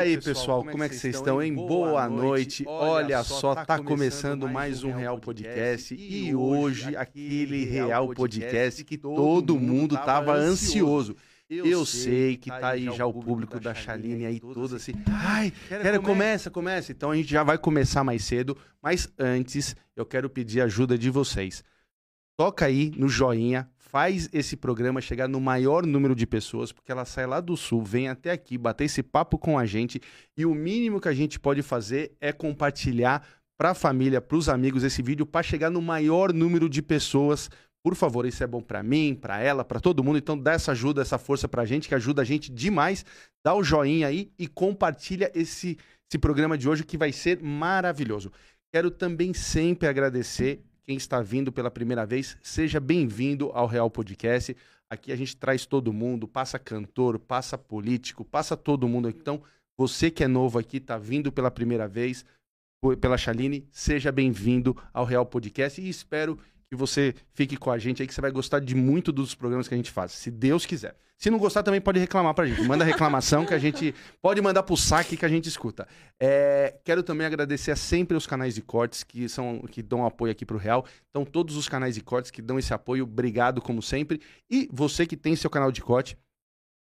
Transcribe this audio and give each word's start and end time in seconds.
E 0.00 0.02
aí, 0.02 0.18
pessoal, 0.18 0.64
como 0.64 0.82
é 0.82 0.88
que 0.88 0.94
vocês 0.94 1.16
estão, 1.16 1.42
hein? 1.42 1.54
Boa 1.54 2.08
noite. 2.08 2.64
Olha 2.66 3.22
só, 3.22 3.54
tá 3.54 3.78
começando 3.78 4.48
mais 4.48 4.82
um 4.82 4.92
Real 4.92 5.18
Podcast 5.18 5.94
e 5.94 6.34
hoje 6.34 6.96
aquele 6.96 7.66
Real 7.66 8.08
Podcast 8.14 8.82
que 8.82 8.96
todo 8.96 9.60
mundo 9.60 9.98
tava 9.98 10.32
ansioso. 10.32 11.14
Eu 11.50 11.84
sei 11.84 12.38
que 12.38 12.48
tá 12.48 12.70
aí 12.70 12.86
já 12.96 13.04
o 13.04 13.12
público 13.12 13.60
da 13.60 13.74
Chaline 13.74 14.24
aí 14.24 14.40
todo 14.40 14.74
assim. 14.74 14.94
Ai, 15.06 15.52
quero 15.68 16.00
começa, 16.00 16.50
começa. 16.50 16.92
Então 16.92 17.10
a 17.10 17.16
gente 17.16 17.30
já 17.30 17.42
vai 17.42 17.58
começar 17.58 18.02
mais 18.02 18.24
cedo, 18.24 18.56
mas 18.80 19.06
antes 19.18 19.76
eu 19.94 20.06
quero 20.06 20.30
pedir 20.30 20.62
ajuda 20.62 20.96
de 20.96 21.10
vocês. 21.10 21.62
Toca 22.38 22.64
aí 22.64 22.90
no 22.96 23.06
joinha, 23.06 23.68
faz 23.90 24.28
esse 24.32 24.56
programa 24.56 25.00
chegar 25.00 25.26
no 25.26 25.40
maior 25.40 25.84
número 25.84 26.14
de 26.14 26.24
pessoas, 26.24 26.70
porque 26.70 26.92
ela 26.92 27.04
sai 27.04 27.26
lá 27.26 27.40
do 27.40 27.56
sul, 27.56 27.82
vem 27.82 28.08
até 28.08 28.30
aqui, 28.30 28.56
bater 28.56 28.84
esse 28.84 29.02
papo 29.02 29.36
com 29.36 29.58
a 29.58 29.66
gente, 29.66 30.00
e 30.36 30.46
o 30.46 30.54
mínimo 30.54 31.00
que 31.00 31.08
a 31.08 31.12
gente 31.12 31.40
pode 31.40 31.60
fazer 31.60 32.12
é 32.20 32.32
compartilhar 32.32 33.26
para 33.58 33.70
a 33.70 33.74
família, 33.74 34.20
para 34.20 34.36
os 34.36 34.48
amigos 34.48 34.84
esse 34.84 35.02
vídeo 35.02 35.26
para 35.26 35.42
chegar 35.42 35.70
no 35.70 35.82
maior 35.82 36.32
número 36.32 36.68
de 36.68 36.80
pessoas. 36.80 37.50
Por 37.82 37.96
favor, 37.96 38.24
isso 38.24 38.44
é 38.44 38.46
bom 38.46 38.62
para 38.62 38.82
mim, 38.82 39.14
para 39.14 39.40
ela, 39.40 39.64
para 39.64 39.80
todo 39.80 40.04
mundo. 40.04 40.18
Então 40.18 40.38
dá 40.38 40.52
essa 40.52 40.70
ajuda, 40.70 41.02
essa 41.02 41.18
força 41.18 41.48
pra 41.48 41.64
gente, 41.64 41.88
que 41.88 41.94
ajuda 41.94 42.22
a 42.22 42.24
gente 42.24 42.50
demais. 42.50 43.04
Dá 43.44 43.54
o 43.54 43.62
joinha 43.62 44.06
aí 44.06 44.30
e 44.38 44.46
compartilha 44.46 45.30
esse, 45.34 45.76
esse 46.08 46.18
programa 46.18 46.56
de 46.56 46.68
hoje 46.68 46.84
que 46.84 46.96
vai 46.96 47.12
ser 47.12 47.42
maravilhoso. 47.42 48.30
Quero 48.72 48.90
também 48.90 49.34
sempre 49.34 49.88
agradecer 49.88 50.62
quem 50.86 50.96
está 50.96 51.20
vindo 51.20 51.52
pela 51.52 51.70
primeira 51.70 52.04
vez, 52.06 52.36
seja 52.42 52.80
bem-vindo 52.80 53.50
ao 53.52 53.66
Real 53.66 53.90
Podcast. 53.90 54.56
Aqui 54.88 55.12
a 55.12 55.16
gente 55.16 55.36
traz 55.36 55.66
todo 55.66 55.92
mundo, 55.92 56.26
passa 56.26 56.58
cantor, 56.58 57.18
passa 57.18 57.56
político, 57.56 58.24
passa 58.24 58.56
todo 58.56 58.88
mundo. 58.88 59.08
Então, 59.08 59.42
você 59.78 60.10
que 60.10 60.24
é 60.24 60.28
novo 60.28 60.58
aqui, 60.58 60.78
está 60.78 60.98
vindo 60.98 61.30
pela 61.30 61.50
primeira 61.50 61.86
vez, 61.86 62.24
pela 63.00 63.18
Chaline, 63.18 63.68
seja 63.70 64.10
bem-vindo 64.10 64.76
ao 64.92 65.04
Real 65.04 65.26
Podcast 65.26 65.80
e 65.80 65.88
espero 65.88 66.38
que 66.70 66.76
você 66.76 67.14
fique 67.34 67.56
com 67.56 67.70
a 67.70 67.78
gente 67.78 68.00
aí, 68.00 68.06
que 68.06 68.14
você 68.14 68.20
vai 68.20 68.30
gostar 68.30 68.60
de 68.60 68.76
muito 68.76 69.10
dos 69.10 69.34
programas 69.34 69.66
que 69.66 69.74
a 69.74 69.76
gente 69.76 69.90
faz, 69.90 70.12
se 70.12 70.30
Deus 70.30 70.64
quiser. 70.64 70.94
Se 71.18 71.28
não 71.28 71.38
gostar, 71.38 71.62
também 71.62 71.82
pode 71.82 71.98
reclamar 71.98 72.32
pra 72.32 72.46
gente. 72.46 72.62
Manda 72.62 72.82
reclamação 72.82 73.44
que 73.44 73.52
a 73.52 73.58
gente 73.58 73.94
pode 74.22 74.40
mandar 74.40 74.62
pro 74.62 74.74
saque 74.74 75.18
que 75.18 75.26
a 75.26 75.28
gente 75.28 75.50
escuta. 75.50 75.86
É, 76.18 76.78
quero 76.82 77.02
também 77.02 77.26
agradecer 77.26 77.76
sempre 77.76 78.16
os 78.16 78.26
canais 78.26 78.54
de 78.54 78.62
cortes 78.62 79.02
que 79.02 79.28
são 79.28 79.60
que 79.70 79.82
dão 79.82 80.06
apoio 80.06 80.32
aqui 80.32 80.46
pro 80.46 80.56
Real. 80.56 80.86
Então, 81.10 81.22
todos 81.22 81.56
os 81.56 81.68
canais 81.68 81.96
de 81.96 82.00
cortes 82.00 82.30
que 82.30 82.40
dão 82.40 82.58
esse 82.58 82.72
apoio, 82.72 83.04
obrigado 83.04 83.60
como 83.60 83.82
sempre. 83.82 84.18
E 84.48 84.66
você 84.72 85.04
que 85.04 85.14
tem 85.14 85.36
seu 85.36 85.50
canal 85.50 85.70
de 85.70 85.82
corte, 85.82 86.16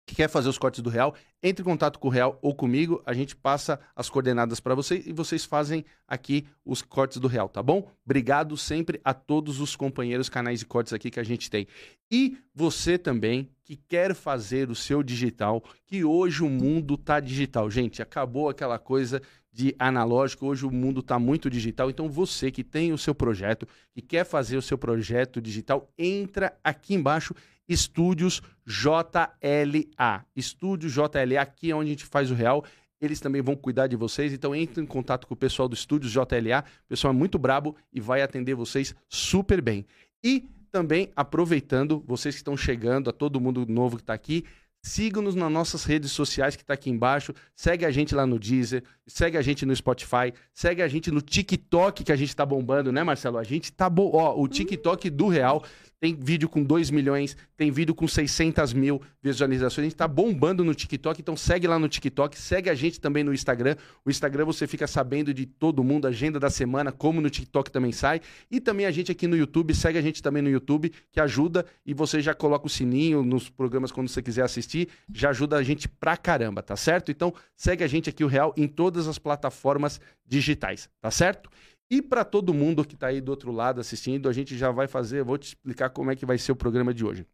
que 0.05 0.15
quer 0.15 0.29
fazer 0.29 0.47
os 0.47 0.57
cortes 0.57 0.81
do 0.81 0.89
Real, 0.89 1.15
entre 1.41 1.63
em 1.63 1.65
contato 1.65 1.97
com 1.99 2.07
o 2.07 2.11
Real 2.11 2.37
ou 2.41 2.53
comigo, 2.53 3.01
a 3.05 3.13
gente 3.13 3.35
passa 3.35 3.79
as 3.95 4.09
coordenadas 4.09 4.59
para 4.59 4.75
vocês 4.75 5.05
e 5.07 5.11
vocês 5.11 5.45
fazem 5.45 5.83
aqui 6.07 6.45
os 6.63 6.81
cortes 6.81 7.17
do 7.17 7.27
Real, 7.27 7.49
tá 7.49 7.63
bom? 7.63 7.89
Obrigado 8.05 8.55
sempre 8.55 9.01
a 9.03 9.13
todos 9.13 9.59
os 9.59 9.75
companheiros 9.75 10.29
canais 10.29 10.59
de 10.59 10.65
cortes 10.65 10.93
aqui 10.93 11.09
que 11.09 11.19
a 11.19 11.23
gente 11.23 11.49
tem. 11.49 11.67
E 12.11 12.37
você 12.53 12.97
também 12.97 13.49
que 13.63 13.75
quer 13.75 14.13
fazer 14.13 14.69
o 14.69 14.75
seu 14.75 15.01
digital, 15.01 15.63
que 15.87 16.03
hoje 16.03 16.43
o 16.43 16.49
mundo 16.49 16.97
tá 16.97 17.19
digital. 17.19 17.69
Gente, 17.69 17.99
acabou 17.99 18.47
aquela 18.47 18.77
coisa 18.77 19.19
de 19.51 19.73
analógico, 19.79 20.45
hoje 20.45 20.65
o 20.65 20.71
mundo 20.71 20.99
está 20.99 21.17
muito 21.17 21.49
digital. 21.49 21.89
Então 21.89 22.07
você 22.09 22.51
que 22.51 22.63
tem 22.63 22.93
o 22.93 22.97
seu 22.97 23.15
projeto, 23.15 23.67
que 23.91 24.01
quer 24.01 24.23
fazer 24.23 24.57
o 24.57 24.61
seu 24.61 24.77
projeto 24.77 25.41
digital, 25.41 25.89
entra 25.97 26.55
aqui 26.63 26.93
embaixo 26.93 27.33
Estúdios 27.67 28.41
JLA. 28.65 30.25
Estúdios 30.35 30.93
JLA, 30.93 31.41
aqui 31.41 31.71
é 31.71 31.75
onde 31.75 31.89
a 31.89 31.93
gente 31.93 32.05
faz 32.05 32.31
o 32.31 32.33
real. 32.33 32.63
Eles 32.99 33.19
também 33.19 33.41
vão 33.41 33.55
cuidar 33.55 33.87
de 33.87 33.95
vocês, 33.95 34.33
então 34.33 34.55
entre 34.55 34.81
em 34.81 34.85
contato 34.85 35.27
com 35.27 35.33
o 35.33 35.37
pessoal 35.37 35.67
do 35.67 35.75
Estúdios 35.75 36.11
JLA. 36.11 36.63
O 36.85 36.87
pessoal 36.87 37.13
é 37.13 37.17
muito 37.17 37.37
brabo 37.37 37.75
e 37.91 37.99
vai 37.99 38.21
atender 38.21 38.55
vocês 38.55 38.95
super 39.09 39.61
bem. 39.61 39.85
E 40.23 40.49
também 40.71 41.11
aproveitando, 41.15 42.03
vocês 42.05 42.35
que 42.35 42.39
estão 42.39 42.57
chegando, 42.57 43.09
a 43.09 43.13
todo 43.13 43.39
mundo 43.39 43.65
novo 43.67 43.97
que 43.97 44.03
está 44.03 44.13
aqui, 44.13 44.45
Siga-nos 44.85 45.33
nas 45.33 45.51
nossas 45.51 45.83
redes 45.83 46.11
sociais 46.11 46.55
que 46.55 46.61
está 46.61 46.75
aqui 46.75 46.91
embaixo. 46.91 47.33
Segue 47.55 47.85
a 47.85 47.89
gente 47.89 48.13
lá 48.13 48.23
no 48.23 48.37
Deezer, 48.37 48.83
segue 49.07 49.35
a 49.35 49.41
gente 49.41 49.65
no 49.65 49.75
Spotify, 49.75 50.31
segue 50.53 50.79
a 50.79 50.87
gente 50.87 51.09
no 51.09 51.23
TikTok 51.23 52.03
que 52.03 52.11
a 52.11 52.15
gente 52.15 52.29
está 52.29 52.45
bombando, 52.45 52.91
né, 52.91 53.03
Marcelo? 53.03 53.39
A 53.39 53.43
gente 53.43 53.73
tá 53.73 53.89
bom. 53.89 54.11
Ó, 54.13 54.39
o 54.39 54.47
TikTok 54.47 55.09
do 55.09 55.27
Real 55.27 55.63
tem 55.99 56.15
vídeo 56.15 56.47
com 56.47 56.63
2 56.63 56.91
milhões, 56.91 57.35
tem 57.57 57.71
vídeo 57.71 57.95
com 57.95 58.07
600 58.07 58.73
mil 58.73 59.01
visualizações. 59.21 59.85
A 59.85 59.89
gente 59.89 59.95
tá 59.95 60.07
bombando 60.07 60.63
no 60.63 60.75
TikTok, 60.75 61.21
então 61.21 61.35
segue 61.35 61.67
lá 61.67 61.79
no 61.79 61.87
TikTok, 61.87 62.37
segue 62.37 62.69
a 62.69 62.75
gente 62.75 62.99
também 62.99 63.23
no 63.23 63.33
Instagram. 63.33 63.75
O 64.03 64.09
Instagram 64.09 64.45
você 64.45 64.67
fica 64.67 64.87
sabendo 64.87 65.33
de 65.33 65.45
todo 65.45 65.83
mundo, 65.83 66.07
agenda 66.07 66.39
da 66.39 66.49
semana, 66.49 66.91
como 66.91 67.21
no 67.21 67.29
TikTok 67.29 67.71
também 67.71 67.91
sai. 67.91 68.21
E 68.51 68.59
também 68.59 68.85
a 68.85 68.91
gente 68.91 69.11
aqui 69.11 69.27
no 69.27 69.35
YouTube, 69.35 69.73
segue 69.73 69.97
a 69.97 70.01
gente 70.01 70.21
também 70.21 70.41
no 70.41 70.49
YouTube, 70.49 70.91
que 71.11 71.19
ajuda 71.19 71.65
e 71.85 71.93
você 71.93 72.21
já 72.21 72.33
coloca 72.33 72.67
o 72.67 72.69
sininho 72.69 73.23
nos 73.23 73.49
programas 73.49 73.91
quando 73.91 74.09
você 74.09 74.21
quiser 74.21 74.43
assistir, 74.43 74.89
já 75.13 75.29
ajuda 75.29 75.57
a 75.57 75.63
gente 75.63 75.87
pra 75.87 76.17
caramba, 76.17 76.61
tá 76.61 76.75
certo? 76.75 77.11
Então 77.11 77.33
segue 77.55 77.83
a 77.83 77.87
gente 77.87 78.09
aqui, 78.09 78.23
o 78.23 78.27
Real, 78.27 78.53
em 78.57 78.67
todas 78.67 79.07
as 79.07 79.17
plataformas 79.17 79.99
digitais, 80.27 80.89
tá 80.99 81.11
certo? 81.11 81.49
E 81.89 82.01
para 82.01 82.25
todo 82.25 82.53
mundo 82.53 82.83
que 82.83 82.95
está 82.95 83.07
aí 83.07 83.21
do 83.21 83.29
outro 83.29 83.51
lado 83.51 83.79
assistindo, 83.79 84.27
a 84.27 84.33
gente 84.33 84.57
já 84.57 84.71
vai 84.71 84.87
fazer, 84.87 85.23
vou 85.23 85.37
te 85.37 85.49
explicar 85.49 85.89
como 85.89 86.11
é 86.11 86.15
que 86.15 86.25
vai 86.25 86.37
ser 86.37 86.51
o 86.51 86.55
programa 86.55 86.93
de 86.93 87.05
hoje. 87.05 87.25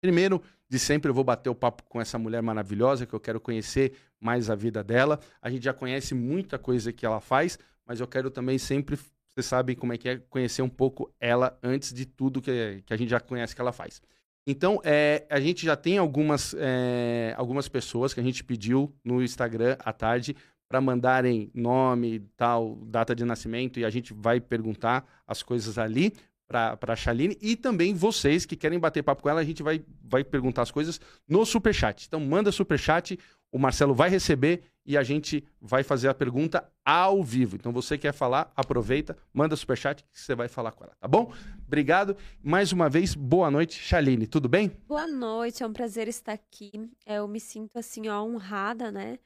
Primeiro, 0.00 0.42
de 0.68 0.78
sempre 0.78 1.10
eu 1.10 1.14
vou 1.14 1.24
bater 1.24 1.48
o 1.50 1.54
papo 1.54 1.82
com 1.84 2.00
essa 2.00 2.18
mulher 2.18 2.42
maravilhosa, 2.42 3.06
que 3.06 3.14
eu 3.14 3.20
quero 3.20 3.40
conhecer 3.40 3.94
mais 4.20 4.50
a 4.50 4.54
vida 4.54 4.82
dela. 4.82 5.18
A 5.40 5.50
gente 5.50 5.64
já 5.64 5.72
conhece 5.72 6.14
muita 6.14 6.58
coisa 6.58 6.92
que 6.92 7.06
ela 7.06 7.20
faz, 7.20 7.58
mas 7.86 8.00
eu 8.00 8.06
quero 8.06 8.30
também 8.30 8.58
sempre, 8.58 8.98
vocês 9.28 9.46
sabem 9.46 9.74
como 9.74 9.92
é 9.92 9.98
que 9.98 10.08
é, 10.08 10.18
conhecer 10.18 10.62
um 10.62 10.68
pouco 10.68 11.12
ela 11.20 11.58
antes 11.62 11.92
de 11.92 12.04
tudo 12.04 12.40
que, 12.40 12.82
que 12.84 12.92
a 12.92 12.96
gente 12.96 13.08
já 13.08 13.20
conhece 13.20 13.54
que 13.54 13.60
ela 13.60 13.72
faz. 13.72 14.00
Então, 14.46 14.80
é, 14.82 15.26
a 15.28 15.38
gente 15.40 15.66
já 15.66 15.76
tem 15.76 15.98
algumas, 15.98 16.54
é, 16.58 17.34
algumas 17.36 17.68
pessoas 17.68 18.14
que 18.14 18.20
a 18.20 18.22
gente 18.22 18.42
pediu 18.42 18.94
no 19.04 19.22
Instagram 19.22 19.76
à 19.80 19.92
tarde 19.92 20.34
para 20.68 20.80
mandarem 20.80 21.50
nome, 21.54 22.20
tal, 22.36 22.76
data 22.84 23.14
de 23.14 23.24
nascimento, 23.24 23.80
e 23.80 23.84
a 23.84 23.90
gente 23.90 24.12
vai 24.12 24.40
perguntar 24.40 25.04
as 25.26 25.42
coisas 25.42 25.78
ali 25.78 26.12
para 26.46 26.78
a 26.80 26.96
Chaline. 26.96 27.36
E 27.40 27.56
também 27.56 27.94
vocês 27.94 28.46
que 28.46 28.56
querem 28.56 28.78
bater 28.78 29.02
papo 29.02 29.22
com 29.22 29.28
ela, 29.28 29.40
a 29.40 29.44
gente 29.44 29.62
vai, 29.62 29.82
vai 30.02 30.22
perguntar 30.24 30.62
as 30.62 30.70
coisas 30.70 31.00
no 31.26 31.44
Superchat. 31.44 32.06
Então, 32.06 32.20
manda 32.20 32.52
Superchat, 32.52 33.18
o 33.50 33.58
Marcelo 33.58 33.94
vai 33.94 34.10
receber 34.10 34.62
e 34.84 34.96
a 34.96 35.02
gente 35.02 35.44
vai 35.60 35.82
fazer 35.82 36.08
a 36.08 36.14
pergunta 36.14 36.66
ao 36.84 37.22
vivo. 37.22 37.56
Então, 37.56 37.72
você 37.72 37.98
quer 37.98 38.12
falar, 38.12 38.50
aproveita, 38.56 39.16
manda 39.32 39.56
Superchat 39.56 40.02
que 40.04 40.20
você 40.20 40.34
vai 40.34 40.48
falar 40.48 40.72
com 40.72 40.84
ela, 40.84 40.94
tá 40.98 41.06
bom? 41.06 41.32
Obrigado. 41.66 42.16
Mais 42.42 42.72
uma 42.72 42.88
vez, 42.88 43.14
boa 43.14 43.50
noite, 43.50 43.78
Chaline. 43.78 44.26
Tudo 44.26 44.48
bem? 44.48 44.72
Boa 44.86 45.06
noite, 45.06 45.62
é 45.62 45.66
um 45.66 45.72
prazer 45.72 46.08
estar 46.08 46.32
aqui. 46.32 46.72
Eu 47.06 47.28
me 47.28 47.40
sinto, 47.40 47.78
assim, 47.78 48.08
ó, 48.08 48.22
honrada, 48.22 48.90
né? 48.90 49.18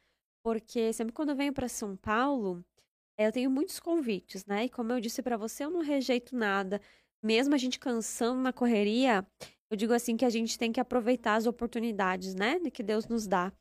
Porque 0.43 0.93
sempre 0.93 1.13
quando 1.13 1.31
eu 1.31 1.37
venho 1.37 1.53
para 1.53 1.69
São 1.69 1.97
Paulo, 1.97 2.65
eh, 3.17 3.27
eu 3.27 3.33
tenho 3.33 3.51
muitos 3.51 3.79
convites, 3.81 4.45
né? 4.45 4.65
E 4.65 4.69
como 4.69 4.93
eu 4.93 5.01
disse 5.01 5.23
para 5.23 5.37
você, 5.37 5.65
eu 5.65 5.71
não 5.71 5.81
rejeito 5.81 6.37
nada. 6.37 6.81
Mesmo 7.23 7.55
a 7.55 7.59
gente 7.59 7.79
cansando 7.79 8.41
na 8.41 8.53
correria, 8.53 9.27
eu 9.71 9.77
digo 9.77 9.93
assim 9.93 10.17
que 10.17 10.25
a 10.25 10.31
gente 10.31 10.59
tem 10.59 10.73
que 10.73 10.81
aproveitar 10.81 11.37
as 11.37 11.47
oportunidades, 11.47 12.35
né? 12.35 12.59
Que 12.71 12.83
Deus 12.83 13.07
nos 13.07 13.27
dá. 13.27 13.53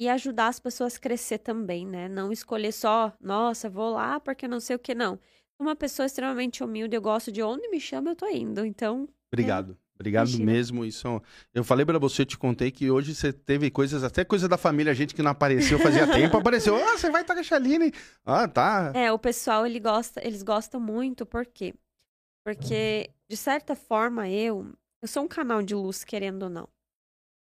E 0.00 0.08
ajudar 0.08 0.48
as 0.48 0.58
pessoas 0.58 0.96
a 0.96 1.00
crescer 1.00 1.38
também, 1.38 1.86
né? 1.86 2.08
Não 2.08 2.32
escolher 2.32 2.72
só, 2.72 3.12
nossa, 3.20 3.68
vou 3.68 3.92
lá 3.92 4.18
porque 4.18 4.48
não 4.48 4.58
sei 4.58 4.76
o 4.76 4.78
que, 4.78 4.94
não. 4.94 5.20
Uma 5.58 5.76
pessoa 5.76 6.06
extremamente 6.06 6.64
humilde, 6.64 6.96
eu 6.96 7.02
gosto 7.02 7.30
de 7.30 7.42
onde 7.42 7.68
me 7.68 7.78
chama, 7.78 8.10
eu 8.10 8.16
tô 8.16 8.26
indo. 8.26 8.64
Então. 8.64 9.08
Obrigado. 9.32 9.72
É... 9.72 9.82
Obrigado 10.02 10.28
Imagina. 10.28 10.52
mesmo. 10.52 10.84
Isso, 10.84 11.22
eu 11.54 11.62
falei 11.62 11.86
para 11.86 11.98
você, 11.98 12.22
eu 12.22 12.26
te 12.26 12.36
contei 12.36 12.72
que 12.72 12.90
hoje 12.90 13.14
você 13.14 13.32
teve 13.32 13.70
coisas, 13.70 14.02
até 14.02 14.24
coisa 14.24 14.48
da 14.48 14.58
família, 14.58 14.92
gente 14.92 15.14
que 15.14 15.22
não 15.22 15.30
apareceu 15.30 15.78
fazia 15.78 16.06
tempo, 16.10 16.36
apareceu. 16.36 16.76
Ah, 16.76 16.98
você 16.98 17.08
vai 17.08 17.22
estar 17.22 17.34
com 17.34 17.40
a 17.40 17.44
Chaline. 17.44 17.92
Ah, 18.26 18.48
tá. 18.48 18.92
É, 18.94 19.12
o 19.12 19.18
pessoal, 19.18 19.64
ele 19.64 19.78
gosta, 19.78 20.20
eles 20.26 20.42
gostam 20.42 20.80
muito, 20.80 21.24
por 21.24 21.46
quê? 21.46 21.72
Porque, 22.44 23.08
de 23.28 23.36
certa 23.36 23.76
forma, 23.76 24.28
eu, 24.28 24.66
eu 25.00 25.06
sou 25.06 25.22
um 25.22 25.28
canal 25.28 25.62
de 25.62 25.74
luz, 25.74 26.02
querendo 26.02 26.42
ou 26.42 26.50
não. 26.50 26.68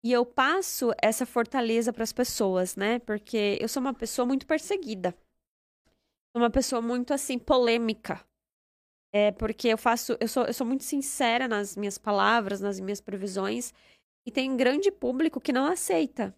E 0.05 0.11
eu 0.11 0.27
passo 0.27 0.91
essa 1.01 1.25
fortaleza 1.25 1.93
para 1.93 2.03
as 2.03 2.13
pessoas, 2.13 2.75
né? 2.75 2.99
Porque 2.99 3.57
eu 3.61 3.69
sou 3.69 3.81
uma 3.81 3.95
pessoa 3.95 4.27
muito 4.27 4.45
perseguida. 4.45 5.17
Uma 6.35 6.51
pessoa 6.51 6.83
muito, 6.83 7.15
assim, 7.15 7.39
polêmica. 7.39 8.21
É 9.15 9.31
porque 9.31 9.69
eu 9.69 9.79
faço, 9.79 10.17
eu 10.21 10.29
sou, 10.29 10.45
eu 10.47 10.55
sou 10.55 10.67
muito 10.67 10.85
sincera 10.85 11.47
nas 11.47 11.77
minhas 11.77 11.99
palavras, 11.99 12.61
nas 12.61 12.81
minhas 12.81 13.01
previsões, 13.01 13.73
e 14.27 14.31
tem 14.31 14.51
um 14.51 14.57
grande 14.57 14.91
público 14.91 15.41
que 15.41 15.53
não 15.53 15.67
aceita, 15.67 16.35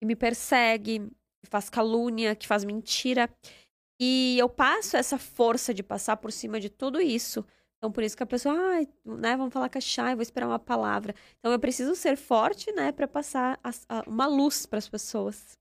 que 0.00 0.06
me 0.06 0.16
persegue, 0.16 1.00
que 1.44 1.50
faz 1.50 1.68
calúnia, 1.68 2.34
que 2.34 2.46
faz 2.46 2.64
mentira. 2.64 3.28
E 4.00 4.38
eu 4.38 4.48
passo 4.48 4.96
essa 4.96 5.18
força 5.18 5.74
de 5.74 5.82
passar 5.82 6.16
por 6.16 6.32
cima 6.32 6.58
de 6.58 6.70
tudo 6.70 7.00
isso. 7.00 7.44
Então, 7.76 7.90
por 7.90 8.04
isso 8.04 8.16
que 8.16 8.22
a 8.22 8.26
pessoa, 8.26 8.54
ah, 8.54 8.86
né, 9.04 9.36
vamos 9.36 9.52
falar 9.52 9.68
com 9.68 9.76
a 9.76 9.80
Chay, 9.80 10.14
vou 10.14 10.22
esperar 10.22 10.46
uma 10.46 10.58
palavra. 10.58 11.14
Então, 11.38 11.52
eu 11.52 11.58
preciso 11.58 11.96
ser 11.96 12.16
forte, 12.16 12.70
né, 12.72 12.92
para 12.92 13.08
passar 13.08 13.58
a, 13.62 13.70
a, 13.88 14.02
uma 14.08 14.26
luz 14.26 14.64
para 14.66 14.78
as 14.78 14.88
pessoas. 14.88 15.58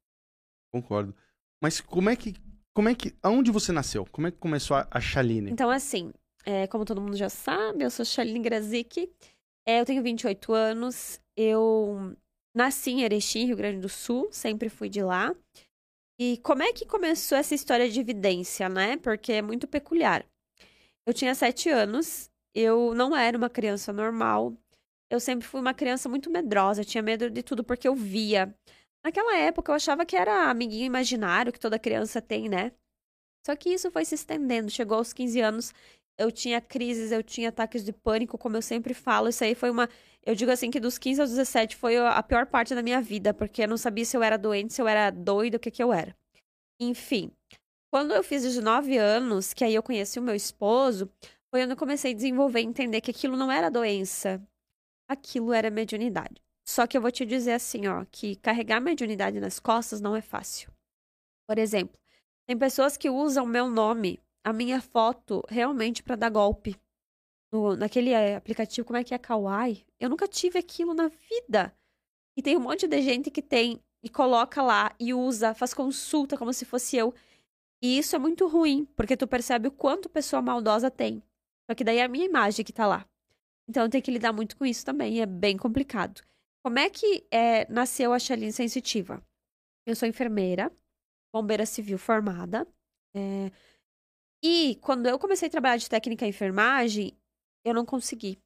Concordo. 0.72 1.16
Mas 1.62 1.82
como 1.82 2.10
é 2.10 2.16
que. 2.16 2.36
Como 2.76 2.88
é 2.88 2.96
que. 2.96 3.16
Aonde 3.24 3.52
você 3.52 3.72
nasceu? 3.72 4.06
Como 4.12 4.28
é 4.28 4.32
que 4.32 4.38
começou 4.38 4.78
a, 4.78 4.88
a 4.90 5.02
Chaline? 5.02 5.52
Então, 5.52 5.70
assim, 5.70 6.14
é, 6.46 6.68
como 6.68 6.86
todo 6.86 7.02
mundo 7.02 7.16
já 7.16 7.30
sabe, 7.30 7.84
eu 7.84 7.90
sou 7.92 8.06
Chaline 8.06 8.40
Grazik. 8.40 9.12
É, 9.66 9.80
eu 9.80 9.86
tenho 9.86 10.02
28 10.02 10.54
anos. 10.54 11.20
Eu 11.36 12.16
nasci 12.56 12.92
em 12.92 13.04
Erechim, 13.04 13.46
Rio 13.46 13.58
Grande 13.58 13.80
do 13.80 13.90
Sul. 13.90 14.30
Sempre 14.32 14.70
fui 14.70 14.90
de 14.90 15.04
lá. 15.04 15.36
E 16.20 16.38
como 16.38 16.64
é 16.64 16.72
que 16.74 16.86
começou 16.86 17.38
essa 17.38 17.56
história 17.56 17.90
de 17.90 18.00
evidência, 18.00 18.70
né? 18.70 18.98
Porque 18.98 19.34
é 19.34 19.42
muito 19.42 19.68
peculiar. 19.68 20.26
Eu 21.06 21.14
tinha 21.14 21.34
sete 21.34 21.70
anos, 21.70 22.30
eu 22.56 22.94
não 22.94 23.16
era 23.16 23.38
uma 23.38 23.50
criança 23.50 23.92
normal. 23.92 24.54
Eu 25.10 25.20
sempre 25.20 25.48
fui 25.48 25.60
uma 25.60 25.74
criança 25.74 26.08
muito 26.08 26.30
medrosa, 26.30 26.86
tinha 26.86 27.02
medo 27.02 27.30
de 27.30 27.44
tudo 27.44 27.64
porque 27.64 27.88
eu 27.88 27.96
via. 27.96 28.54
Naquela 29.04 29.36
época 29.38 29.72
eu 29.72 29.76
achava 29.76 30.06
que 30.06 30.16
era 30.16 30.50
amiguinho 30.50 30.86
imaginário 30.86 31.52
que 31.52 31.60
toda 31.60 31.80
criança 31.80 32.22
tem, 32.22 32.48
né? 32.48 32.72
Só 33.46 33.56
que 33.56 33.70
isso 33.70 33.90
foi 33.92 34.06
se 34.06 34.16
estendendo. 34.16 34.70
Chegou 34.70 34.98
aos 34.98 35.12
15 35.14 35.42
anos, 35.42 35.74
eu 36.18 36.32
tinha 36.32 36.62
crises, 36.62 37.12
eu 37.12 37.24
tinha 37.24 37.50
ataques 37.50 37.84
de 37.84 37.91
pânico, 37.91 38.38
como 38.38 38.58
eu 38.58 38.62
sempre 38.62 38.94
falo. 38.94 39.30
Isso 39.30 39.44
aí 39.44 39.56
foi 39.56 39.70
uma. 39.70 39.89
Eu 40.24 40.36
digo 40.36 40.51
assim 40.51 40.70
que 40.70 40.80
dos 40.80 40.98
15 40.98 41.22
aos 41.22 41.30
17 41.32 41.75
foi 41.75 41.98
a 41.98 42.22
pior 42.22 42.46
parte 42.46 42.75
da 42.75 42.84
minha 42.84 43.01
vida, 43.01 43.34
porque 43.34 43.63
eu 43.63 43.68
não 43.68 43.77
sabia 43.77 44.06
se 44.06 44.15
eu 44.15 44.24
era 44.24 44.38
doente, 44.38 44.74
se 44.74 44.82
eu 44.82 44.88
era 44.88 45.10
doido, 45.10 45.56
o 45.56 45.60
que, 45.60 45.72
que 45.72 45.84
eu 45.84 45.91
era. 45.91 46.15
Enfim. 46.80 47.32
Quando 47.91 48.13
eu 48.13 48.24
fiz 48.24 48.44
19 48.44 48.98
anos, 48.98 49.53
que 49.53 49.65
aí 49.65 49.75
eu 49.75 49.84
conheci 49.84 50.18
o 50.18 50.24
meu 50.24 50.36
esposo, 50.36 51.12
foi 51.50 51.63
onde 51.63 51.74
eu 51.74 51.77
comecei 51.77 52.13
a 52.13 52.15
desenvolver 52.15 52.62
e 52.62 52.65
entender 52.65 53.01
que 53.01 53.12
aquilo 53.12 53.36
não 53.36 53.51
era 53.51 53.70
doença, 53.70 54.41
aquilo 55.10 55.51
era 55.51 55.70
mediunidade. 55.70 56.41
Só 56.65 56.88
que 56.88 56.96
eu 56.96 57.01
vou 57.01 57.12
te 57.12 57.25
dizer 57.25 57.51
assim, 57.51 57.88
ó, 57.88 58.06
que 58.10 58.38
carregar 58.38 58.80
mediunidade 58.80 59.41
nas 59.41 59.60
costas 59.60 60.00
não 60.00 60.15
é 60.15 60.22
fácil. 60.22 60.72
Por 61.46 61.58
exemplo, 61.58 62.00
tem 62.48 62.58
pessoas 62.58 62.96
que 62.96 63.10
usam 63.10 63.46
meu 63.46 63.70
nome, 63.70 64.22
a 64.44 64.54
minha 64.54 64.82
foto, 64.82 65.44
realmente 65.48 66.02
para 66.04 66.16
dar 66.16 66.30
golpe. 66.30 66.76
No, 67.52 67.76
naquele 67.76 68.12
eh, 68.12 68.36
aplicativo, 68.36 68.88
como 68.88 68.98
é 68.98 69.04
que 69.04 69.14
é 69.14 69.18
Kawaii? 69.18 69.86
Eu 70.00 70.10
nunca 70.10 70.28
tive 70.28 70.58
aquilo 70.58 70.94
na 70.94 71.10
vida. 71.10 71.76
E 72.38 72.42
tem 72.42 72.56
um 72.56 72.62
monte 72.62 72.88
de 72.88 73.02
gente 73.02 73.30
que 73.30 73.42
tem 73.42 73.82
e 74.04 74.10
coloca 74.10 74.62
lá 74.62 74.96
e 75.00 75.14
usa, 75.14 75.54
faz 75.54 75.74
consulta 75.74 76.38
como 76.38 76.54
se 76.54 76.66
fosse 76.66 76.96
eu. 76.96 77.14
E 77.82 77.98
isso 77.98 78.16
é 78.16 78.20
muito 78.20 78.48
ruim, 78.48 78.86
porque 78.96 79.18
tu 79.18 79.28
percebe 79.28 79.68
o 79.68 79.72
quanto 79.72 80.10
pessoa 80.10 80.42
maldosa 80.42 80.90
tem. 80.90 81.22
Só 81.70 81.76
que 81.76 81.84
daí 81.84 81.98
é 81.98 82.04
a 82.04 82.08
minha 82.08 82.26
imagem 82.26 82.64
que 82.64 82.74
tá 82.74 82.88
lá. 82.88 83.06
Então 83.68 83.90
tem 83.90 84.02
que 84.02 84.12
lidar 84.12 84.34
muito 84.34 84.58
com 84.58 84.66
isso 84.66 84.86
também, 84.86 85.22
é 85.22 85.26
bem 85.26 85.58
complicado. 85.58 86.22
Como 86.64 86.78
é 86.78 86.90
que 86.90 87.26
é, 87.32 87.70
nasceu 87.72 88.14
a 88.14 88.20
Xaline 88.20 88.52
Sensitiva? 88.52 89.22
Eu 89.86 89.96
sou 89.96 90.08
enfermeira, 90.08 90.72
bombeira 91.34 91.66
civil 91.66 91.98
formada. 91.98 92.68
É, 93.16 93.52
e 94.44 94.76
quando 94.82 95.08
eu 95.08 95.20
comecei 95.20 95.48
a 95.48 95.52
trabalhar 95.52 95.78
de 95.78 95.90
técnica 95.90 96.26
em 96.26 96.30
enfermagem, 96.30 97.18
eu 97.64 97.74
não 97.74 97.86
consegui. 97.86 98.40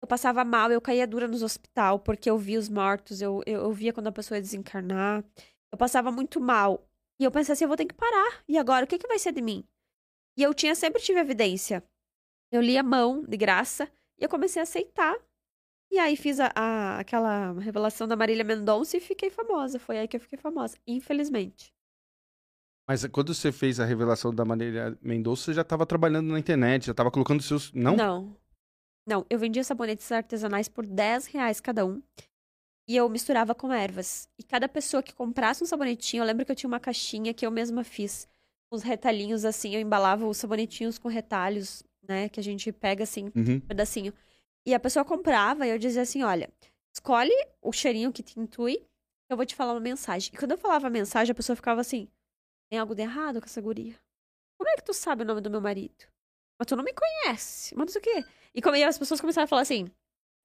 Eu 0.00 0.06
passava 0.06 0.44
mal, 0.44 0.70
eu 0.70 0.80
caía 0.80 1.06
dura 1.06 1.26
nos 1.26 1.42
hospital, 1.42 1.98
porque 1.98 2.30
eu 2.30 2.38
via 2.38 2.58
os 2.58 2.68
mortos, 2.68 3.20
eu, 3.20 3.42
eu, 3.46 3.62
eu 3.62 3.72
via 3.72 3.92
quando 3.92 4.06
a 4.06 4.12
pessoa 4.12 4.38
ia 4.38 4.42
desencarnar. 4.42 5.24
Eu 5.72 5.78
passava 5.78 6.12
muito 6.12 6.40
mal. 6.40 6.86
E 7.18 7.24
eu 7.24 7.30
pensei 7.30 7.54
assim, 7.54 7.64
eu 7.64 7.68
vou 7.68 7.76
ter 7.76 7.86
que 7.86 7.94
parar. 7.94 8.44
E 8.46 8.58
agora, 8.58 8.84
o 8.84 8.88
que, 8.88 8.98
que 8.98 9.08
vai 9.08 9.18
ser 9.18 9.32
de 9.32 9.42
mim? 9.42 9.64
E 10.36 10.42
eu 10.42 10.52
tinha 10.52 10.74
sempre 10.74 11.02
tive 11.02 11.18
evidência. 11.18 11.82
Eu 12.52 12.60
li 12.60 12.76
a 12.76 12.82
mão, 12.82 13.22
de 13.22 13.36
graça, 13.36 13.90
e 14.18 14.24
eu 14.24 14.28
comecei 14.28 14.60
a 14.60 14.64
aceitar. 14.64 15.16
E 15.90 15.98
aí 15.98 16.16
fiz 16.16 16.38
a, 16.40 16.52
a, 16.54 16.98
aquela 16.98 17.52
revelação 17.54 18.06
da 18.06 18.16
Marília 18.16 18.44
Mendonça 18.44 18.96
e 18.96 19.00
fiquei 19.00 19.30
famosa. 19.30 19.78
Foi 19.78 19.98
aí 19.98 20.06
que 20.06 20.16
eu 20.16 20.20
fiquei 20.20 20.38
famosa, 20.38 20.76
infelizmente. 20.86 21.72
Mas 22.88 23.04
quando 23.06 23.34
você 23.34 23.50
fez 23.50 23.80
a 23.80 23.84
revelação 23.84 24.32
da 24.32 24.44
Marília 24.44 24.96
Mendonça, 25.02 25.44
você 25.44 25.54
já 25.54 25.62
estava 25.62 25.84
trabalhando 25.84 26.30
na 26.30 26.38
internet, 26.38 26.86
já 26.86 26.92
estava 26.92 27.10
colocando 27.10 27.42
seus. 27.42 27.72
Não? 27.72 27.96
Não. 27.96 28.36
Não, 29.06 29.26
eu 29.28 29.38
vendia 29.38 29.62
sabonetes 29.62 30.10
artesanais 30.10 30.68
por 30.68 30.86
10 30.86 31.26
reais 31.26 31.60
cada 31.60 31.84
um. 31.84 32.02
E 32.88 32.96
eu 32.96 33.08
misturava 33.08 33.54
com 33.54 33.72
ervas. 33.72 34.28
E 34.38 34.44
cada 34.44 34.68
pessoa 34.68 35.02
que 35.02 35.12
comprasse 35.12 35.62
um 35.62 35.66
sabonetinho, 35.66 36.22
eu 36.22 36.26
lembro 36.26 36.44
que 36.44 36.52
eu 36.52 36.56
tinha 36.56 36.68
uma 36.68 36.78
caixinha 36.78 37.34
que 37.34 37.44
eu 37.44 37.50
mesma 37.50 37.82
fiz. 37.82 38.28
Uns 38.70 38.82
retalhinhos 38.82 39.44
assim, 39.44 39.74
eu 39.74 39.80
embalava 39.80 40.26
os 40.26 40.36
sabonetinhos 40.36 40.98
com 40.98 41.08
retalhos, 41.08 41.82
né? 42.08 42.28
Que 42.28 42.38
a 42.38 42.42
gente 42.42 42.70
pega 42.72 43.02
assim, 43.02 43.32
uhum. 43.34 43.54
um 43.56 43.60
pedacinho. 43.60 44.12
E 44.64 44.74
a 44.74 44.80
pessoa 44.80 45.04
comprava 45.04 45.66
e 45.66 45.70
eu 45.70 45.78
dizia 45.78 46.02
assim: 46.02 46.22
olha, 46.22 46.48
escolhe 46.92 47.34
o 47.60 47.72
cheirinho 47.72 48.12
que 48.12 48.22
te 48.22 48.38
intui, 48.38 48.84
eu 49.28 49.36
vou 49.36 49.46
te 49.46 49.54
falar 49.54 49.72
uma 49.72 49.80
mensagem. 49.80 50.30
E 50.32 50.36
quando 50.36 50.52
eu 50.52 50.58
falava 50.58 50.86
a 50.86 50.90
mensagem, 50.90 51.32
a 51.32 51.34
pessoa 51.34 51.54
ficava 51.56 51.80
assim: 51.80 52.08
tem 52.70 52.78
algo 52.78 52.94
de 52.94 53.02
errado 53.02 53.40
com 53.40 53.46
essa 53.46 53.60
guria? 53.60 53.94
Como 54.58 54.70
é 54.70 54.76
que 54.76 54.84
tu 54.84 54.94
sabe 54.94 55.22
o 55.22 55.26
nome 55.26 55.40
do 55.40 55.50
meu 55.50 55.60
marido? 55.60 56.04
Mas 56.58 56.66
tu 56.66 56.76
não 56.76 56.84
me 56.84 56.92
conhece. 56.92 57.74
Mas 57.76 57.86
não 57.86 57.92
sei 57.92 58.00
o 58.00 58.02
quê. 58.02 58.24
E, 58.54 58.62
como, 58.62 58.76
e 58.76 58.82
as 58.82 58.98
pessoas 58.98 59.20
começaram 59.20 59.44
a 59.44 59.48
falar 59.48 59.62
assim: 59.62 59.86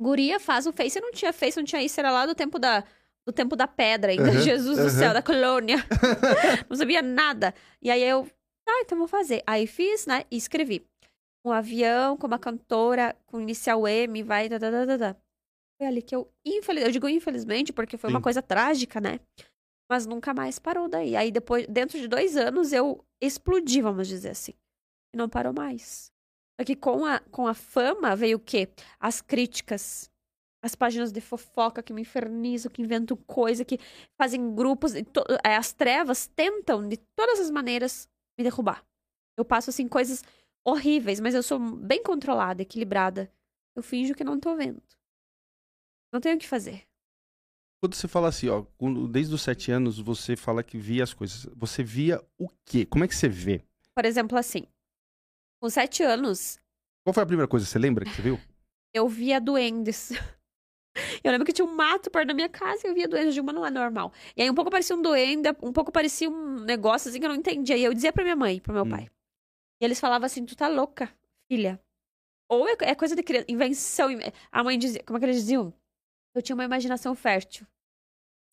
Guria 0.01 0.39
faz 0.39 0.65
o 0.65 0.73
Face. 0.73 0.99
Não 0.99 1.11
tinha 1.11 1.31
Face, 1.31 1.57
não 1.57 1.63
tinha 1.63 1.81
isso. 1.81 1.99
Era 1.99 2.11
lá 2.11 2.25
do 2.25 2.35
tempo 2.35 2.59
da, 2.59 2.83
do 3.25 3.31
tempo 3.31 3.55
da 3.55 3.67
pedra 3.67 4.11
ainda. 4.11 4.31
Uhum, 4.31 4.41
Jesus 4.41 4.77
uhum. 4.77 4.85
do 4.85 4.89
céu, 4.89 5.13
da 5.13 5.21
colônia. 5.21 5.77
não 6.69 6.75
sabia 6.75 7.01
nada. 7.01 7.53
E 7.81 7.89
aí 7.89 8.03
eu, 8.03 8.27
ah, 8.67 8.81
então 8.81 8.97
vou 8.97 9.07
fazer. 9.07 9.43
Aí 9.47 9.65
fiz, 9.65 10.05
né? 10.05 10.25
E 10.29 10.37
escrevi. 10.37 10.85
Um 11.45 11.51
avião 11.51 12.17
com 12.17 12.27
uma 12.27 12.37
cantora 12.37 13.15
com 13.25 13.39
inicial 13.39 13.87
M, 13.87 14.21
vai. 14.23 14.49
Da, 14.49 14.57
da, 14.57 14.85
da, 14.85 14.97
da. 14.97 15.15
Foi 15.79 15.87
ali 15.87 16.01
que 16.01 16.15
eu, 16.15 16.31
infeliz... 16.45 16.83
eu 16.83 16.91
digo 16.91 17.07
infelizmente, 17.07 17.73
porque 17.73 17.97
foi 17.97 18.09
Sim. 18.09 18.15
uma 18.15 18.21
coisa 18.21 18.41
trágica, 18.41 18.99
né? 18.99 19.19
Mas 19.91 20.05
nunca 20.05 20.33
mais 20.33 20.57
parou 20.57 20.87
daí. 20.87 21.17
Aí 21.17 21.33
depois, 21.33 21.67
dentro 21.67 21.99
de 21.99 22.07
dois 22.07 22.37
anos, 22.37 22.71
eu 22.71 23.03
explodi, 23.19 23.81
vamos 23.81 24.07
dizer 24.07 24.29
assim. 24.29 24.53
E 25.13 25.17
não 25.17 25.27
parou 25.27 25.51
mais. 25.51 26.13
Só 26.57 26.63
que 26.63 26.77
com 26.77 27.05
a, 27.05 27.19
com 27.19 27.45
a 27.45 27.53
fama 27.53 28.15
veio 28.15 28.37
o 28.37 28.39
quê? 28.39 28.69
As 28.97 29.19
críticas. 29.21 30.09
As 30.63 30.75
páginas 30.75 31.11
de 31.11 31.19
fofoca 31.19 31.83
que 31.83 31.91
me 31.91 32.03
infernizam, 32.03 32.71
que 32.71 32.81
inventam 32.81 33.17
coisa, 33.17 33.65
que 33.65 33.79
fazem 34.17 34.55
grupos. 34.55 34.93
É, 34.95 35.57
as 35.57 35.73
trevas 35.73 36.25
tentam, 36.25 36.87
de 36.87 36.95
todas 37.13 37.41
as 37.41 37.51
maneiras, 37.51 38.07
me 38.39 38.45
derrubar. 38.45 38.85
Eu 39.37 39.43
passo, 39.43 39.71
assim, 39.71 39.89
coisas 39.89 40.23
horríveis, 40.65 41.19
mas 41.19 41.35
eu 41.35 41.43
sou 41.43 41.59
bem 41.59 42.01
controlada, 42.01 42.61
equilibrada. 42.61 43.29
Eu 43.75 43.83
finjo 43.83 44.15
que 44.15 44.23
não 44.23 44.39
tô 44.39 44.55
vendo. 44.55 44.81
Não 46.13 46.21
tenho 46.21 46.37
o 46.37 46.39
que 46.39 46.47
fazer. 46.47 46.87
Quando 47.81 47.95
você 47.95 48.07
fala 48.07 48.27
assim, 48.27 48.47
ó, 48.47 48.63
desde 49.09 49.33
os 49.33 49.41
sete 49.41 49.71
anos 49.71 49.97
você 49.97 50.35
fala 50.35 50.61
que 50.61 50.77
via 50.77 51.03
as 51.03 51.15
coisas. 51.15 51.47
Você 51.55 51.81
via 51.83 52.23
o 52.37 52.47
quê? 52.63 52.85
Como 52.85 53.03
é 53.03 53.07
que 53.07 53.15
você 53.15 53.27
vê? 53.27 53.65
Por 53.95 54.05
exemplo, 54.05 54.37
assim, 54.37 54.67
com 55.59 55.67
sete 55.67 56.03
anos. 56.03 56.59
Qual 57.03 57.11
foi 57.11 57.23
a 57.23 57.25
primeira 57.25 57.47
coisa? 57.47 57.65
Você 57.65 57.79
lembra 57.79 58.05
que 58.05 58.11
você 58.11 58.21
viu? 58.21 58.39
Eu 58.93 59.07
via 59.07 59.41
duendes. 59.41 60.11
Eu 61.23 61.31
lembro 61.31 61.45
que 61.45 61.53
tinha 61.53 61.65
um 61.65 61.73
mato 61.73 62.11
perto 62.11 62.27
da 62.27 62.33
minha 62.33 62.49
casa 62.49 62.85
e 62.85 62.89
eu 62.89 62.93
via 62.93 63.07
duendes. 63.07 63.33
de 63.33 63.39
uma 63.39 63.53
não 63.53 63.65
é 63.65 63.71
normal. 63.71 64.11
E 64.35 64.41
aí 64.41 64.49
um 64.49 64.53
pouco 64.53 64.69
parecia 64.69 64.93
um 64.93 65.01
duende, 65.01 65.47
um 65.63 65.71
pouco 65.71 65.89
parecia 65.89 66.29
um 66.29 66.59
negócio 66.59 67.09
assim 67.09 67.17
que 67.17 67.25
eu 67.25 67.29
não 67.29 67.37
entendia. 67.37 67.77
E 67.77 67.83
eu 67.83 67.93
dizia 67.93 68.11
pra 68.11 68.23
minha 68.23 68.35
mãe, 68.35 68.59
pro 68.59 68.73
meu 68.73 68.83
hum. 68.83 68.89
pai. 68.89 69.09
E 69.81 69.85
eles 69.85 70.01
falavam 70.01 70.25
assim: 70.25 70.45
tu 70.45 70.53
tá 70.53 70.67
louca, 70.67 71.09
filha. 71.49 71.81
Ou 72.49 72.67
é, 72.67 72.75
é 72.81 72.93
coisa 72.93 73.15
de 73.15 73.23
criança, 73.23 73.45
invenção. 73.49 74.09
A 74.51 74.61
mãe 74.61 74.77
dizia, 74.77 75.01
como 75.05 75.15
é 75.15 75.19
que 75.21 75.25
eles 75.27 75.37
diziam? 75.37 75.73
Eu 76.35 76.41
tinha 76.41 76.55
uma 76.55 76.63
imaginação 76.63 77.13
fértil. 77.15 77.65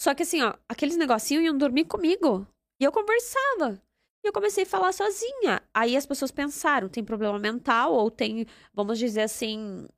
Só 0.01 0.15
que 0.15 0.23
assim, 0.23 0.43
ó, 0.43 0.55
aqueles 0.69 0.97
negocinhos 0.97 1.45
iam 1.45 1.57
dormir 1.57 1.85
comigo. 1.85 2.47
E 2.81 2.85
eu 2.85 2.93
conversava. 2.93 3.83
E 4.25 4.29
eu 4.29 4.33
comecei 4.33 4.65
a 4.65 4.67
falar 4.67 4.93
sozinha. 4.93 5.63
Aí 5.75 5.97
as 5.97 6.07
pessoas 6.07 6.31
pensaram, 6.31 6.89
tem 6.89 7.05
problema 7.05 7.39
mental 7.39 7.93
ou 7.93 8.11
tem, 8.11 8.47
vamos 8.73 8.99
dizer 8.99 9.23
assim, 9.23 9.89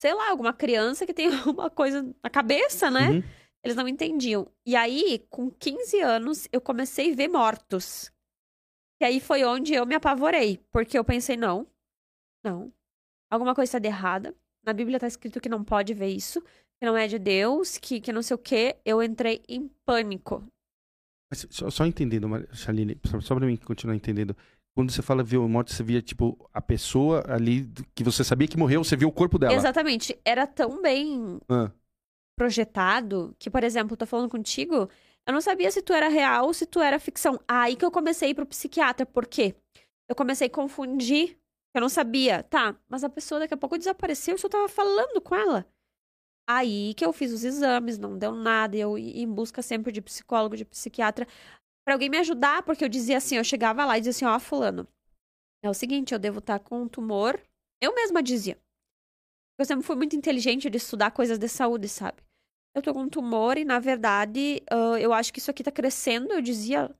sei 0.00 0.14
lá, 0.14 0.30
alguma 0.30 0.52
criança 0.52 1.06
que 1.06 1.14
tem 1.14 1.28
alguma 1.34 1.70
coisa 1.70 2.02
na 2.22 2.30
cabeça, 2.30 2.90
né? 2.90 3.10
Uhum. 3.10 3.22
Eles 3.64 3.76
não 3.76 3.88
entendiam. 3.88 4.46
E 4.64 4.76
aí, 4.76 5.26
com 5.28 5.50
15 5.50 6.00
anos, 6.00 6.48
eu 6.52 6.60
comecei 6.60 7.12
a 7.12 7.16
ver 7.16 7.28
mortos. 7.28 8.12
E 9.00 9.04
aí 9.04 9.20
foi 9.20 9.44
onde 9.44 9.74
eu 9.74 9.84
me 9.84 9.94
apavorei, 9.94 10.64
porque 10.70 10.98
eu 10.98 11.04
pensei, 11.04 11.36
não, 11.36 11.66
não, 12.44 12.72
alguma 13.30 13.54
coisa 13.54 13.70
está 13.70 13.78
de 13.78 13.88
errada. 13.88 14.34
Na 14.64 14.72
Bíblia 14.72 14.96
está 14.96 15.06
escrito 15.06 15.40
que 15.40 15.48
não 15.48 15.62
pode 15.62 15.92
ver 15.92 16.08
isso, 16.08 16.42
que 16.78 16.86
não 16.86 16.96
é 16.96 17.06
de 17.06 17.18
Deus, 17.18 17.78
que, 17.78 18.00
que 18.00 18.12
não 18.12 18.22
sei 18.22 18.34
o 18.34 18.38
quê. 18.38 18.76
Eu 18.84 19.02
entrei 19.02 19.42
em 19.48 19.68
pânico. 19.84 20.46
Mas 21.30 21.46
só, 21.50 21.70
só 21.70 21.84
entendendo, 21.84 22.28
Shaline, 22.52 22.98
só, 23.04 23.20
só 23.20 23.34
pra 23.34 23.46
mim 23.46 23.56
continuar 23.56 23.96
entendendo. 23.96 24.36
Quando 24.76 24.92
você 24.92 25.00
fala 25.00 25.22
ver 25.22 25.38
morte, 25.38 25.72
você 25.72 25.82
via, 25.82 26.02
tipo, 26.02 26.38
a 26.52 26.60
pessoa 26.60 27.24
ali 27.28 27.66
que 27.94 28.04
você 28.04 28.22
sabia 28.22 28.46
que 28.46 28.58
morreu, 28.58 28.84
você 28.84 28.94
viu 28.94 29.08
o 29.08 29.12
corpo 29.12 29.38
dela. 29.38 29.54
Exatamente. 29.54 30.18
Era 30.22 30.46
tão 30.46 30.82
bem 30.82 31.40
ah. 31.48 31.70
projetado 32.36 33.34
que, 33.38 33.48
por 33.48 33.64
exemplo, 33.64 33.94
eu 33.94 33.96
tô 33.96 34.06
falando 34.06 34.28
contigo, 34.28 34.88
eu 35.26 35.32
não 35.32 35.40
sabia 35.40 35.70
se 35.70 35.80
tu 35.80 35.94
era 35.94 36.08
real 36.08 36.46
ou 36.46 36.52
se 36.52 36.66
tu 36.66 36.78
era 36.80 37.00
ficção. 37.00 37.40
Aí 37.48 37.74
que 37.74 37.84
eu 37.86 37.90
comecei 37.90 38.28
a 38.28 38.30
ir 38.30 38.34
pro 38.34 38.44
psiquiatra. 38.44 39.06
Por 39.06 39.26
quê? 39.26 39.54
Eu 40.08 40.14
comecei 40.14 40.46
a 40.46 40.50
confundir. 40.50 41.38
Eu 41.74 41.80
não 41.80 41.88
sabia. 41.88 42.42
Tá, 42.42 42.76
mas 42.86 43.02
a 43.02 43.08
pessoa 43.08 43.40
daqui 43.40 43.54
a 43.54 43.56
pouco 43.56 43.78
desapareceu 43.78 44.34
eu 44.34 44.38
só 44.38 44.48
tava 44.48 44.68
falando 44.68 45.22
com 45.22 45.34
ela. 45.34 45.66
Aí 46.48 46.94
que 46.94 47.04
eu 47.04 47.12
fiz 47.12 47.32
os 47.32 47.44
exames, 47.44 47.98
não 47.98 48.16
deu 48.16 48.32
nada, 48.32 48.76
eu 48.76 48.96
ia 48.96 49.22
em 49.22 49.32
busca 49.32 49.62
sempre 49.62 49.90
de 49.90 50.00
psicólogo, 50.00 50.56
de 50.56 50.64
psiquiatra, 50.64 51.26
para 51.84 51.94
alguém 51.94 52.08
me 52.08 52.18
ajudar, 52.18 52.62
porque 52.62 52.84
eu 52.84 52.88
dizia 52.88 53.16
assim, 53.18 53.36
eu 53.36 53.44
chegava 53.44 53.84
lá 53.84 53.98
e 53.98 54.00
dizia 54.00 54.10
assim, 54.10 54.24
ó, 54.24 54.36
oh, 54.36 54.40
fulano, 54.40 54.86
é 55.62 55.70
o 55.70 55.74
seguinte, 55.74 56.14
eu 56.14 56.18
devo 56.18 56.38
estar 56.38 56.60
com 56.60 56.82
um 56.82 56.88
tumor. 56.88 57.40
Eu 57.80 57.94
mesma 57.94 58.22
dizia. 58.22 58.58
Eu 59.58 59.64
sempre 59.64 59.84
fui 59.84 59.96
muito 59.96 60.14
inteligente 60.14 60.70
de 60.70 60.76
estudar 60.76 61.10
coisas 61.10 61.38
de 61.38 61.48
saúde, 61.48 61.88
sabe? 61.88 62.22
Eu 62.74 62.82
tô 62.82 62.92
com 62.92 63.02
um 63.02 63.08
tumor 63.08 63.56
e, 63.56 63.64
na 63.64 63.78
verdade, 63.78 64.62
uh, 64.70 64.96
eu 64.98 65.12
acho 65.12 65.32
que 65.32 65.38
isso 65.38 65.50
aqui 65.50 65.64
tá 65.64 65.72
crescendo, 65.72 66.32
eu 66.32 66.42
dizia. 66.42 66.94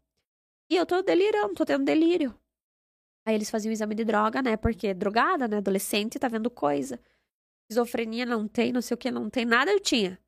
E 0.71 0.77
eu 0.77 0.87
tô 0.87 1.03
delirando, 1.03 1.55
tô 1.55 1.65
tendo 1.65 1.85
delírio. 1.85 2.35
Aí 3.27 3.35
eles 3.35 3.51
faziam 3.51 3.73
exame 3.73 3.95
de 3.95 4.05
droga, 4.05 4.41
né? 4.43 4.57
Porque 4.57 4.95
drogada, 4.95 5.47
né? 5.47 5.59
Adolescente, 5.59 6.19
tá 6.19 6.29
vendo 6.29 6.51
coisa. 6.51 6.99
Esquizofrenia 7.69 8.25
não 8.25 8.47
tem, 8.47 8.73
não 8.73 8.81
sei 8.81 8.95
o 8.95 8.99
que, 8.99 9.11
não 9.11 9.29
tem 9.29 9.45
nada, 9.45 9.71
eu 9.71 9.81
tinha. 9.81 10.19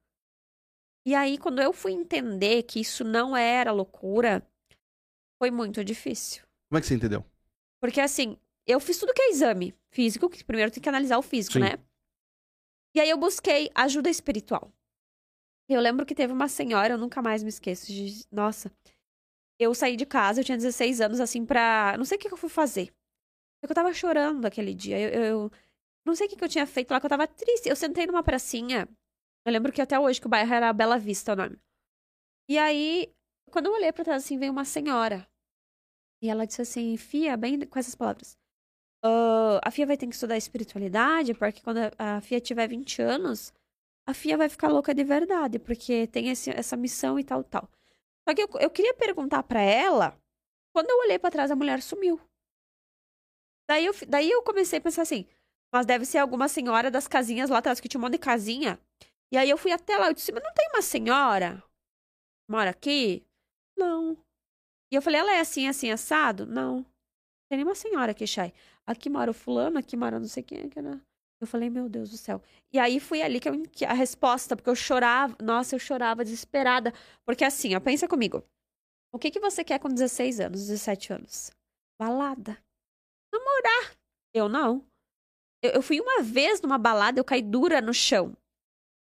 E 1.06 1.14
aí, 1.14 1.38
quando 1.38 1.62
eu 1.62 1.72
fui 1.72 1.92
entender 1.92 2.64
que 2.64 2.80
isso 2.80 3.04
não 3.04 3.36
era 3.36 3.72
loucura, 3.72 4.46
foi 5.40 5.50
muito 5.50 5.84
difícil. 5.84 6.42
Como 6.68 6.78
é 6.78 6.80
que 6.80 6.86
você 6.86 6.94
entendeu? 6.94 7.24
Porque 7.80 8.00
assim, 8.00 8.36
eu 8.66 8.80
fiz 8.80 8.98
tudo 8.98 9.14
que 9.14 9.22
é 9.22 9.30
exame 9.30 9.74
físico, 9.90 10.28
que 10.28 10.44
primeiro 10.44 10.70
tem 10.70 10.82
que 10.82 10.88
analisar 10.88 11.16
o 11.16 11.22
físico, 11.22 11.54
Sim. 11.54 11.60
né? 11.60 11.78
E 12.94 13.00
aí 13.00 13.08
eu 13.08 13.16
busquei 13.16 13.70
ajuda 13.74 14.10
espiritual. 14.10 14.72
Eu 15.68 15.80
lembro 15.80 16.04
que 16.04 16.14
teve 16.14 16.32
uma 16.32 16.48
senhora, 16.48 16.94
eu 16.94 16.98
nunca 16.98 17.22
mais 17.22 17.42
me 17.42 17.48
esqueço 17.48 17.86
de. 17.86 18.26
Nossa. 18.30 18.72
Eu 19.60 19.74
saí 19.74 19.96
de 19.96 20.06
casa, 20.06 20.40
eu 20.40 20.44
tinha 20.44 20.56
16 20.56 21.00
anos, 21.00 21.20
assim, 21.20 21.44
pra. 21.44 21.94
Não 21.96 22.04
sei 22.04 22.16
o 22.16 22.20
que, 22.20 22.32
eu 22.32 22.36
fui 22.36 22.48
fazer. 22.48 22.92
Eu 23.62 23.74
tava 23.74 23.92
chorando 23.92 24.44
aquele 24.46 24.74
dia. 24.74 24.98
Eu, 24.98 25.24
eu, 25.24 25.52
não 26.08 26.16
sei 26.16 26.26
o 26.26 26.30
que, 26.30 26.42
eu 26.42 26.48
tinha 26.48 26.66
feito 26.66 26.90
lá, 26.90 26.98
que 27.00 27.06
eu 27.06 27.10
tava 27.10 27.26
triste. 27.26 27.68
Eu 27.68 27.76
sentei 27.76 28.06
numa 28.06 28.22
pracinha. 28.22 28.88
Eu 29.44 29.52
lembro 29.52 29.72
que 29.72 29.80
até 29.80 29.98
hoje 29.98 30.20
que 30.20 30.26
o 30.26 30.30
bairro 30.30 30.52
era 30.52 30.72
Bela 30.72 30.98
Vista 30.98 31.32
o 31.32 31.36
nome. 31.36 31.58
E 32.48 32.58
aí, 32.58 33.14
quando 33.50 33.66
eu 33.66 33.72
olhei 33.72 33.92
pra 33.92 34.04
trás, 34.04 34.24
assim, 34.24 34.38
veio 34.38 34.52
uma 34.52 34.64
senhora. 34.64 35.28
E 36.22 36.28
ela 36.28 36.46
disse 36.46 36.62
assim, 36.62 36.96
Fia, 36.96 37.36
bem 37.36 37.60
com 37.60 37.78
essas 37.78 37.94
palavras. 37.94 38.36
Uh, 39.04 39.60
a 39.62 39.70
Fia 39.70 39.86
vai 39.86 39.96
ter 39.96 40.06
que 40.06 40.14
estudar 40.14 40.36
espiritualidade, 40.36 41.34
porque 41.34 41.60
quando 41.60 41.78
a 41.98 42.20
Fia 42.20 42.40
tiver 42.40 42.66
20 42.66 43.00
anos, 43.02 43.52
a 44.06 44.14
Fia 44.14 44.36
vai 44.36 44.48
ficar 44.48 44.68
louca 44.68 44.94
de 44.94 45.04
verdade, 45.04 45.58
porque 45.58 46.06
tem 46.08 46.30
esse, 46.30 46.50
essa 46.50 46.76
missão 46.76 47.18
e 47.18 47.24
tal, 47.24 47.44
tal. 47.44 47.70
Só 48.28 48.34
que 48.34 48.42
eu, 48.42 48.48
eu 48.60 48.70
queria 48.70 48.94
perguntar 48.94 49.42
para 49.42 49.60
ela, 49.60 50.18
quando 50.74 50.90
eu 50.90 50.98
olhei 51.00 51.18
para 51.18 51.30
trás, 51.30 51.50
a 51.50 51.56
mulher 51.56 51.80
sumiu. 51.82 52.20
Daí 53.68 53.84
eu, 53.84 53.92
daí 54.08 54.30
eu 54.30 54.42
comecei 54.42 54.78
a 54.78 54.82
pensar 54.82 55.02
assim, 55.02 55.26
mas 55.72 55.86
deve 55.86 56.04
ser 56.04 56.18
alguma 56.18 56.48
senhora 56.48 56.90
das 56.90 57.06
casinhas 57.06 57.50
lá 57.50 57.58
atrás, 57.58 57.80
que 57.80 57.88
tinha 57.88 57.98
um 57.98 58.02
monte 58.02 58.12
de 58.12 58.18
casinha. 58.18 58.78
E 59.32 59.36
aí 59.36 59.50
eu 59.50 59.58
fui 59.58 59.72
até 59.72 59.96
lá, 59.96 60.08
eu 60.08 60.14
disse, 60.14 60.32
mas 60.32 60.42
não 60.42 60.52
tem 60.54 60.68
uma 60.68 60.82
senhora? 60.82 61.62
Mora 62.50 62.70
aqui? 62.70 63.24
Não. 63.76 64.16
E 64.90 64.96
eu 64.96 65.02
falei, 65.02 65.20
ela 65.20 65.34
é 65.34 65.40
assim, 65.40 65.68
assim, 65.68 65.90
assado? 65.90 66.46
Não. 66.46 66.76
Não 66.78 66.84
tem 67.50 67.58
nenhuma 67.58 67.74
senhora 67.74 68.12
aqui, 68.12 68.26
Chay. 68.26 68.52
Aqui 68.86 69.10
mora 69.10 69.30
o 69.30 69.34
fulano, 69.34 69.78
aqui 69.78 69.96
mora 69.96 70.18
não 70.18 70.26
sei 70.26 70.42
quem. 70.42 70.64
Aqui, 70.64 70.80
né? 70.80 71.00
Eu 71.40 71.46
falei, 71.46 71.70
meu 71.70 71.88
Deus 71.88 72.10
do 72.10 72.16
céu. 72.16 72.42
E 72.72 72.78
aí 72.78 72.98
fui 72.98 73.22
ali 73.22 73.38
que, 73.38 73.48
eu, 73.48 73.62
que 73.70 73.84
a 73.84 73.92
resposta, 73.92 74.56
porque 74.56 74.68
eu 74.68 74.74
chorava, 74.74 75.36
nossa, 75.40 75.74
eu 75.74 75.78
chorava 75.78 76.24
desesperada. 76.24 76.92
Porque 77.24 77.44
assim, 77.44 77.74
ó, 77.76 77.80
pensa 77.80 78.08
comigo. 78.08 78.42
O 79.12 79.18
que, 79.18 79.30
que 79.30 79.40
você 79.40 79.62
quer 79.62 79.78
com 79.78 79.88
16 79.88 80.40
anos, 80.40 80.66
17 80.66 81.12
anos? 81.12 81.50
Balada. 82.00 82.58
Namorar. 83.32 83.96
Eu 84.34 84.48
não. 84.48 84.84
Eu, 85.62 85.70
eu 85.72 85.82
fui 85.82 86.00
uma 86.00 86.22
vez 86.22 86.60
numa 86.60 86.78
balada, 86.78 87.18
eu 87.18 87.24
caí 87.24 87.42
dura 87.42 87.80
no 87.80 87.92
chão. 87.92 88.36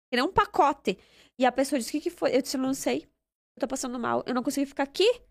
Que 0.10 0.18
nem 0.18 0.24
um 0.24 0.32
pacote. 0.32 0.98
E 1.38 1.46
a 1.46 1.52
pessoa 1.52 1.80
disse, 1.80 1.90
o 1.90 1.94
que, 1.94 2.02
que 2.02 2.10
foi? 2.10 2.36
Eu 2.36 2.42
disse, 2.42 2.58
eu 2.58 2.62
não 2.62 2.74
sei. 2.74 3.08
Eu 3.56 3.62
tô 3.62 3.68
passando 3.68 4.00
mal. 4.00 4.24
Eu 4.26 4.34
não 4.34 4.44
consegui 4.44 4.66
ficar 4.66 4.84
aqui. 4.84 5.22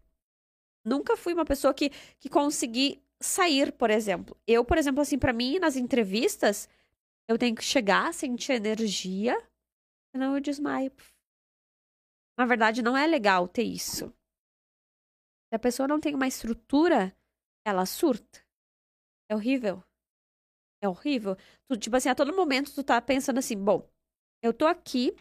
Nunca 0.84 1.16
fui 1.16 1.32
uma 1.32 1.44
pessoa 1.44 1.72
que, 1.72 1.90
que 2.18 2.28
consegui 2.28 3.02
sair, 3.20 3.72
por 3.72 3.90
exemplo. 3.90 4.36
Eu, 4.46 4.64
por 4.64 4.76
exemplo, 4.78 5.00
assim, 5.00 5.18
para 5.18 5.32
mim, 5.32 5.58
nas 5.58 5.76
entrevistas, 5.76 6.68
eu 7.28 7.38
tenho 7.38 7.54
que 7.54 7.64
chegar, 7.64 8.12
sentir 8.12 8.52
energia, 8.52 9.40
senão 10.10 10.34
eu 10.34 10.40
desmaio. 10.40 10.92
Na 12.36 12.44
verdade, 12.44 12.82
não 12.82 12.96
é 12.96 13.06
legal 13.06 13.46
ter 13.46 13.62
isso. 13.62 14.08
Se 15.48 15.54
a 15.54 15.58
pessoa 15.58 15.86
não 15.86 16.00
tem 16.00 16.14
uma 16.14 16.26
estrutura, 16.26 17.16
ela 17.64 17.86
surta. 17.86 18.44
É 19.28 19.36
horrível. 19.36 19.84
É 20.82 20.88
horrível. 20.88 21.36
Tu, 21.68 21.76
tipo 21.76 21.96
assim, 21.96 22.08
a 22.08 22.14
todo 22.14 22.34
momento 22.34 22.74
tu 22.74 22.82
tá 22.82 23.00
pensando 23.00 23.38
assim, 23.38 23.56
bom, 23.56 23.88
eu 24.42 24.52
tô 24.52 24.66
aqui, 24.66 25.14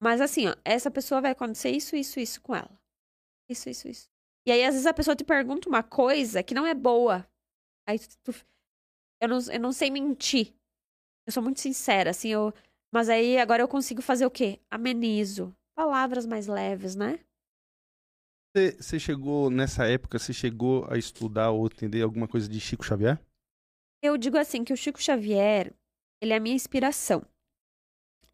mas 0.00 0.20
assim, 0.20 0.48
ó, 0.48 0.54
essa 0.64 0.90
pessoa 0.90 1.22
vai 1.22 1.30
acontecer 1.30 1.70
isso, 1.70 1.96
isso, 1.96 2.20
isso 2.20 2.40
com 2.42 2.54
ela. 2.54 2.78
Isso, 3.48 3.68
isso, 3.70 3.88
isso. 3.88 4.08
E 4.46 4.52
aí, 4.52 4.62
às 4.62 4.74
vezes, 4.74 4.86
a 4.86 4.92
pessoa 4.92 5.16
te 5.16 5.24
pergunta 5.24 5.68
uma 5.68 5.82
coisa 5.82 6.42
que 6.42 6.54
não 6.54 6.66
é 6.66 6.74
boa. 6.74 7.26
Aí 7.88 7.98
tu, 7.98 8.08
tu 8.22 8.32
eu, 9.22 9.28
não, 9.28 9.38
eu 9.50 9.60
não 9.60 9.72
sei 9.72 9.90
mentir. 9.90 10.54
Eu 11.26 11.32
sou 11.32 11.42
muito 11.42 11.60
sincera, 11.60 12.10
assim, 12.10 12.28
eu. 12.28 12.52
Mas 12.92 13.08
aí 13.08 13.38
agora 13.38 13.62
eu 13.62 13.68
consigo 13.68 14.02
fazer 14.02 14.26
o 14.26 14.30
quê? 14.30 14.60
Amenizo. 14.70 15.56
Palavras 15.74 16.26
mais 16.26 16.46
leves, 16.46 16.94
né? 16.94 17.18
Você 18.54 19.00
chegou, 19.00 19.50
nessa 19.50 19.84
época, 19.86 20.18
você 20.18 20.32
chegou 20.32 20.86
a 20.88 20.96
estudar 20.96 21.50
ou 21.50 21.66
entender 21.66 22.02
alguma 22.02 22.28
coisa 22.28 22.48
de 22.48 22.60
Chico 22.60 22.84
Xavier? 22.84 23.18
Eu 24.06 24.18
digo 24.18 24.36
assim, 24.36 24.62
que 24.62 24.72
o 24.74 24.76
Chico 24.76 25.02
Xavier, 25.02 25.72
ele 26.20 26.34
é 26.34 26.36
a 26.36 26.40
minha 26.40 26.54
inspiração. 26.54 27.24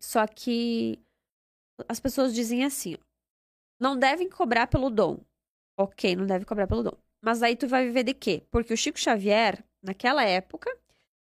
Só 0.01 0.27
que 0.27 0.99
as 1.89 2.01
pessoas 2.01 2.35
dizem 2.35 2.65
assim, 2.65 2.97
não 3.79 3.97
devem 3.97 4.29
cobrar 4.29 4.67
pelo 4.67 4.91
dom. 4.91 5.21
Ok, 5.79 6.17
não 6.17 6.27
deve 6.27 6.45
cobrar 6.45 6.67
pelo 6.67 6.83
dom. 6.83 6.99
Mas 7.23 7.41
aí 7.41 7.55
tu 7.55 7.69
vai 7.69 7.87
viver 7.87 8.03
de 8.03 8.15
quê? 8.15 8.43
Porque 8.51 8.75
o 8.75 8.77
Chico 8.77 8.99
Xavier, 8.99 9.65
naquela 9.81 10.25
época, 10.25 10.77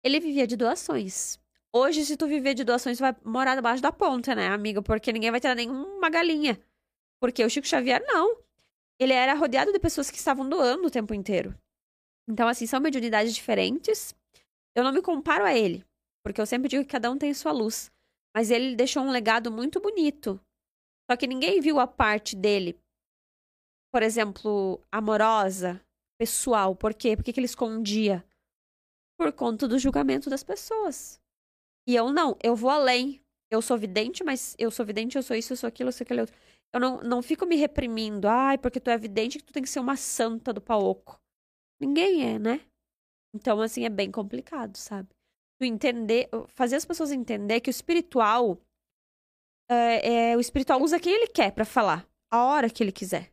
ele 0.02 0.18
vivia 0.18 0.48
de 0.48 0.56
doações. 0.56 1.38
Hoje, 1.72 2.04
se 2.04 2.16
tu 2.16 2.26
viver 2.26 2.54
de 2.54 2.64
doações, 2.64 2.98
tu 2.98 3.02
vai 3.02 3.14
morar 3.22 3.54
debaixo 3.54 3.80
da 3.80 3.92
ponta, 3.92 4.34
né, 4.34 4.48
amiga? 4.48 4.82
Porque 4.82 5.12
ninguém 5.12 5.30
vai 5.30 5.40
ter 5.40 5.54
nenhuma 5.54 6.10
galinha. 6.10 6.60
Porque 7.20 7.44
o 7.44 7.48
Chico 7.48 7.68
Xavier, 7.68 8.02
não. 8.04 8.36
Ele 8.98 9.12
era 9.12 9.34
rodeado 9.34 9.72
de 9.72 9.78
pessoas 9.78 10.10
que 10.10 10.18
estavam 10.18 10.48
doando 10.48 10.88
o 10.88 10.90
tempo 10.90 11.14
inteiro. 11.14 11.56
Então, 12.28 12.48
assim, 12.48 12.66
são 12.66 12.80
mediunidades 12.80 13.32
diferentes. 13.32 14.12
Eu 14.74 14.84
não 14.84 14.92
me 14.92 15.02
comparo 15.02 15.44
a 15.44 15.54
ele. 15.54 15.84
Porque 16.24 16.40
eu 16.40 16.46
sempre 16.46 16.68
digo 16.68 16.84
que 16.84 16.90
cada 16.90 17.10
um 17.10 17.18
tem 17.18 17.32
sua 17.34 17.52
luz. 17.52 17.90
Mas 18.34 18.50
ele 18.50 18.74
deixou 18.74 19.02
um 19.02 19.10
legado 19.10 19.52
muito 19.52 19.80
bonito. 19.80 20.40
Só 21.10 21.16
que 21.16 21.26
ninguém 21.26 21.60
viu 21.60 21.78
a 21.78 21.86
parte 21.86 22.34
dele, 22.34 22.80
por 23.92 24.02
exemplo, 24.02 24.82
amorosa, 24.90 25.80
pessoal. 26.18 26.74
Por 26.74 26.94
quê? 26.94 27.16
Por 27.16 27.22
que, 27.22 27.38
ele 27.38 27.44
escondia? 27.44 28.24
Por 29.18 29.32
conta 29.32 29.68
do 29.68 29.78
julgamento 29.78 30.30
das 30.30 30.42
pessoas. 30.42 31.20
E 31.86 31.94
eu 31.94 32.10
não, 32.10 32.36
eu 32.42 32.56
vou 32.56 32.70
além. 32.70 33.20
Eu 33.52 33.60
sou 33.62 33.76
vidente, 33.76 34.24
mas 34.24 34.56
eu 34.58 34.70
sou 34.70 34.84
vidente, 34.84 35.16
eu 35.16 35.22
sou 35.22 35.36
isso, 35.36 35.52
eu 35.52 35.56
sou 35.56 35.68
aquilo, 35.68 35.90
eu 35.90 35.92
sou 35.92 36.04
aquele 36.04 36.22
outro. 36.22 36.34
Eu 36.72 36.80
não, 36.80 37.00
não 37.02 37.22
fico 37.22 37.46
me 37.46 37.54
reprimindo. 37.54 38.26
Ai, 38.26 38.58
porque 38.58 38.80
tu 38.80 38.90
é 38.90 38.98
vidente 38.98 39.38
que 39.38 39.44
tu 39.44 39.52
tem 39.52 39.62
que 39.62 39.68
ser 39.68 39.78
uma 39.78 39.96
santa 39.96 40.52
do 40.52 40.60
paoco. 40.60 41.20
Ninguém 41.78 42.34
é, 42.34 42.38
né? 42.38 42.66
Então, 43.34 43.60
assim, 43.60 43.84
é 43.84 43.90
bem 43.90 44.10
complicado, 44.10 44.76
sabe? 44.76 45.08
Tu 45.58 45.64
entender, 45.64 46.28
fazer 46.48 46.76
as 46.76 46.84
pessoas 46.84 47.10
entender 47.10 47.60
que 47.60 47.68
o 47.68 47.72
espiritual. 47.72 48.58
É, 49.68 50.30
é, 50.30 50.36
o 50.36 50.40
espiritual 50.40 50.80
usa 50.80 51.00
quem 51.00 51.12
ele 51.12 51.26
quer 51.26 51.50
para 51.50 51.64
falar, 51.64 52.06
a 52.30 52.44
hora 52.44 52.70
que 52.70 52.82
ele 52.82 52.92
quiser. 52.92 53.30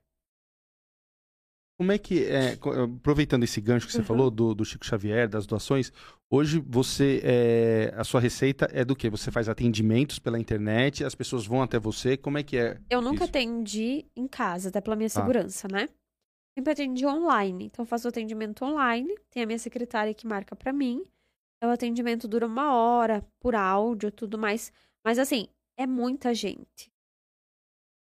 Como 1.77 1.91
é 1.91 1.97
que, 1.97 2.25
é, 2.25 2.53
aproveitando 2.83 3.43
esse 3.43 3.59
gancho 3.59 3.87
que 3.87 3.91
você 3.91 3.99
uhum. 3.99 4.05
falou 4.05 4.31
do, 4.31 4.53
do, 4.53 4.63
Chico 4.63 4.85
Xavier, 4.85 5.27
das 5.27 5.47
doações, 5.47 5.91
hoje 6.31 6.63
você, 6.65 7.19
é, 7.23 7.93
a 7.97 8.03
sua 8.03 8.21
receita 8.21 8.69
é 8.71 8.85
do 8.85 8.95
que? 8.95 9.09
Você 9.09 9.31
faz 9.31 9.49
atendimentos 9.49 10.19
pela 10.19 10.39
internet, 10.39 11.03
as 11.03 11.15
pessoas 11.15 11.45
vão 11.45 11.63
até 11.63 11.79
você, 11.79 12.15
como 12.15 12.37
é 12.37 12.43
que 12.43 12.55
é? 12.55 12.79
Eu 12.87 13.01
nunca 13.01 13.23
isso? 13.23 13.31
atendi 13.31 14.05
em 14.15 14.27
casa, 14.27 14.69
até 14.69 14.79
pela 14.79 14.95
minha 14.95 15.07
ah. 15.07 15.09
segurança, 15.09 15.67
ah. 15.71 15.73
né? 15.73 15.89
Sempre 16.57 16.73
atendi 16.73 17.05
online, 17.05 17.65
então 17.65 17.85
faço 17.85 18.07
atendimento 18.07 18.65
online, 18.65 19.17
tem 19.29 19.43
a 19.43 19.45
minha 19.45 19.59
secretária 19.59 20.13
que 20.13 20.27
marca 20.27 20.55
para 20.55 20.73
mim, 20.73 21.05
o 21.63 21.67
atendimento 21.67 22.27
dura 22.27 22.45
uma 22.45 22.73
hora, 22.73 23.25
por 23.39 23.55
áudio, 23.55 24.11
tudo 24.11 24.37
mais, 24.37 24.71
mas 25.05 25.19
assim, 25.19 25.47
é 25.77 25.85
muita 25.85 26.33
gente. 26.33 26.91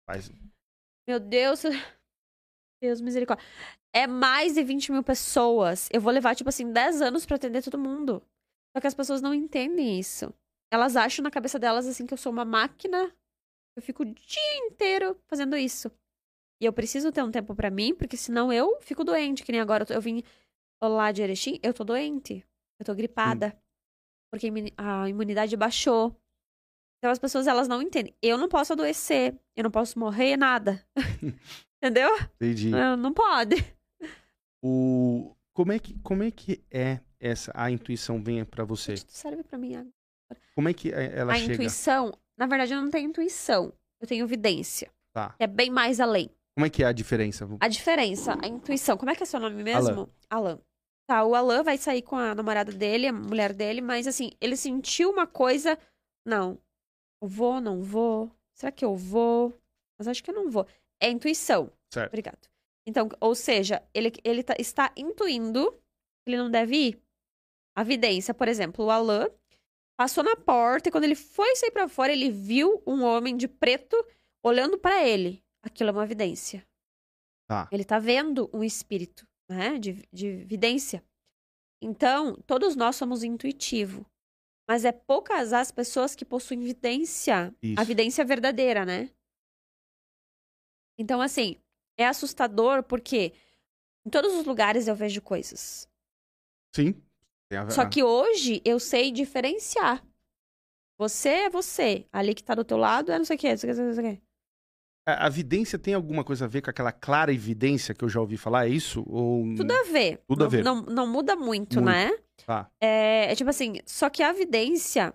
Faz... 0.07 0.31
Meu 1.07 1.19
Deus... 1.19 1.63
Deus, 2.81 3.01
misericórdia. 3.01 3.45
É 3.93 4.07
mais 4.07 4.53
de 4.53 4.63
20 4.63 4.93
mil 4.93 5.03
pessoas. 5.03 5.89
Eu 5.91 5.99
vou 5.99 6.13
levar, 6.13 6.33
tipo 6.33 6.47
assim, 6.47 6.71
10 6.71 7.01
anos 7.01 7.25
para 7.25 7.35
atender 7.35 7.61
todo 7.61 7.77
mundo. 7.77 8.23
Só 8.71 8.79
que 8.79 8.87
as 8.87 8.93
pessoas 8.93 9.21
não 9.21 9.33
entendem 9.33 9.99
isso. 9.99 10.33
Elas 10.71 10.95
acham 10.95 11.23
na 11.23 11.31
cabeça 11.31 11.59
delas, 11.59 11.85
assim, 11.85 12.05
que 12.05 12.13
eu 12.13 12.17
sou 12.17 12.31
uma 12.31 12.45
máquina. 12.45 13.13
Eu 13.75 13.81
fico 13.81 14.03
o 14.03 14.05
dia 14.05 14.57
inteiro 14.65 15.19
fazendo 15.27 15.57
isso. 15.57 15.91
E 16.61 16.65
eu 16.65 16.73
preciso 16.73 17.11
ter 17.11 17.23
um 17.23 17.31
tempo 17.31 17.55
para 17.55 17.69
mim, 17.69 17.95
porque 17.95 18.17
senão 18.17 18.51
eu 18.51 18.79
fico 18.81 19.03
doente. 19.03 19.43
Que 19.43 19.51
nem 19.51 19.61
agora 19.61 19.85
eu 19.89 20.01
vim 20.01 20.23
lá 20.81 21.11
de 21.11 21.21
Erechim, 21.21 21.59
eu 21.63 21.73
tô 21.73 21.83
doente. 21.83 22.45
Eu 22.79 22.85
tô 22.85 22.93
gripada. 22.93 23.53
Hum. 23.55 23.59
Porque 24.31 24.51
a 24.77 25.09
imunidade 25.09 25.55
baixou. 25.55 26.15
Então 26.97 27.11
as 27.11 27.19
pessoas 27.19 27.47
elas 27.47 27.67
não 27.67 27.81
entendem. 27.81 28.13
Eu 28.21 28.37
não 28.37 28.49
posso 28.49 28.73
adoecer, 28.73 29.33
eu 29.55 29.63
não 29.63 29.71
posso 29.71 29.97
morrer, 29.97 30.37
nada. 30.37 30.85
Entendeu? 31.81 32.09
Entendi. 32.35 32.69
Não, 32.69 32.97
não 32.97 33.13
pode. 33.13 33.55
O 34.61 35.33
como 35.53 35.71
é 35.71 35.79
que 35.79 35.97
como 35.99 36.23
é 36.23 36.31
que 36.31 36.63
é 36.69 36.99
essa 37.19 37.51
a 37.55 37.71
intuição 37.71 38.21
vem 38.21 38.43
para 38.43 38.65
você? 38.65 38.93
Isso 38.93 39.05
serve 39.09 39.43
para 39.43 39.57
mim 39.57 39.75
agora. 39.75 39.93
Como 40.53 40.67
é 40.67 40.73
que 40.73 40.91
é, 40.91 41.17
ela 41.17 41.33
a 41.33 41.35
chega? 41.37 41.53
intuição, 41.53 42.13
na 42.37 42.45
verdade, 42.45 42.73
eu 42.73 42.81
não 42.81 42.89
tenho 42.89 43.09
intuição. 43.09 43.73
Eu 44.01 44.07
tenho 44.07 44.25
evidência. 44.25 44.91
Tá. 45.13 45.35
É 45.39 45.47
bem 45.47 45.69
mais 45.69 45.99
além. 45.99 46.29
Como 46.59 46.65
é 46.65 46.69
que 46.69 46.83
é 46.83 46.87
a 46.87 46.91
diferença? 46.91 47.47
A 47.61 47.69
diferença, 47.69 48.37
a 48.43 48.45
intuição. 48.45 48.97
Como 48.97 49.09
é 49.09 49.15
que 49.15 49.23
é 49.23 49.25
seu 49.25 49.39
nome 49.39 49.63
mesmo? 49.63 49.89
Alan. 49.89 50.09
Alan. 50.29 50.61
Tá, 51.07 51.23
o 51.23 51.33
Alan 51.33 51.63
vai 51.63 51.77
sair 51.77 52.01
com 52.01 52.17
a 52.17 52.35
namorada 52.35 52.69
dele, 52.69 53.07
a 53.07 53.13
mulher 53.13 53.53
dele, 53.53 53.79
mas 53.79 54.05
assim, 54.05 54.31
ele 54.41 54.57
sentiu 54.57 55.09
uma 55.09 55.25
coisa. 55.25 55.79
Não. 56.25 56.59
Eu 57.21 57.29
vou, 57.29 57.61
não 57.61 57.81
vou. 57.81 58.29
Será 58.53 58.73
que 58.73 58.83
eu 58.83 58.93
vou? 58.93 59.57
Mas 59.97 60.09
acho 60.09 60.21
que 60.21 60.31
eu 60.31 60.35
não 60.35 60.51
vou. 60.51 60.67
É 61.01 61.09
intuição. 61.09 61.71
Certo. 61.93 62.09
Obrigado. 62.09 62.49
Então, 62.85 63.07
ou 63.21 63.33
seja, 63.33 63.81
ele, 63.93 64.11
ele 64.21 64.43
tá, 64.43 64.53
está 64.59 64.91
intuindo 64.97 65.71
que 65.71 66.27
ele 66.27 66.37
não 66.37 66.51
deve 66.51 66.75
ir. 66.75 67.01
A 67.73 67.83
evidência, 67.83 68.33
por 68.33 68.49
exemplo, 68.49 68.83
o 68.83 68.91
Alan 68.91 69.29
passou 69.97 70.25
na 70.25 70.35
porta 70.35 70.89
e 70.89 70.91
quando 70.91 71.05
ele 71.05 71.15
foi 71.15 71.55
sair 71.55 71.71
para 71.71 71.87
fora, 71.87 72.11
ele 72.11 72.29
viu 72.29 72.83
um 72.85 73.01
homem 73.01 73.37
de 73.37 73.47
preto 73.47 73.95
olhando 74.43 74.77
para 74.77 75.07
ele. 75.07 75.41
Aquilo 75.63 75.89
é 75.89 75.93
uma 75.93 76.03
evidência. 76.03 76.65
Tá. 77.47 77.67
Ele 77.71 77.83
tá 77.83 77.99
vendo 77.99 78.49
um 78.53 78.63
espírito, 78.63 79.27
né? 79.49 79.77
De, 79.77 80.07
de 80.11 80.27
evidência. 80.27 81.03
Então, 81.81 82.35
todos 82.45 82.75
nós 82.75 82.95
somos 82.95 83.23
intuitivo. 83.23 84.05
Mas 84.67 84.85
é 84.85 84.91
poucas 84.91 85.51
as 85.51 85.71
pessoas 85.71 86.15
que 86.15 86.23
possuem 86.23 86.61
evidência. 86.61 87.55
Isso. 87.61 87.79
A 87.79 87.83
evidência 87.83 88.23
verdadeira, 88.23 88.85
né? 88.85 89.09
Então, 90.97 91.21
assim, 91.21 91.59
é 91.97 92.05
assustador 92.05 92.83
porque 92.83 93.33
em 94.05 94.09
todos 94.09 94.33
os 94.33 94.45
lugares 94.45 94.87
eu 94.87 94.95
vejo 94.95 95.21
coisas. 95.21 95.89
Sim. 96.75 97.01
Só 97.71 97.89
que 97.89 98.03
hoje 98.03 98.61
eu 98.63 98.79
sei 98.79 99.11
diferenciar. 99.11 100.05
Você 100.99 101.29
é 101.29 101.49
você. 101.49 102.05
Ali 102.11 102.35
que 102.35 102.43
tá 102.43 102.53
do 102.53 102.63
teu 102.63 102.77
lado 102.77 103.11
é 103.11 103.17
não 103.17 103.25
sei 103.25 103.37
o 103.37 103.39
quê, 103.39 103.49
não 103.49 103.57
sei 103.57 103.71
o 103.71 103.73
quê, 103.73 103.81
não 103.81 103.93
sei 103.93 104.03
o 104.03 104.15
quê. 104.15 104.21
A, 105.13 105.25
a 105.25 105.29
vidência 105.29 105.77
tem 105.79 105.93
alguma 105.93 106.23
coisa 106.23 106.45
a 106.45 106.47
ver 106.47 106.61
com 106.61 106.69
aquela 106.69 106.91
clara 106.91 107.33
evidência 107.33 107.93
que 107.93 108.03
eu 108.03 108.09
já 108.09 108.19
ouvi 108.19 108.37
falar? 108.37 108.67
É 108.67 108.69
isso? 108.69 109.03
Ou 109.07 109.55
Tudo 109.55 109.71
a 109.71 109.83
ver. 109.83 110.21
Tudo 110.27 110.41
a 110.41 110.45
não, 110.45 110.49
ver. 110.49 110.63
Não, 110.63 110.81
não 110.81 111.07
muda 111.07 111.35
muito, 111.35 111.81
Muito. 111.81 111.81
né? 111.81 112.11
tá? 112.45 112.69
É, 112.81 113.31
é 113.31 113.35
tipo 113.35 113.49
assim, 113.49 113.75
só 113.85 114.09
que 114.09 114.23
a 114.23 114.29
evidência, 114.29 115.13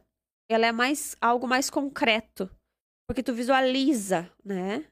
ela 0.49 0.67
é 0.67 0.73
mais 0.73 1.17
algo 1.21 1.47
mais 1.47 1.71
concreto. 1.71 2.49
Porque 3.07 3.23
tu 3.23 3.35
visualiza, 3.35 4.31
né? 4.45 4.85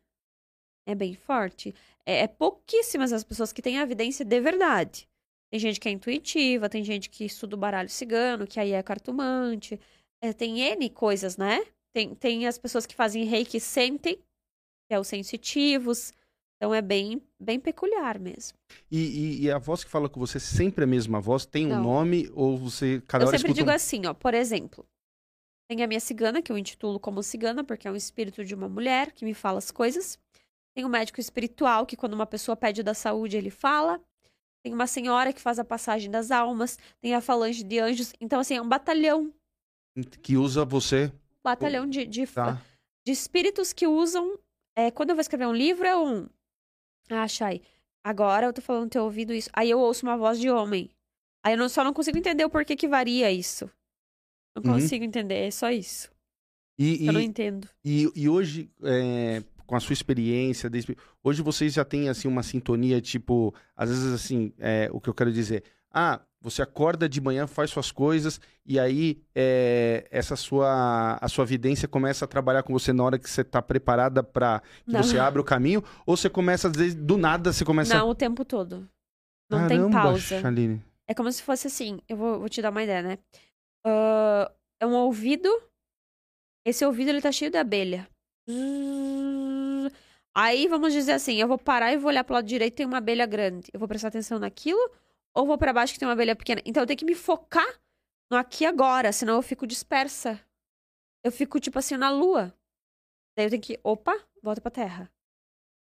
É 0.86 0.94
bem 0.94 1.14
forte. 1.14 1.74
É, 2.04 2.20
é 2.20 2.26
pouquíssimas 2.26 3.12
as 3.12 3.24
pessoas 3.24 3.52
que 3.52 3.62
têm 3.62 3.78
a 3.78 3.82
evidência 3.82 4.24
de 4.24 4.40
verdade. 4.40 5.08
Tem 5.50 5.60
gente 5.60 5.78
que 5.78 5.88
é 5.88 5.92
intuitiva, 5.92 6.68
tem 6.68 6.82
gente 6.82 7.08
que 7.10 7.24
estuda 7.24 7.56
o 7.56 7.58
baralho 7.58 7.88
cigano, 7.88 8.46
que 8.46 8.58
aí 8.58 8.72
é 8.72 8.82
cartomante. 8.82 9.78
É, 10.22 10.32
tem 10.32 10.60
N 10.60 10.88
coisas, 10.90 11.36
né? 11.36 11.64
Tem, 11.94 12.14
tem 12.14 12.46
as 12.46 12.58
pessoas 12.58 12.86
que 12.86 12.94
fazem 12.94 13.24
reiki 13.24 13.58
e 13.58 13.60
sentem, 13.60 14.18
que 14.92 14.96
é 14.96 15.00
os 15.00 15.08
sensitivos. 15.08 16.12
Então 16.56 16.74
é 16.74 16.82
bem, 16.82 17.20
bem 17.40 17.58
peculiar 17.58 18.18
mesmo. 18.18 18.56
E, 18.90 18.98
e- 18.98 19.42
e 19.44 19.50
a 19.50 19.56
voz 19.58 19.82
que 19.82 19.90
fala 19.90 20.06
com 20.08 20.20
você 20.20 20.38
sempre 20.38 20.84
é 20.84 20.86
a 20.86 20.86
mesma 20.86 21.18
voz? 21.18 21.46
Tem 21.46 21.66
um 21.66 21.70
Não. 21.70 21.82
nome 21.82 22.30
ou 22.34 22.58
você 22.58 23.02
cada 23.08 23.24
eu 23.24 23.28
hora 23.28 23.38
sempre 23.38 23.52
escuta 23.52 23.60
digo 23.64 23.70
um... 23.70 23.74
assim, 23.74 24.06
ó, 24.06 24.12
por 24.14 24.34
exemplo, 24.34 24.86
tem 25.68 25.82
a 25.82 25.86
minha 25.88 25.98
cigana, 25.98 26.42
que 26.42 26.52
eu 26.52 26.58
intitulo 26.58 27.00
como 27.00 27.22
cigana, 27.22 27.64
porque 27.64 27.88
é 27.88 27.90
um 27.90 27.96
espírito 27.96 28.44
de 28.44 28.54
uma 28.54 28.68
mulher 28.68 29.12
que 29.12 29.24
me 29.24 29.32
fala 29.34 29.58
as 29.58 29.70
coisas. 29.70 30.18
Tem 30.76 30.84
o 30.84 30.88
médico 30.90 31.18
espiritual, 31.18 31.86
que 31.86 31.96
quando 31.96 32.12
uma 32.12 32.26
pessoa 32.26 32.54
pede 32.54 32.82
da 32.82 32.92
saúde, 32.94 33.36
ele 33.36 33.50
fala. 33.50 33.98
Tem 34.62 34.72
uma 34.74 34.86
senhora 34.86 35.32
que 35.32 35.40
faz 35.40 35.58
a 35.58 35.64
passagem 35.64 36.10
das 36.10 36.30
almas. 36.30 36.78
Tem 37.00 37.14
a 37.14 37.20
falange 37.22 37.64
de 37.64 37.78
anjos. 37.78 38.12
Então, 38.20 38.38
assim, 38.40 38.54
é 38.56 38.62
um 38.62 38.68
batalhão. 38.68 39.32
que 40.22 40.36
usa 40.36 40.64
você? 40.66 41.10
Batalhão 41.42 41.88
de, 41.88 42.04
de, 42.06 42.26
Tá. 42.26 42.62
de 43.04 43.10
espíritos 43.12 43.72
que 43.72 43.86
usam. 43.86 44.38
É, 44.76 44.90
quando 44.90 45.10
eu 45.10 45.16
vou 45.16 45.20
escrever 45.20 45.46
um 45.46 45.54
livro, 45.54 45.86
é 45.86 45.96
um. 45.96 46.26
Ah, 47.10 47.26
Chay, 47.28 47.62
agora 48.04 48.46
eu 48.46 48.52
tô 48.52 48.60
falando 48.62 48.90
ter 48.90 48.98
ouvido 49.00 49.32
isso. 49.32 49.50
Aí 49.52 49.70
eu 49.70 49.78
ouço 49.78 50.04
uma 50.06 50.16
voz 50.16 50.38
de 50.38 50.50
homem. 50.50 50.90
Aí 51.44 51.54
eu 51.54 51.58
não- 51.58 51.68
só 51.68 51.82
não 51.84 51.92
consigo 51.92 52.16
entender 52.18 52.44
o 52.44 52.50
porquê 52.50 52.76
que 52.76 52.88
varia 52.88 53.30
isso. 53.30 53.70
Não 54.56 54.62
Uhum. 54.72 54.80
consigo 54.80 55.04
entender, 55.04 55.46
é 55.46 55.50
só 55.50 55.70
isso. 55.70 56.10
E, 56.78 57.06
Eu 57.06 57.12
não 57.12 57.20
e, 57.20 57.24
entendo. 57.24 57.68
e, 57.84 58.10
e 58.14 58.28
hoje, 58.28 58.70
é, 58.82 59.42
com 59.66 59.74
a 59.76 59.80
sua 59.80 59.92
experiência, 59.92 60.68
desde- 60.70 60.96
hoje 61.22 61.42
vocês 61.42 61.72
já 61.74 61.84
têm 61.84 62.08
assim 62.08 62.28
uma 62.28 62.42
sintonia, 62.42 63.00
tipo, 63.00 63.54
às 63.76 63.88
vezes 63.90 64.12
assim, 64.12 64.52
é, 64.58 64.88
o 64.92 65.00
que 65.00 65.08
eu 65.08 65.14
quero 65.14 65.32
dizer, 65.32 65.64
ah, 65.90 66.20
você 66.42 66.60
acorda 66.60 67.08
de 67.08 67.20
manhã, 67.20 67.46
faz 67.46 67.70
suas 67.70 67.92
coisas, 67.92 68.40
e 68.66 68.78
aí 68.78 69.22
é, 69.34 70.06
essa 70.10 70.34
sua 70.34 71.16
a 71.20 71.28
sua 71.28 71.44
vidência 71.44 71.86
começa 71.86 72.24
a 72.24 72.28
trabalhar 72.28 72.64
com 72.64 72.72
você 72.72 72.92
na 72.92 73.04
hora 73.04 73.18
que 73.18 73.30
você 73.30 73.44
tá 73.44 73.62
preparada 73.62 74.22
para 74.22 74.60
que 74.84 74.92
Não. 74.92 75.02
você 75.02 75.18
abre 75.18 75.40
o 75.40 75.44
caminho, 75.44 75.84
ou 76.04 76.16
você 76.16 76.28
começa, 76.28 76.68
às 76.68 76.76
vezes, 76.76 76.94
do 76.94 77.16
nada, 77.16 77.52
você 77.52 77.64
começa. 77.64 77.94
Não, 77.94 78.08
o 78.08 78.14
tempo 78.14 78.44
todo. 78.44 78.88
Não 79.48 79.68
tem 79.68 79.78
Caramba, 79.78 80.02
pausa. 80.02 80.40
Chaline. 80.40 80.82
É 81.06 81.14
como 81.14 81.30
se 81.30 81.42
fosse 81.42 81.66
assim. 81.66 82.00
Eu 82.08 82.16
vou, 82.16 82.40
vou 82.40 82.48
te 82.48 82.60
dar 82.60 82.70
uma 82.70 82.82
ideia, 82.82 83.02
né? 83.02 83.18
Ah, 83.86 84.50
é 84.80 84.86
um 84.86 84.94
ouvido. 84.94 85.48
Esse 86.66 86.84
ouvido 86.84 87.10
ele 87.10 87.20
tá 87.20 87.30
cheio 87.30 87.50
de 87.50 87.58
abelha. 87.58 88.08
Aí 90.34 90.66
vamos 90.66 90.92
dizer 90.92 91.12
assim: 91.12 91.36
eu 91.36 91.46
vou 91.46 91.58
parar 91.58 91.92
e 91.92 91.96
vou 91.96 92.08
olhar 92.08 92.24
pro 92.24 92.34
lado 92.34 92.46
direito 92.46 92.74
tem 92.74 92.86
uma 92.86 92.98
abelha 92.98 93.26
grande. 93.26 93.68
Eu 93.72 93.78
vou 93.78 93.88
prestar 93.88 94.08
atenção 94.08 94.38
naquilo 94.38 94.90
ou 95.34 95.46
vou 95.46 95.58
pra 95.58 95.72
baixo 95.72 95.92
que 95.92 95.98
tem 95.98 96.06
uma 96.06 96.14
abelha 96.14 96.36
pequena? 96.36 96.62
Então 96.64 96.82
eu 96.82 96.86
tenho 96.86 96.98
que 96.98 97.04
me 97.04 97.14
focar 97.14 97.80
no 98.30 98.36
aqui 98.36 98.64
e 98.64 98.66
agora, 98.66 99.12
senão 99.12 99.34
eu 99.34 99.42
fico 99.42 99.66
dispersa. 99.66 100.40
Eu 101.24 101.30
fico 101.30 101.60
tipo 101.60 101.78
assim 101.78 101.96
na 101.96 102.10
lua. 102.10 102.54
Daí 103.36 103.46
eu 103.46 103.50
tenho 103.50 103.62
que, 103.62 103.80
opa, 103.82 104.14
volta 104.42 104.60
pra 104.60 104.70
terra. 104.70 105.12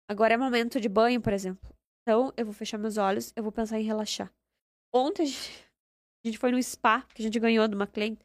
Agora 0.08 0.34
é 0.34 0.36
momento 0.36 0.80
de 0.80 0.88
banho, 0.88 1.20
por 1.20 1.32
exemplo. 1.32 1.74
Então 2.02 2.32
eu 2.36 2.44
vou 2.44 2.54
fechar 2.54 2.78
meus 2.78 2.96
olhos, 2.96 3.32
eu 3.36 3.42
vou 3.42 3.52
pensar 3.52 3.78
em 3.78 3.84
relaxar. 3.84 4.32
Ontem 4.94 5.22
a 5.22 5.26
gente, 5.26 5.72
a 6.24 6.28
gente 6.28 6.38
foi 6.38 6.50
no 6.52 6.62
spa 6.62 7.02
que 7.02 7.22
a 7.22 7.24
gente 7.24 7.38
ganhou 7.38 7.66
de 7.66 7.74
uma 7.74 7.86
cliente. 7.86 8.24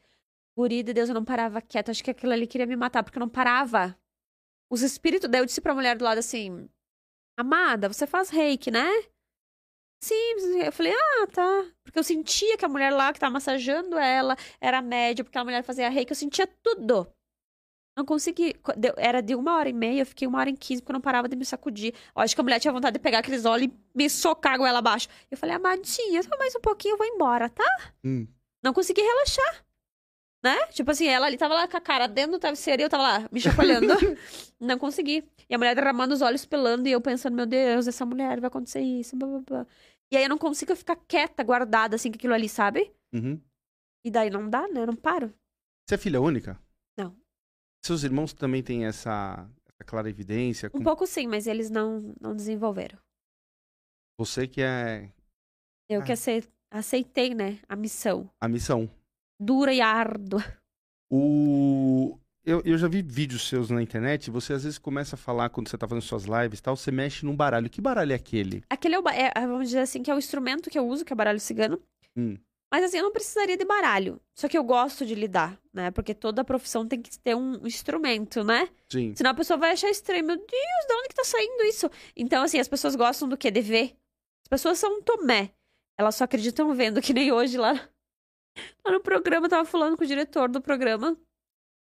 Guri 0.56 0.82
de 0.82 0.92
Deus, 0.92 1.08
eu 1.08 1.14
não 1.14 1.24
parava 1.24 1.62
quieta. 1.62 1.90
Acho 1.90 2.02
que 2.02 2.10
aquilo 2.10 2.32
ali 2.32 2.46
queria 2.46 2.66
me 2.66 2.76
matar, 2.76 3.02
porque 3.02 3.16
eu 3.16 3.20
não 3.20 3.28
parava. 3.28 3.96
Os 4.70 4.82
espíritos. 4.82 5.30
Daí 5.30 5.40
eu 5.40 5.46
disse 5.46 5.60
pra 5.60 5.74
mulher 5.74 5.96
do 5.96 6.04
lado 6.04 6.18
assim: 6.18 6.68
Amada, 7.38 7.88
você 7.88 8.06
faz 8.06 8.28
reiki, 8.28 8.70
né? 8.70 8.88
Sim, 10.00 10.60
eu 10.64 10.72
falei, 10.72 10.92
ah, 10.92 11.26
tá. 11.26 11.66
Porque 11.82 11.98
eu 11.98 12.04
sentia 12.04 12.56
que 12.56 12.64
a 12.64 12.68
mulher 12.68 12.90
lá 12.92 13.12
que 13.12 13.18
tava 13.18 13.32
massageando 13.32 13.98
ela 13.98 14.36
era 14.60 14.80
média, 14.80 15.24
porque 15.24 15.36
a 15.36 15.44
mulher 15.44 15.62
fazia 15.64 15.88
reiki, 15.88 16.12
eu 16.12 16.16
sentia 16.16 16.46
tudo. 16.46 17.06
Não 17.96 18.04
consegui. 18.04 18.54
Era 18.96 19.20
de 19.20 19.34
uma 19.34 19.56
hora 19.56 19.68
e 19.68 19.72
meia, 19.72 20.02
eu 20.02 20.06
fiquei 20.06 20.28
uma 20.28 20.38
hora 20.38 20.48
e 20.50 20.56
quinze, 20.56 20.80
porque 20.80 20.92
eu 20.92 20.94
não 20.94 21.00
parava 21.00 21.28
de 21.28 21.34
me 21.34 21.44
sacudir. 21.44 21.92
Eu 22.14 22.22
acho 22.22 22.32
que 22.32 22.40
a 22.40 22.44
mulher 22.44 22.60
tinha 22.60 22.72
vontade 22.72 22.94
de 22.94 23.00
pegar 23.00 23.18
aqueles 23.18 23.44
olhos 23.44 23.66
e 23.66 23.72
me 23.92 24.08
socar 24.08 24.56
com 24.56 24.64
ela 24.64 24.78
abaixo. 24.78 25.08
Eu 25.28 25.36
falei, 25.36 25.56
amadinha, 25.56 26.22
só 26.22 26.38
mais 26.38 26.54
um 26.54 26.60
pouquinho 26.60 26.92
eu 26.94 26.98
vou 26.98 27.06
embora, 27.06 27.48
tá? 27.48 27.64
Hum. 28.04 28.28
Não 28.62 28.72
consegui 28.72 29.00
relaxar. 29.00 29.64
Né? 30.44 30.66
Tipo 30.68 30.90
assim, 30.92 31.06
ela 31.06 31.26
ali 31.26 31.36
tava 31.36 31.54
lá 31.54 31.66
com 31.66 31.76
a 31.76 31.80
cara 31.80 32.06
dentro 32.06 32.32
do 32.32 32.38
travesseiro 32.38 32.80
e 32.80 32.84
eu 32.84 32.88
tava 32.88 33.02
lá 33.02 33.28
me 33.32 33.40
chacoalhando. 33.40 33.88
não 34.60 34.78
consegui. 34.78 35.28
E 35.50 35.54
a 35.54 35.58
mulher 35.58 35.74
derramando 35.74 36.14
os 36.14 36.22
olhos 36.22 36.44
pelando 36.46 36.88
e 36.88 36.92
eu 36.92 37.00
pensando, 37.00 37.34
meu 37.34 37.46
Deus, 37.46 37.88
essa 37.88 38.06
mulher 38.06 38.40
vai 38.40 38.46
acontecer 38.48 38.80
isso. 38.80 39.16
Blá, 39.16 39.26
blá, 39.28 39.40
blá. 39.40 39.66
E 40.12 40.16
aí 40.16 40.22
eu 40.22 40.28
não 40.28 40.38
consigo 40.38 40.74
ficar 40.76 40.96
quieta, 40.96 41.42
guardada 41.42 41.96
assim 41.96 42.10
com 42.10 42.16
aquilo 42.16 42.34
ali, 42.34 42.48
sabe? 42.48 42.92
Uhum. 43.12 43.40
E 44.06 44.10
daí 44.10 44.30
não 44.30 44.48
dá, 44.48 44.68
né? 44.68 44.82
Eu 44.82 44.86
não 44.86 44.96
paro. 44.96 45.34
Você 45.88 45.96
é 45.96 45.98
filha 45.98 46.20
única? 46.20 46.58
Não. 46.96 47.16
Seus 47.84 48.04
irmãos 48.04 48.32
também 48.32 48.62
têm 48.62 48.86
essa, 48.86 49.48
essa 49.66 49.84
clara 49.84 50.08
evidência? 50.08 50.68
Um 50.68 50.78
Com 50.78 50.82
pouco 50.84 51.06
sim, 51.06 51.26
mas 51.26 51.46
eles 51.48 51.68
não, 51.68 52.14
não 52.20 52.34
desenvolveram. 52.34 52.98
Você 54.18 54.46
que 54.46 54.62
é 54.62 55.10
Eu 55.90 56.00
Ah. 56.00 56.04
que 56.04 56.12
acei- 56.12 56.44
aceitei, 56.70 57.34
né? 57.34 57.58
A 57.68 57.74
missão. 57.74 58.30
a 58.40 58.48
missão. 58.48 58.88
Dura 59.40 59.72
e 59.72 59.80
árdua. 59.80 60.44
O... 61.10 62.18
Eu, 62.44 62.62
eu 62.64 62.78
já 62.78 62.88
vi 62.88 63.02
vídeos 63.02 63.46
seus 63.46 63.68
na 63.68 63.82
internet, 63.82 64.30
você 64.30 64.54
às 64.54 64.64
vezes 64.64 64.78
começa 64.78 65.16
a 65.16 65.18
falar 65.18 65.50
quando 65.50 65.68
você 65.68 65.76
tá 65.76 65.86
fazendo 65.86 66.02
suas 66.02 66.24
lives 66.24 66.58
e 66.58 66.62
tal, 66.62 66.74
você 66.76 66.90
mexe 66.90 67.26
num 67.26 67.36
baralho. 67.36 67.68
Que 67.68 67.80
baralho 67.80 68.12
é 68.12 68.14
aquele? 68.14 68.62
Aquele 68.70 68.94
é, 68.94 68.98
o, 68.98 69.02
ba- 69.02 69.14
é, 69.14 69.30
vamos 69.34 69.66
dizer 69.68 69.80
assim, 69.80 70.02
que 70.02 70.10
é 70.10 70.14
o 70.14 70.18
instrumento 70.18 70.70
que 70.70 70.78
eu 70.78 70.86
uso, 70.88 71.04
que 71.04 71.12
é 71.12 71.14
o 71.14 71.16
baralho 71.16 71.40
cigano. 71.40 71.78
Hum. 72.16 72.38
Mas 72.72 72.84
assim, 72.84 72.98
eu 72.98 73.04
não 73.04 73.12
precisaria 73.12 73.56
de 73.56 73.64
baralho. 73.64 74.20
Só 74.34 74.48
que 74.48 74.56
eu 74.56 74.64
gosto 74.64 75.04
de 75.04 75.14
lidar, 75.14 75.58
né? 75.72 75.90
Porque 75.90 76.14
toda 76.14 76.44
profissão 76.44 76.86
tem 76.86 77.00
que 77.02 77.18
ter 77.18 77.34
um 77.34 77.66
instrumento, 77.66 78.42
né? 78.44 78.68
Sim. 78.90 79.14
Senão 79.14 79.30
a 79.30 79.34
pessoa 79.34 79.58
vai 79.58 79.72
achar 79.72 79.90
estranho. 79.90 80.24
Meu 80.26 80.36
Deus, 80.36 80.48
de 80.48 80.94
onde 80.94 81.08
que 81.08 81.14
tá 81.14 81.24
saindo 81.24 81.62
isso? 81.64 81.90
Então, 82.16 82.42
assim, 82.42 82.58
as 82.58 82.68
pessoas 82.68 82.94
gostam 82.94 83.28
do 83.28 83.36
quê? 83.38 83.50
De 83.50 83.60
ver. 83.60 83.94
As 84.44 84.48
pessoas 84.48 84.78
são 84.78 84.98
um 84.98 85.02
tomé. 85.02 85.50
Elas 85.98 86.14
só 86.14 86.24
acreditam 86.24 86.72
vendo, 86.74 87.00
que 87.00 87.12
nem 87.14 87.32
hoje 87.32 87.56
lá, 87.58 87.88
lá 88.84 88.92
no 88.92 89.00
programa, 89.00 89.46
eu 89.46 89.50
tava 89.50 89.64
falando 89.64 89.96
com 89.96 90.04
o 90.04 90.06
diretor 90.06 90.48
do 90.48 90.60
programa. 90.60 91.16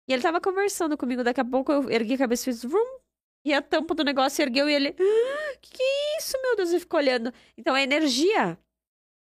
E 0.07 0.13
ele 0.13 0.21
tava 0.21 0.41
conversando 0.41 0.97
comigo, 0.97 1.23
daqui 1.23 1.39
a 1.39 1.45
pouco 1.45 1.71
eu 1.71 1.89
ergui 1.89 2.15
a 2.15 2.17
cabeça 2.17 2.49
e 2.49 2.53
fiz 2.53 2.63
vrum, 2.63 2.99
e 3.45 3.53
a 3.53 3.61
tampa 3.61 3.95
do 3.95 4.03
negócio 4.03 4.41
ergueu 4.41 4.69
e 4.69 4.73
ele, 4.73 4.95
ah, 4.99 5.57
que, 5.61 5.71
que 5.71 5.83
é 5.83 6.17
isso, 6.17 6.35
meu 6.41 6.55
Deus? 6.55 6.71
E 6.71 6.79
ficou 6.79 6.99
olhando. 6.99 7.33
Então 7.57 7.75
é 7.75 7.83
energia. 7.83 8.57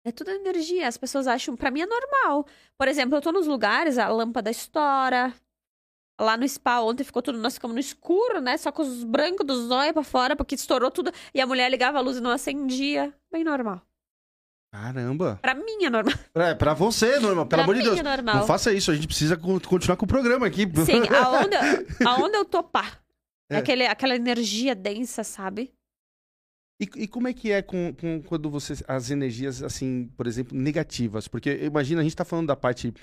É 0.06 0.12
tudo 0.12 0.30
energia. 0.30 0.88
As 0.88 0.98
pessoas 0.98 1.28
acham, 1.28 1.56
para 1.56 1.71
mim 1.71 1.82
é 1.82 1.86
normal. 1.86 2.45
Por 2.78 2.88
exemplo, 2.88 3.17
eu 3.17 3.21
tô 3.21 3.32
nos 3.32 3.48
lugares, 3.48 3.98
a 3.98 4.08
lâmpada 4.10 4.52
estoura. 4.52 5.34
Lá 6.19 6.38
no 6.38 6.48
spa 6.48 6.80
ontem 6.80 7.04
ficou 7.04 7.21
tudo, 7.21 7.39
nós 7.39 7.56
ficamos 7.56 7.74
no 7.74 7.80
escuro, 7.80 8.39
né? 8.39 8.56
Só 8.58 8.71
com 8.71 8.84
os 8.84 9.04
brancos 9.04 9.45
dos 9.45 9.69
olhos 9.69 9.91
pra 9.93 10.04
fora, 10.04 10.36
porque 10.36 10.56
estourou 10.56 10.91
tudo. 10.91 11.12
E 11.34 11.41
a 11.41 11.48
mulher 11.48 11.69
ligava 11.69 11.98
a 11.98 12.02
luz 12.02 12.17
e 12.17 12.21
não 12.21 12.32
acendia. 12.32 13.13
Bem 13.32 13.43
normal. 13.43 13.82
Caramba. 14.81 15.39
Pra 15.41 15.55
mim 15.55 15.83
é 15.83 15.89
normal. 15.89 16.13
É, 16.35 16.53
pra 16.53 16.73
você 16.73 17.13
é 17.13 17.19
normal, 17.19 17.45
pelo 17.45 17.63
pra 17.63 17.63
amor 17.63 17.75
de 17.75 17.81
Deus. 17.83 17.97
é 17.99 18.03
normal. 18.03 18.35
Não 18.38 18.47
faça 18.47 18.73
isso, 18.73 18.91
a 18.91 18.95
gente 18.95 19.07
precisa 19.07 19.38
continuar 19.38 19.95
com 19.95 20.05
o 20.05 20.07
programa 20.07 20.45
aqui. 20.47 20.63
Sim, 20.85 21.03
aonde, 21.15 21.55
aonde 22.05 22.35
eu 22.38 22.45
topar. 22.45 23.01
É. 23.49 23.57
Aquele, 23.57 23.85
aquela 23.85 24.15
energia 24.15 24.75
densa, 24.75 25.23
sabe? 25.23 25.71
E, 26.81 26.89
e 27.03 27.07
como 27.07 27.27
é 27.27 27.33
que 27.33 27.51
é 27.51 27.61
com, 27.61 27.93
com- 27.93 28.21
quando 28.21 28.49
você. 28.49 28.73
As 28.88 29.09
energias, 29.11 29.63
assim, 29.63 30.11
por 30.17 30.27
exemplo, 30.27 30.57
negativas? 30.57 31.27
Porque 31.27 31.51
imagina, 31.63 32.01
a 32.01 32.03
gente 32.03 32.15
tá 32.15 32.25
falando 32.25 32.47
da 32.47 32.55
parte 32.55 32.93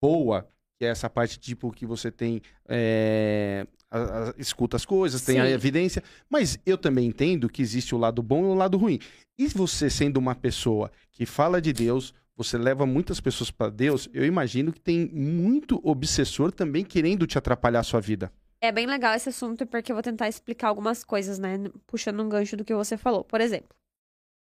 boa, 0.00 0.46
que 0.78 0.84
é 0.86 0.90
essa 0.90 1.10
parte, 1.10 1.38
tipo, 1.40 1.72
que 1.72 1.84
você 1.86 2.12
tem. 2.12 2.40
é, 2.68 3.66
a- 3.90 4.28
a- 4.30 4.34
escuta 4.38 4.76
as 4.76 4.84
coisas, 4.84 5.22
tem 5.22 5.40
a 5.40 5.46
Sim. 5.46 5.50
evidência. 5.52 6.02
Mas 6.30 6.56
eu 6.64 6.78
também 6.78 7.06
entendo 7.08 7.48
que 7.48 7.62
existe 7.62 7.94
o 7.94 7.98
lado 7.98 8.22
bom 8.22 8.42
e 8.44 8.48
o 8.48 8.54
lado 8.54 8.76
ruim. 8.78 9.00
E 9.38 9.48
você 9.48 9.90
sendo 9.90 10.18
uma 10.18 10.34
pessoa 10.34 10.90
que 11.16 11.24
fala 11.24 11.62
de 11.62 11.72
Deus, 11.72 12.12
você 12.36 12.58
leva 12.58 12.84
muitas 12.84 13.18
pessoas 13.20 13.50
para 13.50 13.70
Deus, 13.70 14.06
eu 14.12 14.22
imagino 14.22 14.70
que 14.70 14.80
tem 14.80 15.08
muito 15.08 15.80
obsessor 15.82 16.52
também 16.52 16.84
querendo 16.84 17.26
te 17.26 17.38
atrapalhar 17.38 17.80
a 17.80 17.82
sua 17.82 18.02
vida. 18.02 18.30
É 18.60 18.70
bem 18.70 18.86
legal 18.86 19.14
esse 19.14 19.30
assunto 19.30 19.66
porque 19.66 19.90
eu 19.90 19.96
vou 19.96 20.02
tentar 20.02 20.28
explicar 20.28 20.68
algumas 20.68 21.02
coisas, 21.02 21.38
né? 21.38 21.56
Puxando 21.86 22.22
um 22.22 22.28
gancho 22.28 22.54
do 22.54 22.64
que 22.64 22.74
você 22.74 22.98
falou. 22.98 23.24
Por 23.24 23.40
exemplo, 23.40 23.74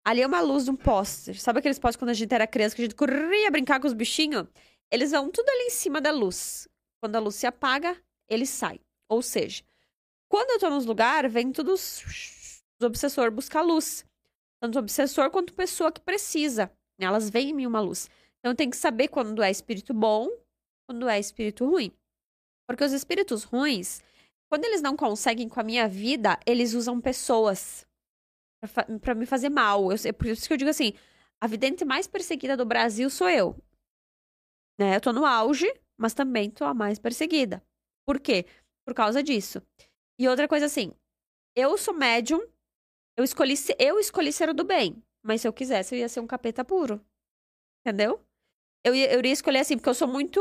ali 0.04 0.20
é 0.20 0.26
uma 0.26 0.42
luz 0.42 0.66
de 0.66 0.70
um 0.70 0.76
poste. 0.76 1.34
Sabe 1.34 1.60
aqueles 1.60 1.78
postes 1.78 1.96
quando 1.96 2.10
a 2.10 2.14
gente 2.14 2.34
era 2.34 2.46
criança 2.46 2.76
que 2.76 2.82
a 2.82 2.84
gente 2.84 2.94
corria 2.94 3.50
brincar 3.50 3.80
com 3.80 3.86
os 3.86 3.94
bichinhos? 3.94 4.46
Eles 4.90 5.12
vão 5.12 5.30
tudo 5.30 5.48
ali 5.48 5.68
em 5.68 5.70
cima 5.70 5.98
da 5.98 6.10
luz. 6.10 6.68
Quando 7.02 7.16
a 7.16 7.20
luz 7.20 7.36
se 7.36 7.46
apaga, 7.46 7.96
eles 8.28 8.50
saem. 8.50 8.80
Ou 9.08 9.22
seja, 9.22 9.62
quando 10.28 10.50
eu 10.50 10.58
tô 10.58 10.68
nos 10.68 10.84
lugares, 10.84 11.32
vem 11.32 11.52
todos 11.52 12.04
os 12.04 12.86
obsessores 12.86 13.34
buscar 13.34 13.62
luz. 13.62 14.04
Tanto 14.62 14.78
obsessor 14.78 15.30
quanto 15.30 15.54
pessoa 15.54 15.90
que 15.90 16.00
precisa. 16.00 16.70
Elas 16.98 17.30
veem 17.30 17.50
em 17.50 17.54
mim 17.54 17.66
uma 17.66 17.80
luz. 17.80 18.10
Então 18.38 18.54
tem 18.54 18.68
que 18.68 18.76
saber 18.76 19.08
quando 19.08 19.42
é 19.42 19.50
espírito 19.50 19.94
bom, 19.94 20.28
quando 20.88 21.08
é 21.08 21.18
espírito 21.18 21.64
ruim. 21.64 21.92
Porque 22.68 22.84
os 22.84 22.92
espíritos 22.92 23.42
ruins, 23.44 24.02
quando 24.50 24.64
eles 24.64 24.82
não 24.82 24.96
conseguem 24.96 25.48
com 25.48 25.60
a 25.60 25.64
minha 25.64 25.88
vida, 25.88 26.38
eles 26.46 26.74
usam 26.74 27.00
pessoas 27.00 27.86
pra 29.00 29.14
me 29.14 29.24
fazer 29.26 29.48
mal. 29.48 29.90
Eu, 29.90 29.96
sei- 29.98 30.12
por 30.12 30.26
isso 30.26 30.46
que 30.46 30.52
eu 30.52 30.56
digo 30.58 30.70
assim: 30.70 30.92
a 31.40 31.46
vidente 31.46 31.84
mais 31.84 32.06
perseguida 32.06 32.56
do 32.56 32.64
Brasil 32.66 33.08
sou 33.08 33.28
eu. 33.28 33.56
Né? 34.78 34.96
Eu 34.96 35.00
tô 35.00 35.12
no 35.12 35.24
auge, 35.24 35.66
mas 35.98 36.14
também 36.14 36.50
tô 36.50 36.64
a 36.64 36.74
mais 36.74 36.98
perseguida. 36.98 37.62
Por 38.06 38.20
quê? 38.20 38.46
Por 38.86 38.94
causa 38.94 39.22
disso. 39.22 39.62
E 40.18 40.28
outra 40.28 40.46
coisa 40.46 40.66
assim, 40.66 40.92
eu 41.56 41.76
sou 41.78 41.94
médium, 41.94 42.40
eu 43.20 43.24
escolhi, 43.24 43.54
eu 43.78 43.98
escolhi 43.98 44.32
ser 44.32 44.48
o 44.48 44.54
do 44.54 44.64
bem. 44.64 45.02
Mas 45.22 45.42
se 45.42 45.48
eu 45.48 45.52
quisesse, 45.52 45.94
eu 45.94 45.98
ia 45.98 46.08
ser 46.08 46.20
um 46.20 46.26
capeta 46.26 46.64
puro. 46.64 47.00
Entendeu? 47.86 48.20
Eu, 48.84 48.94
ia- 48.94 49.12
eu 49.12 49.18
iria 49.20 49.32
escolher 49.32 49.60
assim, 49.60 49.76
porque 49.76 49.88
eu 49.88 49.94
sou 49.94 50.08
muito 50.08 50.40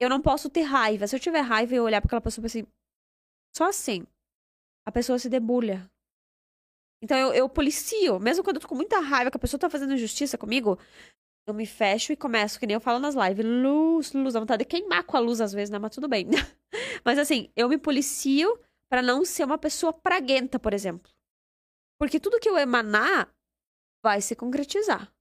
eu 0.00 0.10
não 0.10 0.20
posso 0.20 0.50
ter 0.50 0.62
raiva. 0.62 1.06
Se 1.06 1.16
eu 1.16 1.20
tiver 1.20 1.40
raiva 1.40 1.74
e 1.74 1.80
olhar 1.80 2.00
pra 2.00 2.08
aquela 2.08 2.20
pessoa 2.20 2.46
assim, 2.46 2.66
só 3.56 3.68
assim, 3.68 4.06
a 4.86 4.92
pessoa 4.92 5.18
se 5.18 5.28
debulha. 5.28 5.90
Então 7.02 7.16
eu, 7.18 7.32
eu 7.32 7.48
policio, 7.48 8.18
mesmo 8.18 8.42
quando 8.42 8.56
eu 8.56 8.62
tô 8.62 8.68
com 8.68 8.74
muita 8.74 9.00
raiva, 9.00 9.30
que 9.30 9.36
a 9.36 9.40
pessoa 9.40 9.60
tá 9.60 9.68
fazendo 9.70 9.94
injustiça 9.94 10.38
comigo, 10.38 10.78
eu 11.46 11.54
me 11.54 11.66
fecho 11.66 12.12
e 12.12 12.16
começo, 12.16 12.58
que 12.58 12.66
nem 12.66 12.74
eu 12.74 12.80
falo 12.80 12.98
nas 12.98 13.14
lives, 13.14 13.44
luz, 13.44 14.12
luz, 14.12 14.34
dá 14.34 14.40
vontade 14.40 14.64
de 14.64 14.68
queimar 14.68 15.04
com 15.04 15.16
a 15.16 15.20
luz 15.20 15.40
às 15.40 15.52
vezes, 15.52 15.70
né? 15.70 15.78
Mas 15.78 15.94
tudo 15.94 16.08
bem. 16.08 16.26
Mas 17.04 17.18
assim, 17.18 17.50
eu 17.56 17.68
me 17.68 17.78
policio 17.78 18.58
pra 18.90 19.02
não 19.02 19.24
ser 19.24 19.44
uma 19.44 19.58
pessoa 19.58 19.92
praguenta, 19.92 20.58
por 20.58 20.74
exemplo. 20.74 21.10
Porque 21.98 22.20
tudo 22.20 22.40
que 22.40 22.48
eu 22.48 22.58
emanar 22.58 23.34
vai 24.02 24.20
se 24.20 24.36
concretizar. 24.36 25.12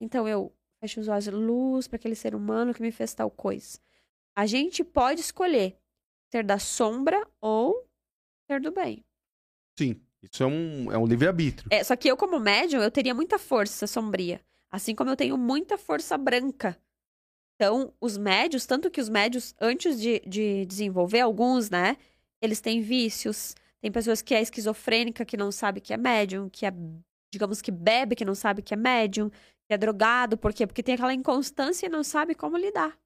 Então 0.00 0.28
eu 0.28 0.54
fecho 0.80 1.00
os 1.00 1.08
olhos, 1.08 1.26
luz 1.28 1.86
para 1.86 1.96
aquele 1.96 2.14
ser 2.14 2.34
humano 2.34 2.74
que 2.74 2.82
me 2.82 2.90
fez 2.92 3.14
tal 3.14 3.30
coisa. 3.30 3.78
A 4.36 4.46
gente 4.46 4.82
pode 4.82 5.20
escolher 5.20 5.78
ser 6.30 6.44
da 6.44 6.58
sombra 6.58 7.26
ou 7.40 7.88
ser 8.50 8.60
do 8.60 8.72
bem. 8.72 9.04
Sim, 9.78 10.00
isso 10.22 10.42
é 10.42 10.46
um, 10.46 10.92
é 10.92 10.98
um 10.98 11.06
livre-arbítrio. 11.06 11.68
É, 11.70 11.84
só 11.84 11.94
que 11.96 12.08
eu, 12.08 12.16
como 12.16 12.38
médium, 12.38 12.82
eu 12.82 12.90
teria 12.90 13.14
muita 13.14 13.38
força 13.38 13.86
sombria. 13.86 14.40
Assim 14.70 14.94
como 14.94 15.10
eu 15.10 15.16
tenho 15.16 15.36
muita 15.36 15.76
força 15.76 16.16
branca. 16.16 16.78
Então, 17.56 17.92
os 18.00 18.16
médios, 18.16 18.66
tanto 18.66 18.90
que 18.90 19.00
os 19.00 19.08
médios, 19.08 19.54
antes 19.60 20.00
de, 20.00 20.20
de 20.26 20.64
desenvolver 20.66 21.20
alguns, 21.20 21.70
né? 21.70 21.96
Eles 22.40 22.60
têm 22.60 22.80
vícios. 22.80 23.54
Tem 23.82 23.90
pessoas 23.90 24.22
que 24.22 24.32
é 24.32 24.40
esquizofrênica, 24.40 25.24
que 25.24 25.36
não 25.36 25.50
sabe 25.50 25.80
que 25.80 25.92
é 25.92 25.96
médium, 25.96 26.48
que 26.48 26.64
é, 26.64 26.72
digamos 27.32 27.60
que 27.60 27.72
bebe, 27.72 28.14
que 28.14 28.24
não 28.24 28.34
sabe 28.34 28.62
que 28.62 28.72
é 28.72 28.76
médium, 28.76 29.28
que 29.28 29.74
é 29.74 29.76
drogado. 29.76 30.38
Por 30.38 30.52
quê? 30.52 30.66
Porque 30.66 30.84
tem 30.84 30.94
aquela 30.94 31.12
inconstância 31.12 31.86
e 31.86 31.88
não 31.88 32.04
sabe 32.04 32.34
como 32.34 32.56
lidar. 32.56 32.96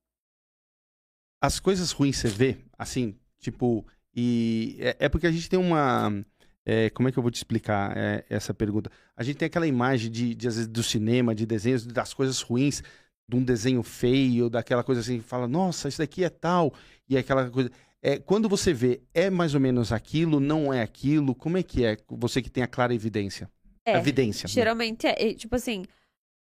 As 1.40 1.58
coisas 1.58 1.92
ruins 1.92 2.18
você 2.18 2.28
vê, 2.28 2.58
assim, 2.78 3.18
tipo, 3.38 3.86
e 4.14 4.76
é, 4.80 4.96
é 5.00 5.08
porque 5.08 5.26
a 5.26 5.32
gente 5.32 5.48
tem 5.48 5.58
uma. 5.58 6.24
é, 6.64 6.90
como 6.90 7.08
é 7.08 7.12
que 7.12 7.18
eu 7.18 7.22
vou 7.22 7.30
te 7.30 7.36
explicar 7.36 7.96
é, 7.96 8.24
essa 8.28 8.52
pergunta? 8.52 8.90
A 9.16 9.22
gente 9.22 9.36
tem 9.36 9.46
aquela 9.46 9.66
imagem 9.66 10.10
de, 10.10 10.34
de, 10.34 10.48
às 10.48 10.56
vezes, 10.56 10.68
do 10.68 10.82
cinema, 10.82 11.34
de 11.34 11.46
desenhos, 11.46 11.86
das 11.86 12.12
coisas 12.12 12.40
ruins, 12.42 12.82
de 13.28 13.36
um 13.36 13.42
desenho 13.42 13.82
feio, 13.82 14.48
daquela 14.50 14.84
coisa 14.84 15.00
assim, 15.00 15.20
fala, 15.20 15.48
nossa, 15.48 15.88
isso 15.88 15.98
daqui 15.98 16.24
é 16.24 16.30
tal, 16.30 16.72
e 17.08 17.16
aquela 17.16 17.50
coisa. 17.50 17.70
É, 18.02 18.18
quando 18.18 18.48
você 18.48 18.72
vê, 18.72 19.02
é 19.12 19.30
mais 19.30 19.54
ou 19.54 19.60
menos 19.60 19.90
aquilo, 19.92 20.38
não 20.38 20.72
é 20.72 20.82
aquilo, 20.82 21.34
como 21.34 21.56
é 21.56 21.62
que 21.62 21.84
é? 21.84 21.96
Você 22.10 22.40
que 22.40 22.50
tem 22.50 22.62
a 22.62 22.68
clara 22.68 22.94
evidência. 22.94 23.50
É, 23.84 23.96
Evidência. 23.96 24.46
né? 24.46 24.52
Geralmente, 24.52 25.06
é, 25.06 25.30
é, 25.30 25.34
tipo 25.34 25.54
assim, 25.54 25.84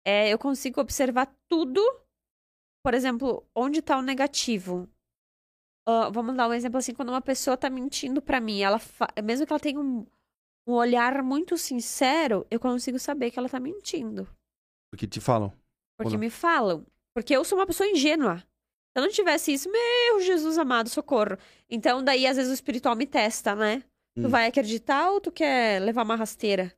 é, 0.06 0.30
eu 0.32 0.40
consigo 0.40 0.80
observar 0.82 1.34
tudo. 1.50 1.82
Por 2.84 2.94
exemplo, 2.94 3.46
onde 3.56 3.82
tá 3.82 3.98
o 3.98 4.02
negativo. 4.02 4.90
Ah, 5.88 6.10
vamos 6.10 6.36
dar 6.36 6.48
um 6.48 6.54
exemplo 6.54 6.78
assim, 6.78 6.94
quando 6.94 7.10
uma 7.10 7.22
pessoa 7.22 7.58
tá 7.58 7.70
mentindo 7.70 8.22
pra 8.22 8.40
mim, 8.40 8.62
ela 8.62 8.80
fa- 8.80 9.10
mesmo 9.24 9.46
que 9.46 9.52
ela 9.54 9.60
tenha 9.60 9.80
um, 9.80 10.06
um 10.68 10.74
olhar 10.74 11.22
muito 11.24 11.58
sincero, 11.58 12.46
eu 12.50 12.60
consigo 12.60 12.98
saber 13.00 13.32
que 13.32 13.40
ela 13.40 13.50
tá 13.50 13.60
mentindo. 13.60 14.28
Porque 14.92 15.08
te 15.08 15.20
falam. 15.20 15.52
Porque 15.98 16.18
me 16.18 16.30
falam. 16.30 16.86
Porque 17.16 17.36
eu 17.36 17.44
sou 17.44 17.58
uma 17.58 17.68
pessoa 17.68 17.88
ingênua. 17.90 18.44
Se 18.96 19.00
eu 19.00 19.02
não 19.04 19.10
tivesse 19.10 19.52
isso, 19.54 19.70
meu 19.72 20.22
Jesus 20.22 20.58
amado, 20.58 20.88
socorro. 20.90 21.36
Então, 21.70 22.04
daí, 22.04 22.28
às 22.28 22.38
vezes, 22.38 22.52
o 22.52 22.54
espiritual 22.54 22.96
me 22.96 23.08
testa, 23.08 23.56
né? 23.56 23.84
Tu 24.16 24.28
Hum. 24.28 24.30
vai 24.30 24.46
acreditar 24.48 25.10
ou 25.10 25.20
tu 25.20 25.32
quer 25.32 25.82
levar 25.82 26.04
uma 26.04 26.16
rasteira? 26.16 26.72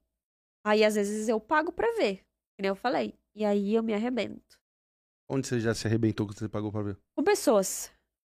Aí, 0.66 0.84
às 0.84 0.96
vezes, 0.96 1.28
eu 1.28 1.40
pago 1.40 1.72
pra 1.74 1.92
ver. 1.98 2.18
Que 2.56 2.62
nem 2.62 2.70
eu 2.70 2.76
falei. 2.76 3.14
E 3.36 3.44
aí 3.44 3.76
eu 3.76 3.84
me 3.84 3.94
arrebento. 3.94 4.58
Onde 5.30 5.46
você 5.48 5.60
já 5.60 5.74
se 5.76 5.86
arrebentou 5.88 6.26
que 6.26 6.34
você 6.34 6.48
pagou 6.48 6.72
pra 6.72 6.82
ver? 6.84 6.98
Com 7.18 7.24
pessoas. 7.24 7.92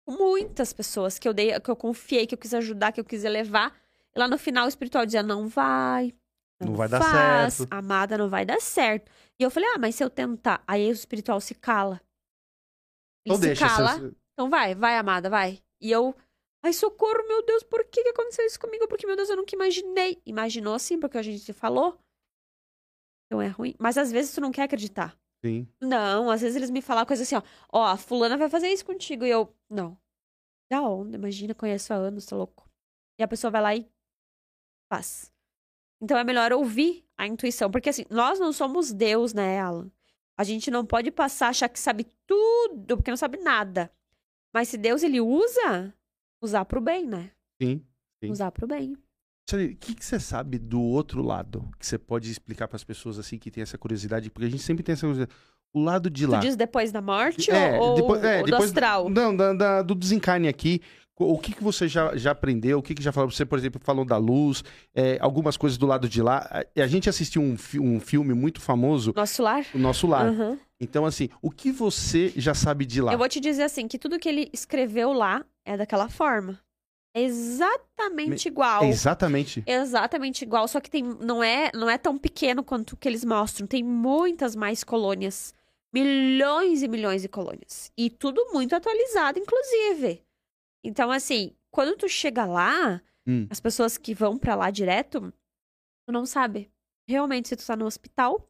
Com 0.06 0.12
muitas 0.18 0.74
pessoas 0.74 1.18
que 1.18 1.28
eu 1.28 1.34
dei, 1.34 1.58
que 1.60 1.72
eu 1.72 1.76
confiei, 1.76 2.28
que 2.28 2.34
eu 2.36 2.38
quis 2.38 2.54
ajudar, 2.54 2.92
que 2.92 3.00
eu 3.00 3.06
quis 3.06 3.24
levar. 3.24 3.74
E 4.14 4.20
lá 4.20 4.28
no 4.28 4.38
final 4.38 4.66
o 4.66 4.70
espiritual 4.70 5.06
dizia, 5.06 5.24
não 5.24 5.48
vai. 5.48 6.14
Não 6.62 6.74
vai 6.76 6.90
dar 6.90 7.00
faz, 7.00 7.54
certo." 7.54 7.68
Amada, 7.72 8.18
não 8.18 8.28
vai 8.28 8.46
dar 8.46 8.60
certo. 8.60 9.10
E 9.40 9.44
eu 9.44 9.50
falei, 9.50 9.70
ah, 9.74 9.78
mas 9.80 9.96
se 9.96 10.04
eu 10.04 10.10
tentar. 10.10 10.62
Aí 10.68 10.90
o 10.90 10.92
espiritual 10.92 11.40
se 11.40 11.56
cala. 11.56 12.02
Ele 13.26 13.36
Então 13.36 13.36
se 13.36 13.42
deixa. 13.42 13.68
cala. 13.68 13.98
você- 13.98 14.16
Então 14.34 14.50
vai, 14.50 14.74
vai, 14.76 14.96
amada, 14.98 15.30
vai. 15.30 15.62
E 15.82 15.92
eu. 15.92 16.16
Ai, 16.64 16.74
socorro, 16.74 17.26
meu 17.28 17.46
Deus, 17.46 17.64
por 17.64 17.84
que, 17.86 18.04
que 18.04 18.10
aconteceu 18.10 18.46
isso 18.46 18.60
comigo? 18.60 18.88
Porque, 18.88 19.08
meu 19.08 19.16
Deus, 19.16 19.30
eu 19.30 19.38
nunca 19.38 19.56
imaginei. 19.56 20.22
Imaginou 20.26 20.78
sim, 20.78 21.00
porque 21.00 21.18
a 21.18 21.22
gente 21.22 21.54
falou. 21.54 21.98
Então 23.28 23.42
é 23.42 23.48
ruim. 23.48 23.76
Mas 23.80 23.98
às 23.98 24.12
vezes 24.12 24.34
tu 24.34 24.42
não 24.42 24.52
quer 24.52 24.64
acreditar. 24.64 25.18
Sim. 25.46 25.68
Não, 25.82 26.30
às 26.30 26.42
vezes 26.42 26.56
eles 26.58 26.70
me 26.70 26.82
falam 26.82 27.06
coisa 27.06 27.24
assim, 27.24 27.36
ó. 27.36 27.42
Ó, 27.72 27.86
a 27.86 27.96
fulana 27.96 28.36
vai 28.38 28.50
fazer 28.50 28.68
isso 28.70 28.86
contigo. 28.86 29.24
E 29.26 29.30
eu, 29.30 29.56
não. 29.70 29.98
Da 30.72 30.82
onde? 30.82 31.16
Imagina, 31.16 31.56
conheço 31.56 31.94
há 31.94 31.96
anos, 31.96 32.26
tá 32.26 32.36
louco. 32.36 32.70
E 33.20 33.24
a 33.24 33.28
pessoa 33.28 33.50
vai 33.52 33.62
lá 33.62 33.76
e 33.76 33.90
faz. 34.92 35.32
Então 36.02 36.18
é 36.18 36.24
melhor 36.24 36.52
ouvir 36.54 37.06
a 37.18 37.26
intuição. 37.28 37.72
Porque 37.72 37.90
assim, 37.90 38.06
nós 38.10 38.40
não 38.40 38.52
somos 38.52 38.92
Deus, 38.92 39.34
né, 39.34 39.60
Alan? 39.60 39.90
A 40.40 40.44
gente 40.46 40.72
não 40.72 40.86
pode 40.86 41.12
passar, 41.12 41.50
achar 41.50 41.68
que 41.68 41.78
sabe 41.80 42.08
tudo, 42.26 42.96
porque 42.96 43.12
não 43.12 43.18
sabe 43.18 43.38
nada. 43.40 43.92
Mas 44.54 44.70
se 44.70 44.78
Deus, 44.78 45.04
ele 45.04 45.20
usa, 45.20 45.94
usar 46.42 46.64
pro 46.64 46.80
bem, 46.80 47.06
né? 47.06 47.32
Sim. 47.62 47.84
Sim. 48.24 48.32
Usar 48.32 48.52
pro 48.52 48.66
bem. 48.66 48.94
O 49.52 49.76
que, 49.78 49.96
que 49.96 50.06
você 50.06 50.20
sabe 50.20 50.58
do 50.60 50.80
outro 50.82 51.22
lado? 51.22 51.70
Que 51.78 51.86
você 51.86 51.98
pode 51.98 52.32
explicar 52.32 52.68
para 52.68 52.76
as 52.78 52.84
pessoas 52.84 53.18
assim 53.20 53.38
que 53.38 53.50
tem 53.52 53.64
essa 53.64 53.78
curiosidade? 53.78 54.30
Porque 54.30 54.46
a 54.46 54.50
gente 54.50 54.64
sempre 54.64 54.84
tem 54.84 54.94
essa 54.94 55.02
curiosidade. 55.08 55.32
O 55.74 55.82
lado 55.84 56.10
de 56.10 56.26
tu 56.26 56.32
lá. 56.32 56.40
diz 56.40 56.56
depois 56.56 56.92
da 56.92 57.02
morte 57.02 57.52
É, 57.52 57.80
ou, 57.80 57.96
depois- 57.96 58.24
é, 58.24 58.38
ou 58.38 58.44
do 58.46 58.52
depois- 58.52 58.70
astral? 58.70 59.10
Não, 59.10 59.36
da- 59.36 59.54
da- 59.54 59.82
do 59.82 59.94
desencarne 59.94 60.48
aqui. 60.48 60.82
O 61.22 61.38
que, 61.38 61.52
que 61.54 61.62
você 61.62 61.86
já, 61.88 62.16
já 62.16 62.32
aprendeu? 62.32 62.80
O 62.80 62.82
que, 62.82 62.96
que 62.96 63.04
já 63.04 63.12
falou? 63.12 63.30
Você, 63.30 63.46
por 63.46 63.60
exemplo, 63.60 63.80
falou 63.84 64.06
da 64.06 64.16
luz, 64.16 64.64
é, 64.96 65.18
algumas 65.20 65.58
coisas 65.58 65.78
do 65.78 65.86
lado 65.86 66.08
de 66.08 66.22
lá. 66.22 66.48
A, 66.50 66.82
a 66.82 66.88
gente 66.88 67.10
assistiu 67.10 67.42
um, 67.42 67.58
fi- 67.58 67.78
um 67.80 68.00
filme 68.00 68.34
muito 68.34 68.62
famoso, 68.62 69.14
Nosso 69.16 69.44
lar? 69.44 69.66
O 69.76 69.78
Nosso 69.78 70.08
Lar. 70.08 70.28
Aham. 70.28 70.58
Então, 70.80 71.06
assim, 71.06 71.28
o 71.42 71.52
que 71.52 71.74
você 71.74 72.32
já 72.38 72.54
sabe 72.54 72.86
de 72.86 73.02
lá? 73.02 73.12
Eu 73.12 73.18
vou 73.18 73.28
te 73.28 73.42
dizer 73.42 73.64
assim, 73.64 73.86
que 73.86 74.00
tudo 74.00 74.18
que 74.18 74.30
ele 74.30 74.50
escreveu 74.54 75.12
lá 75.12 75.46
é 75.66 75.76
daquela 75.76 76.08
forma. 76.08 76.58
É 77.14 77.22
exatamente 77.22 78.48
igual. 78.48 78.84
É 78.84 78.88
exatamente. 78.88 79.62
Exatamente 79.68 80.44
igual, 80.44 80.68
só 80.70 80.80
que 80.80 80.90
tem, 80.90 81.04
não, 81.04 81.44
é, 81.44 81.70
não 81.74 81.90
é 81.90 81.98
tão 81.98 82.18
pequeno 82.18 82.64
quanto 82.64 82.94
o 82.94 82.96
que 82.98 83.10
eles 83.10 83.26
mostram. 83.26 83.68
Tem 83.68 83.84
muitas 83.84 84.56
mais 84.56 84.86
colônias. 84.86 85.54
Milhões 85.94 86.82
e 86.84 86.88
milhões 86.88 87.24
de 87.24 87.28
colônias. 87.28 87.92
E 87.98 88.10
tudo 88.10 88.52
muito 88.54 88.76
atualizado, 88.76 89.40
inclusive. 89.40 90.22
Então, 90.84 91.12
assim, 91.12 91.56
quando 91.72 91.96
tu 91.98 92.08
chega 92.08 92.46
lá, 92.46 93.02
Hum. 93.28 93.48
as 93.50 93.60
pessoas 93.60 93.98
que 93.98 94.14
vão 94.14 94.38
pra 94.38 94.56
lá 94.56 94.72
direto, 94.72 95.32
tu 96.06 96.12
não 96.12 96.26
sabe. 96.26 96.72
Realmente, 97.08 97.50
se 97.50 97.56
tu 97.56 97.66
tá 97.66 97.76
no 97.76 97.86
hospital, 97.86 98.50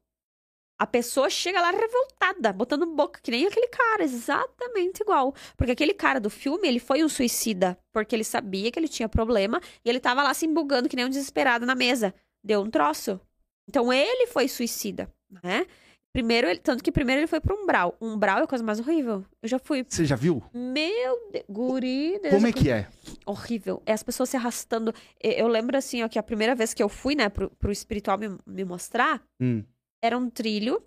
a 0.79 0.87
pessoa 0.87 1.29
chega 1.29 1.59
lá 1.59 1.71
revoltada, 1.71 2.53
botando 2.53 2.85
boca, 2.85 3.19
que 3.21 3.31
nem 3.31 3.45
aquele 3.45 3.67
cara, 3.67 4.03
exatamente 4.03 5.01
igual. 5.01 5.33
Porque 5.57 5.73
aquele 5.73 5.93
cara 5.93 6.19
do 6.19 6.29
filme, 6.29 6.67
ele 6.67 6.79
foi 6.79 7.03
um 7.03 7.09
suicida, 7.09 7.77
porque 7.91 8.15
ele 8.15 8.23
sabia 8.23 8.71
que 8.71 8.79
ele 8.79 8.87
tinha 8.87 9.09
problema 9.09 9.59
e 9.83 9.89
ele 9.89 9.99
tava 9.99 10.23
lá 10.23 10.33
se 10.33 10.45
embugando 10.45 10.87
que 10.87 10.95
nem 10.95 11.05
um 11.05 11.09
desesperado 11.09 11.65
na 11.65 11.75
mesa. 11.75 12.13
Deu 12.41 12.61
um 12.61 12.69
troço. 12.69 13.19
Então 13.67 13.91
ele 13.91 14.27
foi 14.27 14.47
suicida, 14.47 15.13
né? 15.43 15.65
Primeiro, 16.12 16.48
ele, 16.48 16.60
tanto 16.60 16.84
que 16.84 16.91
primeiro 16.91 17.22
ele 17.22 17.28
foi 17.28 17.39
pro 17.39 17.56
umbral. 17.56 17.95
Umbral 18.02 18.39
é 18.39 18.43
a 18.43 18.48
coisa 18.48 18.63
mais 18.63 18.80
horrível. 18.80 19.24
Eu 19.43 19.48
já 19.50 19.60
fui. 19.60 19.86
Você 19.88 20.06
já 20.06 20.15
viu? 20.15 20.41
Meu 20.54 21.30
Deus, 21.32 21.45
guri. 21.48 22.19
Deus 22.19 22.34
Como 22.34 22.48
é 22.48 22.52
que 22.52 22.69
é? 22.69 22.88
horrível. 23.26 23.82
É 23.86 23.93
as 23.93 24.02
pessoas 24.02 24.30
se 24.30 24.36
arrastando. 24.36 24.93
Eu 25.22 25.48
lembro 25.48 25.78
assim, 25.78 26.02
ó, 26.04 26.10
que 26.10 26.17
a 26.17 26.24
primeira 26.24 26.56
vez 26.56 26.74
que 26.74 26.82
eu 26.82 26.89
fui, 26.89 27.13
né, 27.13 27.30
pro, 27.30 27.50
pro 27.52 27.72
espiritual 27.72 28.17
me, 28.17 28.38
me 28.45 28.63
mostrar, 28.65 29.22
Hum. 29.39 29.63
era 30.04 30.17
um 30.17 30.30
trilho. 30.30 30.82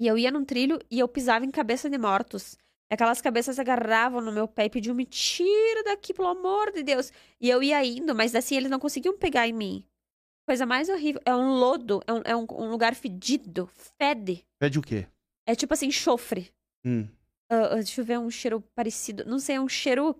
E 0.00 0.06
eu 0.06 0.16
ia 0.16 0.30
num 0.30 0.44
trilho 0.44 0.78
e 0.88 1.00
eu 1.00 1.08
pisava 1.08 1.44
em 1.44 1.50
cabeça 1.50 1.90
de 1.90 1.98
mortos. 1.98 2.56
Aquelas 2.90 3.20
cabeças 3.20 3.58
agarravam 3.58 4.20
no 4.20 4.30
meu 4.32 4.46
pé 4.46 4.66
e 4.66 4.70
pediam, 4.70 4.94
me 4.94 5.04
tira 5.04 5.82
daqui, 5.84 6.14
pelo 6.14 6.28
amor 6.28 6.70
de 6.72 6.82
Deus. 6.84 7.12
E 7.40 7.50
eu 7.50 7.60
ia 7.62 7.84
indo, 7.84 8.14
mas 8.14 8.34
assim, 8.36 8.56
eles 8.56 8.70
não 8.70 8.78
conseguiam 8.78 9.18
pegar 9.18 9.48
em 9.48 9.52
mim. 9.52 9.84
Coisa 10.48 10.64
mais 10.64 10.88
horrível. 10.88 11.20
É 11.26 11.34
um 11.36 11.58
lodo, 11.58 12.00
é 12.06 12.12
um, 12.14 12.22
é 12.24 12.34
um, 12.34 12.46
um 12.52 12.70
lugar 12.70 12.94
fedido, 12.94 13.68
fede. 13.98 14.46
Pede 14.58 14.78
o 14.78 14.82
quê? 14.82 15.06
É 15.46 15.54
tipo 15.54 15.74
assim, 15.74 15.88
enxofre. 15.88 16.50
Hum. 16.82 17.06
Ah, 17.50 17.74
deixa 17.74 18.00
eu 18.00 18.04
ver 18.06 18.18
um 18.18 18.30
cheiro 18.30 18.62
parecido. 18.74 19.26
Não 19.26 19.38
sei, 19.38 19.56
é 19.56 19.60
um 19.60 19.68
cheiro 19.68 20.18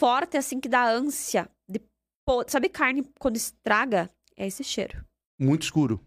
forte, 0.00 0.38
assim, 0.38 0.58
que 0.58 0.70
dá 0.70 0.88
ânsia. 0.88 1.50
De 1.68 1.82
Sabe 2.48 2.70
carne 2.70 3.04
quando 3.20 3.36
estraga? 3.36 4.10
É 4.38 4.46
esse 4.46 4.64
cheiro. 4.64 5.04
Muito 5.38 5.64
escuro. 5.64 6.00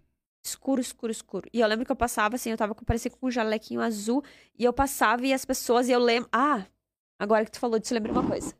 Escuro, 0.43 0.81
escuro, 0.81 1.11
escuro. 1.11 1.49
E 1.53 1.59
eu 1.59 1.67
lembro 1.67 1.85
que 1.85 1.91
eu 1.91 1.95
passava, 1.95 2.35
assim, 2.35 2.49
eu 2.49 2.57
tava 2.57 2.73
com, 2.73 2.83
parecia 2.83 3.11
com 3.11 3.27
um 3.27 3.31
jalequinho 3.31 3.79
azul. 3.79 4.23
E 4.57 4.63
eu 4.63 4.73
passava 4.73 5.23
e 5.27 5.31
as 5.31 5.45
pessoas, 5.45 5.87
e 5.87 5.91
eu 5.91 5.99
lembro... 5.99 6.27
Ah, 6.31 6.65
agora 7.19 7.45
que 7.45 7.51
tu 7.51 7.59
falou 7.59 7.77
disso, 7.77 7.93
eu 7.93 7.97
lembrei 7.97 8.11
uma 8.11 8.27
coisa. 8.27 8.57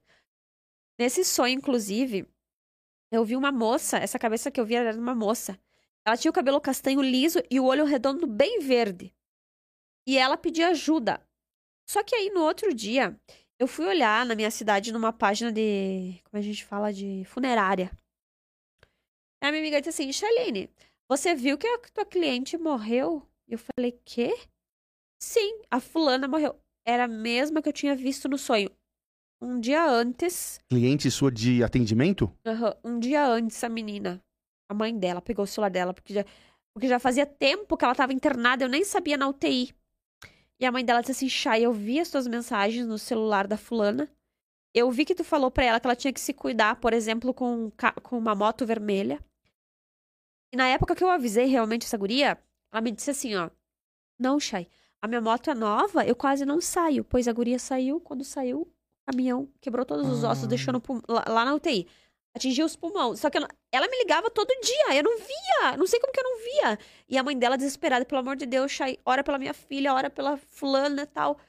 Nesse 0.99 1.25
sonho, 1.25 1.55
inclusive, 1.55 2.27
eu 3.11 3.23
vi 3.25 3.35
uma 3.35 3.51
moça, 3.51 3.97
essa 3.97 4.19
cabeça 4.19 4.51
que 4.51 4.59
eu 4.59 4.65
vi 4.65 4.75
era 4.75 4.93
de 4.93 4.99
uma 4.99 5.15
moça. 5.15 5.59
Ela 6.05 6.17
tinha 6.17 6.31
o 6.31 6.33
cabelo 6.33 6.61
castanho 6.61 7.01
liso 7.01 7.39
e 7.49 7.59
o 7.59 7.65
olho 7.65 7.85
redondo 7.85 8.25
bem 8.27 8.59
verde. 8.59 9.13
E 10.07 10.17
ela 10.17 10.37
pedia 10.37 10.69
ajuda. 10.69 11.21
Só 11.87 12.03
que 12.03 12.15
aí, 12.15 12.29
no 12.29 12.41
outro 12.41 12.73
dia, 12.73 13.19
eu 13.59 13.67
fui 13.67 13.85
olhar 13.85 14.25
na 14.25 14.35
minha 14.35 14.51
cidade 14.51 14.91
numa 14.91 15.11
página 15.11 15.51
de... 15.51 16.19
Como 16.23 16.39
a 16.39 16.41
gente 16.41 16.63
fala? 16.63 16.93
De 16.93 17.23
funerária. 17.25 17.91
A 19.41 19.51
minha 19.51 19.61
amiga 19.61 19.81
disse 19.81 20.01
assim, 20.01 20.11
Shaline, 20.11 20.69
você 21.07 21.33
viu 21.33 21.57
que 21.57 21.67
a 21.67 21.79
tua 21.93 22.05
cliente 22.05 22.57
morreu? 22.57 23.27
Eu 23.47 23.57
falei, 23.57 23.99
quê? 24.05 24.31
Sim, 25.21 25.61
a 25.69 25.79
fulana 25.79 26.27
morreu. 26.27 26.59
Era 26.85 27.05
a 27.05 27.07
mesma 27.07 27.61
que 27.61 27.69
eu 27.69 27.73
tinha 27.73 27.95
visto 27.95 28.29
no 28.29 28.37
sonho. 28.37 28.69
Um 29.41 29.59
dia 29.59 29.85
antes, 29.85 30.59
Cliente 30.67 31.09
sua 31.09 31.31
de 31.31 31.63
atendimento? 31.63 32.31
aham, 32.45 32.75
um 32.83 32.99
dia 32.99 33.25
antes, 33.25 33.63
a 33.63 33.69
menina, 33.69 34.21
a 34.69 34.73
mãe 34.73 34.97
dela, 34.97 35.21
pegou 35.21 35.43
o 35.43 35.47
celular 35.47 35.69
dela, 35.69 35.93
porque 35.93 36.13
já, 36.13 36.25
porque 36.73 36.87
já 36.87 36.99
fazia 36.99 37.25
tempo 37.25 37.77
que 37.77 37.85
ela 37.85 37.93
estava 37.93 38.11
internada, 38.11 38.65
eu 38.65 38.69
nem 38.69 38.83
sabia 38.83 39.15
na 39.15 39.29
UTI. 39.29 39.73
E 40.59 40.65
a 40.65 40.71
mãe 40.71 40.83
dela 40.83 40.99
disse 40.99 41.13
assim, 41.13 41.29
Chay, 41.29 41.63
eu 41.63 41.71
vi 41.71 42.01
as 42.01 42.09
tuas 42.09 42.27
mensagens 42.27 42.85
no 42.85 42.97
celular 42.97 43.47
da 43.47 43.55
fulana. 43.55 44.09
Eu 44.73 44.91
vi 44.91 45.05
que 45.05 45.15
tu 45.15 45.23
falou 45.23 45.49
pra 45.49 45.63
ela 45.63 45.79
que 45.79 45.87
ela 45.87 45.95
tinha 45.95 46.11
que 46.11 46.19
se 46.19 46.33
cuidar, 46.33 46.75
por 46.75 46.91
exemplo, 46.93 47.33
com, 47.33 47.71
com 48.03 48.17
uma 48.17 48.35
moto 48.35 48.65
vermelha. 48.65 49.23
E 50.53 50.57
na 50.57 50.67
época 50.67 50.95
que 50.95 51.03
eu 51.03 51.09
avisei 51.09 51.45
realmente 51.45 51.85
essa 51.85 51.97
guria, 51.97 52.37
ela 52.73 52.81
me 52.81 52.91
disse 52.91 53.09
assim, 53.09 53.35
ó. 53.35 53.49
Não, 54.19 54.37
Chay, 54.37 54.67
a 55.01 55.07
minha 55.07 55.21
moto 55.21 55.49
é 55.49 55.55
nova, 55.55 56.05
eu 56.05 56.15
quase 56.15 56.43
não 56.45 56.59
saio. 56.59 57.05
Pois 57.05 57.25
a 57.25 57.31
guria 57.31 57.57
saiu, 57.57 58.01
quando 58.01 58.25
saiu, 58.25 58.69
caminhão 59.11 59.47
quebrou 59.61 59.85
todos 59.85 60.07
os 60.07 60.23
ossos, 60.23 60.43
Ah. 60.45 60.47
deixando 60.47 60.75
o 60.77 60.81
pul- 60.81 61.01
lá, 61.07 61.23
lá 61.27 61.45
na 61.45 61.53
UTI. 61.55 61.87
Atingiu 62.35 62.65
os 62.65 62.75
pulmões. 62.75 63.19
Só 63.19 63.29
que 63.29 63.37
ela, 63.37 63.47
ela 63.71 63.87
me 63.87 63.97
ligava 63.97 64.29
todo 64.29 64.47
dia, 64.61 64.95
eu 64.95 65.03
não 65.03 65.17
via. 65.17 65.77
Não 65.77 65.87
sei 65.87 65.99
como 65.99 66.13
que 66.13 66.19
eu 66.19 66.23
não 66.23 66.37
via. 66.37 66.79
E 67.07 67.17
a 67.17 67.23
mãe 67.23 67.37
dela, 67.37 67.57
desesperada, 67.57 68.05
pelo 68.05 68.21
amor 68.21 68.35
de 68.35 68.45
Deus, 68.45 68.71
Chay, 68.71 68.99
ora 69.03 69.23
pela 69.23 69.39
minha 69.39 69.53
filha, 69.53 69.93
ora 69.93 70.09
pela 70.09 70.37
fulana 70.37 71.01
e 71.03 71.07
tal. 71.07 71.39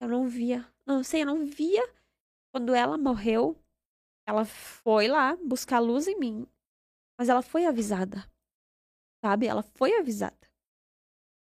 Eu 0.00 0.08
não 0.08 0.28
via. 0.28 0.64
Não 0.86 1.02
sei, 1.02 1.22
eu 1.22 1.26
não 1.26 1.44
via. 1.44 1.82
Quando 2.54 2.72
ela 2.72 2.96
morreu, 2.96 3.56
ela 4.26 4.44
foi 4.44 5.08
lá 5.08 5.36
buscar 5.44 5.80
luz 5.80 6.06
em 6.06 6.18
mim. 6.18 6.46
Mas 7.18 7.28
ela 7.28 7.42
foi 7.42 7.66
avisada. 7.66 8.24
Sabe? 9.24 9.48
Ela 9.48 9.62
foi 9.62 9.92
avisada. 9.98 10.38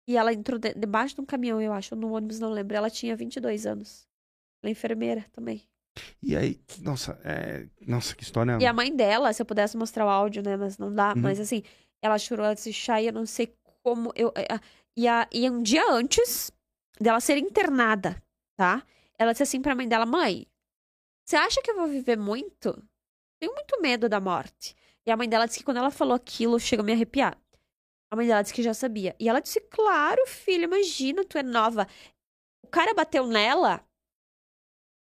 E 0.08 0.16
ela 0.16 0.32
entrou 0.32 0.58
de- 0.58 0.72
debaixo 0.72 1.16
de 1.16 1.20
um 1.20 1.26
caminhão, 1.26 1.60
eu 1.60 1.72
acho, 1.72 1.94
no 1.94 2.12
ônibus, 2.12 2.40
não 2.40 2.50
lembro. 2.50 2.74
Ela 2.76 2.88
tinha 2.88 3.14
22 3.14 3.66
anos. 3.66 4.08
Ela 4.62 4.70
é 4.70 4.72
enfermeira 4.72 5.24
também. 5.32 5.62
E 6.22 6.36
aí, 6.36 6.60
nossa, 6.80 7.18
é... 7.24 7.66
nossa, 7.86 8.14
que 8.14 8.22
história. 8.22 8.58
E 8.60 8.66
a 8.66 8.72
mãe 8.72 8.94
dela, 8.94 9.32
se 9.32 9.40
eu 9.40 9.46
pudesse 9.46 9.76
mostrar 9.76 10.04
o 10.04 10.08
áudio, 10.08 10.42
né? 10.42 10.56
Mas 10.56 10.76
não 10.78 10.94
dá. 10.94 11.14
Uhum. 11.14 11.22
Mas 11.22 11.40
assim, 11.40 11.62
ela 12.02 12.18
chorou, 12.18 12.44
ela 12.44 12.54
disse, 12.54 12.72
Chay, 12.72 13.08
eu 13.08 13.12
não 13.12 13.24
sei 13.26 13.54
como. 13.82 14.12
Eu, 14.14 14.32
é, 14.36 14.52
a- 14.54 14.60
e, 14.96 15.08
a, 15.08 15.26
e 15.32 15.48
um 15.48 15.62
dia 15.62 15.90
antes 15.90 16.50
dela 17.00 17.20
ser 17.20 17.38
internada, 17.38 18.22
tá? 18.58 18.82
Ela 19.18 19.32
disse 19.32 19.42
assim 19.44 19.62
pra 19.62 19.74
mãe 19.74 19.88
dela: 19.88 20.04
Mãe, 20.04 20.46
você 21.24 21.36
acha 21.36 21.62
que 21.62 21.70
eu 21.70 21.76
vou 21.76 21.88
viver 21.88 22.18
muito? 22.18 22.72
Tenho 23.40 23.54
muito 23.54 23.80
medo 23.80 24.08
da 24.08 24.20
morte. 24.20 24.74
E 25.06 25.10
a 25.10 25.16
mãe 25.16 25.28
dela 25.28 25.46
disse 25.46 25.58
que 25.60 25.64
quando 25.64 25.76
ela 25.78 25.90
falou 25.90 26.14
aquilo, 26.14 26.58
chegou 26.60 26.82
a 26.82 26.86
me 26.86 26.92
arrepiar. 26.92 27.38
A 28.10 28.16
mãe 28.16 28.26
dela 28.26 28.42
disse 28.42 28.54
que 28.54 28.62
já 28.62 28.74
sabia. 28.74 29.14
E 29.18 29.28
ela 29.28 29.40
disse: 29.40 29.60
Claro, 29.62 30.26
filha, 30.26 30.64
imagina, 30.64 31.24
tu 31.24 31.38
é 31.38 31.42
nova. 31.42 31.86
O 32.62 32.68
cara 32.68 32.92
bateu 32.92 33.26
nela. 33.26 33.82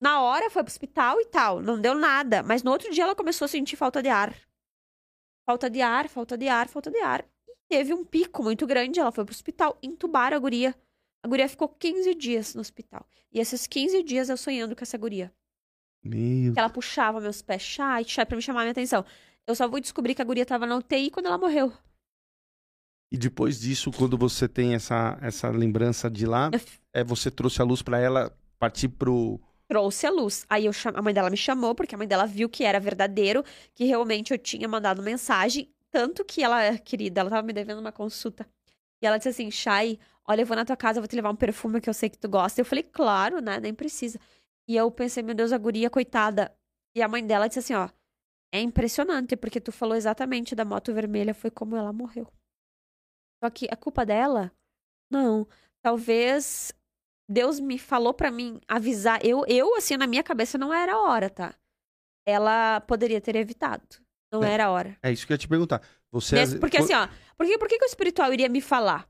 Na 0.01 0.21
hora 0.21 0.49
foi 0.49 0.63
pro 0.63 0.71
hospital 0.71 1.21
e 1.21 1.25
tal, 1.25 1.61
não 1.61 1.79
deu 1.79 1.93
nada. 1.93 2.41
Mas 2.41 2.63
no 2.63 2.71
outro 2.71 2.91
dia 2.91 3.03
ela 3.03 3.15
começou 3.15 3.45
a 3.45 3.47
sentir 3.47 3.75
falta 3.75 4.01
de 4.01 4.09
ar. 4.09 4.35
Falta 5.45 5.69
de 5.69 5.81
ar, 5.81 6.09
falta 6.09 6.37
de 6.37 6.47
ar, 6.47 6.67
falta 6.67 6.89
de 6.89 6.99
ar. 6.99 7.23
E 7.47 7.55
teve 7.69 7.93
um 7.93 8.03
pico 8.03 8.41
muito 8.41 8.65
grande, 8.65 8.99
ela 8.99 9.11
foi 9.11 9.23
pro 9.23 9.33
hospital, 9.33 9.77
entubaram 9.81 10.35
a 10.35 10.39
guria. 10.39 10.75
A 11.23 11.27
guria 11.27 11.47
ficou 11.47 11.69
15 11.69 12.15
dias 12.15 12.55
no 12.55 12.61
hospital. 12.61 13.05
E 13.31 13.39
esses 13.39 13.67
15 13.67 14.01
dias 14.01 14.29
eu 14.29 14.37
sonhando 14.37 14.75
com 14.75 14.83
essa 14.83 14.97
guria. 14.97 15.31
Meu 16.03 16.53
Que 16.53 16.59
ela 16.59 16.69
puxava 16.69 17.21
meus 17.21 17.43
pés, 17.43 17.61
chai, 17.61 18.03
chai, 18.03 18.25
pra 18.25 18.35
me 18.35 18.41
chamar 18.41 18.61
a 18.61 18.63
minha 18.63 18.71
atenção. 18.71 19.05
Eu 19.45 19.53
só 19.53 19.67
vou 19.67 19.79
descobrir 19.79 20.15
que 20.15 20.21
a 20.21 20.25
guria 20.25 20.45
tava 20.45 20.65
na 20.65 20.77
UTI 20.77 21.11
quando 21.11 21.27
ela 21.27 21.37
morreu. 21.37 21.71
E 23.11 23.17
depois 23.17 23.59
disso, 23.59 23.91
quando 23.91 24.17
você 24.17 24.47
tem 24.47 24.73
essa, 24.73 25.19
essa 25.21 25.49
lembrança 25.49 26.09
de 26.09 26.25
lá, 26.25 26.49
Eu 26.51 26.59
é 26.93 27.03
você 27.03 27.29
trouxe 27.29 27.61
a 27.61 27.65
luz 27.65 27.81
pra 27.81 27.99
ela 27.99 28.35
partir 28.57 28.87
pro. 28.87 29.39
Trouxe 29.71 30.05
a 30.05 30.11
luz. 30.11 30.45
Aí 30.49 30.65
eu 30.65 30.73
cham... 30.73 30.91
a 30.93 31.01
mãe 31.01 31.13
dela 31.13 31.29
me 31.29 31.37
chamou, 31.37 31.73
porque 31.73 31.95
a 31.95 31.97
mãe 31.97 32.05
dela 32.05 32.25
viu 32.25 32.49
que 32.49 32.65
era 32.65 32.77
verdadeiro, 32.77 33.41
que 33.73 33.85
realmente 33.85 34.33
eu 34.33 34.37
tinha 34.37 34.67
mandado 34.67 35.01
mensagem. 35.01 35.73
Tanto 35.89 36.25
que 36.25 36.43
ela, 36.43 36.77
querida, 36.77 37.21
ela 37.21 37.29
tava 37.29 37.41
me 37.41 37.53
devendo 37.53 37.79
uma 37.79 37.91
consulta. 37.91 38.45
E 39.01 39.07
ela 39.07 39.15
disse 39.17 39.29
assim: 39.29 39.49
Chay, 39.49 39.97
olha, 40.27 40.41
eu 40.41 40.45
vou 40.45 40.57
na 40.57 40.65
tua 40.65 40.75
casa, 40.75 40.99
vou 40.99 41.07
te 41.07 41.15
levar 41.15 41.29
um 41.29 41.37
perfume 41.37 41.79
que 41.79 41.89
eu 41.89 41.93
sei 41.93 42.09
que 42.09 42.17
tu 42.17 42.27
gosta. 42.27 42.59
Eu 42.59 42.65
falei, 42.65 42.83
claro, 42.83 43.39
né? 43.39 43.61
Nem 43.61 43.73
precisa. 43.73 44.19
E 44.67 44.75
eu 44.75 44.91
pensei, 44.91 45.23
meu 45.23 45.33
Deus, 45.33 45.53
a 45.53 45.57
guria, 45.57 45.89
coitada. 45.89 46.53
E 46.93 47.01
a 47.01 47.07
mãe 47.07 47.25
dela 47.25 47.47
disse 47.47 47.59
assim: 47.59 47.73
ó, 47.73 47.87
é 48.53 48.59
impressionante, 48.59 49.37
porque 49.37 49.61
tu 49.61 49.71
falou 49.71 49.95
exatamente 49.95 50.53
da 50.53 50.65
moto 50.65 50.93
vermelha, 50.93 51.33
foi 51.33 51.49
como 51.49 51.77
ela 51.77 51.93
morreu. 51.93 52.27
Só 53.41 53.49
que 53.49 53.69
a 53.71 53.77
culpa 53.77 54.05
dela? 54.05 54.51
Não. 55.09 55.47
Talvez 55.81 56.73
Deus 57.31 57.61
me 57.61 57.79
falou 57.79 58.13
pra 58.13 58.29
mim 58.29 58.59
avisar. 58.67 59.25
Eu, 59.25 59.45
eu, 59.47 59.75
assim, 59.77 59.95
na 59.95 60.05
minha 60.05 60.21
cabeça 60.21 60.57
não 60.57 60.73
era 60.73 60.93
a 60.93 61.01
hora, 61.01 61.29
tá? 61.29 61.55
Ela 62.27 62.81
poderia 62.81 63.21
ter 63.21 63.37
evitado. 63.37 63.83
Não 64.31 64.43
é. 64.43 64.51
era 64.51 64.65
a 64.65 64.71
hora. 64.71 64.97
É 65.01 65.11
isso 65.11 65.25
que 65.25 65.31
eu 65.31 65.35
ia 65.35 65.39
te 65.39 65.47
perguntar. 65.47 65.81
Você 66.11 66.35
Nesse, 66.35 66.59
porque 66.59 66.77
assim, 66.77 66.93
ó, 66.93 67.07
por 67.37 67.45
que, 67.45 67.57
por 67.57 67.67
que, 67.69 67.77
que 67.79 67.85
o 67.85 67.87
espiritual 67.87 68.33
iria 68.33 68.49
me 68.49 68.59
falar? 68.59 69.09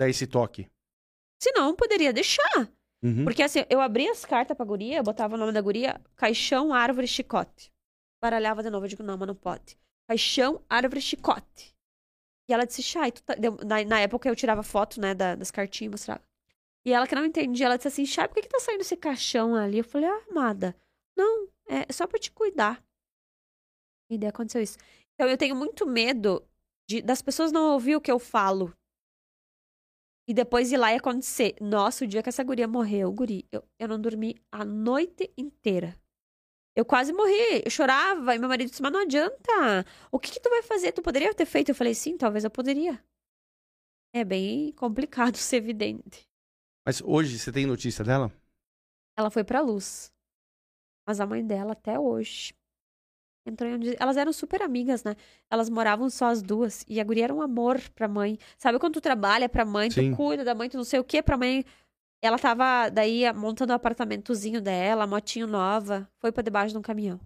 Dá 0.00 0.08
esse 0.08 0.26
toque. 0.26 0.68
Se 1.40 1.52
não, 1.52 1.76
poderia 1.76 2.12
deixar. 2.12 2.68
Uhum. 3.04 3.24
Porque 3.24 3.42
assim, 3.42 3.64
eu 3.70 3.80
abria 3.80 4.10
as 4.10 4.24
cartas 4.24 4.56
pra 4.56 4.66
guria, 4.66 4.96
eu 4.98 5.02
botava 5.02 5.36
o 5.36 5.38
nome 5.38 5.52
da 5.52 5.60
guria, 5.60 6.00
caixão, 6.16 6.72
árvore, 6.72 7.06
chicote. 7.06 7.72
Baralhava 8.20 8.62
de 8.62 8.70
novo, 8.70 8.84
eu 8.84 8.88
digo, 8.88 9.02
não, 9.02 9.16
mas 9.16 9.28
não 9.28 9.34
pode. 9.34 9.78
Caixão, 10.08 10.60
árvore, 10.68 11.00
chicote. 11.00 11.72
E 12.48 12.52
ela 12.52 12.64
disse, 12.64 12.82
Chay, 12.82 13.12
tá... 13.12 13.34
na, 13.64 13.84
na, 13.84 14.00
época 14.00 14.28
eu 14.28 14.36
tirava 14.36 14.62
foto, 14.62 15.00
né, 15.00 15.14
da, 15.14 15.36
das 15.36 15.50
cartinhas 15.50 15.88
e 15.88 15.90
mostrava. 15.90 16.31
E 16.84 16.92
ela 16.92 17.06
que 17.06 17.14
não 17.14 17.24
entendia, 17.24 17.66
ela 17.66 17.76
disse 17.76 17.88
assim, 17.88 18.04
Chay, 18.04 18.26
por 18.26 18.34
que, 18.34 18.42
que 18.42 18.48
tá 18.48 18.58
saindo 18.58 18.80
esse 18.80 18.96
caixão 18.96 19.54
ali? 19.54 19.78
Eu 19.78 19.84
falei, 19.84 20.08
ah, 20.08 20.24
amada, 20.30 20.76
não, 21.16 21.48
é 21.68 21.92
só 21.92 22.06
pra 22.06 22.18
te 22.18 22.30
cuidar. 22.30 22.82
E 24.10 24.18
daí 24.18 24.28
aconteceu 24.28 24.60
isso. 24.60 24.78
Então 25.14 25.28
eu 25.28 25.38
tenho 25.38 25.54
muito 25.54 25.86
medo 25.86 26.46
de, 26.88 27.00
das 27.00 27.22
pessoas 27.22 27.52
não 27.52 27.72
ouvir 27.72 27.96
o 27.96 28.00
que 28.00 28.10
eu 28.10 28.18
falo. 28.18 28.74
E 30.28 30.34
depois 30.34 30.70
ir 30.72 30.76
lá 30.76 30.92
e 30.92 30.96
acontecer. 30.96 31.56
Nossa, 31.60 32.04
o 32.04 32.06
dia 32.06 32.22
que 32.22 32.28
essa 32.28 32.44
guria 32.44 32.68
morreu, 32.68 33.12
guri, 33.12 33.46
eu, 33.50 33.62
eu 33.78 33.88
não 33.88 34.00
dormi 34.00 34.36
a 34.50 34.64
noite 34.64 35.32
inteira. 35.36 35.98
Eu 36.74 36.84
quase 36.84 37.12
morri, 37.12 37.62
eu 37.64 37.70
chorava, 37.70 38.34
e 38.34 38.38
meu 38.38 38.48
marido 38.48 38.70
disse, 38.70 38.80
mas 38.80 38.92
não 38.92 39.00
adianta. 39.00 39.84
O 40.10 40.18
que, 40.18 40.32
que 40.32 40.40
tu 40.40 40.48
vai 40.48 40.62
fazer? 40.62 40.92
Tu 40.92 41.02
poderia 41.02 41.34
ter 41.34 41.44
feito? 41.44 41.68
Eu 41.70 41.74
falei, 41.74 41.94
sim, 41.94 42.16
talvez 42.16 42.44
eu 42.44 42.50
poderia. 42.50 43.02
É 44.14 44.24
bem 44.24 44.72
complicado 44.72 45.36
ser 45.38 45.56
evidente. 45.56 46.31
Mas 46.84 47.00
hoje 47.00 47.38
você 47.38 47.52
tem 47.52 47.66
notícia 47.66 48.04
dela? 48.04 48.32
Ela 49.16 49.30
foi 49.30 49.44
pra 49.44 49.60
luz. 49.60 50.12
Mas 51.06 51.20
a 51.20 51.26
mãe 51.26 51.44
dela, 51.44 51.72
até 51.72 51.98
hoje, 51.98 52.54
entrou 53.46 53.70
em 53.70 53.74
onde... 53.74 53.96
Elas 53.98 54.16
eram 54.16 54.32
super 54.32 54.62
amigas, 54.62 55.04
né? 55.04 55.16
Elas 55.50 55.68
moravam 55.68 56.08
só 56.10 56.26
as 56.26 56.42
duas. 56.42 56.84
E 56.88 57.00
a 57.00 57.04
guria 57.04 57.24
era 57.24 57.34
um 57.34 57.42
amor 57.42 57.80
pra 57.90 58.08
mãe. 58.08 58.38
Sabe 58.56 58.78
quando 58.78 58.94
tu 58.94 59.00
trabalha 59.00 59.48
pra 59.48 59.64
mãe, 59.64 59.90
Sim. 59.90 60.10
tu 60.10 60.16
cuida 60.16 60.44
da 60.44 60.54
mãe, 60.54 60.68
tu 60.68 60.76
não 60.76 60.84
sei 60.84 61.00
o 61.00 61.04
que 61.04 61.22
pra 61.22 61.36
mãe. 61.36 61.64
Ela 62.22 62.38
tava 62.38 62.88
daí 62.88 63.30
montando 63.32 63.72
o 63.72 63.74
um 63.74 63.76
apartamentozinho 63.76 64.60
dela, 64.60 65.06
motinho 65.06 65.46
nova. 65.46 66.08
Foi 66.18 66.30
pra 66.30 66.42
debaixo 66.42 66.72
de 66.72 66.78
um 66.78 66.82
caminhão. 66.82 67.20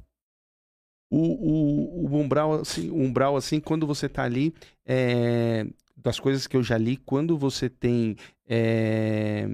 O, 1.10 1.18
o, 1.18 2.06
o 2.06 2.16
umbral, 2.16 2.54
assim, 2.54 2.90
o 2.90 2.96
umbral, 2.96 3.36
assim, 3.36 3.60
quando 3.60 3.86
você 3.86 4.08
tá 4.08 4.24
ali, 4.24 4.52
é, 4.84 5.64
das 5.96 6.20
coisas 6.20 6.46
que 6.46 6.56
eu 6.56 6.62
já 6.62 6.76
li, 6.76 6.96
quando 6.96 7.38
você 7.38 7.68
tem. 7.68 8.16
É, 8.46 9.48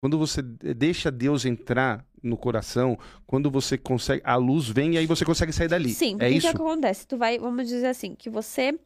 quando 0.00 0.18
você 0.18 0.42
deixa 0.42 1.10
Deus 1.10 1.44
entrar 1.44 2.04
no 2.22 2.36
coração, 2.36 2.98
quando 3.26 3.50
você 3.50 3.78
consegue. 3.78 4.22
A 4.24 4.36
luz 4.36 4.68
vem 4.68 4.94
e 4.94 4.98
aí 4.98 5.06
você 5.06 5.24
consegue 5.24 5.52
sair 5.52 5.68
dali. 5.68 5.90
Sim, 5.94 6.16
é 6.20 6.30
isso 6.30 6.50
que 6.50 6.56
acontece? 6.56 7.06
Tu 7.06 7.16
vai, 7.16 7.38
vamos 7.38 7.68
dizer 7.68 7.86
assim, 7.86 8.14
que 8.14 8.28
você 8.28 8.78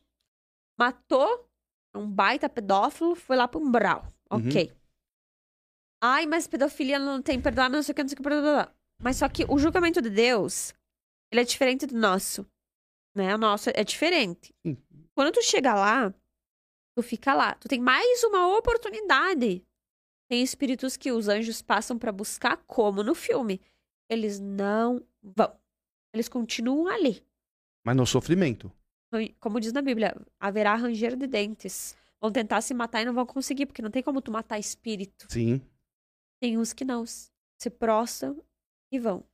matou 0.79 1.49
um 1.95 2.09
baita 2.09 2.49
pedófilo, 2.49 3.15
foi 3.15 3.37
lá 3.37 3.49
pro 3.49 3.61
umbral. 3.61 4.07
Uhum. 4.31 4.47
Ok. 4.49 4.73
Ai, 6.03 6.27
mas 6.27 6.47
pedofilia 6.47 6.99
não 6.99 7.21
tem 7.21 7.41
perdão, 7.41 7.69
não 7.69 7.83
sei 7.83 7.93
o 7.93 7.97
que, 7.97 8.03
não 8.03 8.09
sei 8.09 8.15
o 8.15 8.17
que, 8.17 8.23
blá, 8.23 8.73
Mas 9.03 9.17
só 9.17 9.29
que 9.29 9.45
o 9.49 9.59
julgamento 9.59 10.01
de 10.01 10.09
Deus, 10.09 10.73
ele 11.31 11.43
é 11.43 11.45
diferente 11.45 11.87
do 11.87 11.99
nosso. 11.99 12.47
Né? 13.15 13.35
O 13.35 13.39
nosso 13.39 13.71
é 13.75 13.85
diferente. 13.85 14.55
Uhum. 14.65 14.77
Quando 15.15 15.33
tu 15.33 15.43
chega 15.43 15.75
lá, 15.75 16.15
tu 17.01 17.03
fica 17.03 17.35
lá. 17.35 17.55
Tu 17.55 17.69
tem 17.69 17.81
mais 17.81 18.23
uma 18.25 18.57
oportunidade 18.57 19.65
tem 20.31 20.45
espíritos 20.45 20.97
que 20.97 21.11
os 21.11 21.27
anjos 21.27 21.61
passam 21.61 21.99
para 21.99 22.13
buscar, 22.13 22.57
como 22.59 23.03
no 23.03 23.17
filme. 23.17 23.61
Eles 24.09 24.39
não 24.39 25.05
vão. 25.21 25.59
Eles 26.15 26.29
continuam 26.29 26.87
ali. 26.87 27.21
Mas 27.85 27.97
no 27.97 28.07
sofrimento. 28.07 28.73
Como 29.41 29.59
diz 29.59 29.73
na 29.73 29.83
Bíblia, 29.83 30.15
haverá 30.39 30.77
ranger 30.77 31.17
de 31.17 31.27
dentes. 31.27 31.97
Vão 32.21 32.31
tentar 32.31 32.61
se 32.61 32.73
matar 32.73 33.03
e 33.03 33.05
não 33.05 33.13
vão 33.13 33.27
conseguir, 33.27 33.67
porque 33.67 33.83
não 33.83 33.91
tem 33.91 34.05
como 34.05 34.23
tu 34.23 34.31
matar 34.31 34.57
espírito. 34.57 35.27
Sim. 35.29 35.61
Tem 36.41 36.57
uns 36.57 36.73
que 36.73 36.85
não. 36.85 37.05
Se 37.05 37.69
prostram 37.69 38.41
e 38.93 39.01
vão. 39.01 39.25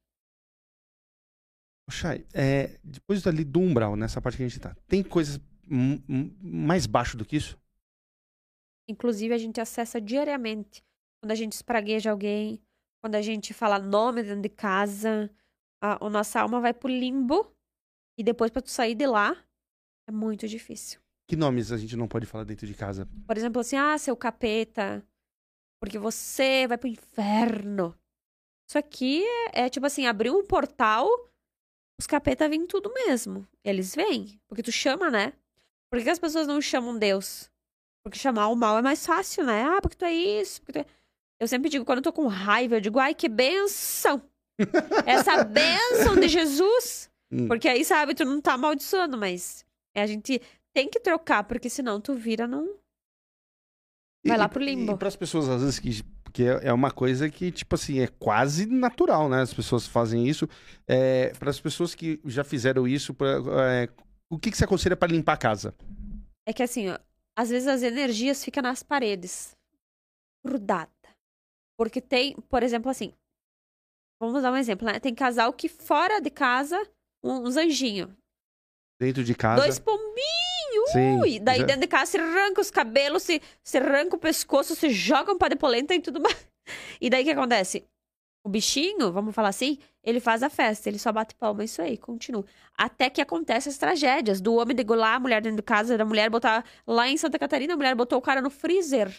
Chay, 1.90 2.26
é, 2.32 2.80
depois 2.82 3.22
dali 3.22 3.44
do 3.44 3.60
umbral, 3.60 3.96
nessa 3.96 4.20
parte 4.22 4.38
que 4.38 4.44
a 4.44 4.48
gente 4.48 4.58
tá, 4.58 4.74
tem 4.88 5.04
coisas 5.04 5.38
mais 5.68 6.86
baixo 6.86 7.16
do 7.16 7.24
que 7.24 7.36
isso? 7.36 7.58
Inclusive, 8.88 9.34
a 9.34 9.38
gente 9.38 9.60
acessa 9.60 10.00
diariamente 10.00 10.84
quando 11.20 11.32
a 11.32 11.34
gente 11.34 11.52
espragueja 11.52 12.10
alguém, 12.10 12.62
quando 13.02 13.16
a 13.16 13.22
gente 13.22 13.52
fala 13.52 13.78
nome 13.78 14.22
dentro 14.22 14.42
de 14.42 14.48
casa, 14.48 15.30
a, 15.82 16.04
a 16.04 16.10
nossa 16.10 16.40
alma 16.40 16.60
vai 16.60 16.72
pro 16.72 16.88
limbo 16.88 17.52
e 18.18 18.22
depois 18.22 18.50
para 18.50 18.62
tu 18.62 18.70
sair 18.70 18.94
de 18.94 19.06
lá 19.06 19.36
é 20.08 20.12
muito 20.12 20.46
difícil. 20.46 21.00
Que 21.28 21.34
nomes 21.34 21.72
a 21.72 21.76
gente 21.76 21.96
não 21.96 22.06
pode 22.06 22.26
falar 22.26 22.44
dentro 22.44 22.66
de 22.66 22.74
casa? 22.74 23.08
Por 23.26 23.36
exemplo, 23.36 23.60
assim, 23.60 23.76
ah, 23.76 23.98
seu 23.98 24.16
capeta, 24.16 25.04
porque 25.80 25.98
você 25.98 26.66
vai 26.68 26.78
pro 26.78 26.88
inferno. 26.88 27.98
Isso 28.68 28.78
aqui 28.78 29.24
é, 29.52 29.62
é 29.62 29.68
tipo 29.68 29.86
assim, 29.86 30.06
abrir 30.06 30.30
um 30.30 30.46
portal, 30.46 31.08
os 32.00 32.06
capeta 32.06 32.48
vêm 32.48 32.66
tudo 32.66 32.92
mesmo. 32.92 33.46
Eles 33.64 33.94
vêm, 33.94 34.40
porque 34.48 34.62
tu 34.62 34.70
chama, 34.70 35.10
né? 35.10 35.32
Por 35.90 36.02
que 36.02 36.10
as 36.10 36.18
pessoas 36.18 36.46
não 36.46 36.60
chamam 36.60 36.98
Deus? 36.98 37.50
Porque 38.04 38.18
chamar 38.18 38.48
o 38.48 38.56
mal 38.56 38.78
é 38.78 38.82
mais 38.82 39.04
fácil, 39.04 39.44
né? 39.44 39.64
Ah, 39.64 39.80
porque 39.80 39.96
tu 39.96 40.04
é 40.04 40.12
isso, 40.12 40.60
porque 40.60 40.72
tu 40.72 40.78
é... 40.78 40.86
Eu 41.40 41.46
sempre 41.48 41.68
digo, 41.68 41.84
quando 41.84 41.98
eu 41.98 42.02
tô 42.04 42.12
com 42.12 42.26
raiva, 42.28 42.76
eu 42.76 42.80
digo, 42.80 42.98
ai, 42.98 43.14
que 43.14 43.28
benção! 43.28 44.22
Essa 45.04 45.44
benção 45.44 46.16
de 46.16 46.28
Jesus! 46.28 47.10
Hum. 47.30 47.48
Porque 47.48 47.68
aí, 47.68 47.84
sabe, 47.84 48.14
tu 48.14 48.24
não 48.24 48.40
tá 48.40 48.54
amaldiçoando, 48.54 49.18
mas 49.18 49.64
a 49.94 50.06
gente 50.06 50.40
tem 50.74 50.88
que 50.88 51.00
trocar, 51.00 51.44
porque 51.44 51.68
senão 51.68 52.00
tu 52.00 52.14
vira 52.14 52.46
num. 52.46 52.76
Vai 54.26 54.36
e, 54.36 54.38
lá 54.38 54.48
pro 54.48 54.62
limbo. 54.62 54.92
E 54.92 54.96
pras 54.96 55.16
pessoas, 55.16 55.48
às 55.48 55.62
vezes, 55.62 55.78
que, 55.78 56.02
que 56.32 56.44
é, 56.44 56.68
é 56.68 56.72
uma 56.72 56.90
coisa 56.90 57.28
que, 57.28 57.50
tipo 57.50 57.74
assim, 57.74 58.00
é 58.00 58.06
quase 58.06 58.66
natural, 58.66 59.28
né? 59.28 59.42
As 59.42 59.52
pessoas 59.52 59.86
fazem 59.86 60.26
isso. 60.26 60.48
É, 60.86 61.32
para 61.38 61.50
as 61.50 61.60
pessoas 61.60 61.94
que 61.94 62.20
já 62.24 62.44
fizeram 62.44 62.86
isso, 62.86 63.12
pra, 63.14 63.40
é, 63.68 63.88
o 64.30 64.38
que, 64.38 64.50
que 64.50 64.56
você 64.56 64.64
aconselha 64.64 64.96
para 64.96 65.12
limpar 65.12 65.34
a 65.34 65.38
casa? 65.38 65.74
É 66.46 66.52
que 66.52 66.62
assim, 66.62 66.88
ó, 66.88 66.98
às 67.36 67.50
vezes 67.50 67.68
as 67.68 67.82
energias 67.82 68.44
ficam 68.44 68.62
nas 68.62 68.82
paredes, 68.82 69.56
grudada. 70.44 70.90
Porque 71.78 72.00
tem, 72.00 72.34
por 72.48 72.62
exemplo, 72.62 72.90
assim. 72.90 73.12
Vamos 74.20 74.42
dar 74.42 74.50
um 74.50 74.56
exemplo, 74.56 74.86
né? 74.86 74.98
Tem 74.98 75.14
casal 75.14 75.52
que 75.52 75.68
fora 75.68 76.20
de 76.20 76.30
casa, 76.30 76.80
uns 77.22 77.56
anjinhos. 77.56 78.10
Dentro 78.98 79.22
de 79.22 79.34
casa. 79.34 79.60
Dois 79.60 79.78
pombinhos! 79.78 80.90
Sim, 80.90 81.20
ui! 81.20 81.38
Daí 81.38 81.60
já... 81.60 81.66
dentro 81.66 81.82
de 81.82 81.86
casa 81.86 82.12
se 82.12 82.18
arranca 82.18 82.62
os 82.62 82.70
cabelos, 82.70 83.22
se, 83.22 83.42
se 83.62 83.76
arranca 83.76 84.16
o 84.16 84.18
pescoço, 84.18 84.74
se 84.74 84.88
joga 84.88 85.32
um 85.32 85.38
pá 85.38 85.48
de 85.48 85.56
polenta 85.56 85.94
e 85.94 86.00
tudo 86.00 86.20
mais. 86.20 86.34
E 87.00 87.08
daí 87.08 87.22
o 87.22 87.24
que 87.24 87.30
acontece? 87.30 87.86
O 88.46 88.48
bichinho, 88.48 89.10
vamos 89.10 89.34
falar 89.34 89.48
assim, 89.48 89.76
ele 90.04 90.20
faz 90.20 90.40
a 90.40 90.48
festa, 90.48 90.88
ele 90.88 91.00
só 91.00 91.10
bate 91.10 91.34
palma, 91.34 91.64
isso 91.64 91.82
aí, 91.82 91.98
continua. 91.98 92.44
Até 92.78 93.10
que 93.10 93.20
acontecem 93.20 93.68
as 93.68 93.76
tragédias 93.76 94.40
do 94.40 94.54
homem 94.54 94.76
degolar 94.76 95.16
a 95.16 95.18
mulher 95.18 95.42
dentro 95.42 95.56
de 95.56 95.64
casa, 95.64 95.98
da 95.98 96.04
mulher 96.04 96.30
botar. 96.30 96.64
Lá 96.86 97.08
em 97.08 97.16
Santa 97.16 97.40
Catarina, 97.40 97.74
a 97.74 97.76
mulher 97.76 97.96
botou 97.96 98.16
o 98.16 98.22
cara 98.22 98.40
no 98.40 98.48
freezer. 98.48 99.12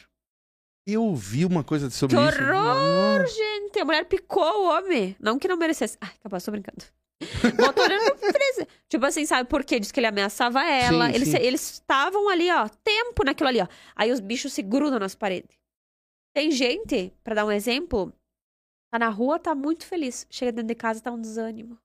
Eu 0.88 1.14
vi 1.14 1.44
uma 1.44 1.62
coisa 1.62 1.90
sobre 1.90 2.16
que 2.16 2.24
isso. 2.24 2.38
Que 2.38 2.42
horror, 2.42 3.28
gente! 3.28 3.80
A 3.82 3.84
mulher 3.84 4.06
picou 4.06 4.64
o 4.64 4.70
homem. 4.70 5.14
Não 5.20 5.38
que 5.38 5.50
não 5.50 5.58
merecesse. 5.58 5.98
Ai, 6.00 6.12
acabou, 6.22 6.40
tô 6.40 6.52
brincando. 6.52 6.86
Botou 7.58 7.84
ele 7.84 7.98
no 7.98 8.16
freezer. 8.16 8.68
Tipo 8.88 9.06
assim, 9.08 9.26
sabe 9.26 9.50
por 9.50 9.66
quê? 9.66 9.78
Diz 9.78 9.92
que 9.92 10.00
ele 10.00 10.08
ameaçava 10.08 10.64
ela. 10.64 11.08
Sim, 11.10 11.16
eles, 11.16 11.28
sim. 11.28 11.38
eles 11.38 11.72
estavam 11.74 12.30
ali, 12.30 12.50
ó, 12.50 12.70
tempo 12.70 13.26
naquilo 13.26 13.50
ali, 13.50 13.60
ó. 13.60 13.68
Aí 13.94 14.10
os 14.10 14.22
bichos 14.22 14.54
se 14.54 14.62
grudam 14.62 15.00
nas 15.00 15.16
paredes. 15.16 15.58
Tem 16.34 16.50
gente, 16.50 17.12
para 17.26 17.36
dar 17.36 17.46
um 17.46 17.52
exemplo, 17.52 18.14
tá 18.92 19.00
na 19.00 19.10
rua, 19.10 19.40
tá 19.40 19.54
muito 19.54 19.86
feliz. 19.86 20.26
Chega 20.30 20.52
dentro 20.52 20.68
de 20.68 20.76
casa, 20.76 21.02
tá 21.02 21.12
um 21.12 21.22
desânimo. 21.22 21.78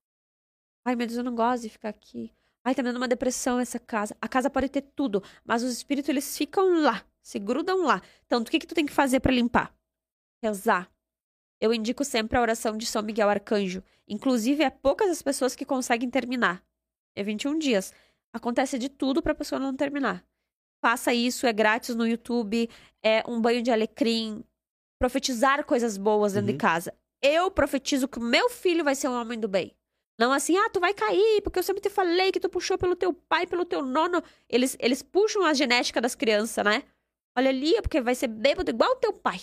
Ai, 0.84 0.96
meu 0.96 1.06
Deus, 1.06 1.18
eu 1.18 1.24
não 1.24 1.34
gosto 1.34 1.62
de 1.62 1.68
ficar 1.68 1.90
aqui. 1.90 2.32
Ai, 2.64 2.74
tá 2.74 2.82
me 2.82 2.88
dando 2.88 2.98
uma 2.98 3.08
depressão 3.08 3.58
essa 3.58 3.78
casa. 3.78 4.16
A 4.20 4.28
casa 4.28 4.50
pode 4.50 4.68
ter 4.68 4.82
tudo, 4.82 5.22
mas 5.44 5.62
os 5.62 5.72
espíritos, 5.72 6.08
eles 6.08 6.36
ficam 6.36 6.80
lá 6.80 7.04
se 7.22 7.38
grudam 7.38 7.84
lá. 7.84 8.02
Então, 8.26 8.40
o 8.40 8.44
que, 8.44 8.58
que 8.58 8.66
tu 8.66 8.74
tem 8.74 8.84
que 8.84 8.92
fazer 8.92 9.20
para 9.20 9.32
limpar? 9.32 9.74
Rezar. 10.42 10.90
Eu 11.60 11.72
indico 11.72 12.04
sempre 12.04 12.36
a 12.36 12.40
oração 12.40 12.76
de 12.76 12.84
São 12.84 13.02
Miguel 13.02 13.30
Arcanjo. 13.30 13.82
Inclusive, 14.08 14.64
é 14.64 14.70
poucas 14.70 15.08
as 15.08 15.22
pessoas 15.22 15.54
que 15.54 15.64
conseguem 15.64 16.10
terminar. 16.10 16.62
É 17.14 17.22
21 17.22 17.58
dias. 17.58 17.94
Acontece 18.32 18.78
de 18.78 18.88
tudo 18.88 19.22
para 19.22 19.32
a 19.32 19.36
pessoa 19.36 19.60
não 19.60 19.76
terminar. 19.76 20.24
Faça 20.80 21.14
isso, 21.14 21.46
é 21.46 21.52
grátis 21.52 21.94
no 21.94 22.04
YouTube, 22.04 22.68
é 23.00 23.22
um 23.28 23.40
banho 23.40 23.62
de 23.62 23.70
alecrim, 23.70 24.42
profetizar 25.02 25.64
coisas 25.64 25.96
boas 25.96 26.34
dentro 26.34 26.50
uhum. 26.50 26.56
de 26.56 26.60
casa. 26.60 26.94
Eu 27.20 27.50
profetizo 27.50 28.06
que 28.06 28.20
o 28.20 28.22
meu 28.22 28.48
filho 28.48 28.84
vai 28.84 28.94
ser 28.94 29.08
um 29.08 29.20
homem 29.20 29.38
do 29.38 29.48
bem. 29.48 29.74
Não 30.16 30.30
assim, 30.30 30.56
ah, 30.56 30.70
tu 30.70 30.78
vai 30.78 30.94
cair, 30.94 31.42
porque 31.42 31.58
eu 31.58 31.62
sempre 31.64 31.82
te 31.82 31.90
falei 31.90 32.30
que 32.30 32.38
tu 32.38 32.48
puxou 32.48 32.78
pelo 32.78 32.94
teu 32.94 33.12
pai, 33.12 33.44
pelo 33.44 33.64
teu 33.64 33.82
nono. 33.82 34.22
Eles, 34.48 34.76
eles 34.78 35.02
puxam 35.02 35.44
a 35.44 35.54
genética 35.54 36.00
das 36.00 36.14
crianças, 36.14 36.64
né? 36.64 36.84
Olha 37.36 37.48
ali, 37.48 37.74
é 37.74 37.82
porque 37.82 38.00
vai 38.00 38.14
ser 38.14 38.28
bêbado 38.28 38.70
igual 38.70 38.92
o 38.92 38.96
teu 38.96 39.12
pai. 39.12 39.40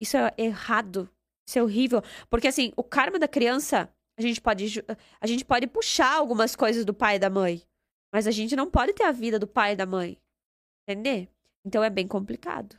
Isso 0.00 0.16
é 0.16 0.34
errado. 0.36 1.08
Isso 1.48 1.56
é 1.56 1.62
horrível. 1.62 2.02
Porque, 2.28 2.48
assim, 2.48 2.72
o 2.76 2.82
karma 2.82 3.16
da 3.16 3.28
criança, 3.28 3.88
A 4.18 4.22
gente 4.22 4.40
pode, 4.40 4.84
a 5.20 5.26
gente 5.26 5.44
pode 5.44 5.68
puxar 5.68 6.16
algumas 6.16 6.56
coisas 6.56 6.84
do 6.84 6.92
pai 6.92 7.14
e 7.14 7.18
da 7.20 7.30
mãe. 7.30 7.62
Mas 8.12 8.26
a 8.26 8.32
gente 8.32 8.56
não 8.56 8.68
pode 8.68 8.92
ter 8.92 9.04
a 9.04 9.12
vida 9.12 9.38
do 9.38 9.46
pai 9.46 9.72
e 9.72 9.76
da 9.76 9.86
mãe. 9.86 10.18
Entender? 10.88 11.28
Então 11.64 11.84
é 11.84 11.88
bem 11.88 12.08
complicado. 12.08 12.76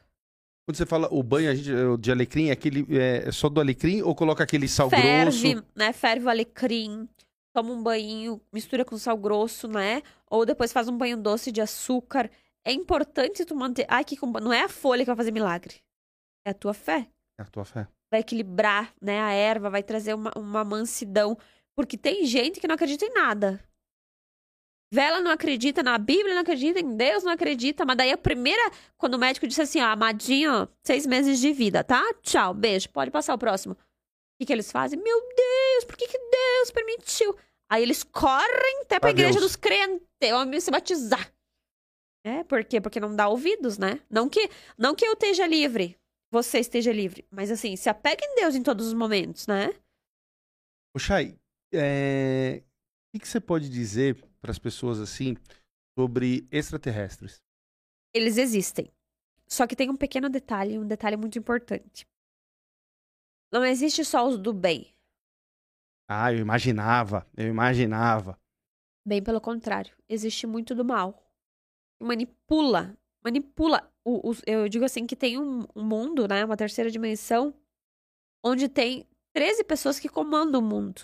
Quando 0.66 0.78
você 0.78 0.86
fala 0.86 1.08
o 1.12 1.24
banho 1.24 1.50
a 1.50 1.56
gente, 1.56 1.72
de 2.00 2.12
alecrim, 2.12 2.50
é, 2.50 2.52
aquele, 2.52 2.86
é 2.98 3.32
só 3.32 3.50
do 3.50 3.60
alecrim 3.60 4.02
ou 4.02 4.16
coloca 4.16 4.44
aquele 4.44 4.68
sal 4.68 4.90
Ferve, 4.90 5.54
grosso? 5.54 5.68
né? 5.76 5.92
Ferve 5.92 6.26
o 6.26 6.30
alecrim, 6.30 7.10
toma 7.54 7.72
um 7.72 7.82
banho, 7.82 8.40
mistura 8.54 8.86
com 8.86 8.98
sal 8.98 9.18
grosso, 9.18 9.68
né? 9.68 10.02
Ou 10.30 10.46
depois 10.46 10.72
faz 10.72 10.88
um 10.88 10.98
banho 10.98 11.18
doce 11.18 11.52
de 11.52 11.62
açúcar. 11.62 12.30
É 12.64 12.72
importante 12.72 13.44
tu 13.44 13.56
manter. 13.56 13.86
Ai, 13.90 14.04
que 14.06 14.18
não 14.42 14.54
é 14.54 14.64
a 14.64 14.70
folha 14.70 15.04
que 15.04 15.10
vai 15.10 15.16
fazer 15.16 15.32
milagre. 15.32 15.76
É 16.46 16.52
a 16.52 16.54
tua 16.54 16.74
fé. 16.74 17.08
É 17.40 17.44
a 17.44 17.46
tua 17.46 17.66
fé. 17.66 17.88
Vai 18.12 18.22
equilibrar, 18.22 18.94
né? 19.02 19.20
A 19.20 19.32
erva, 19.32 19.70
vai 19.70 19.82
trazer 19.82 20.14
uma, 20.14 20.32
uma 20.38 20.64
mansidão. 20.64 21.38
Porque 21.76 21.98
tem 21.98 22.26
gente 22.26 22.60
que 22.60 22.68
não 22.68 22.76
acredita 22.76 23.06
em 23.06 23.14
nada. 23.14 23.60
Vela 24.94 25.22
não 25.22 25.32
acredita 25.32 25.82
na 25.82 25.98
Bíblia, 25.98 26.36
não 26.36 26.42
acredita 26.42 26.80
em 26.80 26.98
Deus, 26.98 27.24
não 27.24 27.32
acredita. 27.32 27.86
Mas 27.86 27.96
daí 27.96 28.12
a 28.12 28.18
primeira, 28.18 28.62
quando 28.98 29.14
o 29.14 29.20
médico 29.20 29.48
disse 29.48 29.62
assim, 29.62 29.80
ó, 29.80 29.86
amadinho, 29.86 30.68
seis 30.86 31.06
meses 31.06 31.40
de 31.40 31.54
vida, 31.54 31.82
tá? 31.82 32.02
Tchau, 32.22 32.54
beijo, 32.54 32.90
pode 32.90 33.10
passar 33.10 33.34
o 33.34 33.38
próximo. 33.38 33.74
O 33.74 33.78
que, 34.40 34.48
que 34.48 34.54
eles 34.54 34.70
fazem? 34.70 35.02
Meu 35.02 35.20
Deus, 35.20 35.86
por 35.86 35.96
que, 35.96 36.08
que 36.08 36.18
Deus 36.18 36.72
permitiu? 36.72 37.38
Aí 37.70 37.84
eles 37.84 38.04
correm 38.04 38.82
até 38.82 39.00
pra 39.00 39.12
igreja 39.12 39.40
dos 39.40 39.56
crentes, 39.56 40.06
homem 40.34 40.60
se 40.60 40.70
batizar. 40.70 41.32
É, 42.26 42.44
por 42.44 42.64
quê? 42.66 42.82
Porque 42.82 43.00
não 43.00 43.16
dá 43.16 43.30
ouvidos, 43.30 43.78
né? 43.78 44.02
Não 44.10 44.28
que, 44.28 44.50
não 44.78 44.94
que 44.94 45.06
eu 45.06 45.14
esteja 45.14 45.48
livre, 45.48 45.98
você 46.30 46.60
esteja 46.60 46.92
livre. 46.92 47.26
Mas 47.32 47.50
assim, 47.50 47.78
se 47.78 47.90
apega 47.90 48.26
em 48.26 48.36
Deus 48.36 48.56
em 48.56 48.62
todos 48.62 48.88
os 48.88 48.94
momentos, 48.94 49.48
né? 49.48 49.74
O 50.94 51.00
Chay, 51.00 51.40
é... 51.74 52.62
o 52.62 53.12
que, 53.14 53.20
que 53.22 53.28
você 53.28 53.40
pode 53.40 53.70
dizer 53.70 54.22
para 54.42 54.52
as 54.52 54.60
pessoas 54.60 55.00
assim 55.00 55.36
sobre 55.98 56.48
extraterrestres? 56.52 57.42
Eles 58.14 58.38
existem. 58.38 58.92
Só 59.48 59.68
que 59.68 59.76
tem 59.76 59.90
um 59.90 59.98
pequeno 59.98 60.30
detalhe, 60.30 60.80
um 60.80 60.88
detalhe 60.88 61.16
muito 61.16 61.38
importante. 61.38 62.08
Não 63.52 63.66
existe 63.66 64.04
só 64.04 64.28
os 64.28 64.38
do 64.38 64.54
bem. 64.54 64.94
Ah, 66.10 66.32
eu 66.34 66.40
imaginava, 66.40 67.28
eu 67.38 67.48
imaginava. 67.48 68.40
Bem 69.06 69.22
pelo 69.22 69.42
contrário, 69.42 69.96
existe 70.08 70.48
muito 70.48 70.74
do 70.74 70.86
mal. 70.86 71.22
Manipula, 72.02 72.98
manipula. 73.24 73.92
O, 74.04 74.32
o, 74.32 74.36
eu 74.48 74.68
digo 74.68 74.86
assim 74.86 75.06
que 75.06 75.16
tem 75.16 75.38
um, 75.40 75.66
um 75.76 75.84
mundo, 75.84 76.28
né, 76.28 76.44
uma 76.44 76.58
terceira 76.58 76.90
dimensão, 76.90 77.54
onde 78.44 78.68
tem 78.68 79.08
13 79.34 79.64
pessoas 79.64 80.00
que 80.00 80.10
comandam 80.10 80.62
o 80.62 80.64
mundo. 80.64 81.02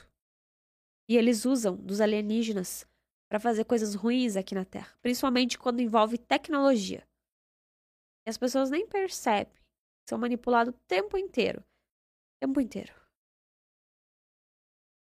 E 1.09 1.15
eles 1.15 1.45
usam 1.45 1.75
dos 1.75 2.01
alienígenas 2.01 2.85
para 3.29 3.39
fazer 3.39 3.65
coisas 3.65 3.93
ruins 3.93 4.35
aqui 4.35 4.55
na 4.55 4.65
Terra, 4.65 4.93
principalmente 5.01 5.57
quando 5.57 5.81
envolve 5.81 6.17
tecnologia. 6.17 7.05
E 8.25 8.29
as 8.29 8.37
pessoas 8.37 8.69
nem 8.69 8.87
percebem. 8.87 9.53
São 10.07 10.17
manipulados 10.17 10.73
o 10.73 10.77
tempo 10.87 11.17
inteiro. 11.17 11.59
O 11.59 12.45
tempo 12.45 12.61
inteiro. 12.61 12.93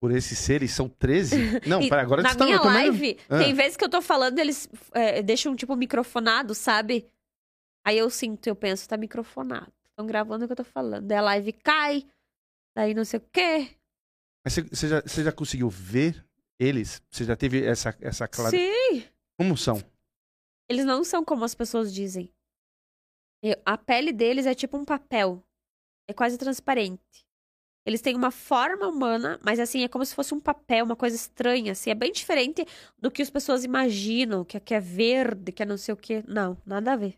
Por 0.01 0.11
esses 0.11 0.37
seres 0.37 0.71
são 0.71 0.89
13? 0.89 1.61
Não, 1.69 1.87
para 1.87 2.01
agora 2.01 2.23
Na 2.23 2.33
minha 2.33 2.59
live, 2.59 3.19
ah. 3.29 3.37
tem 3.37 3.53
vezes 3.53 3.77
que 3.77 3.83
eu 3.83 3.89
tô 3.89 4.01
falando, 4.01 4.39
eles 4.39 4.67
é, 4.93 5.21
deixam 5.21 5.55
tipo 5.55 5.75
microfonado, 5.75 6.55
sabe? 6.55 7.07
Aí 7.85 7.97
eu 7.97 8.09
sinto, 8.09 8.47
eu 8.47 8.55
penso, 8.55 8.89
tá 8.89 8.97
microfonado. 8.97 9.71
Estão 9.89 10.05
gravando 10.07 10.45
o 10.45 10.47
que 10.47 10.53
eu 10.53 10.57
tô 10.57 10.63
falando. 10.63 11.05
Daí 11.05 11.17
a 11.17 11.21
live 11.21 11.53
cai, 11.53 12.07
daí 12.75 12.93
não 12.95 13.05
sei 13.05 13.19
o 13.19 13.23
quê. 13.31 13.75
Mas 14.43 14.55
você 14.55 14.87
já, 14.87 15.01
você 15.01 15.23
já 15.23 15.31
conseguiu 15.31 15.69
ver 15.69 16.25
eles? 16.61 17.01
Você 17.09 17.25
já 17.25 17.35
teve 17.35 17.65
essa, 17.65 17.97
essa 17.99 18.27
clara... 18.27 18.51
Sim! 18.51 19.03
Como 19.37 19.57
são? 19.57 19.81
Eles 20.69 20.85
não 20.85 21.03
são 21.03 21.25
como 21.25 21.43
as 21.43 21.55
pessoas 21.55 21.93
dizem. 21.93 22.31
A 23.65 23.77
pele 23.77 24.13
deles 24.13 24.45
é 24.45 24.53
tipo 24.53 24.77
um 24.77 24.85
papel. 24.85 25.43
É 26.07 26.13
quase 26.13 26.37
transparente. 26.37 27.25
Eles 27.83 27.99
têm 27.99 28.15
uma 28.15 28.29
forma 28.29 28.87
humana, 28.87 29.39
mas 29.43 29.59
assim, 29.59 29.83
é 29.83 29.87
como 29.87 30.05
se 30.05 30.13
fosse 30.13 30.35
um 30.35 30.39
papel, 30.39 30.85
uma 30.85 30.95
coisa 30.95 31.15
estranha, 31.15 31.71
assim. 31.71 31.89
É 31.89 31.95
bem 31.95 32.11
diferente 32.11 32.63
do 32.99 33.09
que 33.09 33.23
as 33.23 33.29
pessoas 33.31 33.63
imaginam, 33.63 34.45
que, 34.45 34.59
que 34.59 34.75
é 34.75 34.79
verde, 34.79 35.51
que 35.51 35.63
é 35.63 35.65
não 35.65 35.77
sei 35.77 35.93
o 35.95 35.97
quê. 35.97 36.23
Não, 36.27 36.55
nada 36.63 36.93
a 36.93 36.95
ver. 36.95 37.17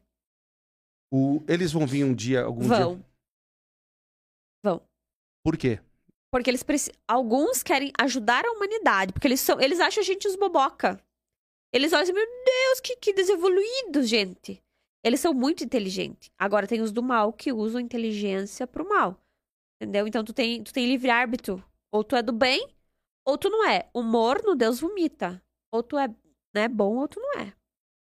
O... 1.12 1.44
Eles 1.50 1.74
vão 1.74 1.86
vir 1.86 2.06
um 2.06 2.16
dia, 2.16 2.44
algum 2.44 2.64
vão. 2.64 2.96
dia? 2.96 3.06
Vão. 4.64 4.82
Por 5.44 5.58
quê? 5.58 5.82
Porque 6.34 6.50
eles 6.50 6.64
precisam. 6.64 6.96
Alguns 7.08 7.62
querem 7.62 7.92
ajudar 8.02 8.44
a 8.44 8.52
humanidade, 8.54 9.14
porque 9.14 9.28
eles 9.28 9.40
são. 9.40 9.62
Eles 9.62 9.80
acham 9.80 10.02
a 10.02 10.04
gente 10.04 10.28
os 10.28 10.36
boboca. 10.36 11.00
Eles 11.72 11.94
olham 11.94 12.02
assim, 12.02 12.12
meu 12.12 12.26
Deus, 12.26 12.80
que, 12.80 12.96
que 12.96 13.14
desevoluído, 13.14 14.02
gente. 14.02 14.60
Eles 15.04 15.20
são 15.20 15.32
muito 15.32 15.64
inteligentes. 15.64 16.32
Agora 16.36 16.66
tem 16.66 16.82
os 16.82 16.92
do 16.92 17.04
mal 17.04 17.32
que 17.32 17.54
usam 17.54 17.80
inteligência 17.80 18.66
pro 18.66 18.90
mal. 18.90 19.16
Entendeu? 19.80 20.08
Então 20.08 20.24
tu 20.24 20.34
tem, 20.34 20.64
tu 20.64 20.74
tem 20.74 20.88
livre-árbitro. 20.88 21.64
Ou 21.92 22.04
tu 22.04 22.16
é 22.16 22.24
do 22.24 22.34
bem, 22.34 22.68
ou 23.24 23.38
tu 23.38 23.52
não 23.52 23.70
é. 23.70 23.88
Humor 23.94 24.42
no 24.44 24.56
Deus 24.56 24.80
vomita. 24.80 25.40
Ou 25.72 25.84
tu 25.84 26.00
é 26.00 26.08
né, 26.52 26.68
bom, 26.68 26.96
ou 26.96 27.08
tu 27.08 27.20
não 27.20 27.42
é. 27.42 27.54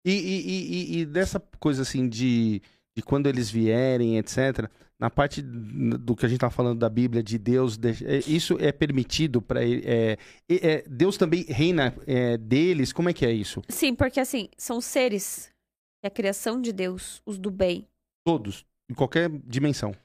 E, 0.05 0.11
e, 0.11 0.97
e, 0.97 0.99
e 0.99 1.05
dessa 1.05 1.39
coisa 1.57 1.84
assim 1.84 2.09
de, 2.09 2.61
de 2.93 3.01
quando 3.01 3.28
eles 3.28 3.49
vierem, 3.49 4.17
etc 4.17 4.70
na 4.99 5.09
parte 5.09 5.41
do 5.41 6.13
que 6.13 6.25
a 6.25 6.29
gente 6.29 6.37
está 6.37 6.49
falando 6.49 6.79
da 6.79 6.89
Bíblia, 6.89 7.23
de 7.23 7.37
Deus, 7.37 7.79
é, 8.05 8.17
isso 8.27 8.57
é 8.59 8.69
permitido 8.69 9.41
para 9.41 9.63
é, 9.63 10.17
é, 10.49 10.83
Deus 10.89 11.15
também 11.15 11.45
reina 11.47 11.95
é, 12.05 12.37
deles? 12.37 12.91
Como 12.91 13.07
é 13.07 13.13
que 13.13 13.25
é 13.25 13.31
isso? 13.31 13.61
Sim, 13.69 13.95
porque 13.95 14.19
assim, 14.19 14.49
são 14.57 14.81
seres, 14.81 15.49
é 16.03 16.07
a 16.07 16.11
criação 16.11 16.61
de 16.61 16.73
Deus, 16.73 17.21
os 17.25 17.37
do 17.37 17.49
bem. 17.49 17.87
Todos, 18.25 18.65
em 18.89 18.93
qualquer 18.93 19.29
dimensão. 19.45 19.95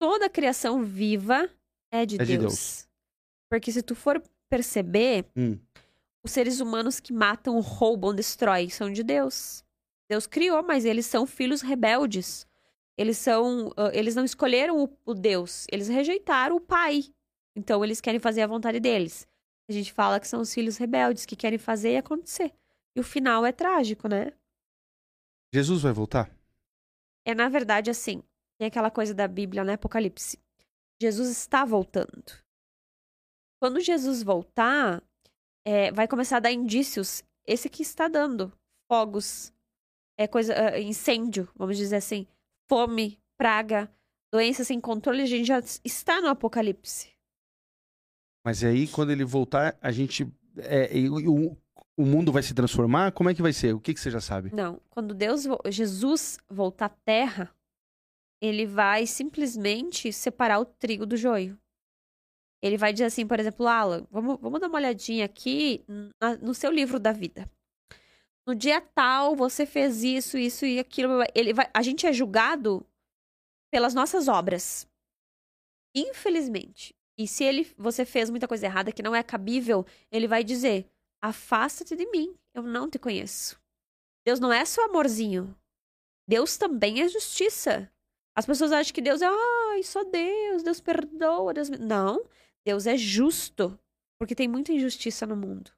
Toda 0.00 0.26
a 0.26 0.30
criação 0.30 0.82
viva 0.82 1.48
é 1.92 2.04
de, 2.04 2.16
é 2.16 2.18
Deus. 2.18 2.28
de 2.28 2.38
Deus. 2.38 2.88
Porque 3.48 3.70
se 3.70 3.82
tu 3.82 3.94
for 3.94 4.20
perceber, 4.50 5.26
hum. 5.36 5.56
os 6.24 6.32
seres 6.32 6.58
humanos 6.58 6.98
que 6.98 7.12
matam, 7.12 7.60
roubam, 7.60 8.12
destroem, 8.12 8.68
são 8.68 8.90
de 8.90 9.04
Deus. 9.04 9.64
Deus 10.10 10.26
criou, 10.26 10.60
mas 10.62 10.84
eles 10.84 11.06
são 11.06 11.24
filhos 11.24 11.62
rebeldes. 11.62 12.46
Eles 12.96 13.18
são. 13.18 13.68
Uh, 13.68 13.90
eles 13.92 14.14
não 14.14 14.24
escolheram 14.24 14.82
o, 14.84 14.98
o, 15.04 15.14
Deus, 15.14 15.66
eles 15.70 15.88
rejeitaram 15.88 16.56
o 16.56 16.60
Pai. 16.60 17.04
Então 17.56 17.84
eles 17.84 18.00
querem 18.00 18.20
fazer 18.20 18.42
a 18.42 18.46
vontade 18.46 18.80
deles. 18.80 19.26
A 19.68 19.72
gente 19.72 19.92
fala 19.92 20.20
que 20.20 20.28
são 20.28 20.40
os 20.40 20.52
filhos 20.52 20.76
rebeldes 20.76 21.26
que 21.26 21.36
querem 21.36 21.58
fazer 21.58 21.92
e 21.92 21.96
acontecer. 21.96 22.52
E 22.96 23.00
o 23.00 23.04
final 23.04 23.44
é 23.44 23.52
trágico, 23.52 24.08
né? 24.08 24.32
Jesus 25.52 25.82
vai 25.82 25.92
voltar? 25.92 26.30
É, 27.24 27.34
na 27.34 27.48
verdade, 27.48 27.90
assim. 27.90 28.22
Tem 28.58 28.68
aquela 28.68 28.90
coisa 28.90 29.12
da 29.12 29.26
Bíblia, 29.26 29.64
né? 29.64 29.74
Apocalipse. 29.74 30.38
Jesus 31.00 31.30
está 31.30 31.64
voltando. 31.64 32.24
Quando 33.60 33.80
Jesus 33.80 34.22
voltar, 34.22 35.02
é, 35.64 35.90
vai 35.90 36.06
começar 36.06 36.36
a 36.36 36.40
dar 36.40 36.52
indícios. 36.52 37.24
Esse 37.46 37.68
que 37.68 37.82
está 37.82 38.06
dando. 38.06 38.52
Fogos. 38.88 39.52
É 40.16 40.28
coisa. 40.28 40.54
Uh, 40.54 40.78
incêndio, 40.78 41.48
vamos 41.56 41.76
dizer 41.76 41.96
assim 41.96 42.28
fome, 42.68 43.20
praga, 43.36 43.92
doença 44.32 44.64
sem 44.64 44.80
controle, 44.80 45.22
a 45.22 45.26
gente 45.26 45.46
já 45.46 45.60
está 45.84 46.20
no 46.20 46.28
apocalipse. 46.28 47.12
Mas 48.44 48.62
aí, 48.62 48.86
quando 48.88 49.10
ele 49.10 49.24
voltar, 49.24 49.76
a 49.80 49.90
gente. 49.90 50.26
É, 50.58 50.90
o, 51.08 51.56
o 51.96 52.04
mundo 52.04 52.30
vai 52.30 52.42
se 52.42 52.52
transformar? 52.52 53.12
Como 53.12 53.30
é 53.30 53.34
que 53.34 53.42
vai 53.42 53.52
ser? 53.52 53.74
O 53.74 53.80
que, 53.80 53.94
que 53.94 54.00
você 54.00 54.10
já 54.10 54.20
sabe? 54.20 54.54
Não. 54.54 54.80
Quando 54.90 55.14
Deus, 55.14 55.44
Jesus 55.66 56.38
voltar 56.48 56.86
à 56.86 56.88
terra, 56.88 57.54
ele 58.42 58.66
vai 58.66 59.06
simplesmente 59.06 60.12
separar 60.12 60.60
o 60.60 60.64
trigo 60.64 61.06
do 61.06 61.16
joio. 61.16 61.58
Ele 62.62 62.76
vai 62.76 62.92
dizer 62.92 63.06
assim, 63.06 63.26
por 63.26 63.38
exemplo, 63.38 63.66
Alan, 63.66 64.06
vamos, 64.10 64.38
vamos 64.40 64.60
dar 64.60 64.68
uma 64.68 64.78
olhadinha 64.78 65.24
aqui 65.24 65.84
no 66.40 66.54
seu 66.54 66.70
livro 66.70 66.98
da 66.98 67.12
vida 67.12 67.50
no 68.46 68.54
dia 68.54 68.80
tal 68.80 69.34
você 69.34 69.64
fez 69.64 70.02
isso, 70.02 70.36
isso 70.36 70.66
e 70.66 70.78
aquilo. 70.78 71.22
Ele 71.34 71.52
vai, 71.52 71.68
a 71.72 71.82
gente 71.82 72.06
é 72.06 72.12
julgado 72.12 72.86
pelas 73.72 73.94
nossas 73.94 74.28
obras. 74.28 74.88
Infelizmente. 75.94 76.94
E 77.16 77.28
se 77.28 77.44
ele, 77.44 77.72
você 77.78 78.04
fez 78.04 78.28
muita 78.28 78.48
coisa 78.48 78.66
errada 78.66 78.92
que 78.92 79.02
não 79.02 79.14
é 79.14 79.22
cabível, 79.22 79.86
ele 80.10 80.26
vai 80.26 80.42
dizer: 80.42 80.90
afasta-te 81.22 81.94
de 81.96 82.06
mim, 82.10 82.36
eu 82.52 82.62
não 82.62 82.90
te 82.90 82.98
conheço. 82.98 83.60
Deus 84.26 84.40
não 84.40 84.52
é 84.52 84.64
só 84.64 84.84
amorzinho. 84.84 85.56
Deus 86.28 86.56
também 86.56 87.02
é 87.02 87.08
justiça. 87.08 87.90
As 88.36 88.46
pessoas 88.46 88.72
acham 88.72 88.92
que 88.92 89.02
Deus 89.02 89.22
é, 89.22 89.26
ai, 89.26 89.82
só 89.82 90.02
Deus, 90.02 90.62
Deus 90.62 90.80
perdoa, 90.80 91.54
Deus. 91.54 91.68
Não, 91.68 92.24
Deus 92.66 92.86
é 92.86 92.96
justo, 92.96 93.78
porque 94.18 94.34
tem 94.34 94.48
muita 94.48 94.72
injustiça 94.72 95.26
no 95.26 95.36
mundo. 95.36 95.70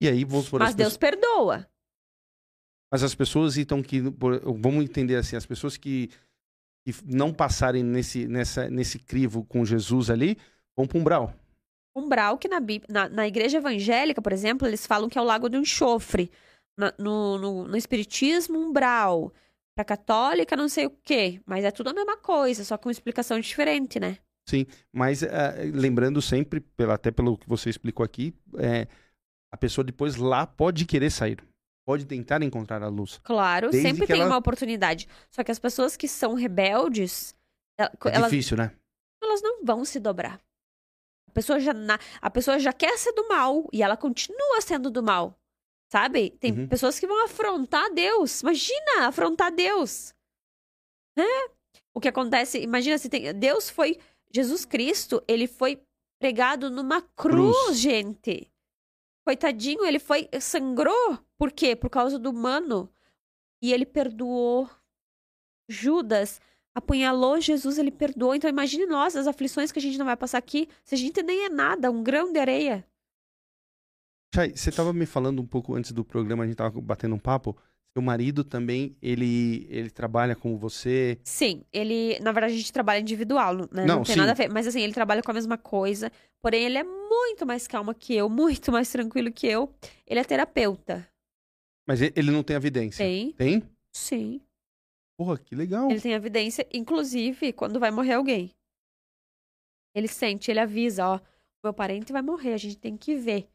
E 0.00 0.08
aí, 0.08 0.24
vamos 0.24 0.48
por 0.48 0.60
Mas 0.60 0.74
Deus 0.74 0.96
pessoas... 0.96 1.20
perdoa. 1.20 1.68
Mas 2.90 3.02
as 3.02 3.14
pessoas 3.14 3.56
então 3.58 3.82
que 3.82 4.00
vamos 4.00 4.84
entender 4.84 5.16
assim, 5.16 5.36
as 5.36 5.44
pessoas 5.44 5.76
que, 5.76 6.08
que 6.86 6.94
não 7.04 7.32
passarem 7.32 7.82
nesse 7.82 8.26
nessa 8.26 8.70
nesse 8.70 8.98
crivo 8.98 9.44
com 9.44 9.64
Jesus 9.64 10.08
ali, 10.08 10.38
vão 10.76 10.86
para 10.86 10.98
um 10.98 11.00
umbral. 11.02 11.34
umbral, 11.94 12.38
que 12.38 12.48
na, 12.48 12.60
na, 12.88 13.08
na, 13.08 13.28
igreja 13.28 13.58
evangélica, 13.58 14.22
por 14.22 14.32
exemplo, 14.32 14.66
eles 14.66 14.86
falam 14.86 15.08
que 15.08 15.18
é 15.18 15.20
o 15.20 15.24
lago 15.24 15.48
do 15.48 15.58
enxofre. 15.58 16.30
Na, 16.78 16.94
no, 16.96 17.38
no, 17.38 17.68
no 17.68 17.76
espiritismo, 17.76 18.58
umbral. 18.58 19.32
Pra 19.74 19.84
católica, 19.84 20.56
não 20.56 20.68
sei 20.68 20.86
o 20.86 20.90
quê. 20.90 21.40
Mas 21.44 21.64
é 21.64 21.70
tudo 21.70 21.90
a 21.90 21.94
mesma 21.94 22.16
coisa, 22.16 22.64
só 22.64 22.78
com 22.78 22.90
explicação 22.90 23.38
diferente, 23.38 24.00
né? 24.00 24.18
Sim, 24.48 24.64
mas 24.90 25.22
uh, 25.22 25.26
lembrando 25.74 26.22
sempre, 26.22 26.60
pela, 26.60 26.94
até 26.94 27.10
pelo 27.10 27.36
que 27.36 27.46
você 27.46 27.68
explicou 27.68 28.02
aqui, 28.02 28.32
é, 28.56 28.86
a 29.52 29.56
pessoa 29.56 29.84
depois 29.84 30.16
lá 30.16 30.46
pode 30.46 30.84
querer 30.84 31.10
sair. 31.10 31.42
Pode 31.86 32.04
tentar 32.04 32.42
encontrar 32.42 32.82
a 32.82 32.88
luz. 32.88 33.18
Claro, 33.24 33.72
sempre 33.72 34.06
tem 34.06 34.20
ela... 34.20 34.30
uma 34.30 34.36
oportunidade. 34.36 35.08
Só 35.30 35.42
que 35.42 35.50
as 35.50 35.58
pessoas 35.58 35.96
que 35.96 36.06
são 36.06 36.34
rebeldes. 36.34 37.34
É 37.80 37.90
elas, 38.12 38.30
difícil, 38.30 38.58
né? 38.58 38.72
Elas 39.22 39.40
não 39.40 39.64
vão 39.64 39.84
se 39.84 39.98
dobrar. 39.98 40.38
A 41.28 41.32
pessoa, 41.32 41.58
já, 41.58 41.72
a 42.20 42.30
pessoa 42.30 42.58
já 42.58 42.72
quer 42.72 42.98
ser 42.98 43.12
do 43.12 43.26
mal 43.28 43.68
e 43.72 43.82
ela 43.82 43.96
continua 43.96 44.60
sendo 44.60 44.90
do 44.90 45.02
mal. 45.02 45.34
Sabe? 45.90 46.30
Tem 46.38 46.52
uhum. 46.52 46.68
pessoas 46.68 46.98
que 46.98 47.06
vão 47.06 47.24
afrontar 47.24 47.92
Deus. 47.94 48.42
Imagina, 48.42 49.06
afrontar 49.06 49.50
Deus. 49.50 50.12
É. 51.16 51.50
O 51.94 52.00
que 52.00 52.08
acontece, 52.08 52.60
imagina 52.60 52.98
se 52.98 53.08
tem. 53.08 53.32
Deus 53.32 53.70
foi. 53.70 53.98
Jesus 54.30 54.66
Cristo, 54.66 55.22
ele 55.26 55.46
foi 55.46 55.80
pregado 56.20 56.68
numa 56.68 57.00
cruz, 57.00 57.56
cruz. 57.56 57.78
gente. 57.78 58.50
Coitadinho, 59.28 59.84
ele 59.84 59.98
foi. 59.98 60.26
sangrou. 60.40 61.18
Por 61.36 61.52
quê? 61.52 61.76
Por 61.76 61.90
causa 61.90 62.18
do 62.18 62.30
humano. 62.30 62.88
E 63.60 63.74
ele 63.74 63.84
perdoou. 63.84 64.70
Judas 65.68 66.40
apunhalou 66.74 67.38
Jesus, 67.38 67.76
ele 67.76 67.90
perdoou. 67.90 68.34
Então 68.34 68.48
imagine 68.48 68.86
nós, 68.86 69.14
as 69.14 69.26
aflições 69.26 69.70
que 69.70 69.78
a 69.78 69.82
gente 69.82 69.98
não 69.98 70.06
vai 70.06 70.16
passar 70.16 70.38
aqui, 70.38 70.66
se 70.82 70.94
a 70.94 70.98
gente 70.98 71.22
nem 71.22 71.44
é 71.44 71.50
nada, 71.50 71.90
um 71.90 72.02
grão 72.02 72.32
de 72.32 72.38
areia. 72.38 72.86
Chay, 74.34 74.56
você 74.56 74.70
estava 74.70 74.94
me 74.94 75.04
falando 75.04 75.42
um 75.42 75.46
pouco 75.46 75.74
antes 75.74 75.92
do 75.92 76.02
programa, 76.02 76.44
a 76.44 76.46
gente 76.46 76.54
estava 76.54 76.80
batendo 76.80 77.14
um 77.14 77.18
papo. 77.18 77.54
Seu 77.92 78.02
marido 78.02 78.44
também, 78.44 78.96
ele, 79.02 79.66
ele 79.68 79.90
trabalha 79.90 80.36
com 80.36 80.56
você? 80.56 81.18
Sim, 81.22 81.64
ele, 81.70 82.18
na 82.20 82.32
verdade, 82.32 82.54
a 82.54 82.56
gente 82.56 82.72
trabalha 82.72 83.00
individual, 83.00 83.56
né? 83.72 83.84
Não, 83.84 83.96
não 83.96 84.02
tem 84.04 84.14
sim. 84.14 84.20
nada 84.20 84.32
a 84.32 84.34
ver. 84.34 84.48
Mas 84.48 84.66
assim, 84.66 84.80
ele 84.80 84.94
trabalha 84.94 85.22
com 85.22 85.30
a 85.30 85.34
mesma 85.34 85.58
coisa. 85.58 86.10
Porém, 86.42 86.64
ele 86.64 86.78
é 86.78 86.84
muito 86.84 87.44
mais 87.44 87.66
calmo 87.66 87.94
que 87.94 88.14
eu, 88.14 88.28
muito 88.28 88.70
mais 88.70 88.90
tranquilo 88.90 89.32
que 89.32 89.46
eu. 89.46 89.74
Ele 90.06 90.20
é 90.20 90.24
terapeuta. 90.24 91.08
Mas 91.86 92.00
ele 92.02 92.30
não 92.30 92.42
tem 92.42 92.54
evidência? 92.54 93.04
Tem. 93.04 93.32
Tem? 93.32 93.62
Sim. 93.92 94.40
Porra, 95.16 95.38
que 95.38 95.54
legal. 95.54 95.90
Ele 95.90 96.00
tem 96.00 96.12
evidência, 96.12 96.66
inclusive, 96.72 97.52
quando 97.52 97.80
vai 97.80 97.90
morrer 97.90 98.14
alguém. 98.14 98.54
Ele 99.94 100.06
sente, 100.06 100.50
ele 100.50 100.60
avisa, 100.60 101.08
ó, 101.08 101.20
meu 101.64 101.74
parente 101.74 102.12
vai 102.12 102.22
morrer, 102.22 102.52
a 102.52 102.58
gente 102.58 102.76
tem 102.76 102.96
que 102.96 103.16
ver. 103.16 103.48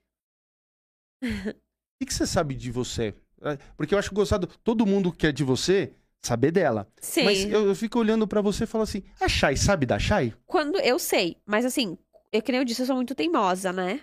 O 2.02 2.06
que, 2.06 2.14
você 2.14 2.28
sabe 2.28 2.54
de 2.54 2.70
você? 2.70 3.16
É, 3.42 3.56
porque 3.78 3.96
eu 3.96 3.98
acho 3.98 4.14
gostado, 4.14 4.46
todo 4.62 4.86
mundo 4.86 5.10
quer 5.10 5.32
de 5.32 5.42
você 5.42 5.94
saber 6.22 6.52
dela. 6.52 6.86
Sim. 7.00 7.24
Mas 7.24 7.46
eu, 7.46 7.66
eu 7.66 7.76
fico 7.76 7.98
olhando 7.98 8.28
para 8.28 8.42
você 8.42 8.66
e 8.66 8.68
falo 8.68 8.84
assim, 8.84 9.04
a 9.22 9.30
Chay 9.30 9.56
sabe 9.56 9.86
da 9.86 9.98
Chay? 9.98 10.34
Quando 10.46 10.78
eu 10.82 11.00
sei, 11.00 11.38
mas 11.46 11.64
assim, 11.64 11.98
eu 12.34 12.42
que 12.42 12.52
nem 12.52 12.60
eu 12.60 12.66
disse, 12.66 12.82
eu 12.82 12.86
sou 12.86 12.96
muito 12.96 13.16
teimosa, 13.16 13.72
né? 13.72 14.02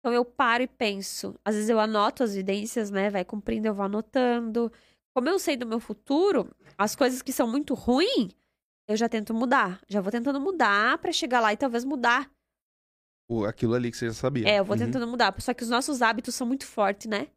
Então 0.00 0.12
eu 0.12 0.24
paro 0.24 0.62
e 0.62 0.66
penso. 0.66 1.38
Às 1.44 1.54
vezes 1.54 1.70
eu 1.70 1.78
anoto 1.78 2.22
as 2.24 2.32
evidências, 2.32 2.90
né? 2.90 3.08
Vai 3.08 3.24
cumprindo, 3.24 3.68
eu 3.68 3.74
vou 3.74 3.84
anotando 3.84 4.70
como 5.14 5.28
eu 5.28 5.38
sei 5.38 5.56
do 5.56 5.66
meu 5.66 5.78
futuro, 5.78 6.50
as 6.76 6.96
coisas 6.96 7.20
que 7.20 7.32
são 7.32 7.46
muito 7.46 7.74
ruins, 7.74 8.34
eu 8.88 8.96
já 8.96 9.08
tento 9.08 9.34
mudar. 9.34 9.80
Já 9.86 10.00
vou 10.00 10.10
tentando 10.10 10.40
mudar 10.40 10.98
para 10.98 11.12
chegar 11.12 11.40
lá 11.40 11.52
e 11.52 11.56
talvez 11.56 11.84
mudar. 11.84 12.30
O, 13.30 13.44
aquilo 13.44 13.74
ali 13.74 13.90
que 13.90 13.96
você 13.96 14.06
já 14.06 14.14
sabia. 14.14 14.48
É, 14.48 14.58
eu 14.58 14.64
vou 14.64 14.76
uhum. 14.76 14.84
tentando 14.84 15.06
mudar. 15.06 15.34
Só 15.40 15.52
que 15.54 15.62
os 15.62 15.68
nossos 15.68 16.02
hábitos 16.02 16.34
são 16.34 16.46
muito 16.46 16.66
fortes, 16.66 17.06
né? 17.06 17.28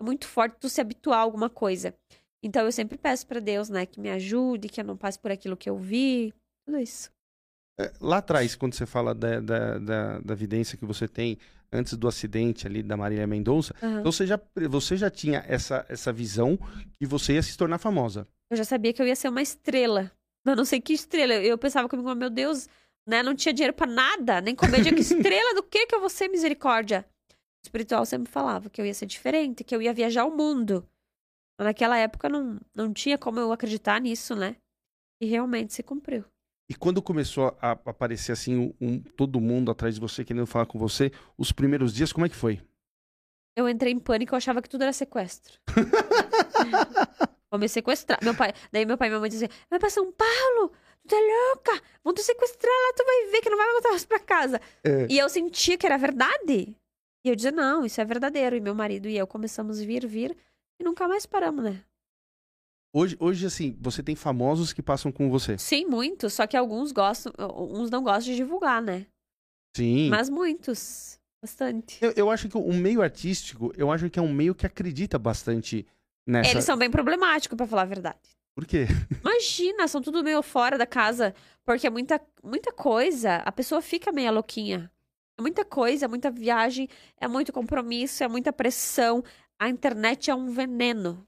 É 0.00 0.04
muito 0.04 0.26
forte 0.26 0.56
tu 0.58 0.68
se 0.68 0.80
habituar 0.80 1.18
a 1.18 1.22
alguma 1.22 1.50
coisa. 1.50 1.94
Então 2.42 2.64
eu 2.64 2.72
sempre 2.72 2.96
peço 2.96 3.26
para 3.26 3.38
Deus, 3.38 3.68
né, 3.68 3.84
que 3.84 4.00
me 4.00 4.10
ajude, 4.10 4.70
que 4.70 4.80
eu 4.80 4.84
não 4.84 4.96
passe 4.96 5.18
por 5.18 5.30
aquilo 5.30 5.58
que 5.58 5.68
eu 5.68 5.76
vi. 5.76 6.32
Tudo 6.66 6.78
isso. 6.78 7.12
É, 7.80 7.92
lá 7.98 8.18
atrás, 8.18 8.54
quando 8.54 8.74
você 8.74 8.84
fala 8.84 9.14
da, 9.14 9.40
da, 9.40 9.78
da, 9.78 10.18
da 10.18 10.32
evidência 10.34 10.76
que 10.76 10.84
você 10.84 11.08
tem, 11.08 11.38
antes 11.72 11.96
do 11.96 12.06
acidente 12.06 12.66
ali 12.66 12.82
da 12.82 12.96
Marília 12.96 13.26
Mendonça, 13.26 13.74
uhum. 13.82 14.02
você, 14.02 14.26
já, 14.26 14.38
você 14.68 14.96
já 14.96 15.08
tinha 15.08 15.42
essa, 15.48 15.86
essa 15.88 16.12
visão 16.12 16.58
que 16.98 17.06
você 17.06 17.34
ia 17.34 17.42
se 17.42 17.56
tornar 17.56 17.78
famosa. 17.78 18.28
Eu 18.50 18.56
já 18.56 18.64
sabia 18.64 18.92
que 18.92 19.00
eu 19.00 19.06
ia 19.06 19.16
ser 19.16 19.28
uma 19.28 19.40
estrela. 19.40 20.12
Eu 20.44 20.56
não 20.56 20.64
sei 20.64 20.80
que 20.80 20.92
estrela. 20.92 21.34
Eu 21.34 21.56
pensava 21.56 21.88
comigo, 21.88 22.14
meu 22.14 22.28
Deus, 22.28 22.68
né? 23.08 23.22
Não 23.22 23.34
tinha 23.34 23.52
dinheiro 23.52 23.74
para 23.74 23.90
nada, 23.90 24.40
nem 24.40 24.54
comédia. 24.54 24.92
que 24.92 25.00
estrela 25.00 25.54
do 25.54 25.62
que 25.62 25.86
que 25.86 25.94
eu 25.94 26.00
vou 26.00 26.10
ser 26.10 26.28
misericórdia? 26.28 27.06
O 27.30 27.66
espiritual 27.66 28.04
sempre 28.04 28.30
falava 28.30 28.68
que 28.68 28.80
eu 28.80 28.86
ia 28.86 28.94
ser 28.94 29.06
diferente, 29.06 29.64
que 29.64 29.74
eu 29.74 29.80
ia 29.80 29.94
viajar 29.94 30.24
o 30.24 30.36
mundo. 30.36 30.86
Mas 31.58 31.66
naquela 31.66 31.96
época 31.96 32.28
não, 32.28 32.58
não 32.74 32.92
tinha 32.92 33.16
como 33.16 33.38
eu 33.38 33.52
acreditar 33.52 34.00
nisso, 34.00 34.34
né? 34.34 34.56
E 35.22 35.26
realmente 35.26 35.72
se 35.72 35.82
cumpriu. 35.82 36.24
E 36.70 36.74
quando 36.76 37.02
começou 37.02 37.48
a 37.60 37.72
aparecer 37.72 38.30
assim, 38.30 38.72
um, 38.80 39.00
todo 39.00 39.40
mundo 39.40 39.72
atrás 39.72 39.96
de 39.96 40.00
você, 40.00 40.24
querendo 40.24 40.46
falar 40.46 40.66
com 40.66 40.78
você, 40.78 41.10
os 41.36 41.50
primeiros 41.50 41.92
dias, 41.92 42.12
como 42.12 42.24
é 42.24 42.28
que 42.28 42.36
foi? 42.36 42.60
Eu 43.56 43.68
entrei 43.68 43.92
em 43.92 43.98
pânico, 43.98 44.32
eu 44.32 44.36
achava 44.36 44.62
que 44.62 44.68
tudo 44.68 44.82
era 44.82 44.92
sequestro. 44.92 45.58
Vão 47.50 47.58
me 47.58 47.68
sequestrar. 47.68 48.20
Meu 48.22 48.36
pai, 48.36 48.52
daí 48.70 48.86
meu 48.86 48.96
pai 48.96 49.08
e 49.08 49.10
minha 49.10 49.18
mãe 49.18 49.28
diziam, 49.28 49.50
vai 49.68 49.80
pra 49.80 49.90
São 49.90 50.12
Paulo, 50.12 50.70
tu 51.08 51.12
é 51.12 51.18
louca, 51.18 51.82
vão 52.04 52.14
te 52.14 52.22
sequestrar 52.22 52.72
lá, 52.72 52.92
tu 52.96 53.04
vai 53.04 53.32
ver 53.32 53.40
que 53.40 53.50
não 53.50 53.58
vai 53.58 53.72
voltar 53.72 53.90
mais 53.90 54.04
pra 54.04 54.20
casa. 54.20 54.60
É. 54.84 55.08
E 55.10 55.18
eu 55.18 55.28
sentia 55.28 55.76
que 55.76 55.84
era 55.84 55.98
verdade. 55.98 56.76
E 57.24 57.28
eu 57.28 57.34
dizia, 57.34 57.50
não, 57.50 57.84
isso 57.84 58.00
é 58.00 58.04
verdadeiro. 58.04 58.54
E 58.54 58.60
meu 58.60 58.76
marido 58.76 59.08
e 59.08 59.18
eu 59.18 59.26
começamos 59.26 59.80
a 59.80 59.84
vir, 59.84 60.06
vir, 60.06 60.36
e 60.78 60.84
nunca 60.84 61.08
mais 61.08 61.26
paramos, 61.26 61.64
né? 61.64 61.82
Hoje, 62.92 63.16
hoje, 63.20 63.46
assim, 63.46 63.76
você 63.80 64.02
tem 64.02 64.16
famosos 64.16 64.72
que 64.72 64.82
passam 64.82 65.12
com 65.12 65.30
você. 65.30 65.56
Sim, 65.58 65.86
muitos. 65.86 66.32
Só 66.34 66.46
que 66.46 66.56
alguns 66.56 66.90
gostam, 66.90 67.32
uns 67.38 67.90
não 67.90 68.02
gostam 68.02 68.32
de 68.32 68.36
divulgar, 68.36 68.82
né? 68.82 69.06
Sim. 69.76 70.08
Mas 70.08 70.28
muitos. 70.28 71.18
Bastante. 71.42 71.98
Eu, 72.02 72.12
eu 72.16 72.30
acho 72.30 72.48
que 72.48 72.56
o 72.56 72.72
meio 72.72 73.00
artístico, 73.00 73.72
eu 73.76 73.90
acho 73.90 74.10
que 74.10 74.18
é 74.18 74.22
um 74.22 74.32
meio 74.32 74.54
que 74.54 74.66
acredita 74.66 75.18
bastante 75.18 75.86
nessa. 76.26 76.50
Eles 76.50 76.64
são 76.64 76.76
bem 76.76 76.90
problemáticos, 76.90 77.56
para 77.56 77.66
falar 77.66 77.82
a 77.82 77.86
verdade. 77.86 78.18
Por 78.54 78.66
quê? 78.66 78.86
Imagina, 79.22 79.88
são 79.88 80.02
tudo 80.02 80.22
meio 80.22 80.42
fora 80.42 80.76
da 80.76 80.86
casa. 80.86 81.34
Porque 81.64 81.86
é 81.86 81.90
muita, 81.90 82.20
muita 82.42 82.72
coisa. 82.72 83.36
A 83.36 83.52
pessoa 83.52 83.80
fica 83.80 84.10
meio 84.10 84.32
louquinha. 84.32 84.90
É 85.38 85.42
muita 85.42 85.64
coisa, 85.64 86.04
é 86.04 86.08
muita 86.08 86.30
viagem, 86.30 86.88
é 87.18 87.26
muito 87.26 87.52
compromisso, 87.52 88.22
é 88.22 88.28
muita 88.28 88.52
pressão. 88.52 89.24
A 89.58 89.68
internet 89.68 90.30
é 90.30 90.34
um 90.34 90.50
veneno 90.50 91.26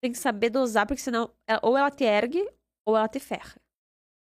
tem 0.00 0.12
que 0.12 0.18
saber 0.18 0.50
dosar, 0.50 0.86
porque 0.86 1.02
senão 1.02 1.30
é, 1.48 1.58
ou 1.62 1.76
ela 1.76 1.90
te 1.90 2.04
ergue 2.04 2.46
ou 2.84 2.96
ela 2.96 3.08
te 3.08 3.18
ferra. 3.18 3.56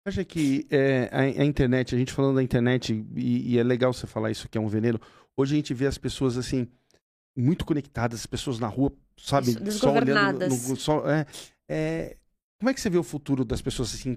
Acha 0.06 0.24
que 0.24 0.66
é, 0.70 1.08
a, 1.12 1.42
a, 1.42 1.44
internet, 1.44 1.94
a 1.94 1.98
gente 1.98 2.12
falando 2.12 2.36
da 2.36 2.42
internet, 2.42 2.92
e, 3.14 3.54
e, 3.54 3.58
é 3.58 3.62
legal 3.62 3.92
você 3.92 4.06
falar 4.06 4.30
isso 4.30 4.48
que 4.48 4.56
é 4.56 4.60
um 4.60 4.68
veneno. 4.68 4.98
Hoje 5.36 5.54
a 5.54 5.56
gente 5.56 5.74
vê 5.74 5.86
as 5.86 5.98
pessoas 5.98 6.38
assim, 6.38 6.66
muito 7.36 7.64
conectadas, 7.66 8.20
as 8.20 8.26
pessoas 8.26 8.58
na 8.58 8.66
rua, 8.66 8.92
sabe? 9.16 9.50
Isso, 9.50 9.78
só 9.78 9.92
olhando. 9.92 10.48
No, 10.48 10.76
só, 10.76 11.08
é, 11.08 11.26
é, 11.68 12.16
como 12.58 12.70
é 12.70 12.74
que 12.74 12.80
você 12.80 12.88
vê 12.88 12.96
o 12.96 13.02
futuro 13.02 13.44
das 13.44 13.60
pessoas 13.60 13.94
assim, 13.94 14.16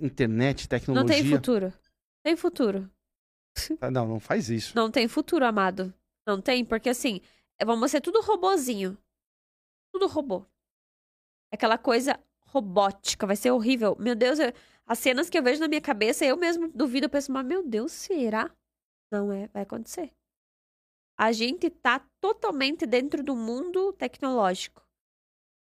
internet, 0.00 0.68
tecnologia? 0.68 1.16
Não 1.16 1.22
tem 1.22 1.30
futuro. 1.30 1.72
Tem 2.24 2.36
futuro. 2.36 2.90
Ah, 3.80 3.90
não, 3.90 4.06
não 4.06 4.20
faz 4.20 4.48
isso. 4.48 4.72
Não 4.76 4.88
tem 4.88 5.08
futuro, 5.08 5.44
amado. 5.44 5.92
Não 6.24 6.40
tem, 6.40 6.64
porque 6.64 6.88
assim, 6.88 7.20
vamos 7.64 7.90
ser 7.90 8.00
tudo 8.00 8.20
robozinho. 8.20 8.96
Tudo 9.92 10.06
robô 10.06 10.46
aquela 11.52 11.78
coisa 11.78 12.18
robótica, 12.46 13.26
vai 13.26 13.36
ser 13.36 13.50
horrível. 13.50 13.96
Meu 13.98 14.14
Deus, 14.14 14.38
eu, 14.38 14.52
as 14.86 14.98
cenas 14.98 15.28
que 15.28 15.38
eu 15.38 15.42
vejo 15.42 15.60
na 15.60 15.68
minha 15.68 15.80
cabeça, 15.80 16.24
eu 16.24 16.36
mesmo 16.36 16.68
duvido, 16.68 17.06
eu 17.06 17.10
penso, 17.10 17.30
mas 17.30 17.44
meu 17.44 17.62
Deus, 17.62 17.92
será? 17.92 18.50
Não 19.10 19.32
é, 19.32 19.48
vai 19.48 19.62
acontecer. 19.62 20.12
A 21.18 21.32
gente 21.32 21.68
tá 21.68 22.00
totalmente 22.20 22.86
dentro 22.86 23.22
do 23.22 23.34
mundo 23.34 23.92
tecnológico. 23.92 24.86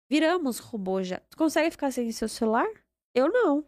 Viramos 0.09 0.59
robô 0.59 1.03
já. 1.03 1.19
Tu 1.29 1.37
consegue 1.37 1.71
ficar 1.71 1.91
sem 1.91 2.11
seu 2.11 2.29
celular? 2.29 2.67
Eu 3.13 3.29
não. 3.29 3.65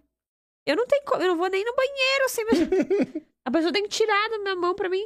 Eu 0.65 0.75
não 0.75 0.85
tenho 0.87 1.03
como, 1.05 1.21
eu 1.21 1.29
não 1.29 1.37
vou 1.37 1.49
nem 1.49 1.65
no 1.65 1.75
banheiro 1.75 2.25
assim, 2.25 2.43
mas... 2.45 2.59
a 3.45 3.51
pessoa 3.51 3.73
tem 3.73 3.83
que 3.83 3.89
tirar 3.89 4.29
da 4.29 4.39
minha 4.39 4.55
mão 4.55 4.75
pra 4.75 4.89
mim. 4.89 5.05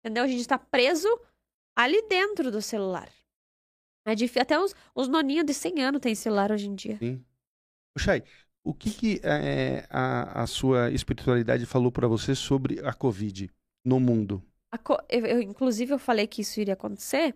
Entendeu? 0.00 0.24
A 0.24 0.26
gente 0.26 0.46
tá 0.46 0.58
preso 0.58 1.08
ali 1.76 2.00
dentro 2.08 2.50
do 2.50 2.62
celular. 2.62 3.08
É 4.04 4.14
difícil. 4.14 4.42
Até 4.42 4.58
os, 4.58 4.74
os 4.94 5.08
noninhos 5.08 5.44
de 5.44 5.54
100 5.54 5.84
anos 5.84 6.00
têm 6.00 6.14
celular 6.14 6.50
hoje 6.50 6.68
em 6.68 6.74
dia. 6.74 6.98
Sim. 6.98 7.24
O 8.64 8.72
que, 8.72 8.90
que 8.90 9.20
é, 9.24 9.84
a, 9.90 10.42
a 10.42 10.46
sua 10.46 10.90
espiritualidade 10.90 11.66
falou 11.66 11.90
para 11.90 12.06
você 12.06 12.34
sobre 12.34 12.80
a 12.86 12.92
Covid 12.92 13.50
no 13.84 13.98
mundo? 13.98 14.42
Co 14.84 14.96
eu, 15.08 15.26
eu, 15.26 15.42
inclusive, 15.42 15.92
eu 15.92 15.98
falei 15.98 16.26
que 16.26 16.42
isso 16.42 16.60
iria 16.60 16.74
acontecer, 16.74 17.34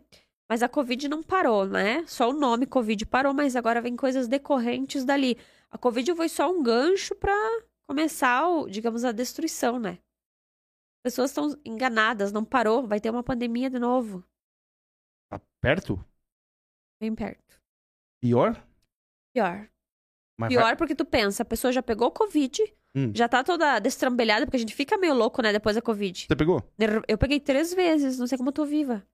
mas 0.49 0.63
a 0.63 0.69
Covid 0.69 1.09
não 1.09 1.23
parou, 1.23 1.67
né? 1.67 2.05
Só 2.07 2.31
o 2.31 2.33
nome 2.33 2.65
Covid 2.65 3.05
parou, 3.07 3.35
mas 3.35 3.57
agora 3.57 3.83
vem 3.83 3.97
coisas 3.97 4.29
decorrentes 4.29 5.05
dali. 5.05 5.37
A 5.71 5.77
Covid 5.77 6.15
foi 6.15 6.29
só 6.29 6.51
um 6.51 6.63
gancho 6.63 7.15
para 7.17 7.35
começar, 7.89 8.49
o, 8.49 8.69
digamos, 8.69 9.05
a 9.05 9.13
destruição, 9.13 9.79
né? 9.79 9.99
Pessoas 11.05 11.31
estão 11.31 11.57
enganadas, 11.65 12.33
não 12.33 12.45
parou, 12.45 12.87
vai 12.87 13.01
ter 13.01 13.11
uma 13.11 13.23
pandemia 13.23 13.69
de 13.69 13.79
novo. 13.79 14.25
Tá 15.29 15.41
perto? 15.61 16.03
Bem 17.01 17.15
perto. 17.15 17.61
Pior? 18.23 18.63
Pior. 19.35 19.69
Mas 20.39 20.49
Pior 20.49 20.63
vai... 20.63 20.77
porque 20.77 20.95
tu 20.95 21.05
pensa, 21.05 21.43
a 21.43 21.47
pessoa 21.47 21.73
já 21.73 21.83
pegou 21.83 22.11
Covid, 22.11 22.63
hum. 22.95 23.13
já 23.15 23.29
tá 23.29 23.43
toda 23.43 23.79
destrambelhada, 23.79 24.45
porque 24.45 24.57
a 24.57 24.61
gente 24.61 24.75
fica 24.75 24.99
meio 24.99 25.15
louco, 25.15 25.43
né, 25.43 25.53
depois 25.53 25.77
da 25.77 25.83
Covid. 25.83 26.27
Você 26.27 26.37
pegou? 26.37 26.63
Eu 27.09 27.19
peguei 27.19 27.41
três 27.41 27.73
vezes, 27.73 28.19
não 28.19 28.27
sei 28.27 28.37
como 28.37 28.51
eu 28.51 28.55
tô 28.55 28.65
viva. 28.65 29.07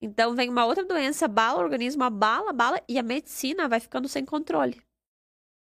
Então 0.00 0.34
vem 0.34 0.48
uma 0.48 0.66
outra 0.66 0.84
doença, 0.84 1.28
bala 1.28 1.60
o 1.60 1.62
organismo, 1.62 2.02
abala, 2.02 2.52
bala, 2.52 2.82
e 2.88 2.98
a 2.98 3.02
medicina 3.02 3.68
vai 3.68 3.78
ficando 3.78 4.08
sem 4.08 4.24
controle. 4.24 4.82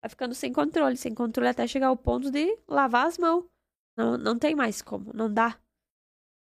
Vai 0.03 0.09
ficando 0.09 0.35
sem 0.35 0.53
controle, 0.53 0.97
sem 0.97 1.15
controle 1.15 1.49
até 1.49 1.67
chegar 1.67 1.89
ao 1.89 1.97
ponto 1.97 2.31
de 2.31 2.59
lavar 2.69 3.07
as 3.07 3.19
mãos. 3.19 3.45
Não, 3.97 4.17
não 4.17 4.39
tem 4.39 4.55
mais 4.55 4.81
como, 4.81 5.13
não 5.13 5.33
dá. 5.33 5.59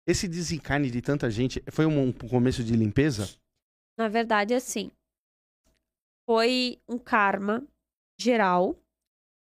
Esse 0.08 0.28
desencarne 0.28 0.92
de 0.92 1.02
tanta 1.02 1.30
gente 1.32 1.64
foi 1.72 1.86
um, 1.86 2.08
um 2.08 2.14
começo 2.14 2.64
de 2.64 2.76
limpeza? 2.76 3.28
Na 3.98 4.08
verdade, 4.08 4.54
assim. 4.54 4.92
Foi 6.28 6.82
um 6.88 6.98
karma 6.98 7.66
geral. 8.20 8.76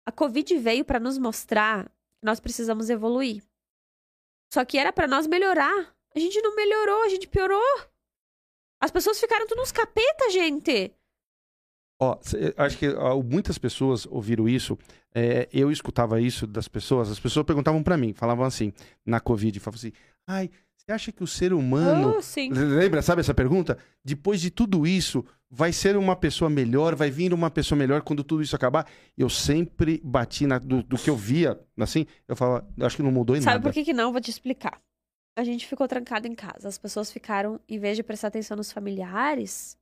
A 0.06 0.12
Covid 0.12 0.56
veio 0.58 0.84
para 0.84 1.00
nos 1.00 1.18
mostrar 1.18 1.86
que 1.86 2.24
nós 2.24 2.40
precisamos 2.40 2.88
evoluir. 2.88 3.42
Só 4.52 4.64
que 4.64 4.78
era 4.78 4.92
para 4.92 5.06
nós 5.06 5.26
melhorar. 5.26 5.94
A 6.14 6.18
gente 6.18 6.40
não 6.40 6.54
melhorou, 6.54 7.02
a 7.02 7.08
gente 7.08 7.28
piorou. 7.28 7.88
As 8.80 8.90
pessoas 8.90 9.20
ficaram 9.20 9.46
tudo 9.46 9.60
uns 9.60 9.72
capeta, 9.72 10.30
gente. 10.30 10.94
Ó, 12.00 12.16
acho 12.56 12.78
que 12.78 12.86
muitas 13.24 13.58
pessoas 13.58 14.06
ouviram 14.06 14.48
isso. 14.48 14.78
É, 15.12 15.48
eu 15.52 15.70
escutava 15.70 16.20
isso 16.20 16.46
das 16.46 16.68
pessoas. 16.68 17.10
As 17.10 17.18
pessoas 17.18 17.44
perguntavam 17.44 17.82
para 17.82 17.96
mim, 17.96 18.12
falavam 18.12 18.44
assim, 18.44 18.72
na 19.04 19.20
Covid, 19.20 19.58
falavam 19.58 19.78
assim: 19.78 19.92
ai, 20.26 20.48
você 20.88 20.92
acha 20.92 21.12
que 21.12 21.22
o 21.22 21.26
ser 21.26 21.52
humano. 21.52 22.16
Oh, 22.16 22.54
lembra, 22.54 23.02
sabe 23.02 23.20
essa 23.20 23.34
pergunta? 23.34 23.76
Depois 24.02 24.40
de 24.40 24.50
tudo 24.50 24.86
isso, 24.86 25.24
vai 25.50 25.72
ser 25.72 25.96
uma 25.96 26.16
pessoa 26.16 26.48
melhor, 26.48 26.94
vai 26.94 27.10
vir 27.10 27.34
uma 27.34 27.50
pessoa 27.50 27.78
melhor 27.78 28.00
quando 28.02 28.24
tudo 28.24 28.42
isso 28.42 28.56
acabar? 28.56 28.88
Eu 29.16 29.28
sempre 29.28 30.00
bati 30.02 30.46
na, 30.46 30.58
do, 30.58 30.82
do 30.82 30.96
que 30.96 31.10
eu 31.10 31.16
via, 31.16 31.60
assim, 31.78 32.06
eu 32.26 32.34
falava, 32.34 32.66
acho 32.80 32.96
que 32.96 33.02
não 33.02 33.12
mudou 33.12 33.36
em 33.36 33.40
sabe 33.40 33.46
nada. 33.46 33.62
Sabe 33.62 33.64
por 33.64 33.74
que, 33.74 33.84
que 33.84 33.92
não? 33.92 34.12
Vou 34.12 34.20
te 34.20 34.30
explicar 34.30 34.80
a 35.38 35.44
gente 35.44 35.68
ficou 35.68 35.86
trancado 35.86 36.26
em 36.26 36.34
casa. 36.34 36.66
As 36.66 36.76
pessoas 36.76 37.12
ficaram, 37.12 37.60
em 37.68 37.78
vez 37.78 37.96
de 37.96 38.02
prestar 38.02 38.26
atenção 38.26 38.56
nos 38.56 38.72
familiares, 38.72 39.78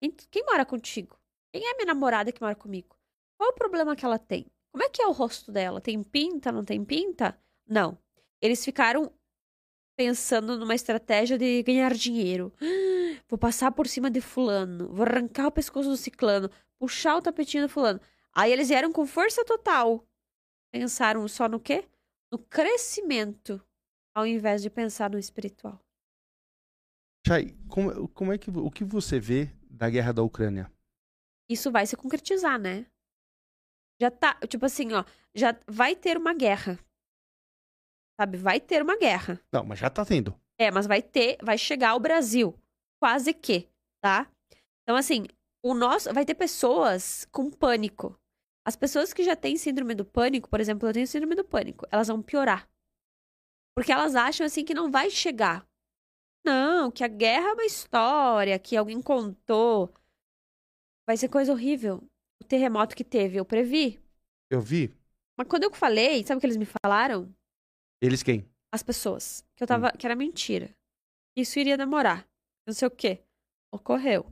quem, 0.00 0.12
quem 0.30 0.44
mora 0.44 0.64
contigo? 0.64 1.18
Quem 1.52 1.66
é 1.66 1.74
minha 1.74 1.86
namorada 1.86 2.30
que 2.30 2.40
mora 2.40 2.54
comigo? 2.54 2.96
Qual 3.36 3.50
é 3.50 3.52
o 3.52 3.56
problema 3.56 3.96
que 3.96 4.04
ela 4.04 4.16
tem? 4.16 4.46
Como 4.70 4.84
é 4.84 4.88
que 4.88 5.02
é 5.02 5.06
o 5.08 5.12
rosto 5.12 5.50
dela? 5.50 5.80
Tem 5.80 6.00
pinta? 6.04 6.52
Não 6.52 6.64
tem 6.64 6.84
pinta? 6.84 7.36
Não. 7.66 7.98
Eles 8.40 8.64
ficaram 8.64 9.10
pensando 9.96 10.58
numa 10.58 10.74
estratégia 10.74 11.38
de 11.38 11.62
ganhar 11.62 11.94
dinheiro. 11.94 12.52
Vou 13.28 13.38
passar 13.38 13.72
por 13.72 13.88
cima 13.88 14.08
de 14.08 14.20
fulano, 14.20 14.88
vou 14.92 15.04
arrancar 15.04 15.48
o 15.48 15.50
pescoço 15.50 15.88
do 15.88 15.96
ciclano, 15.96 16.48
puxar 16.78 17.16
o 17.16 17.22
tapetinho 17.22 17.64
do 17.64 17.68
fulano. 17.68 18.00
Aí 18.32 18.52
eles 18.52 18.68
vieram 18.68 18.92
com 18.92 19.04
força 19.04 19.44
total. 19.44 20.06
Pensaram 20.70 21.26
só 21.26 21.48
no 21.48 21.58
quê? 21.58 21.88
No 22.30 22.38
crescimento 22.38 23.60
ao 24.14 24.26
invés 24.26 24.62
de 24.62 24.70
pensar 24.70 25.10
no 25.10 25.18
espiritual. 25.18 25.78
Chay, 27.26 27.54
como, 27.68 28.08
como 28.08 28.32
é 28.32 28.38
que 28.38 28.48
o 28.48 28.70
que 28.70 28.82
você 28.84 29.18
vê 29.18 29.50
da 29.68 29.90
guerra 29.90 30.12
da 30.12 30.22
Ucrânia? 30.22 30.72
Isso 31.50 31.70
vai 31.70 31.84
se 31.86 31.96
concretizar, 31.96 32.58
né? 32.58 32.86
Já 34.00 34.10
tá, 34.10 34.34
tipo 34.48 34.64
assim, 34.64 34.92
ó, 34.92 35.04
já 35.34 35.58
vai 35.66 35.94
ter 35.94 36.16
uma 36.16 36.32
guerra. 36.32 36.78
Sabe? 38.20 38.38
Vai 38.38 38.60
ter 38.60 38.82
uma 38.82 38.96
guerra. 38.96 39.40
Não, 39.52 39.64
mas 39.64 39.78
já 39.78 39.90
tá 39.90 40.04
tendo. 40.04 40.34
É, 40.58 40.70
mas 40.70 40.86
vai 40.86 41.02
ter, 41.02 41.36
vai 41.42 41.58
chegar 41.58 41.90
ao 41.90 42.00
Brasil. 42.00 42.58
Quase 43.00 43.34
que, 43.34 43.68
tá? 44.02 44.30
Então, 44.82 44.96
assim, 44.96 45.26
o 45.62 45.74
nosso. 45.74 46.12
Vai 46.14 46.24
ter 46.24 46.34
pessoas 46.34 47.26
com 47.30 47.50
pânico. 47.50 48.18
As 48.66 48.74
pessoas 48.74 49.12
que 49.12 49.22
já 49.22 49.36
têm 49.36 49.56
síndrome 49.56 49.94
do 49.94 50.04
pânico, 50.04 50.48
por 50.48 50.60
exemplo, 50.60 50.88
eu 50.88 50.92
tenho 50.92 51.06
síndrome 51.06 51.36
do 51.36 51.44
pânico, 51.44 51.86
elas 51.90 52.08
vão 52.08 52.20
piorar. 52.20 52.68
Porque 53.76 53.92
elas 53.92 54.16
acham 54.16 54.46
assim 54.46 54.64
que 54.64 54.74
não 54.74 54.90
vai 54.90 55.10
chegar. 55.10 55.64
Não, 56.44 56.90
que 56.90 57.04
a 57.04 57.08
guerra 57.08 57.50
é 57.50 57.52
uma 57.52 57.64
história, 57.64 58.58
que 58.58 58.76
alguém 58.76 59.02
contou. 59.02 59.92
Vai 61.06 61.16
ser 61.16 61.28
coisa 61.28 61.52
horrível. 61.52 62.02
O 62.42 62.44
terremoto 62.44 62.96
que 62.96 63.04
teve, 63.04 63.36
eu 63.36 63.44
previ. 63.44 64.00
Eu 64.50 64.60
vi. 64.60 64.92
Mas 65.38 65.46
quando 65.48 65.64
eu 65.64 65.74
falei, 65.74 66.24
sabe 66.24 66.38
o 66.38 66.40
que 66.40 66.46
eles 66.46 66.56
me 66.56 66.66
falaram? 66.82 67.32
Eles 68.00 68.22
quem? 68.22 68.48
As 68.72 68.82
pessoas. 68.82 69.44
Que 69.54 69.62
eu 69.62 69.66
tava. 69.66 69.88
Hum. 69.88 69.96
que 69.98 70.06
era 70.06 70.16
mentira. 70.16 70.74
Isso 71.36 71.58
iria 71.58 71.76
demorar. 71.76 72.26
Não 72.66 72.74
sei 72.74 72.88
o 72.88 72.90
quê. 72.90 73.22
Ocorreu. 73.72 74.26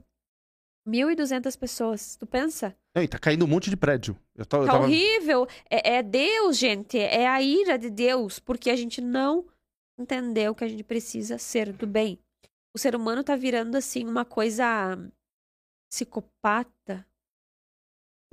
1.200 0.87 1.57
pessoas. 1.57 2.15
Tu 2.15 2.27
pensa? 2.27 2.75
Não, 2.95 3.01
e 3.01 3.07
tá 3.07 3.17
caindo 3.17 3.45
um 3.45 3.47
monte 3.47 3.69
de 3.69 3.77
prédio. 3.77 4.17
Eu 4.35 4.45
tô, 4.45 4.57
tá 4.57 4.63
eu 4.63 4.67
tava... 4.67 4.83
horrível. 4.83 5.47
É, 5.69 5.95
é, 5.95 6.03
Deus, 6.03 6.57
gente. 6.57 6.97
É 6.97 7.27
a 7.27 7.41
ira 7.41 7.77
de 7.77 7.89
Deus. 7.89 8.39
Porque 8.39 8.69
a 8.69 8.75
gente 8.75 9.01
não 9.01 9.47
entendeu 9.97 10.53
que 10.53 10.63
a 10.63 10.67
gente 10.67 10.83
precisa 10.83 11.37
ser 11.37 11.73
do 11.73 11.87
bem. 11.87 12.19
O 12.73 12.77
ser 12.77 12.95
humano 12.95 13.23
tá 13.23 13.35
virando, 13.35 13.75
assim, 13.77 14.05
uma 14.05 14.25
coisa 14.25 14.97
psicopata. 15.89 17.07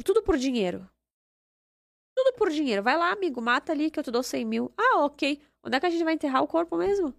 Tudo 0.05 0.23
por 0.23 0.37
dinheiro. 0.37 0.89
Tudo 2.23 2.35
por 2.35 2.51
dinheiro. 2.51 2.85
Vai 2.85 2.97
lá, 2.97 3.11
amigo, 3.11 3.43
mata 3.43 3.73
ali 3.73 3.91
que 3.91 3.99
eu 3.99 4.05
te 4.05 4.11
dou 4.11 4.23
100 4.23 4.45
mil. 4.45 4.73
Ah, 4.79 5.05
ok. 5.05 5.41
Onde 5.65 5.77
é 5.77 5.81
que 5.81 5.87
a 5.87 5.91
gente 5.91 6.05
vai 6.05 6.15
enterrar 6.15 6.41
o 6.41 6.47
corpo 6.47 6.77
mesmo? 6.77 7.13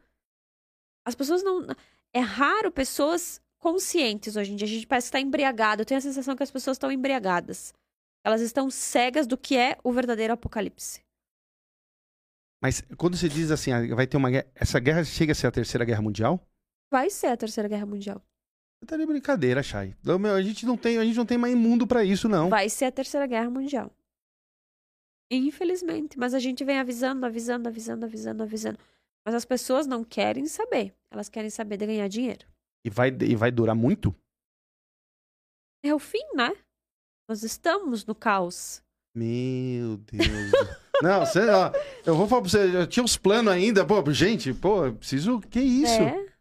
As 1.05 1.13
pessoas 1.13 1.43
não. 1.43 1.67
É 2.13 2.21
raro 2.21 2.71
pessoas 2.71 3.41
conscientes 3.59 4.37
hoje 4.37 4.53
em 4.53 4.55
dia. 4.55 4.65
A 4.65 4.69
gente 4.69 4.87
parece 4.87 5.07
estar 5.07 5.17
tá 5.17 5.21
embriagado. 5.21 5.81
Eu 5.81 5.85
tenho 5.85 5.97
a 5.97 6.01
sensação 6.01 6.37
que 6.37 6.43
as 6.43 6.51
pessoas 6.51 6.75
estão 6.75 6.89
embriagadas. 6.89 7.73
Elas 8.23 8.39
estão 8.39 8.69
cegas 8.69 9.27
do 9.27 9.37
que 9.37 9.57
é 9.57 9.77
o 9.83 9.91
verdadeiro 9.91 10.31
apocalipse. 10.31 11.01
Mas 12.61 12.81
quando 12.95 13.17
você 13.17 13.27
diz 13.27 13.51
assim, 13.51 13.73
ah, 13.73 13.93
vai 13.93 14.07
ter 14.07 14.15
uma 14.15 14.29
guerra, 14.29 14.47
essa 14.55 14.79
guerra 14.79 15.03
chega 15.03 15.33
a 15.33 15.35
ser 15.35 15.47
a 15.47 15.51
terceira 15.51 15.83
guerra 15.83 16.01
mundial? 16.01 16.39
Vai 16.89 17.09
ser 17.09 17.27
a 17.27 17.35
terceira 17.35 17.67
guerra 17.67 17.85
mundial. 17.85 18.21
Você 18.79 18.85
tá 18.85 18.95
de 18.95 19.05
brincadeira, 19.05 19.61
Chay. 19.61 19.93
A 20.33 20.41
gente 20.41 20.65
não 20.65 20.77
tem, 20.77 20.97
a 20.97 21.03
gente 21.03 21.17
não 21.17 21.25
tem 21.25 21.37
mais 21.37 21.55
mundo 21.55 21.85
para 21.85 22.05
isso 22.05 22.29
não. 22.29 22.49
Vai 22.49 22.69
ser 22.69 22.85
a 22.85 22.91
terceira 22.91 23.27
guerra 23.27 23.49
mundial. 23.49 23.91
Infelizmente, 25.37 26.17
mas 26.17 26.33
a 26.33 26.39
gente 26.39 26.63
vem 26.63 26.79
avisando, 26.79 27.25
avisando, 27.25 27.67
avisando, 27.67 28.05
avisando, 28.05 28.43
avisando. 28.43 28.79
Mas 29.25 29.35
as 29.35 29.45
pessoas 29.45 29.87
não 29.87 30.03
querem 30.03 30.45
saber. 30.45 30.93
Elas 31.11 31.29
querem 31.29 31.49
saber 31.49 31.77
de 31.77 31.85
ganhar 31.85 32.07
dinheiro. 32.07 32.45
E 32.85 32.89
vai, 32.89 33.09
e 33.09 33.35
vai 33.35 33.51
durar 33.51 33.75
muito? 33.75 34.13
É 35.83 35.93
o 35.93 35.99
fim, 35.99 36.23
né? 36.35 36.53
Nós 37.29 37.43
estamos 37.43 38.05
no 38.05 38.13
caos. 38.13 38.83
Meu 39.15 39.97
Deus. 39.97 40.23
Não, 41.01 41.25
você, 41.25 41.39
ó, 41.49 41.71
eu 42.05 42.15
vou 42.15 42.27
falar 42.27 42.41
pra 42.41 42.49
você, 42.49 42.77
eu 42.77 42.87
tinha 42.87 43.03
uns 43.03 43.17
planos 43.17 43.51
ainda, 43.51 43.85
pô, 43.85 44.11
gente, 44.11 44.53
pô, 44.53 44.85
eu 44.85 44.95
preciso. 44.95 45.39
Que 45.41 45.59
isso? 45.59 46.01
É. 46.01 46.33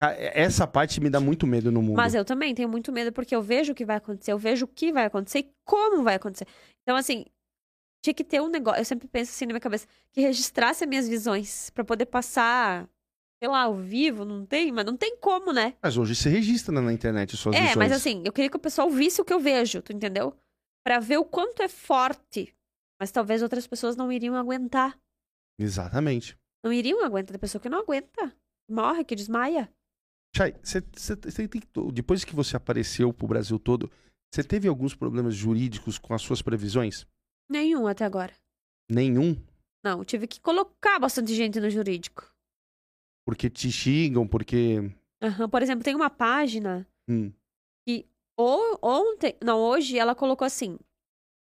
Ah, 0.00 0.12
é, 0.12 0.42
essa 0.42 0.66
parte 0.66 1.00
me 1.00 1.10
dá 1.10 1.20
muito 1.20 1.46
medo 1.46 1.70
no 1.70 1.82
mundo. 1.82 1.96
Mas 1.96 2.14
eu 2.14 2.24
também 2.24 2.54
tenho 2.54 2.68
muito 2.68 2.92
medo 2.92 3.12
porque 3.12 3.34
eu 3.34 3.42
vejo 3.42 3.72
o 3.72 3.74
que 3.74 3.84
vai 3.84 3.96
acontecer, 3.96 4.32
eu 4.32 4.38
vejo 4.38 4.64
o 4.64 4.68
que 4.68 4.92
vai 4.92 5.06
acontecer 5.06 5.40
e 5.40 5.52
como 5.64 6.02
vai 6.02 6.14
acontecer. 6.14 6.46
Então, 6.82 6.96
assim, 6.96 7.24
tinha 8.02 8.14
que 8.14 8.24
ter 8.24 8.40
um 8.40 8.48
negócio. 8.48 8.80
Eu 8.80 8.84
sempre 8.84 9.08
penso 9.08 9.30
assim 9.30 9.46
na 9.46 9.52
minha 9.52 9.60
cabeça 9.60 9.86
que 10.12 10.20
registrasse 10.20 10.84
as 10.84 10.88
minhas 10.88 11.08
visões 11.08 11.70
para 11.70 11.84
poder 11.84 12.06
passar 12.06 12.88
sei 13.40 13.48
lá, 13.48 13.62
ao 13.62 13.76
vivo, 13.76 14.24
não 14.24 14.44
tem, 14.44 14.72
mas 14.72 14.84
não 14.84 14.96
tem 14.96 15.16
como, 15.16 15.52
né? 15.52 15.74
Mas 15.80 15.96
hoje 15.96 16.14
você 16.14 16.28
registra 16.28 16.80
na 16.80 16.92
internet 16.92 17.36
suas 17.36 17.54
é, 17.54 17.60
visões. 17.60 17.76
É, 17.76 17.78
mas 17.78 17.92
assim, 17.92 18.22
eu 18.24 18.32
queria 18.32 18.50
que 18.50 18.56
o 18.56 18.60
pessoal 18.60 18.90
visse 18.90 19.20
o 19.20 19.24
que 19.24 19.32
eu 19.32 19.38
vejo, 19.38 19.80
tu 19.80 19.92
entendeu? 19.92 20.36
Para 20.84 20.98
ver 20.98 21.18
o 21.18 21.24
quanto 21.24 21.62
é 21.62 21.68
forte. 21.68 22.52
Mas 23.00 23.12
talvez 23.12 23.42
outras 23.42 23.66
pessoas 23.66 23.94
não 23.94 24.10
iriam 24.10 24.34
aguentar. 24.34 24.98
Exatamente. 25.56 26.36
Não 26.64 26.72
iriam 26.72 27.04
aguentar. 27.04 27.32
Tem 27.32 27.38
pessoa 27.38 27.62
que 27.62 27.68
não 27.68 27.78
aguenta. 27.78 28.34
Morre, 28.68 29.04
que 29.04 29.14
desmaia. 29.14 29.70
Chay, 30.36 30.54
cê, 30.62 30.82
cê, 30.96 31.16
cê 31.30 31.48
tem, 31.48 31.62
depois 31.92 32.24
que 32.24 32.34
você 32.34 32.56
apareceu 32.56 33.12
pro 33.12 33.28
Brasil 33.28 33.58
todo, 33.58 33.90
você 34.32 34.42
teve 34.42 34.68
alguns 34.68 34.94
problemas 34.94 35.34
jurídicos 35.34 35.96
com 35.96 36.12
as 36.12 36.22
suas 36.22 36.42
previsões? 36.42 37.06
Nenhum 37.48 37.86
até 37.86 38.04
agora. 38.04 38.34
Nenhum? 38.90 39.36
Não, 39.84 40.04
tive 40.04 40.26
que 40.26 40.40
colocar 40.40 40.98
bastante 40.98 41.34
gente 41.34 41.60
no 41.60 41.70
jurídico. 41.70 42.30
Porque 43.26 43.48
te 43.48 43.70
xingam, 43.70 44.26
porque. 44.26 44.78
Uhum. 45.22 45.48
Por 45.48 45.62
exemplo, 45.62 45.84
tem 45.84 45.94
uma 45.94 46.10
página 46.10 46.86
hum. 47.08 47.32
que 47.86 48.06
ou, 48.36 48.78
ontem, 48.82 49.36
não, 49.42 49.58
hoje 49.60 49.98
ela 49.98 50.14
colocou 50.14 50.44
assim: 50.44 50.78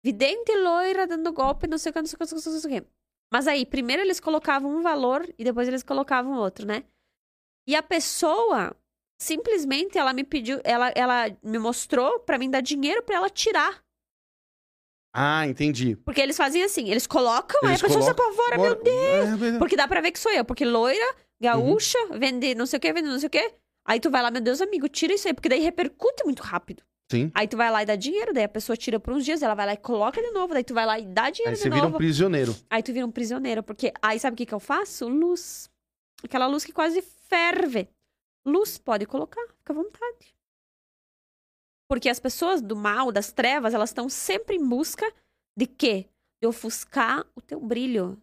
vidente 0.04 0.56
loira 0.56 1.08
dando 1.08 1.34
golpe, 1.34 1.68
não 1.68 1.78
sei 1.78 1.89
o 1.89 1.93
que, 1.93 2.00
não 2.00 2.06
sei 2.06 2.16
o 2.16 2.20
que, 2.20 2.34
não 2.34 2.39
sei 2.39 2.78
o 2.78 2.82
que. 2.82 2.88
Mas 3.34 3.48
aí, 3.48 3.66
primeiro 3.66 4.02
eles 4.02 4.20
colocavam 4.20 4.74
um 4.74 4.82
valor 4.82 5.28
e 5.38 5.43
depois 5.43 5.68
eles 5.68 5.84
colocavam 5.84 6.38
outro, 6.38 6.66
né? 6.66 6.84
E 7.68 7.76
a 7.76 7.84
pessoa 7.84 8.76
simplesmente 9.20 9.98
ela 9.98 10.14
me 10.14 10.24
pediu, 10.24 10.62
ela, 10.64 10.89
ela 10.96 11.38
me 11.43 11.58
mostrou 11.58 12.20
para 12.20 12.38
mim 12.38 12.50
dar 12.50 12.62
dinheiro 12.62 13.04
para 13.04 13.16
ela 13.16 13.30
tirar. 13.30 13.84
Ah, 15.16 15.47
entendi. 15.47 15.95
Porque 15.95 16.20
eles 16.20 16.36
fazem 16.36 16.61
assim, 16.61 16.89
eles 16.89 17.07
colocam, 17.07 17.57
eles 17.63 17.72
aí 17.72 17.76
a 17.78 17.88
pessoa 17.88 18.13
colocam... 18.13 18.34
se 18.34 18.38
apavora, 18.38 18.57
meu 18.57 18.84
Deus! 18.84 19.55
É, 19.55 19.57
porque 19.57 19.78
dá 19.78 19.88
pra 19.88 20.01
ver 20.01 20.11
que 20.11 20.20
sou 20.20 20.32
eu, 20.32 20.43
porque 20.43 20.66
loira, 20.66 21.16
gaúcha, 21.39 21.97
uhum. 22.09 22.20
vende 22.20 22.53
não 22.53 22.66
sei 22.66 22.78
o 22.78 22.82
que, 22.82 22.91
vende 22.91 23.07
não 23.07 23.18
sei 23.18 23.28
o 23.28 23.30
que. 23.30 23.53
Aí 23.88 23.99
tu 23.99 24.09
vai 24.09 24.22
lá, 24.22 24.30
meu 24.30 24.41
Deus, 24.41 24.59
amigo, 24.59 24.89
tira 24.89 25.13
isso 25.13 25.28
aí, 25.28 25.34
porque 25.34 25.47
daí 25.47 25.61
repercute 25.61 26.26
muito 26.26 26.43
rápido. 26.43 26.84
Sim. 27.09 27.32
Aí 27.34 27.47
tu 27.47 27.55
vai 27.55 27.72
lá 27.72 27.84
e 27.84 27.86
dá 27.86 27.95
dinheiro, 27.95 28.34
daí 28.34 28.43
a 28.43 28.49
pessoa 28.49 28.76
tira 28.76 28.99
por 28.99 29.13
uns 29.13 29.24
dias, 29.24 29.41
ela 29.41 29.53
vai 29.53 29.68
lá 29.68 29.74
e 29.74 29.78
coloca 29.78 30.22
de 30.22 30.32
novo, 30.32 30.53
daí 30.53 30.63
tu 30.63 30.74
vai 30.74 30.86
lá 30.86 30.99
e 30.99 31.05
dá 31.05 31.30
dinheiro 31.30 31.55
aí 31.55 31.63
de 31.63 31.70
novo. 31.70 31.76
Aí 31.76 31.82
você 31.82 31.86
vira 31.86 31.88
um 31.88 31.97
prisioneiro. 31.97 32.55
Aí 32.70 32.84
tu 32.84 32.93
vira 32.93 33.05
um 33.05 33.11
prisioneiro, 33.11 33.63
porque 33.63 33.93
aí 34.01 34.20
sabe 34.20 34.34
o 34.34 34.38
que 34.38 34.45
que 34.45 34.53
eu 34.53 34.59
faço? 34.59 35.07
Luz. 35.07 35.70
Aquela 36.24 36.47
luz 36.47 36.66
que 36.66 36.74
quase 36.74 37.01
ferve. 37.30 37.88
Luz, 38.45 38.78
pode 38.78 39.05
colocar, 39.05 39.41
fica 39.59 39.72
à 39.72 39.76
vontade. 39.76 40.35
Porque 41.88 42.10
as 42.10 42.20
pessoas 42.20 42.62
do 42.62 42.76
mal, 42.76 43.12
das 43.12 43.32
trevas, 43.32 43.74
elas 43.74 43.90
estão 43.90 44.10
sempre 44.10 44.56
em 44.56 44.68
busca 44.68 45.06
de 45.58 45.68
quê? 45.68 46.10
De 46.42 46.48
ofuscar 46.48 47.26
o 47.36 47.42
teu 47.42 47.60
brilho. 47.60 48.22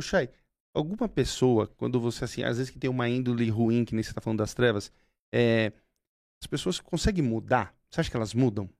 Chay, 0.00 0.30
alguma 0.72 1.08
pessoa, 1.08 1.66
quando 1.66 2.00
você, 2.00 2.24
assim, 2.24 2.44
às 2.44 2.58
vezes 2.58 2.70
que 2.70 2.78
tem 2.78 2.88
uma 2.88 3.08
índole 3.08 3.50
ruim, 3.50 3.84
que 3.84 3.94
nem 3.94 4.02
você 4.02 4.14
tá 4.14 4.20
falando 4.20 4.38
das 4.38 4.54
trevas, 4.54 4.92
é... 5.34 5.72
as 6.40 6.46
pessoas 6.46 6.78
conseguem 6.78 7.24
mudar? 7.24 7.74
Você 7.90 8.00
acha 8.00 8.10
que 8.10 8.16
elas 8.16 8.32
mudam? 8.32 8.70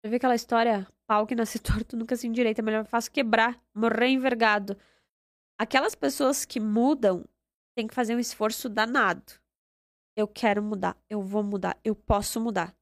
Você 0.00 0.10
vê 0.10 0.16
aquela 0.16 0.34
história, 0.34 0.86
pau 1.06 1.26
que 1.26 1.34
nasce 1.34 1.58
torto 1.58 1.96
nunca 1.96 2.16
se 2.16 2.26
endireita, 2.26 2.62
melhor 2.62 2.84
faço 2.84 3.10
quebrar, 3.10 3.58
morrer 3.74 4.08
envergado. 4.08 4.76
Aquelas 5.58 5.94
pessoas 5.94 6.44
que 6.44 6.60
mudam 6.60 7.24
têm 7.74 7.86
que 7.86 7.94
fazer 7.94 8.14
um 8.14 8.20
esforço 8.20 8.68
danado. 8.68 9.32
Eu 10.18 10.26
quero 10.26 10.60
mudar, 10.60 11.00
eu 11.08 11.22
vou 11.22 11.44
mudar, 11.44 11.78
eu 11.84 11.94
posso 11.94 12.40
mudar. 12.40 12.76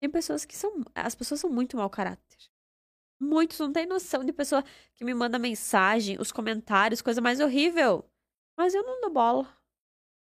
Tem 0.00 0.10
pessoas 0.10 0.44
que 0.44 0.56
são. 0.56 0.82
As 0.92 1.14
pessoas 1.14 1.38
são 1.38 1.48
muito 1.48 1.76
mau 1.76 1.88
caráter. 1.88 2.38
Muitos 3.22 3.60
não 3.60 3.72
têm 3.72 3.86
noção 3.86 4.24
de 4.24 4.32
pessoa 4.32 4.64
que 4.94 5.04
me 5.04 5.14
manda 5.14 5.38
mensagem, 5.38 6.20
os 6.20 6.32
comentários, 6.32 7.00
coisa 7.00 7.20
mais 7.20 7.38
horrível. 7.38 8.04
Mas 8.58 8.74
eu 8.74 8.82
não 8.82 9.00
dou 9.00 9.12
bola. 9.12 9.48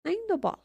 Nem 0.04 0.26
dou 0.26 0.36
bola. 0.36 0.62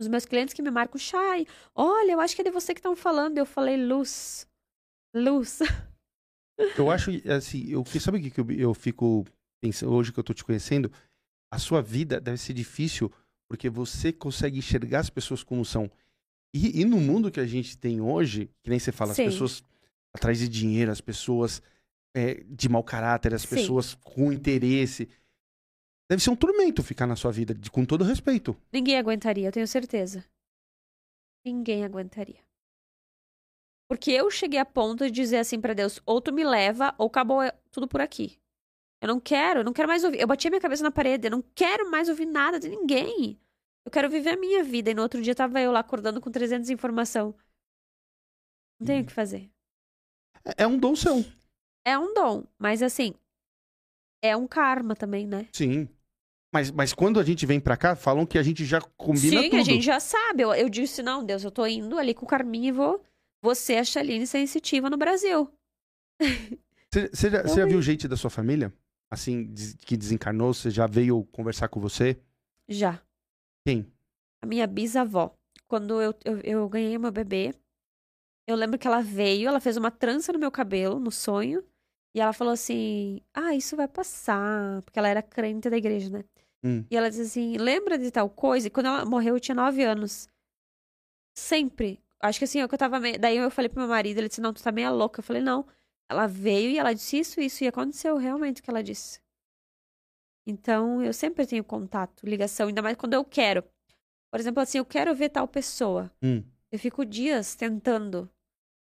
Os 0.00 0.06
meus 0.06 0.24
clientes 0.24 0.54
que 0.54 0.62
me 0.62 0.70
marcam, 0.70 1.00
Chay, 1.00 1.44
olha, 1.74 2.12
eu 2.12 2.20
acho 2.20 2.36
que 2.36 2.42
é 2.42 2.44
de 2.44 2.50
você 2.52 2.72
que 2.72 2.78
estão 2.78 2.94
falando. 2.94 3.38
Eu 3.38 3.44
falei, 3.44 3.76
luz. 3.76 4.48
Luz. 5.12 5.58
Eu 6.78 6.92
acho, 6.92 7.10
assim, 7.28 7.70
eu, 7.70 7.84
sabe 7.98 8.18
o 8.18 8.30
que 8.30 8.40
eu, 8.40 8.50
eu 8.52 8.74
fico 8.74 9.24
pensando, 9.60 9.92
hoje 9.92 10.12
que 10.12 10.20
eu 10.20 10.22
tô 10.22 10.32
te 10.32 10.44
conhecendo? 10.44 10.92
A 11.50 11.58
sua 11.58 11.82
vida 11.82 12.20
deve 12.20 12.36
ser 12.36 12.52
difícil 12.52 13.10
porque 13.52 13.68
você 13.68 14.10
consegue 14.10 14.56
enxergar 14.56 15.00
as 15.00 15.10
pessoas 15.10 15.42
como 15.42 15.62
são. 15.62 15.90
E, 16.54 16.80
e 16.80 16.86
no 16.86 16.96
mundo 16.96 17.30
que 17.30 17.38
a 17.38 17.44
gente 17.44 17.76
tem 17.76 18.00
hoje, 18.00 18.50
que 18.62 18.70
nem 18.70 18.78
você 18.78 18.90
fala, 18.90 19.12
Sim. 19.12 19.26
as 19.26 19.34
pessoas 19.34 19.62
atrás 20.10 20.38
de 20.38 20.48
dinheiro, 20.48 20.90
as 20.90 21.02
pessoas 21.02 21.60
é, 22.16 22.42
de 22.44 22.66
mau 22.66 22.82
caráter, 22.82 23.34
as 23.34 23.42
Sim. 23.42 23.56
pessoas 23.56 23.92
com 23.92 24.32
interesse. 24.32 25.06
Deve 26.10 26.22
ser 26.22 26.30
um 26.30 26.36
tormento 26.36 26.82
ficar 26.82 27.06
na 27.06 27.14
sua 27.14 27.30
vida, 27.30 27.54
de, 27.54 27.70
com 27.70 27.84
todo 27.84 28.04
respeito. 28.04 28.56
Ninguém 28.72 28.96
aguentaria, 28.96 29.48
eu 29.48 29.52
tenho 29.52 29.68
certeza. 29.68 30.24
Ninguém 31.44 31.84
aguentaria. 31.84 32.40
Porque 33.86 34.12
eu 34.12 34.30
cheguei 34.30 34.58
a 34.58 34.64
ponto 34.64 35.04
de 35.04 35.10
dizer 35.10 35.36
assim 35.36 35.60
para 35.60 35.74
Deus: 35.74 36.00
ou 36.06 36.22
tu 36.22 36.32
me 36.32 36.42
leva, 36.42 36.94
ou 36.96 37.08
acabou 37.08 37.40
tudo 37.70 37.86
por 37.86 38.00
aqui. 38.00 38.38
Eu 39.02 39.08
não 39.08 39.18
quero, 39.18 39.60
eu 39.60 39.64
não 39.64 39.72
quero 39.72 39.88
mais 39.88 40.04
ouvir. 40.04 40.20
Eu 40.20 40.28
bati 40.28 40.46
a 40.46 40.50
minha 40.50 40.60
cabeça 40.60 40.84
na 40.84 40.90
parede, 40.92 41.26
eu 41.26 41.30
não 41.32 41.42
quero 41.56 41.90
mais 41.90 42.08
ouvir 42.08 42.24
nada 42.24 42.60
de 42.60 42.68
ninguém. 42.68 43.36
Eu 43.84 43.90
quero 43.90 44.08
viver 44.08 44.30
a 44.30 44.36
minha 44.36 44.62
vida. 44.62 44.92
E 44.92 44.94
no 44.94 45.02
outro 45.02 45.20
dia 45.20 45.34
tava 45.34 45.60
eu 45.60 45.72
lá 45.72 45.80
acordando 45.80 46.20
com 46.20 46.30
300 46.30 46.70
informação. 46.70 47.34
Não 48.78 48.86
tenho 48.86 49.02
o 49.02 49.06
que 49.06 49.12
fazer. 49.12 49.50
É, 50.44 50.62
é 50.62 50.66
um 50.68 50.78
dom 50.78 50.94
seu. 50.94 51.24
É 51.84 51.98
um 51.98 52.14
dom, 52.14 52.44
mas 52.56 52.80
assim, 52.80 53.12
é 54.22 54.36
um 54.36 54.46
karma 54.46 54.94
também, 54.94 55.26
né? 55.26 55.48
Sim. 55.52 55.88
Mas, 56.54 56.70
mas 56.70 56.94
quando 56.94 57.18
a 57.18 57.24
gente 57.24 57.44
vem 57.44 57.58
pra 57.58 57.76
cá, 57.76 57.96
falam 57.96 58.24
que 58.24 58.38
a 58.38 58.42
gente 58.42 58.64
já 58.64 58.80
combina 58.96 59.42
Sim, 59.42 59.50
tudo. 59.50 59.60
a 59.60 59.64
gente 59.64 59.84
já 59.84 59.98
sabe. 59.98 60.44
Eu, 60.44 60.54
eu 60.54 60.68
disse, 60.68 61.02
não, 61.02 61.24
Deus, 61.24 61.42
eu 61.42 61.50
tô 61.50 61.66
indo 61.66 61.98
ali 61.98 62.14
com 62.14 62.24
o 62.24 62.28
Carminho 62.28 62.66
e 62.66 62.72
vou, 62.72 63.04
vou 63.42 63.54
ser 63.56 63.78
a 63.78 63.84
Chaline 63.84 64.28
sensitiva 64.28 64.88
no 64.88 64.96
Brasil. 64.96 65.50
Você 66.92 67.30
já, 67.30 67.44
já 67.46 67.66
viu 67.66 67.82
gente 67.82 68.06
da 68.06 68.16
sua 68.16 68.30
família? 68.30 68.72
Assim, 69.12 69.52
que 69.84 69.94
desencarnou, 69.94 70.54
você 70.54 70.70
já 70.70 70.86
veio 70.86 71.24
conversar 71.26 71.68
com 71.68 71.78
você? 71.78 72.18
Já. 72.66 72.98
Quem? 73.66 73.86
A 74.40 74.46
minha 74.46 74.66
bisavó. 74.66 75.36
Quando 75.68 76.00
eu, 76.00 76.14
eu, 76.24 76.40
eu 76.40 76.68
ganhei 76.68 76.96
meu 76.96 77.12
bebê, 77.12 77.54
eu 78.48 78.56
lembro 78.56 78.78
que 78.78 78.86
ela 78.86 79.02
veio, 79.02 79.48
ela 79.48 79.60
fez 79.60 79.76
uma 79.76 79.90
trança 79.90 80.32
no 80.32 80.38
meu 80.38 80.50
cabelo, 80.50 80.98
no 80.98 81.10
sonho, 81.10 81.62
e 82.14 82.20
ela 82.20 82.32
falou 82.32 82.54
assim: 82.54 83.20
Ah, 83.34 83.54
isso 83.54 83.76
vai 83.76 83.86
passar. 83.86 84.80
Porque 84.82 84.98
ela 84.98 85.08
era 85.08 85.22
crente 85.22 85.68
da 85.68 85.76
igreja, 85.76 86.08
né? 86.08 86.24
Hum. 86.64 86.82
E 86.90 86.96
ela 86.96 87.10
disse 87.10 87.22
assim: 87.22 87.58
Lembra 87.58 87.98
de 87.98 88.10
tal 88.10 88.30
coisa? 88.30 88.66
E 88.66 88.70
quando 88.70 88.86
ela 88.86 89.04
morreu, 89.04 89.36
eu 89.36 89.40
tinha 89.40 89.54
nove 89.54 89.82
anos. 89.84 90.26
Sempre. 91.36 92.00
Acho 92.18 92.38
que 92.38 92.44
assim, 92.44 92.60
eu, 92.60 92.68
que 92.68 92.74
eu 92.74 92.78
tava 92.78 93.00
meio... 93.00 93.18
Daí 93.18 93.36
eu 93.36 93.50
falei 93.50 93.68
pro 93.68 93.80
meu 93.80 93.88
marido, 93.88 94.18
ele 94.18 94.28
disse: 94.28 94.40
Não, 94.40 94.54
tu 94.54 94.62
tá 94.62 94.72
meio 94.72 94.94
louca. 94.94 95.20
Eu 95.20 95.24
falei: 95.24 95.42
Não. 95.42 95.66
Ela 96.12 96.26
veio 96.26 96.70
e 96.70 96.78
ela 96.78 96.92
disse 96.92 97.18
isso, 97.18 97.40
isso, 97.40 97.64
e 97.64 97.66
aconteceu 97.66 98.18
realmente 98.18 98.60
o 98.60 98.62
que 98.62 98.68
ela 98.68 98.82
disse. 98.82 99.18
Então, 100.46 101.02
eu 101.02 101.10
sempre 101.10 101.46
tenho 101.46 101.64
contato, 101.64 102.26
ligação, 102.26 102.68
ainda 102.68 102.82
mais 102.82 102.98
quando 102.98 103.14
eu 103.14 103.24
quero. 103.24 103.62
Por 104.30 104.38
exemplo, 104.38 104.60
assim, 104.60 104.76
eu 104.76 104.84
quero 104.84 105.14
ver 105.14 105.30
tal 105.30 105.48
pessoa. 105.48 106.12
Hum. 106.22 106.44
Eu 106.70 106.78
fico 106.78 107.06
dias 107.06 107.54
tentando. 107.54 108.30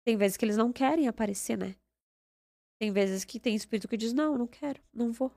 Tem 0.06 0.18
vezes 0.18 0.36
que 0.36 0.44
eles 0.44 0.58
não 0.58 0.74
querem 0.74 1.08
aparecer, 1.08 1.58
né? 1.58 1.78
Tem 2.78 2.92
vezes 2.92 3.24
que 3.24 3.40
tem 3.40 3.56
espírito 3.56 3.88
que 3.88 3.96
diz, 3.96 4.12
não, 4.12 4.38
não 4.38 4.48
quero, 4.48 4.82
não 4.94 5.14
vou. 5.14 5.34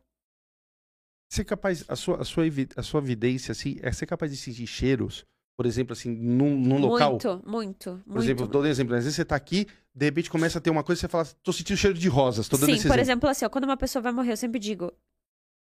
Ser 1.31 1.45
capaz, 1.45 1.89
a 1.89 1.95
sua, 1.95 2.21
a 2.21 2.25
sua, 2.25 2.45
a 2.77 2.83
sua 2.83 3.01
evidência, 3.01 3.53
assim, 3.53 3.77
é 3.83 3.93
ser 3.93 4.07
capaz 4.07 4.33
de 4.33 4.37
sentir 4.37 4.67
cheiros 4.67 5.25
por 5.57 5.67
exemplo, 5.67 5.93
assim, 5.93 6.11
num, 6.11 6.59
num 6.59 6.79
local. 6.79 7.13
Muito, 7.13 7.43
muito. 7.47 8.03
Por 8.05 8.15
muito. 8.15 8.23
exemplo, 8.23 8.47
dou 8.49 8.63
um 8.63 8.67
exemplo. 8.67 8.95
Às 8.95 9.05
vezes 9.05 9.17
você 9.17 9.25
tá 9.25 9.37
aqui, 9.37 9.67
de 9.95 10.05
repente 10.05 10.31
começa 10.31 10.59
a 10.59 10.61
ter 10.61 10.71
uma 10.71 10.83
coisa 10.83 10.99
e 10.99 11.03
você 11.03 11.09
fala, 11.09 11.25
tô 11.43 11.53
sentindo 11.53 11.77
cheiro 11.77 11.97
de 11.97 12.09
rosas, 12.09 12.49
tô 12.49 12.57
dando 12.57 12.67
Sim, 12.67 12.73
por 12.73 12.79
exemplo. 12.79 13.01
exemplo, 13.01 13.29
assim, 13.29 13.45
ó, 13.45 13.49
quando 13.49 13.65
uma 13.65 13.77
pessoa 13.77 14.03
vai 14.03 14.13
morrer, 14.13 14.33
eu 14.33 14.37
sempre 14.37 14.59
digo, 14.59 14.93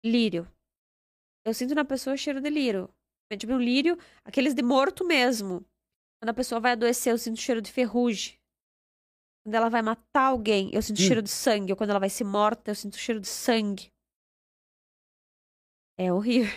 lírio. 0.04 0.48
Eu 1.46 1.54
sinto 1.54 1.76
na 1.76 1.86
pessoa 1.86 2.18
cheiro 2.18 2.42
de 2.42 2.50
lírio. 2.50 2.90
É 3.32 3.38
tipo 3.38 3.54
um 3.54 3.60
lírio, 3.60 3.98
aqueles 4.24 4.54
de 4.54 4.64
morto 4.64 5.06
mesmo. 5.06 5.64
Quando 6.20 6.30
a 6.30 6.34
pessoa 6.34 6.60
vai 6.60 6.72
adoecer, 6.72 7.14
eu 7.14 7.18
sinto 7.18 7.40
cheiro 7.40 7.62
de 7.62 7.72
ferrugem. 7.72 8.40
Quando 9.44 9.54
ela 9.54 9.70
vai 9.70 9.84
matar 9.84 10.30
alguém, 10.30 10.72
eu 10.74 10.82
sinto 10.82 11.00
hum. 11.00 11.06
cheiro 11.06 11.22
de 11.22 11.30
sangue. 11.30 11.72
Ou 11.72 11.78
quando 11.78 11.92
ela 11.92 12.00
vai 12.00 12.10
ser 12.10 12.24
morta, 12.24 12.72
eu 12.72 12.76
sinto 12.76 12.98
cheiro 12.98 13.22
de 13.22 13.28
sangue. 13.28 13.92
É 16.00 16.12
horrível. 16.12 16.52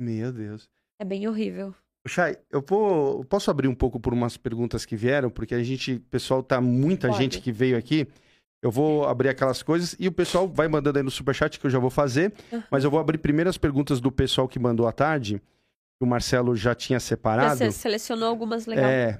Meu 0.00 0.32
Deus. 0.32 0.68
É 1.00 1.04
bem 1.04 1.28
horrível. 1.28 1.74
Chay, 2.06 2.36
eu 2.50 2.62
vou, 2.66 3.24
posso 3.24 3.50
abrir 3.50 3.66
um 3.66 3.74
pouco 3.74 3.98
por 3.98 4.12
umas 4.12 4.36
perguntas 4.36 4.84
que 4.84 4.94
vieram, 4.94 5.30
porque 5.30 5.54
a 5.54 5.62
gente, 5.62 5.98
pessoal, 6.10 6.42
tá 6.42 6.60
muita 6.60 7.08
Pode. 7.08 7.18
gente 7.18 7.40
que 7.40 7.50
veio 7.50 7.78
aqui. 7.78 8.06
Eu 8.62 8.70
vou 8.70 9.06
abrir 9.06 9.28
aquelas 9.28 9.62
coisas 9.62 9.94
e 9.98 10.08
o 10.08 10.12
pessoal 10.12 10.48
vai 10.48 10.68
mandando 10.68 10.98
aí 10.98 11.02
no 11.02 11.10
superchat 11.10 11.58
que 11.58 11.66
eu 11.66 11.70
já 11.70 11.78
vou 11.78 11.90
fazer. 11.90 12.32
Uhum. 12.50 12.62
Mas 12.70 12.84
eu 12.84 12.90
vou 12.90 13.00
abrir 13.00 13.18
primeiro 13.18 13.48
as 13.48 13.58
perguntas 13.58 14.00
do 14.00 14.10
pessoal 14.10 14.48
que 14.48 14.58
mandou 14.58 14.86
à 14.86 14.92
tarde, 14.92 15.38
que 15.38 16.04
o 16.04 16.06
Marcelo 16.06 16.56
já 16.56 16.74
tinha 16.74 17.00
separado. 17.00 17.56
Você 17.56 17.70
selecionou 17.70 18.28
algumas 18.28 18.66
legais. 18.66 18.86
É, 18.86 19.12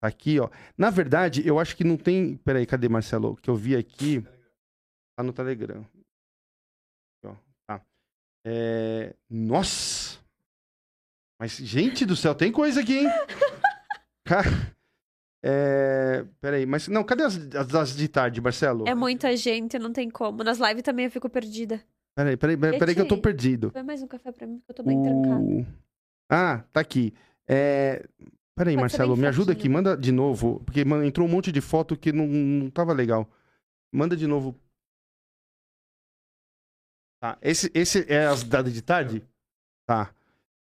tá 0.00 0.08
aqui, 0.08 0.40
ó. 0.40 0.48
Na 0.78 0.88
verdade, 0.90 1.46
eu 1.46 1.58
acho 1.58 1.76
que 1.76 1.84
não 1.84 1.96
tem. 1.96 2.36
Peraí, 2.38 2.64
cadê 2.64 2.88
Marcelo? 2.88 3.36
Que 3.36 3.50
eu 3.50 3.54
vi 3.54 3.76
aqui. 3.76 4.24
Tá 5.14 5.22
no 5.22 5.32
Telegram. 5.32 5.84
Ó, 7.24 7.34
tá. 7.66 7.82
É... 8.46 9.14
Nossa! 9.28 10.15
Mas, 11.38 11.56
gente 11.56 12.06
do 12.06 12.16
céu, 12.16 12.34
tem 12.34 12.50
coisa 12.50 12.80
aqui, 12.80 12.98
hein? 12.98 13.08
é... 15.44 16.24
Peraí, 16.40 16.64
mas 16.64 16.88
não, 16.88 17.04
cadê 17.04 17.24
as, 17.24 17.36
as, 17.54 17.74
as, 17.74 17.96
de 17.96 18.08
tarde, 18.08 18.40
Marcelo? 18.40 18.88
É 18.88 18.94
muita 18.94 19.36
gente, 19.36 19.78
não 19.78 19.92
tem 19.92 20.08
como. 20.08 20.42
Nas 20.42 20.58
lives 20.58 20.82
também 20.82 21.04
eu 21.04 21.10
fico 21.10 21.28
perdida. 21.28 21.82
Peraí, 22.14 22.36
peraí, 22.36 22.56
peraí, 22.56 22.78
peraí 22.78 22.94
que 22.94 23.00
eu 23.02 23.08
tô 23.08 23.18
perdido. 23.18 23.70
Foi 23.70 23.82
mais 23.82 24.02
um 24.02 24.06
café 24.06 24.32
pra 24.32 24.46
mim, 24.46 24.60
que 24.60 24.70
eu 24.70 24.74
tô 24.74 24.82
bem 24.82 24.98
uh... 24.98 25.02
trancado. 25.02 25.66
Ah, 26.30 26.64
tá 26.72 26.80
aqui. 26.80 27.12
É... 27.46 28.06
Peraí, 28.56 28.74
Pode 28.74 28.80
Marcelo, 28.80 29.16
me 29.18 29.26
ajuda 29.26 29.52
aqui, 29.52 29.68
manda 29.68 29.94
de 29.94 30.10
novo, 30.10 30.62
porque 30.64 30.80
entrou 30.80 31.28
um 31.28 31.30
monte 31.30 31.52
de 31.52 31.60
foto 31.60 31.94
que 31.94 32.10
não, 32.10 32.26
não 32.26 32.70
tava 32.70 32.94
legal. 32.94 33.28
Manda 33.92 34.16
de 34.16 34.26
novo. 34.26 34.58
Tá, 37.20 37.36
esse, 37.42 37.70
esse 37.74 38.10
é 38.10 38.24
as 38.26 38.42
dadas 38.42 38.72
de 38.72 38.80
tarde? 38.80 39.22
Tá. 39.86 40.15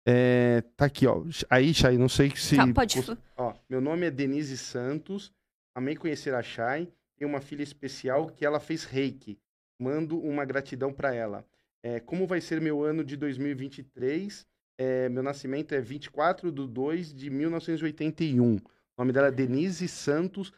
É, 0.06 0.62
tá 0.76 0.86
aqui, 0.86 1.06
ó. 1.06 1.24
Aí, 1.50 1.74
Chay, 1.74 1.98
não 1.98 2.10
sei 2.10 2.36
se. 2.36 2.56
Tá, 2.56 2.72
pode. 2.74 3.00
Ó, 3.38 3.54
meu 3.70 3.80
nome 3.80 4.08
é 4.08 4.12
Denise 4.12 4.58
Santos. 4.58 5.32
Amei 5.76 5.96
conhecer 5.96 6.34
a 6.34 6.42
Chay. 6.42 6.92
Tenho 7.18 7.30
uma 7.30 7.42
filha 7.42 7.64
especial 7.64 8.28
que 8.28 8.46
ela 8.46 8.60
fez 8.60 8.84
reiki. 8.84 9.40
Mando 9.80 10.20
uma 10.20 10.44
gratidão 10.44 10.92
para 10.92 11.14
ela. 11.14 11.46
É, 11.84 12.00
como 12.00 12.28
vai 12.28 12.42
ser 12.42 12.62
meu 12.62 12.84
ano 12.84 13.04
de 13.04 13.16
2023? 13.16 14.46
É, 14.78 15.10
meu 15.10 15.22
nascimento 15.22 15.74
é 15.74 15.82
24 15.82 16.52
de 16.52 16.68
2 16.68 17.14
de 17.14 17.30
1981. 17.30 18.56
O 18.56 18.62
nome 18.98 19.14
dela 19.14 19.28
é 19.28 19.32
Denise 19.32 19.88
Santos 19.88 20.52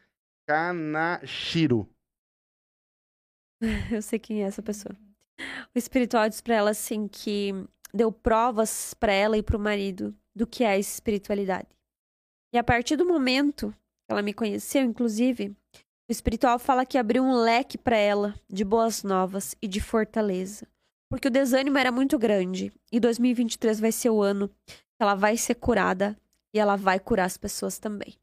Kanashiro. 0.47 1.89
Eu 3.91 4.01
sei 4.01 4.19
quem 4.19 4.43
é 4.43 4.47
essa 4.47 4.61
pessoa. 4.61 4.95
O 5.73 5.77
espiritual 5.77 6.29
diz 6.29 6.41
pra 6.41 6.55
ela 6.55 6.71
assim 6.71 7.07
que 7.07 7.53
deu 7.93 8.11
provas 8.11 8.93
para 8.93 9.13
ela 9.13 9.37
e 9.37 9.43
pro 9.43 9.59
marido 9.59 10.15
do 10.35 10.47
que 10.47 10.63
é 10.63 10.69
a 10.69 10.77
espiritualidade. 10.77 11.67
E 12.53 12.57
a 12.57 12.63
partir 12.63 12.95
do 12.95 13.05
momento 13.05 13.71
que 13.71 14.11
ela 14.11 14.21
me 14.21 14.33
conheceu, 14.33 14.83
inclusive, 14.83 15.55
o 16.09 16.11
espiritual 16.11 16.59
fala 16.59 16.85
que 16.85 16.97
abriu 16.97 17.23
um 17.23 17.35
leque 17.35 17.77
para 17.77 17.95
ela 17.95 18.33
de 18.49 18.63
boas 18.63 19.03
novas 19.03 19.55
e 19.61 19.67
de 19.67 19.79
fortaleza. 19.79 20.67
Porque 21.09 21.27
o 21.27 21.31
desânimo 21.31 21.77
era 21.77 21.91
muito 21.91 22.17
grande. 22.17 22.71
E 22.91 22.99
2023 22.99 23.79
vai 23.79 23.91
ser 23.91 24.09
o 24.09 24.21
ano 24.21 24.49
que 24.65 24.99
ela 24.99 25.15
vai 25.15 25.37
ser 25.37 25.55
curada 25.55 26.17
e 26.53 26.59
ela 26.59 26.75
vai 26.75 26.99
curar 26.99 27.25
as 27.25 27.37
pessoas 27.37 27.77
também. 27.77 28.15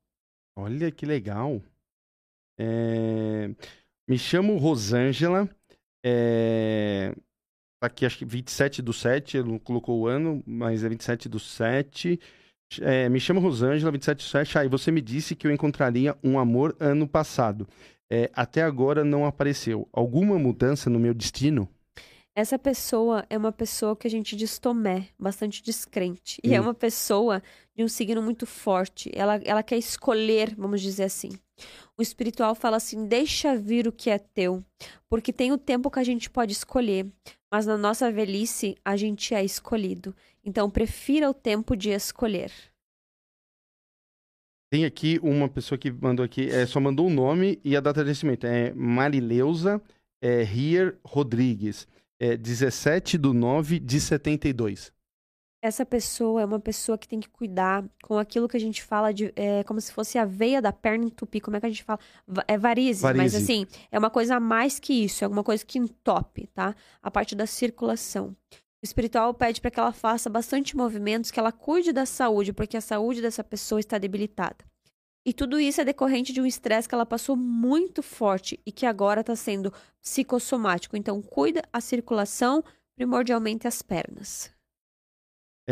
Olha 0.57 0.91
que 0.91 1.07
legal. 1.07 1.63
É... 2.59 3.49
Me 4.09 4.19
chamo 4.19 4.57
Rosângela. 4.57 5.49
É... 6.05 7.15
Tá 7.81 7.87
aqui, 7.87 8.05
acho 8.05 8.19
que 8.19 8.27
27 8.27 8.83
do 8.83 8.93
7, 8.93 9.39
ele 9.39 9.49
não 9.49 9.59
colocou 9.59 10.01
o 10.01 10.07
ano, 10.07 10.43
mas 10.47 10.85
é 10.85 10.89
27 10.89 11.31
do 11.31 11.41
7. 11.41 12.21
É, 12.83 13.09
me 13.09 13.19
chamo 13.19 13.41
Rosângela, 13.41 13.91
27 13.91 14.19
do 14.19 14.23
7. 14.23 14.59
Aí 14.59 14.67
ah, 14.67 14.71
você 14.71 14.91
me 14.91 15.01
disse 15.01 15.35
que 15.35 15.47
eu 15.47 15.51
encontraria 15.51 16.15
um 16.23 16.39
amor 16.39 16.77
ano 16.79 17.09
passado. 17.09 17.67
É, 18.13 18.31
até 18.35 18.63
agora 18.63 19.03
não 19.03 19.25
apareceu. 19.25 19.89
Alguma 19.95 20.39
mudança 20.39 20.91
no 20.91 21.01
meu 21.01 21.15
destino? 21.15 21.67
Essa 22.37 22.59
pessoa 22.59 23.25
é 23.31 23.39
uma 23.39 23.51
pessoa 23.51 23.97
que 23.97 24.07
a 24.07 24.11
gente 24.11 24.37
diz 24.37 24.59
Tomé, 24.59 25.09
bastante 25.19 25.63
descrente. 25.63 26.39
E 26.45 26.55
é 26.55 26.61
hum. 26.61 26.65
uma 26.65 26.75
pessoa 26.75 27.43
de 27.75 27.83
um 27.83 27.89
signo 27.89 28.21
muito 28.21 28.45
forte. 28.45 29.11
Ela, 29.15 29.41
ela 29.43 29.63
quer 29.63 29.79
escolher, 29.79 30.55
vamos 30.55 30.83
dizer 30.83 31.05
assim. 31.05 31.31
O 31.97 32.03
espiritual 32.03 32.55
fala 32.55 32.77
assim: 32.77 33.07
deixa 33.07 33.57
vir 33.57 33.87
o 33.87 33.93
que 33.93 34.11
é 34.11 34.19
teu, 34.19 34.65
porque 35.09 35.33
tem 35.33 35.53
o 35.53 35.59
tempo 35.59 35.91
que 35.91 35.99
a 35.99 36.05
gente 36.05 36.31
pode 36.31 36.53
escolher, 36.53 37.07
mas 37.51 37.67
na 37.67 37.77
nossa 37.77 38.11
velhice 38.11 38.77
a 38.85 38.97
gente 38.97 39.35
é 39.35 39.45
escolhido. 39.45 40.15
Então 40.45 40.71
prefira 40.71 41.29
o 41.31 41.35
tempo 41.35 41.77
de 41.77 41.91
escolher. 41.91 42.53
Tem 44.73 44.85
aqui 44.85 45.19
uma 45.23 45.49
pessoa 45.49 45.77
que 45.77 45.91
mandou 45.91 46.25
aqui, 46.25 46.49
é, 46.49 46.65
só 46.65 46.79
mandou 46.79 47.09
o 47.09 47.11
nome 47.11 47.61
e 47.65 47.77
a 47.77 47.81
data 47.81 48.03
de 48.03 48.11
nascimento. 48.11 48.47
É 48.47 48.73
Marileuza 48.73 49.83
é, 50.23 50.43
Rier 50.43 50.97
Rodrigues, 51.05 51.89
é 52.21 52.37
17 52.37 53.19
de 53.19 53.33
9 53.33 53.81
de 53.81 54.01
72 54.01 54.93
essa 55.63 55.85
pessoa 55.85 56.41
é 56.41 56.45
uma 56.45 56.59
pessoa 56.59 56.97
que 56.97 57.07
tem 57.07 57.21
que 57.21 57.29
cuidar 57.29 57.85
com 58.03 58.17
aquilo 58.19 58.49
que 58.49 58.57
a 58.57 58.61
gente 58.61 58.83
fala 58.83 59.13
de 59.13 59.33
é, 59.37 59.63
como 59.65 59.81
se 59.81 59.93
fosse 59.93 60.19
a 60.19 60.25
veia 60.25 60.61
da 60.61 60.73
perna 60.73 61.05
entupir. 61.05 61.43
Como 61.43 61.57
é 61.57 61.61
que 61.61 61.67
a 61.67 61.69
gente 61.69 61.85
fala? 61.85 61.99
É 62.49 62.57
varize, 62.57 63.03
varize, 63.03 63.23
mas 63.23 63.35
assim, 63.35 63.67
é 63.93 63.99
uma 63.99 64.11
coisa 64.11 64.37
a 64.37 64.41
mais 64.41 64.79
que 64.79 64.93
isso, 64.93 65.23
é 65.23 65.27
alguma 65.27 65.45
coisa 65.45 65.65
que 65.65 65.79
entope, 65.79 66.47
tá? 66.49 66.75
A 67.03 67.11
parte 67.11 67.35
da 67.35 67.47
circulação. 67.47 68.35
O 68.83 68.85
espiritual 68.85 69.35
pede 69.35 69.61
para 69.61 69.71
que 69.71 69.79
ela 69.79 69.93
faça 69.93 70.31
bastante 70.31 70.75
movimentos, 70.75 71.31
que 71.31 71.39
ela 71.39 71.53
cuide 71.53 71.93
da 71.93 72.07
saúde, 72.07 72.55
porque 72.55 72.79
a 72.79 72.81
saúde 72.81 73.21
dessa 73.21 73.45
pessoa 73.45 73.79
está 73.79 73.99
debilitada. 73.99 74.65
E 75.27 75.35
tudo 75.35 75.61
isso 75.61 75.83
é 75.83 75.85
decorrente 75.85 76.33
de 76.33 76.41
um 76.41 76.47
estresse 76.47 76.89
que 76.89 76.95
ela 76.95 77.05
passou 77.05 77.37
muito 77.37 78.03
forte 78.03 78.59
e 78.65 78.73
que 78.73 78.87
agora 78.87 79.21
está 79.21 79.37
sendo 79.37 79.71
psicossomático. 80.01 80.97
Então, 80.97 81.21
cuida 81.21 81.63
a 81.71 81.79
circulação, 81.83 82.65
primordialmente 82.97 83.69
as 83.69 83.83
pernas. 83.83 84.51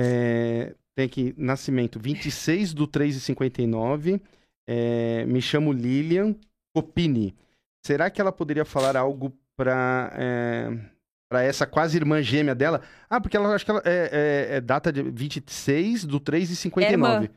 É, 0.01 0.75
tem 0.95 1.07
aqui, 1.07 1.35
nascimento 1.37 1.99
26 1.99 2.73
do 2.73 2.87
3 2.87 3.17
e 3.17 3.21
59. 3.21 4.21
É, 4.69 5.25
me 5.27 5.43
chamo 5.43 5.73
Lilian 5.73 6.37
Copini. 6.73 7.35
Será 7.85 8.09
que 8.09 8.21
ela 8.21 8.31
poderia 8.31 8.65
falar 8.65 8.97
algo 8.97 9.37
para 9.57 10.13
é, 10.15 10.71
para 11.29 11.43
essa 11.43 11.67
quase 11.67 11.97
irmã 11.97 12.23
gêmea 12.23 12.55
dela? 12.55 12.81
Ah, 13.11 13.21
porque 13.21 13.37
ela 13.37 13.53
acho 13.55 13.65
que 13.65 13.71
ela 13.73 13.83
é, 13.85 14.47
é, 14.53 14.57
é 14.57 14.61
data 14.61 14.93
de 14.93 15.03
26 15.03 16.05
do 16.05 16.21
3 16.21 16.51
e 16.51 16.57
59. 16.57 17.25
Irmã. 17.25 17.35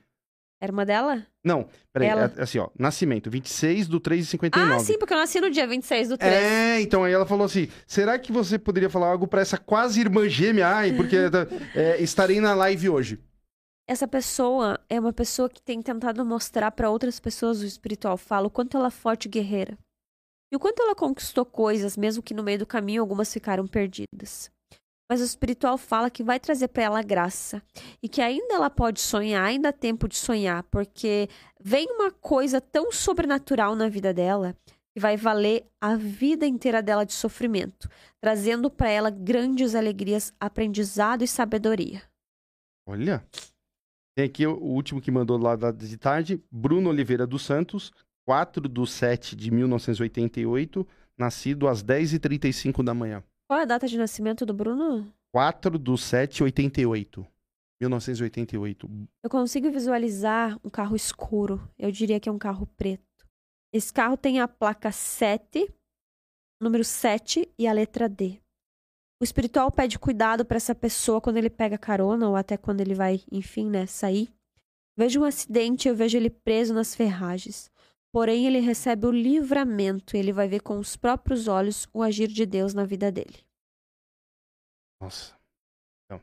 É 0.62 0.66
irmã 0.66 0.86
dela? 0.86 1.26
Não, 1.44 1.68
peraí, 1.92 2.10
ela... 2.10 2.32
é, 2.38 2.44
assim, 2.44 2.60
ó, 2.60 2.70
nascimento, 2.78 3.32
26 3.32 3.88
do 3.88 4.00
3 4.00 4.24
e 4.24 4.30
59. 4.30 4.74
Ah, 4.74 4.80
sim, 4.80 4.98
porque 5.00 5.12
eu 5.12 5.18
nasci 5.18 5.42
no 5.42 5.50
dia 5.50 5.66
26 5.66 6.10
do 6.10 6.18
3. 6.20 6.32
É, 6.32 6.82
então 6.82 7.04
aí 7.04 7.12
ela 7.12 7.26
falou 7.26 7.46
assim, 7.46 7.68
será 7.88 8.20
que 8.20 8.32
você 8.32 8.60
poderia 8.60 8.90
falar 8.90 9.08
algo 9.08 9.28
para 9.28 9.42
essa 9.42 9.58
quase 9.58 10.00
irmã 10.00 10.30
gêmea? 10.30 10.68
Ai, 10.68 10.94
porque 10.94 11.18
é, 11.74 12.00
estarei 12.00 12.40
na 12.40 12.54
live 12.54 12.90
hoje. 12.90 13.20
Essa 13.90 14.08
pessoa 14.08 14.80
é 14.88 15.00
uma 15.00 15.12
pessoa 15.12 15.50
que 15.50 15.62
tem 15.62 15.82
tentado 15.82 16.24
mostrar 16.24 16.72
para 16.72 16.92
outras 16.92 17.20
pessoas 17.20 17.62
o 17.62 17.66
espiritual. 17.66 18.16
Fala 18.16 18.46
o 18.46 18.52
quanto 18.52 18.78
ela 18.78 18.88
é 18.88 18.92
forte 18.92 19.26
e 19.26 19.30
guerreira. 19.30 19.76
E 20.54 20.56
o 20.56 20.60
quanto 20.60 20.84
ela 20.84 20.94
conquistou 20.94 21.44
coisas, 21.44 21.98
mesmo 21.98 22.22
que 22.22 22.36
no 22.36 22.44
meio 22.44 22.60
do 22.60 22.66
caminho 22.68 23.02
algumas 23.02 23.34
ficaram 23.34 23.66
perdidas. 23.66 24.52
Mas 25.12 25.20
o 25.20 25.26
espiritual 25.26 25.78
fala 25.78 26.10
que 26.10 26.24
vai 26.24 26.40
trazer 26.40 26.70
para 26.70 26.84
ela 26.84 27.04
graça 27.04 27.62
e 28.02 28.08
que 28.08 28.22
ainda 28.22 28.54
ela 28.54 28.70
pode 28.70 29.02
sonhar, 29.02 29.44
ainda 29.44 29.68
há 29.68 29.74
tempo 29.74 30.08
de 30.08 30.16
sonhar, 30.16 30.64
porque 30.72 31.28
vem 31.60 31.86
uma 31.92 32.12
coisa 32.12 32.62
tão 32.62 32.94
sobrenatural 32.94 33.76
na 33.76 33.90
vida 33.90 34.14
dela 34.14 34.56
que 34.94 35.02
vai 35.02 35.18
valer 35.18 35.66
a 35.82 35.98
vida 35.98 36.48
inteira 36.48 36.82
dela 36.82 37.06
de 37.06 37.12
sofrimento, 37.12 37.90
trazendo 38.22 38.72
para 38.72 38.90
ela 38.90 39.10
grandes 39.10 39.76
alegrias, 39.76 40.34
aprendizado 40.40 41.26
e 41.26 41.28
sabedoria. 41.28 42.02
Olha, 42.88 43.22
tem 44.16 44.24
aqui 44.24 44.48
o 44.48 44.64
último 44.64 45.02
que 45.02 45.12
mandou 45.12 45.38
lá 45.38 45.58
de 45.74 45.98
tarde, 45.98 46.42
Bruno 46.50 46.90
Oliveira 46.90 47.28
dos 47.28 47.42
Santos, 47.42 47.92
4 48.26 48.70
de 48.70 48.90
7 48.90 49.36
de 49.36 49.52
1988, 49.52 50.88
nascido 51.18 51.68
às 51.68 51.84
10h35 51.84 52.82
da 52.82 52.94
manhã. 52.94 53.22
Qual 53.52 53.60
é 53.60 53.64
a 53.64 53.66
data 53.66 53.86
de 53.86 53.98
nascimento 53.98 54.46
do 54.46 54.54
Bruno? 54.54 55.14
4 55.34 55.78
do 55.78 55.98
7, 55.98 56.42
88. 56.42 57.28
1988. 57.82 58.90
Eu 59.22 59.30
consigo 59.30 59.70
visualizar 59.70 60.58
um 60.64 60.70
carro 60.70 60.96
escuro. 60.96 61.62
Eu 61.78 61.92
diria 61.92 62.18
que 62.18 62.30
é 62.30 62.32
um 62.32 62.38
carro 62.38 62.66
preto. 62.78 63.04
Esse 63.74 63.92
carro 63.92 64.16
tem 64.16 64.40
a 64.40 64.48
placa 64.48 64.90
7, 64.90 65.70
número 66.62 66.86
7 66.86 67.52
e 67.60 67.68
a 67.68 67.74
letra 67.74 68.08
D. 68.08 68.40
O 69.22 69.24
espiritual 69.26 69.70
pede 69.70 70.00
cuidado 70.00 70.46
para 70.46 70.56
essa 70.56 70.74
pessoa 70.74 71.20
quando 71.20 71.36
ele 71.36 71.50
pega 71.50 71.78
carona 71.78 72.30
ou 72.30 72.38
até 72.38 72.56
quando 72.56 72.80
ele 72.80 72.96
vai, 72.96 73.20
enfim, 73.30 73.70
né, 73.70 73.86
sair. 73.86 74.34
Vejo 74.98 75.20
um 75.20 75.26
acidente, 75.26 75.90
eu 75.90 75.96
vejo 75.96 76.18
ele 76.18 76.30
preso 76.30 76.74
nas 76.74 76.96
ferragens. 76.96 77.70
Porém, 78.12 78.46
ele 78.46 78.60
recebe 78.60 79.08
o 79.08 79.12
livramento 79.12 80.16
e 80.16 80.20
ele 80.20 80.34
vai 80.34 80.48
ver 80.48 80.62
com 80.62 80.78
os 80.78 80.98
próprios 80.98 81.48
olhos 81.48 81.88
o 81.94 82.04
agir 82.04 82.28
de 82.28 82.46
Deus 82.46 82.74
na 82.74 82.84
vida 82.84 83.12
dele. 83.12 83.40
Nossa. 85.02 85.34
Então, 86.06 86.22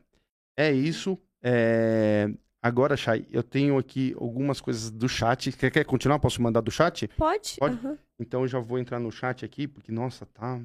é 0.57 0.71
isso. 0.71 1.17
É... 1.41 2.29
Agora, 2.61 2.97
Chay, 2.97 3.25
eu 3.31 3.41
tenho 3.41 3.77
aqui 3.77 4.13
algumas 4.19 4.59
coisas 4.59 4.91
do 4.91 5.07
chat. 5.07 5.51
Quer, 5.53 5.71
quer 5.71 5.85
continuar? 5.85 6.19
Posso 6.19 6.41
mandar 6.41 6.61
do 6.61 6.69
chat? 6.69 7.07
Pode. 7.09 7.55
Pode? 7.57 7.85
Uhum. 7.85 7.97
Então 8.19 8.41
eu 8.41 8.47
já 8.47 8.59
vou 8.59 8.77
entrar 8.77 8.99
no 8.99 9.11
chat 9.11 9.45
aqui, 9.45 9.67
porque, 9.67 9.91
nossa, 9.91 10.25
tá. 10.25 10.59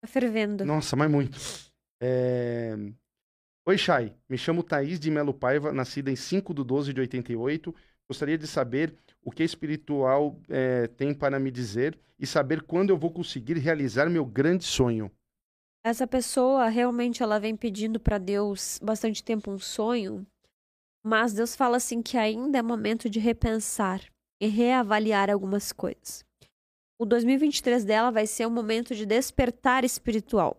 Tá 0.00 0.08
fervendo. 0.08 0.64
Nossa, 0.64 0.96
mas 0.96 1.10
muito. 1.10 1.38
É... 2.02 2.74
Oi, 3.66 3.78
Chay. 3.78 4.14
Me 4.28 4.36
chamo 4.36 4.62
Thaís 4.62 4.98
de 4.98 5.10
Melo 5.10 5.32
Paiva, 5.32 5.72
nascida 5.72 6.10
em 6.10 6.16
5 6.16 6.52
de 6.52 6.64
12 6.64 6.92
de 6.92 7.00
88. 7.00 7.74
Gostaria 8.08 8.36
de 8.36 8.46
saber 8.46 8.94
o 9.22 9.30
que 9.30 9.42
espiritual 9.42 10.38
é, 10.48 10.86
tem 10.86 11.14
para 11.14 11.38
me 11.38 11.50
dizer 11.50 11.98
e 12.18 12.26
saber 12.26 12.62
quando 12.62 12.90
eu 12.90 12.98
vou 12.98 13.10
conseguir 13.10 13.54
realizar 13.54 14.08
meu 14.10 14.24
grande 14.24 14.64
sonho. 14.64 15.10
Essa 15.84 16.06
pessoa 16.06 16.68
realmente 16.68 17.22
ela 17.22 17.38
vem 17.38 17.56
pedindo 17.56 18.00
para 18.00 18.18
Deus 18.18 18.78
bastante 18.82 19.22
tempo 19.22 19.50
um 19.50 19.58
sonho, 19.58 20.26
mas 21.04 21.34
Deus 21.34 21.54
fala 21.54 21.76
assim 21.76 22.00
que 22.02 22.16
ainda 22.16 22.58
é 22.58 22.62
momento 22.62 23.10
de 23.10 23.18
repensar 23.18 24.00
e 24.40 24.46
reavaliar 24.46 25.30
algumas 25.30 25.72
coisas. 25.72 26.24
O 26.98 27.04
2023 27.04 27.84
dela 27.84 28.10
vai 28.10 28.26
ser 28.26 28.46
um 28.46 28.50
momento 28.50 28.94
de 28.94 29.04
despertar 29.04 29.84
espiritual 29.84 30.58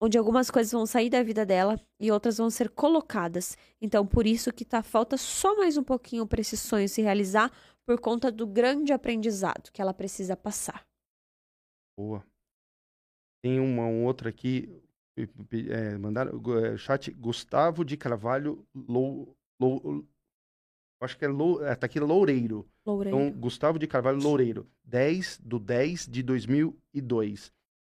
onde 0.00 0.16
algumas 0.16 0.50
coisas 0.50 0.72
vão 0.72 0.86
sair 0.86 1.10
da 1.10 1.22
vida 1.22 1.44
dela 1.44 1.78
e 2.00 2.10
outras 2.10 2.38
vão 2.38 2.48
ser 2.48 2.70
colocadas. 2.70 3.56
Então, 3.80 4.06
por 4.06 4.26
isso 4.26 4.52
que 4.52 4.64
tá 4.64 4.82
falta 4.82 5.16
só 5.16 5.54
mais 5.56 5.76
um 5.76 5.84
pouquinho 5.84 6.26
para 6.26 6.40
esse 6.40 6.56
sonho 6.56 6.88
se 6.88 7.02
realizar 7.02 7.52
por 7.84 8.00
conta 8.00 8.32
do 8.32 8.46
grande 8.46 8.92
aprendizado 8.92 9.70
que 9.70 9.82
ela 9.82 9.92
precisa 9.92 10.36
passar. 10.36 10.86
Boa. 11.98 12.24
Tem 13.42 13.60
uma 13.60 13.88
outra 13.88 14.30
aqui, 14.30 14.72
é, 15.68 15.98
mandaram, 15.98 16.40
é, 16.64 16.76
chat 16.78 17.10
Gustavo 17.10 17.84
de 17.84 17.96
Carvalho 17.96 18.66
Lou, 18.74 19.36
Lou, 19.60 20.04
acho 21.02 21.16
que 21.18 21.24
é, 21.24 21.28
Lou, 21.28 21.64
é 21.64 21.74
tá 21.74 21.86
aqui 21.86 22.00
Loureiro. 22.00 22.66
Loureiro. 22.86 23.18
Então, 23.18 23.40
Gustavo 23.40 23.78
de 23.78 23.86
Carvalho 23.86 24.22
Loureiro, 24.22 24.66
10 24.84 25.40
do 25.42 25.58
10 25.58 26.06
de 26.06 26.22
2002. 26.22 27.52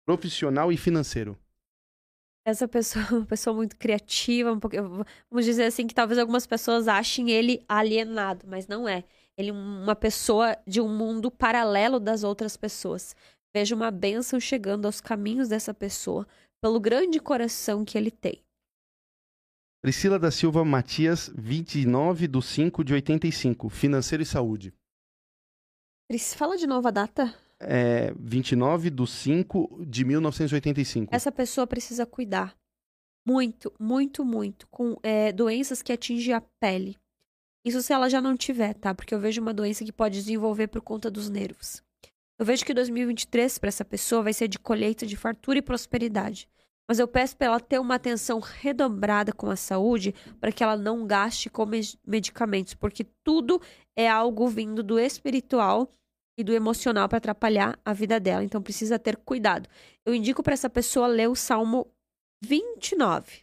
Profissional 0.05 0.73
e 0.73 0.77
financeiro 0.77 1.39
essa 2.45 2.67
pessoa 2.67 3.05
é 3.05 3.13
uma 3.15 3.27
pessoa 3.27 3.55
muito 3.55 3.77
criativa, 3.77 4.53
um 4.53 4.59
pouco, 4.59 4.77
vamos 5.31 5.45
dizer 5.45 5.65
assim, 5.65 5.87
que 5.87 5.95
talvez 5.95 6.19
algumas 6.19 6.47
pessoas 6.47 6.89
achem 6.89 7.31
ele 7.31 7.65
alienado, 7.69 8.47
mas 8.47 8.67
não 8.67 8.89
é. 8.89 9.05
Ele 9.37 9.51
é 9.51 9.53
uma 9.53 9.97
pessoa 9.97 10.57
de 10.67 10.81
um 10.81 10.89
mundo 10.89 11.31
paralelo 11.31 11.99
das 11.99 12.23
outras 12.23 12.57
pessoas. 12.57 13.15
Vejo 13.55 13.75
uma 13.75 13.91
bênção 13.91 14.39
chegando 14.39 14.87
aos 14.87 15.01
caminhos 15.01 15.49
dessa 15.49 15.73
pessoa, 15.73 16.27
pelo 16.61 16.81
grande 16.81 17.19
coração 17.19 17.85
que 17.85 17.97
ele 17.97 18.11
tem. 18.11 18.43
Priscila 19.83 20.19
da 20.19 20.31
Silva 20.31 20.65
Matias, 20.65 21.31
29 21.35 22.29
de 22.29 22.43
5 22.43 22.85
de 22.85 22.95
85, 22.95 23.69
Financeiro 23.69 24.23
e 24.23 24.27
Saúde. 24.27 24.73
Fala 26.37 26.57
de 26.57 26.67
novo 26.67 26.87
a 26.87 26.91
data. 26.91 27.35
É, 27.63 28.13
29 28.19 28.91
de 28.91 29.07
5 29.07 29.85
de 29.87 30.05
1985. 30.05 31.15
Essa 31.15 31.31
pessoa 31.33 31.67
precisa 31.67 32.05
cuidar 32.05 32.57
muito, 33.25 33.73
muito, 33.79 34.25
muito 34.25 34.67
com 34.69 34.97
é, 35.03 35.33
doenças 35.33 35.83
que 35.83 35.93
atingem 35.93 36.35
a 36.35 36.41
pele. 36.61 36.97
Isso 37.65 37.81
se 37.81 37.93
ela 37.93 38.11
já 38.11 38.21
não 38.21 38.37
tiver, 38.37 38.75
tá? 38.75 38.95
Porque 38.95 39.15
eu 39.15 39.21
vejo 39.21 39.41
uma 39.41 39.55
doença 39.55 39.85
que 39.85 39.93
pode 39.93 40.19
desenvolver 40.19 40.67
por 40.67 40.81
conta 40.81 41.11
dos 41.11 41.31
nervos. 41.31 41.83
Eu 42.39 42.45
vejo 42.45 42.65
que 42.65 42.75
2023 42.75 43.59
para 43.59 43.69
essa 43.69 43.85
pessoa 43.85 44.23
vai 44.23 44.33
ser 44.33 44.49
de 44.49 44.59
colheita 44.59 45.07
de 45.07 45.17
fartura 45.17 45.59
e 45.59 45.63
prosperidade. 45.63 46.49
Mas 46.89 46.99
eu 46.99 47.07
peço 47.07 47.37
para 47.37 47.47
ela 47.47 47.61
ter 47.61 47.79
uma 47.79 47.95
atenção 47.95 48.41
redobrada 48.41 49.33
com 49.33 49.49
a 49.49 49.55
saúde 49.55 50.13
para 50.41 50.51
que 50.51 50.65
ela 50.65 50.77
não 50.77 51.07
gaste 51.07 51.49
com 51.49 51.65
medicamentos, 52.05 52.75
porque 52.75 53.07
tudo 53.23 53.61
é 53.95 54.09
algo 54.09 54.49
vindo 54.49 54.83
do 54.83 54.99
espiritual 54.99 55.95
e 56.37 56.45
do 56.45 56.53
emocional 56.53 57.09
para 57.09 57.19
atrapalhar 57.19 57.79
a 57.85 57.93
vida 57.93 58.19
dela. 58.19 58.45
Então 58.45 58.63
precisa 58.63 58.99
ter 58.99 59.17
cuidado. 59.17 59.69
Eu 60.05 60.15
indico 60.15 60.43
para 60.43 60.55
essa 60.55 60.71
pessoa 60.71 61.07
ler 61.07 61.29
o 61.29 61.35
Salmo 61.35 61.87
29. 62.43 63.43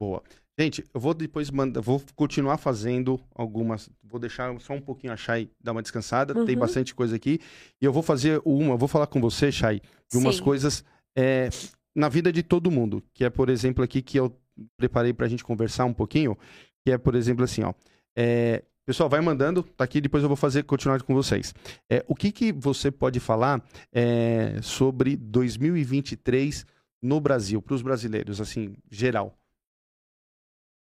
Boa. 0.00 0.22
Gente, 0.58 0.84
eu 0.92 1.00
vou 1.00 1.14
depois 1.14 1.50
mandar, 1.50 1.80
vou 1.80 2.02
continuar 2.14 2.58
fazendo 2.58 3.18
algumas, 3.34 3.88
vou 4.02 4.20
deixar 4.20 4.58
só 4.60 4.74
um 4.74 4.80
pouquinho 4.80 5.12
a 5.12 5.16
Chay 5.16 5.50
dar 5.58 5.72
uma 5.72 5.80
descansada, 5.80 6.38
uhum. 6.38 6.44
tem 6.44 6.56
bastante 6.56 6.94
coisa 6.94 7.16
aqui, 7.16 7.40
e 7.80 7.84
eu 7.84 7.90
vou 7.90 8.02
fazer 8.02 8.42
uma, 8.44 8.76
vou 8.76 8.88
falar 8.88 9.06
com 9.06 9.20
você, 9.22 9.50
Chay, 9.50 9.80
de 10.10 10.18
umas 10.18 10.36
Sim. 10.36 10.42
coisas 10.42 10.84
é, 11.16 11.48
na 11.94 12.10
vida 12.10 12.30
de 12.30 12.42
todo 12.42 12.70
mundo, 12.70 13.02
que 13.14 13.24
é, 13.24 13.30
por 13.30 13.48
exemplo, 13.48 13.82
aqui 13.82 14.02
que 14.02 14.18
eu 14.18 14.36
preparei 14.76 15.14
pra 15.14 15.28
gente 15.28 15.42
conversar 15.42 15.86
um 15.86 15.94
pouquinho, 15.94 16.36
que 16.84 16.92
é, 16.92 16.98
por 16.98 17.14
exemplo, 17.14 17.44
assim, 17.44 17.62
ó, 17.62 17.72
é, 18.14 18.62
Pessoal, 18.90 19.08
vai 19.08 19.20
mandando, 19.20 19.62
tá 19.62 19.84
aqui, 19.84 20.00
depois 20.00 20.20
eu 20.20 20.28
vou 20.28 20.34
fazer, 20.34 20.64
continuar 20.64 21.00
com 21.04 21.14
vocês. 21.14 21.54
É, 21.88 22.04
o 22.08 22.14
que, 22.16 22.32
que 22.32 22.50
você 22.50 22.90
pode 22.90 23.20
falar 23.20 23.64
é, 23.92 24.60
sobre 24.62 25.14
2023 25.14 26.66
no 27.00 27.20
Brasil, 27.20 27.62
para 27.62 27.74
os 27.74 27.82
brasileiros, 27.82 28.40
assim, 28.40 28.74
geral? 28.90 29.32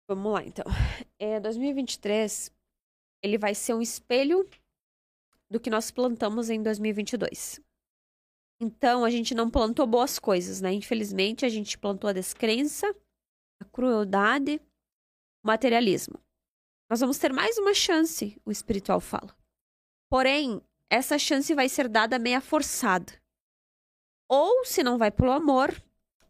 Vamos 0.09 0.31
lá, 0.31 0.41
então. 0.41 0.63
É, 1.19 1.37
2023, 1.41 2.49
ele 3.21 3.37
vai 3.37 3.53
ser 3.53 3.73
um 3.73 3.81
espelho 3.81 4.49
do 5.51 5.59
que 5.59 5.69
nós 5.69 5.91
plantamos 5.91 6.49
em 6.49 6.63
2022. 6.63 7.59
Então, 8.61 9.03
a 9.03 9.09
gente 9.09 9.35
não 9.35 9.49
plantou 9.49 9.85
boas 9.85 10.17
coisas, 10.17 10.61
né? 10.61 10.71
Infelizmente, 10.71 11.45
a 11.45 11.49
gente 11.49 11.77
plantou 11.77 12.09
a 12.09 12.13
descrença, 12.13 12.87
a 13.61 13.65
crueldade, 13.65 14.61
o 15.43 15.47
materialismo. 15.47 16.17
Nós 16.89 17.01
vamos 17.01 17.17
ter 17.17 17.33
mais 17.33 17.57
uma 17.57 17.73
chance, 17.73 18.41
o 18.45 18.51
espiritual 18.51 19.01
fala. 19.01 19.35
Porém, 20.09 20.61
essa 20.89 21.19
chance 21.19 21.53
vai 21.53 21.67
ser 21.67 21.89
dada 21.89 22.17
meia 22.17 22.39
forçada. 22.39 23.11
Ou, 24.29 24.63
se 24.63 24.81
não 24.83 24.97
vai 24.97 25.11
pelo 25.11 25.31
amor, 25.31 25.75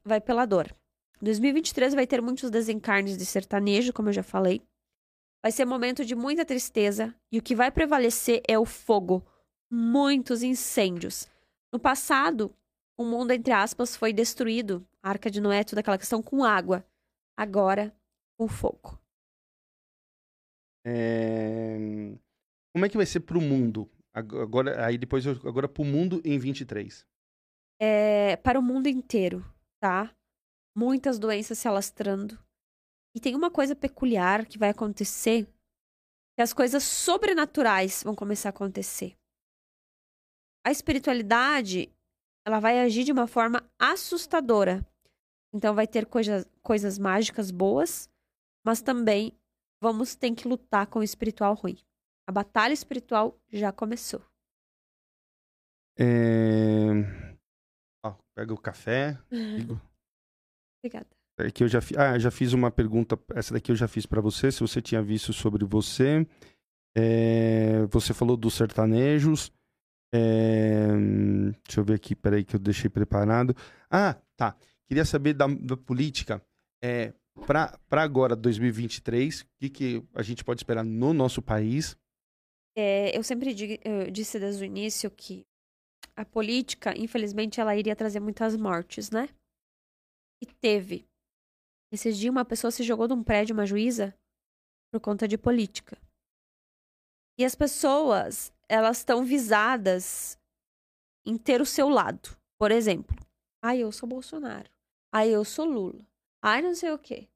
vai 0.03 0.19
pela 0.19 0.45
dor. 0.45 0.75
2023 1.21 1.93
vai 1.93 2.07
ter 2.07 2.21
muitos 2.21 2.49
desencarnes 2.49 3.17
de 3.17 3.25
sertanejo, 3.25 3.93
como 3.93 4.09
eu 4.09 4.13
já 4.13 4.23
falei. 4.23 4.61
Vai 5.43 5.51
ser 5.51 5.65
momento 5.65 6.03
de 6.03 6.15
muita 6.15 6.43
tristeza 6.43 7.13
e 7.31 7.37
o 7.37 7.43
que 7.43 7.55
vai 7.55 7.69
prevalecer 7.69 8.41
é 8.47 8.57
o 8.57 8.65
fogo. 8.65 9.23
Muitos 9.71 10.41
incêndios. 10.41 11.27
No 11.71 11.79
passado, 11.79 12.51
o 12.97 13.03
mundo, 13.03 13.31
entre 13.31 13.53
aspas, 13.53 13.95
foi 13.95 14.11
destruído. 14.11 14.87
A 15.03 15.09
arca 15.09 15.29
de 15.29 15.39
Noé, 15.39 15.63
toda 15.63 15.81
aquela 15.81 15.97
questão 15.97 16.21
com 16.21 16.43
água. 16.43 16.83
Agora, 17.37 17.95
com 18.37 18.47
fogo. 18.47 18.99
É... 20.87 21.77
Como 22.73 22.85
é 22.85 22.89
que 22.89 22.97
vai 22.97 23.05
ser 23.05 23.19
para 23.21 23.37
o 23.37 23.41
mundo? 23.41 23.89
Agora, 24.13 24.85
aí 24.85 24.97
depois, 24.97 25.27
agora 25.27 25.67
para 25.67 25.81
o 25.81 25.85
mundo 25.85 26.21
em 26.23 26.39
23. 26.39 27.05
É, 27.79 28.37
para 28.37 28.59
o 28.59 28.63
mundo 28.63 28.87
inteiro, 28.87 29.45
tá? 29.79 30.15
muitas 30.77 31.17
doenças 31.17 31.57
se 31.57 31.67
alastrando. 31.67 32.37
E 33.15 33.19
tem 33.19 33.35
uma 33.35 33.49
coisa 33.49 33.75
peculiar 33.75 34.45
que 34.45 34.59
vai 34.59 34.69
acontecer, 34.69 35.47
que 36.35 36.41
as 36.41 36.53
coisas 36.53 36.83
sobrenaturais 36.83 38.03
vão 38.03 38.13
começar 38.13 38.49
a 38.49 38.51
acontecer. 38.51 39.17
A 40.63 40.69
espiritualidade, 40.69 41.91
ela 42.45 42.59
vai 42.59 42.79
agir 42.79 43.03
de 43.03 43.11
uma 43.11 43.25
forma 43.25 43.67
assustadora. 43.79 44.85
Então 45.51 45.73
vai 45.73 45.87
ter 45.87 46.05
coisa, 46.05 46.47
coisas 46.61 46.99
mágicas 46.99 47.49
boas, 47.49 48.07
mas 48.63 48.79
também 48.79 49.35
vamos 49.81 50.15
ter 50.15 50.33
que 50.33 50.47
lutar 50.47 50.87
com 50.87 50.99
o 50.99 51.03
espiritual 51.03 51.53
ruim. 51.53 51.77
A 52.27 52.31
batalha 52.31 52.73
espiritual 52.73 53.39
já 53.49 53.71
começou. 53.71 54.21
É... 55.97 56.89
pega 58.35 58.53
o 58.53 58.57
café. 58.57 59.17
Obrigada. 60.79 61.07
É 61.39 61.51
que 61.51 61.63
eu 61.63 61.67
já, 61.67 61.79
ah, 61.97 62.17
já 62.17 62.31
fiz 62.31 62.53
uma 62.53 62.71
pergunta, 62.71 63.19
essa 63.35 63.53
daqui 63.53 63.71
eu 63.71 63.75
já 63.75 63.87
fiz 63.87 64.07
para 64.07 64.19
você, 64.19 64.51
se 64.51 64.59
você 64.59 64.81
tinha 64.81 65.01
visto 65.03 65.31
sobre 65.31 65.63
você. 65.65 66.25
É, 66.95 67.85
você 67.91 68.11
falou 68.13 68.35
dos 68.35 68.55
sertanejos. 68.55 69.51
É, 70.11 70.87
deixa 71.63 71.79
eu 71.79 71.83
ver 71.83 71.93
aqui, 71.93 72.15
peraí 72.15 72.43
que 72.43 72.55
eu 72.55 72.59
deixei 72.59 72.89
preparado. 72.89 73.55
Ah, 73.89 74.15
tá. 74.35 74.55
Queria 74.87 75.05
saber 75.05 75.33
da, 75.33 75.45
da 75.47 75.77
política. 75.77 76.41
É, 76.81 77.13
para 77.45 77.79
agora, 77.91 78.35
2023, 78.35 79.41
o 79.41 79.45
que, 79.59 79.69
que 79.69 80.03
a 80.13 80.21
gente 80.21 80.43
pode 80.43 80.59
esperar 80.59 80.83
no 80.83 81.13
nosso 81.13 81.41
país? 81.41 81.95
É, 82.75 83.17
eu 83.17 83.23
sempre 83.23 83.55
eu 83.83 84.11
disse 84.11 84.39
desde 84.39 84.63
o 84.63 84.65
início 84.65 85.09
que 85.09 85.45
a 86.15 86.25
política, 86.25 86.97
infelizmente, 86.97 87.59
ela 87.59 87.75
iria 87.75 87.95
trazer 87.95 88.19
muitas 88.19 88.55
mortes, 88.55 89.11
né? 89.11 89.29
E 90.41 90.45
teve. 90.45 91.07
Esses 91.91 92.17
dias 92.17 92.31
uma 92.31 92.45
pessoa 92.45 92.71
se 92.71 92.83
jogou 92.83 93.07
de 93.07 93.13
um 93.13 93.23
prédio, 93.23 93.53
uma 93.53 93.65
juíza, 93.65 94.15
por 94.91 94.99
conta 94.99 95.27
de 95.27 95.37
política. 95.37 95.97
E 97.39 97.45
as 97.45 97.55
pessoas, 97.55 98.51
elas 98.67 98.97
estão 98.97 99.23
visadas 99.23 100.37
em 101.25 101.37
ter 101.37 101.61
o 101.61 101.65
seu 101.65 101.87
lado. 101.87 102.37
Por 102.59 102.71
exemplo, 102.71 103.15
ai, 103.63 103.79
eu 103.79 103.91
sou 103.91 104.09
Bolsonaro. 104.09 104.69
Ai, 105.13 105.29
eu 105.29 105.45
sou 105.45 105.65
Lula. 105.65 106.05
Ai, 106.43 106.61
não 106.61 106.75
sei 106.75 106.91
o 106.91 106.99
quê. 106.99 107.27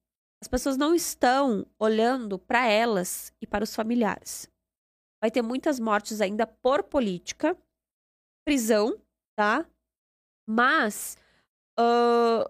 As 0.41 0.47
pessoas 0.47 0.75
não 0.77 0.95
estão 0.95 1.65
olhando 1.79 2.39
para 2.39 2.67
elas 2.67 3.31
e 3.41 3.45
para 3.45 3.63
os 3.63 3.75
familiares. 3.75 4.49
Vai 5.21 5.29
ter 5.29 5.41
muitas 5.43 5.79
mortes 5.79 6.19
ainda 6.19 6.47
por 6.47 6.83
política, 6.83 7.55
prisão, 8.43 8.99
tá? 9.37 9.69
Mas 10.49 11.15
uh, 11.79 12.49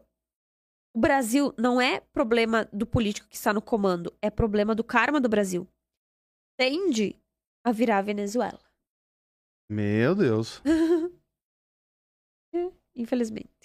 o 0.96 1.00
Brasil 1.00 1.54
não 1.58 1.82
é 1.82 2.00
problema 2.00 2.66
do 2.72 2.88
político 2.88 3.28
que 3.28 3.36
está 3.36 3.54
no 3.54 3.62
comando, 3.62 4.18
é 4.22 4.30
problema 4.30 4.74
do 4.74 4.86
karma 4.86 5.20
do 5.20 5.28
Brasil. 5.28 5.68
Tende 6.58 7.20
a 7.66 7.74
virar 7.74 7.98
a 7.98 8.02
Venezuela. 8.02 8.62
Meu 9.70 10.16
Deus. 10.16 10.62
Infelizmente. 12.96 13.61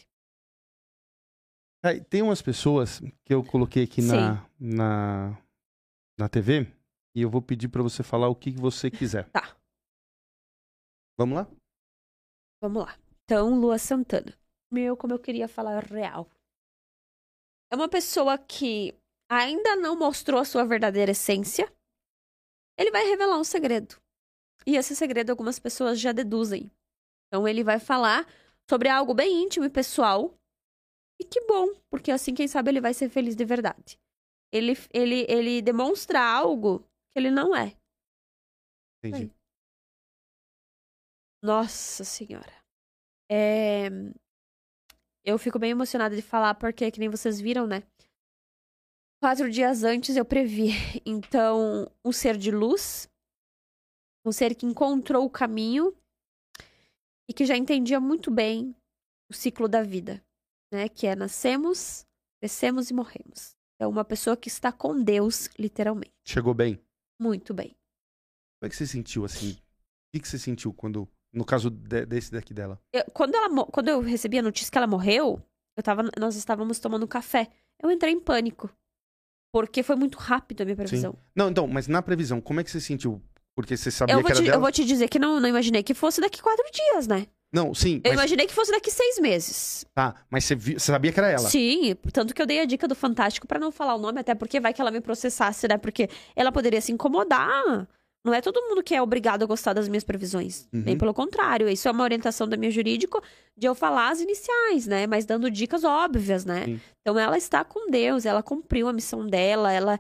É, 1.87 2.01
tem 2.01 2.21
umas 2.21 2.43
pessoas 2.43 3.01
que 3.25 3.33
eu 3.33 3.45
coloquei 3.45 3.85
aqui 3.85 4.03
na, 4.03 4.45
na, 4.59 5.39
na 6.19 6.29
TV 6.29 6.67
e 7.15 7.23
eu 7.23 7.31
vou 7.31 7.41
pedir 7.41 7.69
para 7.69 7.83
você 7.83 8.03
falar 8.03 8.29
o 8.29 8.35
que 8.35 8.51
você 8.51 8.91
quiser. 8.91 9.29
Tá. 9.31 9.57
Vamos 11.17 11.37
lá? 11.37 11.49
Vamos 12.61 12.83
lá. 12.83 12.99
Então, 13.25 13.59
Lua 13.59 13.79
Santana. 13.79 14.37
Meu, 14.71 14.97
como 14.97 15.15
eu 15.15 15.19
queria 15.19 15.47
falar 15.47 15.85
real 15.85 16.29
é 17.71 17.77
uma 17.77 17.89
pessoa 17.89 18.39
que 18.39 18.95
ainda 19.29 19.77
não 19.77 19.99
mostrou 19.99 20.41
a 20.41 20.45
sua 20.45 20.65
verdadeira 20.65 21.13
essência, 21.13 21.73
ele 22.79 22.91
vai 22.91 23.05
revelar 23.05 23.39
um 23.39 23.45
segredo. 23.45 23.97
E 24.67 24.77
esse 24.77 24.95
segredo 24.95 25.31
algumas 25.31 25.59
pessoas 25.59 26.01
já 26.01 26.13
deduzem. 26.13 26.71
Então 27.27 27.47
ele 27.47 27.65
vai 27.65 27.79
falar 27.79 28.27
sobre 28.69 28.89
algo 28.89 29.15
bem 29.15 29.43
íntimo 29.43 29.65
e 29.65 29.71
pessoal. 29.71 30.35
E 31.21 31.25
que 31.25 31.41
bom, 31.43 31.69
porque 31.91 32.11
assim, 32.11 32.35
quem 32.35 32.47
sabe, 32.47 32.71
ele 32.71 32.81
vai 32.81 32.93
ser 32.93 33.09
feliz 33.09 33.35
de 33.35 33.45
verdade. 33.45 33.99
Ele, 34.53 34.73
ele, 34.93 35.27
ele 35.29 35.63
demonstra 35.63 36.21
algo 36.21 36.81
que 36.81 37.19
ele 37.19 37.31
não 37.31 37.55
é. 37.55 37.77
Entendi. 39.05 39.33
Nossa 41.43 42.05
Senhora. 42.05 42.53
É... 43.31 43.89
Eu 45.25 45.39
fico 45.39 45.59
bem 45.59 45.71
emocionada 45.71 46.15
de 46.15 46.23
falar, 46.23 46.55
porque, 46.55 46.91
que 46.91 47.01
nem 47.01 47.09
vocês 47.09 47.41
viram, 47.41 47.67
né? 47.67 47.83
Quatro 49.21 49.51
dias 49.51 49.83
antes 49.83 50.17
eu 50.17 50.25
previ. 50.25 50.69
Então, 51.05 51.91
um 52.05 52.13
ser 52.13 52.37
de 52.37 52.51
luz 52.51 53.09
Um 54.25 54.33
ser 54.33 54.55
que 54.55 54.67
encontrou 54.67 55.25
o 55.25 55.31
caminho 55.31 55.97
e 57.29 57.35
que 57.35 57.45
já 57.45 57.57
entendia 57.57 57.99
muito 57.99 58.31
bem 58.31 58.75
o 59.31 59.35
ciclo 59.35 59.69
da 59.69 59.83
vida, 59.83 60.23
né? 60.73 60.89
Que 60.89 61.07
é 61.07 61.17
nascemos, 61.17 62.07
crescemos 62.41 62.91
e 62.91 62.95
morremos. 62.95 63.57
É 63.79 63.87
uma 63.87 64.05
pessoa 64.05 64.37
que 64.37 64.49
está 64.49 64.73
com 64.73 65.03
Deus, 65.03 65.49
literalmente. 65.59 66.15
Chegou 66.25 66.55
bem? 66.55 66.81
Muito 67.21 67.53
bem. 67.53 67.77
Como 68.59 68.67
é 68.67 68.69
que 68.69 68.77
você 68.77 68.87
sentiu 68.87 69.25
assim? 69.25 69.53
O 69.53 69.57
que, 70.15 70.21
que 70.21 70.29
você 70.29 70.39
sentiu 70.39 70.73
quando, 70.73 71.09
no 71.33 71.45
caso 71.45 71.69
de, 71.69 72.07
desse 72.07 72.33
daqui 72.33 72.55
dela? 72.55 72.81
Eu, 72.93 73.05
quando, 73.13 73.35
ela, 73.35 73.67
quando 73.67 73.89
eu 73.89 74.01
recebi 74.01 74.39
a 74.39 74.43
notícia 74.43 74.71
que 74.71 74.79
ela 74.79 74.87
morreu, 74.87 75.43
eu 75.77 75.83
tava, 75.83 76.11
nós 76.19 76.37
estávamos 76.37 76.79
tomando 76.79 77.07
café. 77.07 77.49
Eu 77.83 77.91
entrei 77.91 78.13
em 78.13 78.21
pânico. 78.21 78.71
Porque 79.53 79.83
foi 79.83 79.97
muito 79.97 80.19
rápido 80.19 80.63
a 80.63 80.65
minha 80.65 80.77
previsão. 80.77 81.13
Sim. 81.13 81.19
Não, 81.35 81.51
então, 81.51 81.67
mas 81.67 81.87
na 81.87 82.03
previsão, 82.03 82.41
como 82.41 82.61
é 82.61 82.65
que 82.65 82.71
você 82.71 82.81
sentiu? 82.81 83.23
Porque 83.55 83.77
você 83.77 83.91
sabia 83.91 84.15
que 84.23 84.27
era 84.27 84.35
te, 84.35 84.43
dela? 84.43 84.57
Eu 84.57 84.61
vou 84.61 84.73
te 84.73 84.85
dizer 84.85 85.09
que 85.09 85.19
não, 85.19 85.41
não 85.41 85.49
imaginei 85.49 85.83
que 85.83 85.95
fosse 85.95 86.21
daqui 86.21 86.43
quatro 86.43 86.65
dias, 86.71 87.07
né? 87.07 87.27
Não, 87.57 87.73
sim. 87.73 88.03
Eu 88.05 88.11
mas... 88.11 88.13
imaginei 88.13 88.47
que 88.47 88.53
fosse 88.53 88.71
daqui 88.71 88.91
seis 88.91 89.19
meses. 89.19 89.87
Tá, 89.95 90.15
mas 90.29 90.45
você, 90.45 90.55
viu, 90.55 90.79
você 90.79 90.93
sabia 90.93 91.11
que 91.11 91.19
era 91.19 91.31
ela? 91.31 91.49
Sim, 91.49 91.97
tanto 92.13 92.35
que 92.35 92.43
eu 92.43 92.45
dei 92.45 92.61
a 92.61 92.67
dica 92.67 92.87
do 92.87 92.95
Fantástico 92.95 93.47
para 93.47 93.59
não 93.59 93.73
falar 93.73 93.95
o 93.95 93.99
nome, 93.99 94.21
até 94.21 94.35
porque 94.35 94.61
vai 94.61 94.75
que 94.75 94.81
ela 94.83 94.91
me 94.91 95.01
processasse, 95.01 95.67
né? 95.67 95.79
Porque 95.79 96.11
ela 96.35 96.53
poderia 96.53 96.83
se 96.83 96.93
incomodar. 96.93 97.89
Não 98.23 98.35
é 98.35 98.43
todo 98.43 98.61
mundo 98.61 98.83
que 98.83 98.95
é 98.95 99.01
obrigado 99.01 99.43
a 99.43 99.47
gostar 99.47 99.73
das 99.73 99.89
minhas 99.89 100.05
previsões. 100.05 100.69
Uhum. 100.71 100.83
Bem 100.83 100.99
pelo 100.99 101.15
contrário. 101.15 101.67
Isso 101.67 101.89
é 101.89 101.91
uma 101.91 102.05
orientação 102.05 102.47
da 102.47 102.59
minha 102.59 102.71
jurídico 102.71 103.23
de 103.57 103.67
eu 103.67 103.75
falar 103.75 104.11
as 104.11 104.21
iniciais, 104.21 104.87
né? 104.87 105.07
Mas 105.07 105.25
dando 105.25 105.51
dicas 105.51 105.83
óbvias, 105.83 106.45
né? 106.45 106.65
Sim. 106.67 106.81
Então 107.01 107.19
ela 107.19 107.39
está 107.39 107.65
com 107.65 107.91
Deus, 107.91 108.27
ela 108.27 108.43
cumpriu 108.43 108.87
a 108.87 108.93
missão 108.93 109.27
dela, 109.27 109.73
ela 109.73 109.99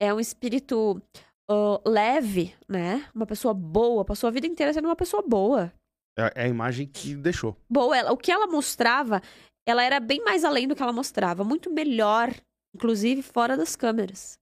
é 0.00 0.12
um 0.12 0.18
espírito 0.18 1.00
uh, 1.48 1.88
leve, 1.88 2.52
né? 2.68 3.06
Uma 3.14 3.26
pessoa 3.26 3.54
boa, 3.54 4.04
passou 4.04 4.26
a 4.26 4.32
vida 4.32 4.48
inteira 4.48 4.72
sendo 4.72 4.88
uma 4.88 4.96
pessoa 4.96 5.22
boa. 5.22 5.72
É, 6.16 6.42
é 6.42 6.44
a 6.44 6.48
imagem 6.48 6.86
que 6.86 7.14
deixou. 7.14 7.56
Boa, 7.68 7.96
ela, 7.96 8.12
o 8.12 8.16
que 8.16 8.30
ela 8.30 8.46
mostrava, 8.46 9.22
ela 9.66 9.82
era 9.82 9.98
bem 9.98 10.22
mais 10.22 10.44
além 10.44 10.68
do 10.68 10.76
que 10.76 10.82
ela 10.82 10.92
mostrava. 10.92 11.44
Muito 11.44 11.70
melhor, 11.70 12.30
inclusive 12.74 13.22
fora 13.22 13.56
das 13.56 13.74
câmeras. 13.76 14.38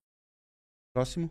Próximo. 0.92 1.30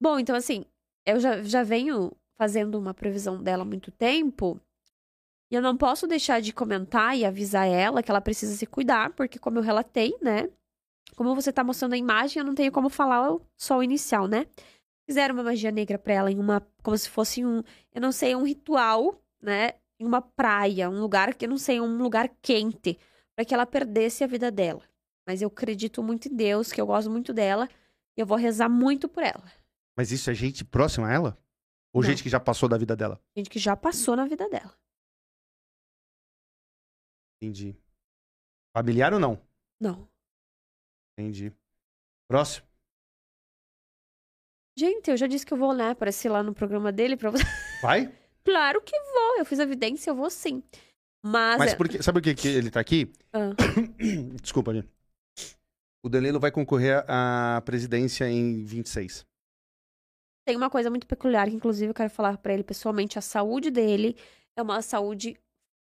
Bom, 0.00 0.18
então 0.18 0.36
assim, 0.36 0.64
eu 1.06 1.18
já, 1.18 1.42
já 1.42 1.62
venho 1.62 2.12
fazendo 2.36 2.78
uma 2.78 2.92
previsão 2.92 3.42
dela 3.42 3.62
há 3.62 3.66
muito 3.66 3.90
tempo. 3.90 4.60
E 5.50 5.54
eu 5.54 5.62
não 5.62 5.76
posso 5.76 6.06
deixar 6.06 6.40
de 6.40 6.52
comentar 6.52 7.16
e 7.16 7.24
avisar 7.24 7.66
ela 7.66 8.02
que 8.02 8.10
ela 8.10 8.20
precisa 8.20 8.54
se 8.54 8.66
cuidar, 8.66 9.14
porque 9.14 9.38
como 9.38 9.58
eu 9.58 9.62
relatei, 9.62 10.14
né? 10.20 10.50
Como 11.14 11.34
você 11.34 11.52
tá 11.52 11.62
mostrando 11.62 11.94
a 11.94 11.96
imagem, 11.98 12.40
eu 12.40 12.44
não 12.46 12.54
tenho 12.54 12.72
como 12.72 12.88
falar 12.88 13.38
só 13.56 13.78
o 13.78 13.82
inicial, 13.82 14.26
né? 14.26 14.46
Fizeram 15.08 15.34
uma 15.34 15.44
magia 15.44 15.70
negra 15.70 15.98
pra 15.98 16.14
ela 16.14 16.30
em 16.30 16.38
uma. 16.38 16.60
Como 16.82 16.96
se 16.98 17.08
fosse 17.08 17.44
um. 17.44 17.62
Eu 17.92 18.00
não 18.00 18.12
sei, 18.12 18.34
um 18.34 18.42
ritual, 18.42 19.22
né? 19.40 19.74
Em 19.98 20.04
uma 20.04 20.20
praia, 20.20 20.90
um 20.90 21.00
lugar 21.00 21.34
que 21.34 21.46
eu 21.46 21.48
não 21.48 21.56
sei, 21.56 21.80
um 21.80 21.96
lugar 21.96 22.28
quente, 22.42 22.98
para 23.34 23.44
que 23.44 23.54
ela 23.54 23.64
perdesse 23.64 24.24
a 24.24 24.26
vida 24.26 24.50
dela. 24.50 24.82
Mas 25.26 25.40
eu 25.40 25.48
acredito 25.48 26.02
muito 26.02 26.28
em 26.28 26.34
Deus, 26.36 26.70
que 26.70 26.80
eu 26.80 26.86
gosto 26.86 27.10
muito 27.10 27.32
dela, 27.32 27.68
e 28.16 28.20
eu 28.20 28.26
vou 28.26 28.36
rezar 28.36 28.68
muito 28.68 29.08
por 29.08 29.22
ela. 29.22 29.44
Mas 29.96 30.12
isso 30.12 30.30
é 30.30 30.34
gente 30.34 30.64
próxima 30.64 31.08
a 31.08 31.12
ela? 31.12 31.38
Ou 31.94 32.02
Não. 32.02 32.08
gente 32.10 32.22
que 32.22 32.28
já 32.28 32.38
passou 32.38 32.68
da 32.68 32.76
vida 32.76 32.94
dela? 32.94 33.18
Gente 33.34 33.48
que 33.48 33.58
já 33.58 33.74
passou 33.74 34.14
na 34.14 34.26
vida 34.26 34.48
dela. 34.50 34.76
Entendi. 37.40 37.74
Familiar 38.76 39.14
ou 39.14 39.20
não? 39.20 39.40
Não. 39.80 40.08
Entendi. 41.18 41.52
Próximo. 42.28 42.66
Gente, 44.78 45.10
eu 45.10 45.16
já 45.16 45.26
disse 45.26 45.46
que 45.46 45.52
eu 45.52 45.58
vou, 45.58 45.72
né, 45.72 45.90
aparecer 45.90 46.28
lá 46.28 46.42
no 46.42 46.52
programa 46.54 46.92
dele 46.92 47.16
pra 47.16 47.30
você. 47.30 47.44
Vai? 47.80 48.12
claro 48.44 48.82
que 48.82 48.98
vou. 48.98 49.38
Eu 49.38 49.44
fiz 49.44 49.58
evidência, 49.58 50.10
eu 50.10 50.14
vou 50.14 50.28
sim. 50.28 50.62
Mas. 51.24 51.58
Mas 51.58 51.72
é 51.72 51.76
por 51.76 51.88
que, 51.88 52.02
sabe 52.02 52.20
por 52.20 52.22
que, 52.22 52.34
que 52.34 52.48
ele 52.48 52.70
tá 52.70 52.80
aqui? 52.80 53.10
Ah. 53.32 53.54
Desculpa, 54.42 54.74
gente. 54.74 54.88
O 56.04 56.08
Danilo 56.08 56.38
vai 56.38 56.50
concorrer 56.50 57.04
à 57.08 57.60
presidência 57.64 58.28
em 58.28 58.62
26 58.62 59.26
tem 60.46 60.56
uma 60.56 60.70
coisa 60.70 60.88
muito 60.88 61.08
peculiar 61.08 61.50
que, 61.50 61.56
inclusive, 61.56 61.90
eu 61.90 61.94
quero 61.94 62.08
falar 62.08 62.38
para 62.38 62.54
ele 62.54 62.62
pessoalmente: 62.62 63.18
a 63.18 63.22
saúde 63.22 63.68
dele 63.68 64.16
é 64.56 64.62
uma 64.62 64.80
saúde 64.80 65.36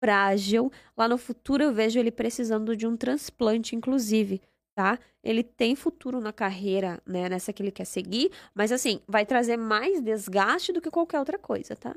frágil. 0.01 0.71
Lá 0.97 1.09
no 1.09 1.17
futuro 1.17 1.61
eu 1.61 1.73
vejo 1.73 1.99
ele 1.99 2.09
precisando 2.09 2.75
de 2.75 2.87
um 2.87 2.95
transplante, 2.95 3.75
inclusive, 3.75 4.41
tá? 4.75 4.99
Ele 5.23 5.41
tem 5.41 5.75
futuro 5.75 6.19
na 6.19 6.33
carreira, 6.33 7.01
né? 7.05 7.29
Nessa 7.29 7.53
que 7.53 7.63
ele 7.63 7.71
quer 7.71 7.85
seguir, 7.85 8.31
mas 8.53 8.71
assim, 8.71 9.01
vai 9.07 9.25
trazer 9.25 9.57
mais 9.57 10.01
desgaste 10.01 10.73
do 10.73 10.81
que 10.81 10.91
qualquer 10.91 11.19
outra 11.19 11.39
coisa, 11.39 11.75
tá? 11.75 11.95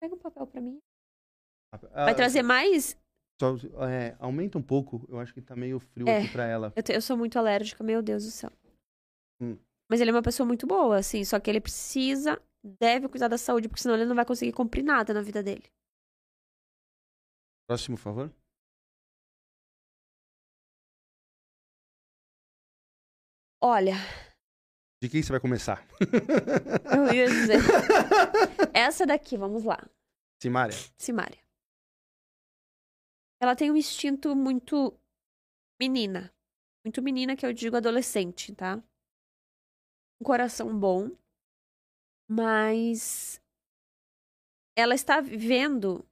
Pega 0.00 0.14
um 0.14 0.18
papel 0.18 0.46
para 0.46 0.60
mim. 0.60 0.78
Ah, 1.92 2.04
vai 2.04 2.14
trazer 2.14 2.42
mais. 2.42 2.96
Só, 3.40 3.56
é, 3.88 4.14
aumenta 4.20 4.56
um 4.56 4.62
pouco, 4.62 5.04
eu 5.08 5.18
acho 5.18 5.34
que 5.34 5.42
tá 5.42 5.56
meio 5.56 5.80
frio 5.80 6.08
é, 6.08 6.18
aqui 6.18 6.28
pra 6.30 6.46
ela. 6.46 6.72
Eu, 6.76 6.82
te, 6.82 6.92
eu 6.92 7.02
sou 7.02 7.16
muito 7.16 7.36
alérgica, 7.36 7.82
meu 7.82 8.00
Deus 8.00 8.24
do 8.24 8.30
céu. 8.30 8.52
Hum. 9.40 9.58
Mas 9.90 10.00
ele 10.00 10.10
é 10.10 10.14
uma 10.14 10.22
pessoa 10.22 10.46
muito 10.46 10.66
boa, 10.66 10.96
assim. 10.98 11.24
Só 11.24 11.40
que 11.40 11.50
ele 11.50 11.60
precisa, 11.60 12.40
deve 12.80 13.08
cuidar 13.08 13.26
da 13.28 13.36
saúde, 13.36 13.68
porque 13.68 13.82
senão 13.82 13.96
ele 13.96 14.06
não 14.06 14.14
vai 14.14 14.24
conseguir 14.24 14.52
cumprir 14.52 14.84
nada 14.84 15.12
na 15.12 15.20
vida 15.20 15.42
dele. 15.42 15.64
Próximo, 17.66 17.96
por 17.96 18.02
favor. 18.02 18.43
Olha. 23.66 23.94
De 25.02 25.08
quem 25.08 25.22
você 25.22 25.32
vai 25.32 25.40
começar? 25.40 25.82
Eu 26.94 27.14
ia 27.14 27.26
dizer. 27.26 27.60
Essa 28.74 29.06
daqui, 29.06 29.38
vamos 29.38 29.64
lá. 29.64 29.78
Simária. 30.38 30.76
Simária. 30.98 31.42
Ela 33.40 33.56
tem 33.56 33.70
um 33.70 33.76
instinto 33.76 34.36
muito 34.36 34.94
menina. 35.80 36.30
Muito 36.84 37.00
menina, 37.00 37.34
que 37.34 37.46
eu 37.46 37.54
digo 37.54 37.78
adolescente, 37.78 38.54
tá? 38.54 38.76
um 40.20 40.24
coração 40.24 40.78
bom, 40.78 41.10
mas 42.28 43.40
ela 44.76 44.94
está 44.94 45.22
vivendo 45.22 46.06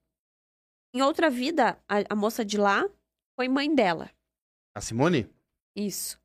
em 0.94 1.02
outra 1.02 1.28
vida. 1.28 1.78
A, 1.86 2.14
a 2.14 2.16
moça 2.16 2.44
de 2.44 2.56
lá 2.56 2.88
foi 3.36 3.46
mãe 3.46 3.74
dela. 3.74 4.10
A 4.74 4.80
Simone? 4.80 5.30
Isso. 5.76 6.21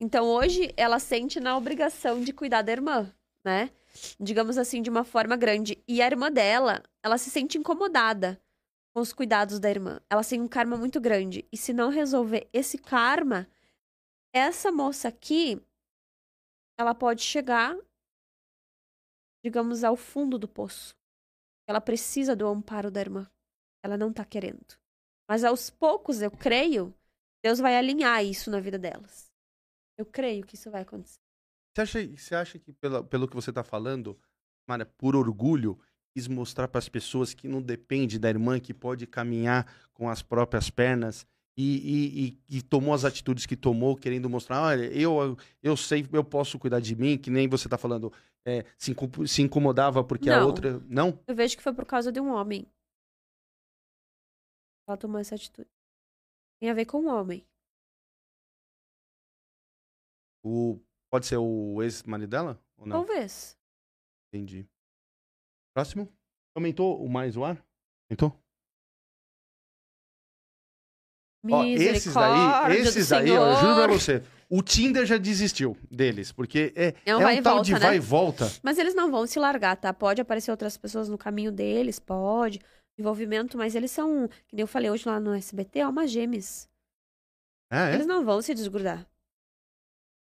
Então 0.00 0.26
hoje 0.26 0.72
ela 0.76 0.98
sente 0.98 1.40
na 1.40 1.56
obrigação 1.56 2.22
de 2.22 2.32
cuidar 2.32 2.62
da 2.62 2.72
irmã, 2.72 3.12
né? 3.44 3.70
Digamos 4.18 4.58
assim, 4.58 4.82
de 4.82 4.90
uma 4.90 5.04
forma 5.04 5.36
grande. 5.36 5.82
E 5.86 6.02
a 6.02 6.06
irmã 6.06 6.30
dela, 6.30 6.82
ela 7.02 7.16
se 7.16 7.30
sente 7.30 7.56
incomodada 7.56 8.40
com 8.94 9.00
os 9.00 9.12
cuidados 9.12 9.58
da 9.58 9.70
irmã. 9.70 10.00
Ela 10.10 10.24
tem 10.24 10.40
um 10.40 10.48
karma 10.48 10.76
muito 10.76 11.00
grande. 11.00 11.46
E 11.52 11.56
se 11.56 11.72
não 11.72 11.90
resolver 11.90 12.48
esse 12.52 12.78
karma, 12.78 13.48
essa 14.32 14.72
moça 14.72 15.08
aqui, 15.08 15.60
ela 16.78 16.94
pode 16.94 17.22
chegar, 17.22 17.76
digamos, 19.44 19.84
ao 19.84 19.96
fundo 19.96 20.38
do 20.38 20.48
poço. 20.48 20.96
Ela 21.68 21.80
precisa 21.80 22.34
do 22.34 22.46
amparo 22.46 22.90
da 22.90 23.00
irmã. 23.00 23.30
Ela 23.82 23.96
não 23.96 24.12
tá 24.12 24.24
querendo. 24.24 24.78
Mas 25.28 25.44
aos 25.44 25.70
poucos, 25.70 26.20
eu 26.20 26.30
creio, 26.30 26.94
Deus 27.42 27.58
vai 27.58 27.76
alinhar 27.76 28.24
isso 28.24 28.50
na 28.50 28.60
vida 28.60 28.78
delas. 28.78 29.33
Eu 29.96 30.06
creio 30.06 30.44
que 30.44 30.54
isso 30.54 30.70
vai 30.70 30.82
acontecer. 30.82 31.20
Você 31.74 31.82
acha, 31.82 32.06
você 32.06 32.34
acha 32.34 32.58
que, 32.58 32.72
pelo, 32.72 33.04
pelo 33.04 33.28
que 33.28 33.34
você 33.34 33.52
tá 33.52 33.64
falando, 33.64 34.18
Mara, 34.68 34.86
por 34.86 35.16
orgulho, 35.16 35.78
quis 36.14 36.28
mostrar 36.28 36.68
para 36.68 36.78
as 36.78 36.88
pessoas 36.88 37.34
que 37.34 37.48
não 37.48 37.60
depende 37.60 38.18
da 38.18 38.28
irmã, 38.28 38.60
que 38.60 38.72
pode 38.72 39.06
caminhar 39.06 39.66
com 39.92 40.08
as 40.08 40.22
próprias 40.22 40.70
pernas 40.70 41.26
e, 41.56 42.38
e, 42.48 42.56
e, 42.56 42.62
tomou 42.62 42.92
as 42.92 43.04
atitudes 43.04 43.46
que 43.46 43.56
tomou, 43.56 43.96
querendo 43.96 44.28
mostrar, 44.28 44.60
olha, 44.60 44.86
eu, 44.86 45.36
eu 45.62 45.76
sei, 45.76 46.06
eu 46.12 46.24
posso 46.24 46.58
cuidar 46.58 46.80
de 46.80 46.96
mim, 46.96 47.16
que 47.16 47.30
nem 47.30 47.48
você 47.48 47.68
tá 47.68 47.78
falando, 47.78 48.12
é, 48.44 48.64
se, 48.76 48.94
se, 49.26 49.42
incomodava 49.42 50.02
porque 50.02 50.28
não, 50.28 50.42
a 50.42 50.46
outra. 50.46 50.80
Não? 50.88 51.18
Eu 51.26 51.34
vejo 51.34 51.56
que 51.56 51.62
foi 51.62 51.72
por 51.72 51.86
causa 51.86 52.10
de 52.10 52.20
um 52.20 52.32
homem. 52.32 52.66
Ela 54.86 54.96
tomou 54.96 55.20
essa 55.20 55.34
atitude. 55.34 55.68
Tem 56.60 56.70
a 56.70 56.74
ver 56.74 56.86
com 56.86 56.98
o 56.98 57.04
um 57.04 57.08
homem. 57.08 57.46
O, 60.44 60.78
pode 61.10 61.26
ser 61.26 61.38
o 61.38 61.82
ex-marido 61.82 62.28
dela? 62.28 62.60
Ou 62.76 62.86
não? 62.86 63.04
Talvez. 63.04 63.56
Entendi. 64.28 64.68
Próximo? 65.74 66.12
Aumentou 66.54 67.02
o 67.02 67.08
mais 67.08 67.36
o 67.36 67.44
ar? 67.44 67.64
Aumentou? 68.10 68.38
Ó, 71.50 71.64
esses 71.64 72.14
daí, 72.14 72.76
esses 72.78 73.08
daí, 73.08 73.30
ó, 73.32 73.50
eu 73.50 73.56
juro 73.56 73.74
pra 73.74 73.86
você, 73.88 74.22
o 74.48 74.62
Tinder 74.62 75.04
já 75.04 75.18
desistiu 75.18 75.76
deles, 75.90 76.32
porque 76.32 76.72
é, 76.74 76.94
é 77.04 77.16
um, 77.16 77.20
é 77.20 77.38
um 77.38 77.42
tal 77.42 77.56
volta, 77.56 77.66
de 77.66 77.72
né? 77.74 77.78
vai 77.80 77.96
e 77.96 78.00
volta. 78.00 78.50
Mas 78.62 78.78
eles 78.78 78.94
não 78.94 79.10
vão 79.10 79.26
se 79.26 79.38
largar, 79.38 79.76
tá? 79.76 79.92
Pode 79.92 80.22
aparecer 80.22 80.50
outras 80.50 80.76
pessoas 80.76 81.08
no 81.08 81.18
caminho 81.18 81.52
deles, 81.52 81.98
pode, 81.98 82.60
envolvimento, 82.98 83.58
mas 83.58 83.74
eles 83.74 83.90
são, 83.90 84.26
que 84.46 84.56
nem 84.56 84.62
eu 84.62 84.66
falei 84.66 84.90
hoje 84.90 85.06
lá 85.06 85.20
no 85.20 85.34
SBT, 85.34 85.80
almas 85.82 86.10
gêmeas. 86.10 86.66
Ah, 87.70 87.90
é? 87.90 87.94
Eles 87.94 88.06
não 88.06 88.24
vão 88.24 88.40
se 88.40 88.54
desgrudar. 88.54 89.06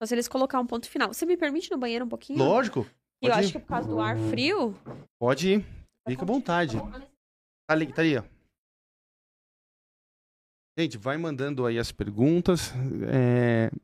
Só 0.00 0.06
se 0.06 0.14
eles 0.14 0.28
colocar 0.28 0.60
um 0.60 0.66
ponto 0.66 0.88
final. 0.88 1.12
Você 1.12 1.24
me 1.24 1.36
permite 1.36 1.70
no 1.70 1.78
banheiro 1.78 2.04
um 2.04 2.08
pouquinho? 2.08 2.38
Lógico. 2.38 2.86
Eu 3.22 3.32
acho 3.32 3.50
que 3.50 3.56
é 3.56 3.60
por 3.60 3.68
causa 3.68 3.88
do 3.88 3.98
ar 3.98 4.16
frio. 4.30 4.74
Pode 5.18 5.54
ir. 5.54 5.64
Fica 6.06 6.22
à 6.22 6.26
vontade. 6.26 6.76
Tá 6.76 7.74
ali, 7.74 7.92
tá 7.92 8.02
aí, 8.02 8.18
ó. 8.18 8.22
Gente, 10.78 10.98
vai 10.98 11.16
mandando 11.16 11.64
aí 11.64 11.78
as 11.78 11.90
perguntas. 11.90 12.72
É... 13.10 13.68
O 13.68 13.78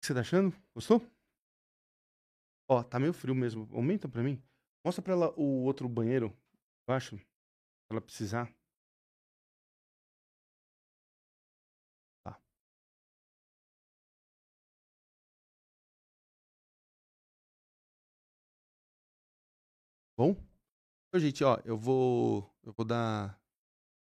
que 0.00 0.06
você 0.06 0.14
tá 0.14 0.20
achando? 0.20 0.52
Gostou? 0.74 1.02
Ó, 2.70 2.82
tá 2.82 2.98
meio 2.98 3.12
frio 3.12 3.34
mesmo. 3.34 3.68
Aumenta 3.72 4.08
pra 4.08 4.22
mim. 4.22 4.42
Mostra 4.84 5.02
pra 5.02 5.12
ela 5.12 5.32
o 5.38 5.64
outro 5.64 5.88
banheiro 5.88 6.34
embaixo. 6.82 7.18
Se 7.18 7.24
ela 7.90 8.00
precisar. 8.00 8.50
Bom? 20.22 20.36
Então, 21.08 21.20
gente, 21.20 21.42
ó, 21.42 21.58
eu 21.64 21.76
vou. 21.76 22.48
Eu 22.62 22.72
vou 22.72 22.86
dar 22.86 23.36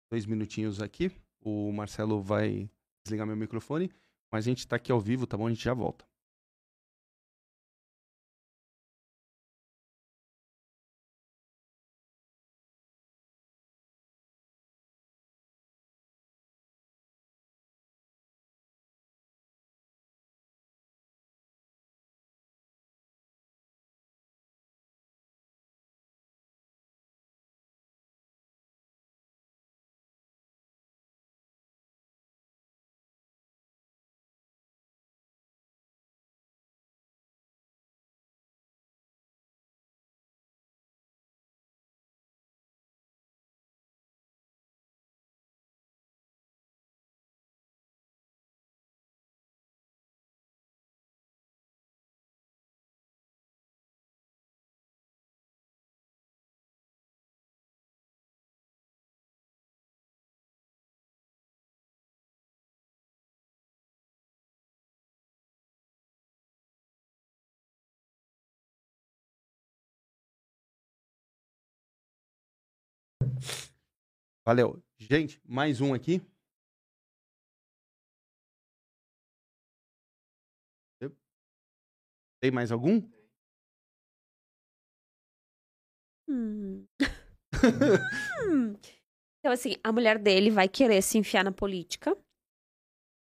dois 0.09 0.25
minutinhos 0.25 0.81
aqui. 0.81 1.11
O 1.41 1.73
Marcelo 1.73 2.21
vai 2.21 2.69
desligar 3.03 3.27
meu 3.27 3.35
microfone. 3.35 3.91
Mas 4.31 4.45
a 4.45 4.49
gente 4.49 4.65
tá 4.65 4.77
aqui 4.77 4.93
ao 4.93 4.99
vivo, 5.01 5.27
tá 5.27 5.35
bom? 5.35 5.47
A 5.47 5.49
gente 5.49 5.65
já 5.65 5.73
volta. 5.73 6.05
Valeu. 74.45 74.79
Gente, 74.99 75.41
mais 75.43 75.81
um 75.81 75.91
aqui. 75.93 76.21
Tem 82.39 82.51
mais 82.51 82.71
algum? 82.71 83.01
Hum. 86.27 86.85
hum. 88.47 88.75
Então, 89.39 89.51
assim, 89.51 89.75
a 89.83 89.91
mulher 89.91 90.19
dele 90.19 90.51
vai 90.51 90.67
querer 90.67 91.01
se 91.01 91.17
enfiar 91.17 91.43
na 91.43 91.51
política. 91.51 92.15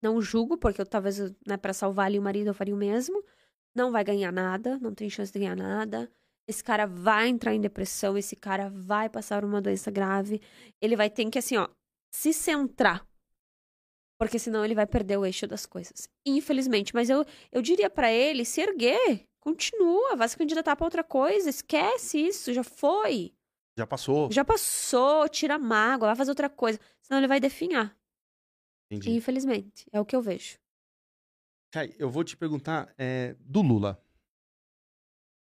Não 0.02 0.20
julgo, 0.22 0.56
porque 0.56 0.80
eu 0.80 0.86
talvez, 0.86 1.18
né, 1.47 1.56
para 1.60 1.74
salvar 1.74 2.06
ali 2.06 2.18
o 2.18 2.22
marido, 2.22 2.48
eu 2.48 2.55
faria 2.55 2.74
o 2.74 2.78
mesmo. 2.78 3.22
Não 3.74 3.92
vai 3.92 4.02
ganhar 4.02 4.32
nada, 4.32 4.78
não 4.78 4.94
tem 4.94 5.10
chance 5.10 5.32
de 5.32 5.38
ganhar 5.38 5.56
nada. 5.56 6.10
Esse 6.48 6.64
cara 6.64 6.86
vai 6.86 7.28
entrar 7.28 7.54
em 7.54 7.60
depressão, 7.60 8.18
esse 8.18 8.34
cara 8.34 8.68
vai 8.68 9.08
passar 9.08 9.44
uma 9.44 9.60
doença 9.60 9.90
grave. 9.90 10.40
Ele 10.80 10.96
vai 10.96 11.08
ter 11.08 11.28
que, 11.30 11.38
assim, 11.38 11.56
ó, 11.56 11.68
se 12.12 12.32
centrar. 12.32 13.06
Porque 14.18 14.38
senão 14.38 14.64
ele 14.64 14.74
vai 14.74 14.86
perder 14.86 15.16
o 15.16 15.24
eixo 15.24 15.46
das 15.46 15.64
coisas. 15.64 16.08
Infelizmente. 16.26 16.94
Mas 16.94 17.08
eu, 17.08 17.24
eu 17.50 17.62
diria 17.62 17.88
para 17.88 18.12
ele 18.12 18.44
se 18.44 18.60
erguer. 18.60 19.24
Continua, 19.40 20.14
vai 20.14 20.28
se 20.28 20.36
candidatar 20.36 20.76
pra 20.76 20.86
outra 20.86 21.02
coisa. 21.02 21.48
Esquece 21.48 22.18
isso, 22.18 22.52
já 22.52 22.62
foi. 22.62 23.32
Já 23.78 23.86
passou. 23.86 24.30
Já 24.30 24.44
passou, 24.44 25.26
tira 25.28 25.54
a 25.54 25.58
mágoa, 25.58 26.08
vai 26.08 26.16
fazer 26.16 26.30
outra 26.30 26.50
coisa. 26.50 26.78
Senão 27.00 27.18
ele 27.18 27.28
vai 27.28 27.40
definhar. 27.40 27.96
Entendi. 28.90 29.12
Infelizmente. 29.12 29.86
É 29.90 29.98
o 29.98 30.04
que 30.04 30.14
eu 30.14 30.20
vejo. 30.20 30.58
Kai, 31.72 31.94
eu 31.98 32.10
vou 32.10 32.24
te 32.24 32.36
perguntar 32.36 32.92
é, 32.98 33.36
do 33.40 33.62
Lula. 33.62 34.02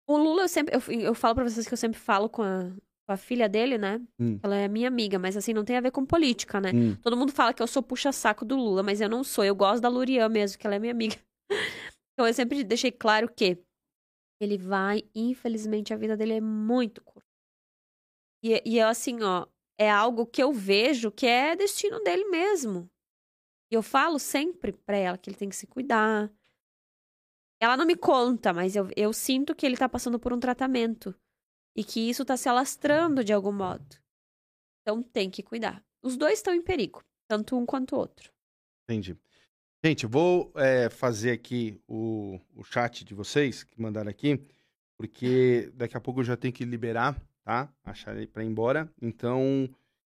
O 0.08 0.18
Lula, 0.18 0.44
eu 0.44 0.48
sempre. 0.48 0.76
Eu, 0.76 1.02
eu 1.02 1.14
falo 1.14 1.36
pra 1.36 1.44
vocês 1.44 1.68
que 1.68 1.74
eu 1.74 1.78
sempre 1.78 2.00
falo 2.00 2.30
com 2.30 2.42
a, 2.42 2.72
com 3.06 3.14
a 3.14 3.18
filha 3.18 3.50
dele, 3.50 3.78
né? 3.78 4.02
Hum. 4.20 4.40
Ela 4.42 4.56
é 4.56 4.68
minha 4.68 4.88
amiga, 4.88 5.20
mas 5.20 5.36
assim, 5.36 5.54
não 5.54 5.66
tem 5.66 5.76
a 5.76 5.82
ver 5.82 5.92
com 5.92 6.06
política, 6.06 6.62
né? 6.62 6.72
Hum. 6.74 6.96
Todo 7.02 7.18
mundo 7.18 7.32
fala 7.32 7.54
que 7.54 7.62
eu 7.62 7.68
sou 7.68 7.84
puxa-saco 7.84 8.46
do 8.46 8.56
Lula, 8.56 8.82
mas 8.82 9.02
eu 9.02 9.10
não 9.10 9.24
sou. 9.24 9.44
Eu 9.44 9.56
gosto 9.56 9.82
da 9.82 9.90
Lurian 9.90 10.30
mesmo, 10.30 10.58
que 10.58 10.66
ela 10.66 10.76
é 10.76 10.80
minha 10.80 10.94
amiga. 10.94 11.18
então 12.14 12.26
eu 12.26 12.34
sempre 12.34 12.64
deixei 12.64 12.92
claro 12.92 13.30
que 13.30 13.58
ele 14.40 14.58
vai, 14.58 15.04
infelizmente, 15.14 15.94
a 15.94 15.98
vida 15.98 16.16
dele 16.16 16.34
é 16.34 16.42
muito 16.42 17.04
curta. 17.04 17.28
E, 18.44 18.62
e 18.66 18.78
eu, 18.78 18.88
assim, 18.88 19.22
ó, 19.24 19.46
é 19.80 19.90
algo 19.90 20.26
que 20.26 20.42
eu 20.42 20.54
vejo 20.54 21.12
que 21.12 21.26
é 21.26 21.56
destino 21.56 22.00
dele 22.02 22.26
mesmo. 22.26 22.90
E 23.72 23.76
eu 23.76 23.84
falo 23.84 24.18
sempre 24.20 24.72
pra 24.72 24.96
ela 24.96 25.18
que 25.18 25.30
ele 25.30 25.38
tem 25.38 25.50
que 25.50 25.56
se 25.56 25.68
cuidar, 25.68 26.32
ela 27.60 27.76
não 27.76 27.86
me 27.86 27.96
conta, 27.96 28.54
mas 28.54 28.76
eu, 28.76 28.90
eu 28.96 29.12
sinto 29.12 29.56
que 29.56 29.66
ele 29.66 29.78
tá 29.78 29.90
passando 29.90 30.20
por 30.20 30.32
um 30.32 30.40
tratamento. 30.40 31.16
E 31.76 31.84
que 31.84 32.10
isso 32.10 32.26
tá 32.26 32.36
se 32.36 32.50
alastrando 32.50 33.24
de 33.24 33.32
algum 33.32 33.52
modo. 33.52 33.96
Então 34.82 35.04
tem 35.04 35.30
que 35.30 35.44
cuidar. 35.44 35.84
Os 36.02 36.18
dois 36.18 36.40
estão 36.40 36.54
em 36.54 36.62
perigo, 36.62 37.04
tanto 37.28 37.56
um 37.56 37.66
quanto 37.66 37.96
o 37.96 38.00
outro. 38.00 38.32
Entendi. 38.90 39.16
Gente, 39.86 40.08
vou 40.08 40.52
é, 40.56 40.90
fazer 40.90 41.32
aqui 41.32 41.80
o, 41.88 42.40
o 42.56 42.64
chat 42.64 43.06
de 43.06 43.14
vocês 43.14 43.64
que 43.64 43.80
mandaram 43.80 44.10
aqui, 44.10 44.44
porque 44.98 45.72
daqui 45.76 45.96
a 45.96 46.02
pouco 46.02 46.22
eu 46.22 46.24
já 46.24 46.36
tenho 46.36 46.54
que 46.54 46.66
liberar, 46.66 47.22
tá? 47.44 47.72
Achar 47.84 48.16
ele 48.16 48.26
para 48.26 48.44
ir 48.44 48.48
embora. 48.48 48.92
Então, 49.00 49.70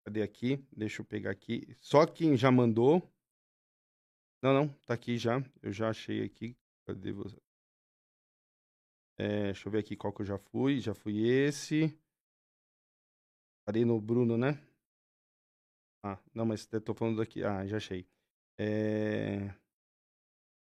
cadê 0.06 0.22
aqui? 0.22 0.64
Deixa 0.72 1.02
eu 1.02 1.06
pegar 1.06 1.32
aqui. 1.32 1.68
Só 1.82 2.06
quem 2.06 2.38
já 2.38 2.50
mandou. 2.50 3.04
Não, 4.42 4.54
não, 4.54 4.68
tá 4.86 4.94
aqui 4.94 5.18
já. 5.18 5.44
Eu 5.62 5.74
já 5.74 5.90
achei 5.90 6.24
aqui. 6.24 6.56
Cadê 6.90 7.12
você? 7.12 7.38
É, 9.20 9.44
deixa 9.44 9.68
eu 9.68 9.72
ver 9.72 9.78
aqui 9.78 9.96
qual 9.96 10.12
que 10.12 10.24
eu 10.24 10.26
já 10.26 10.40
fui. 10.40 10.80
Já 10.80 10.96
fui 10.96 11.30
esse. 11.30 11.96
Parei 13.64 13.86
no 13.86 14.02
Bruno, 14.02 14.36
né? 14.36 14.60
Ah, 16.04 16.18
não, 16.34 16.48
mas 16.48 16.66
tô 16.66 16.96
falando 16.96 17.18
daqui. 17.18 17.44
Ah, 17.44 17.64
já 17.68 17.78
achei. 17.78 18.08
É... 18.60 19.54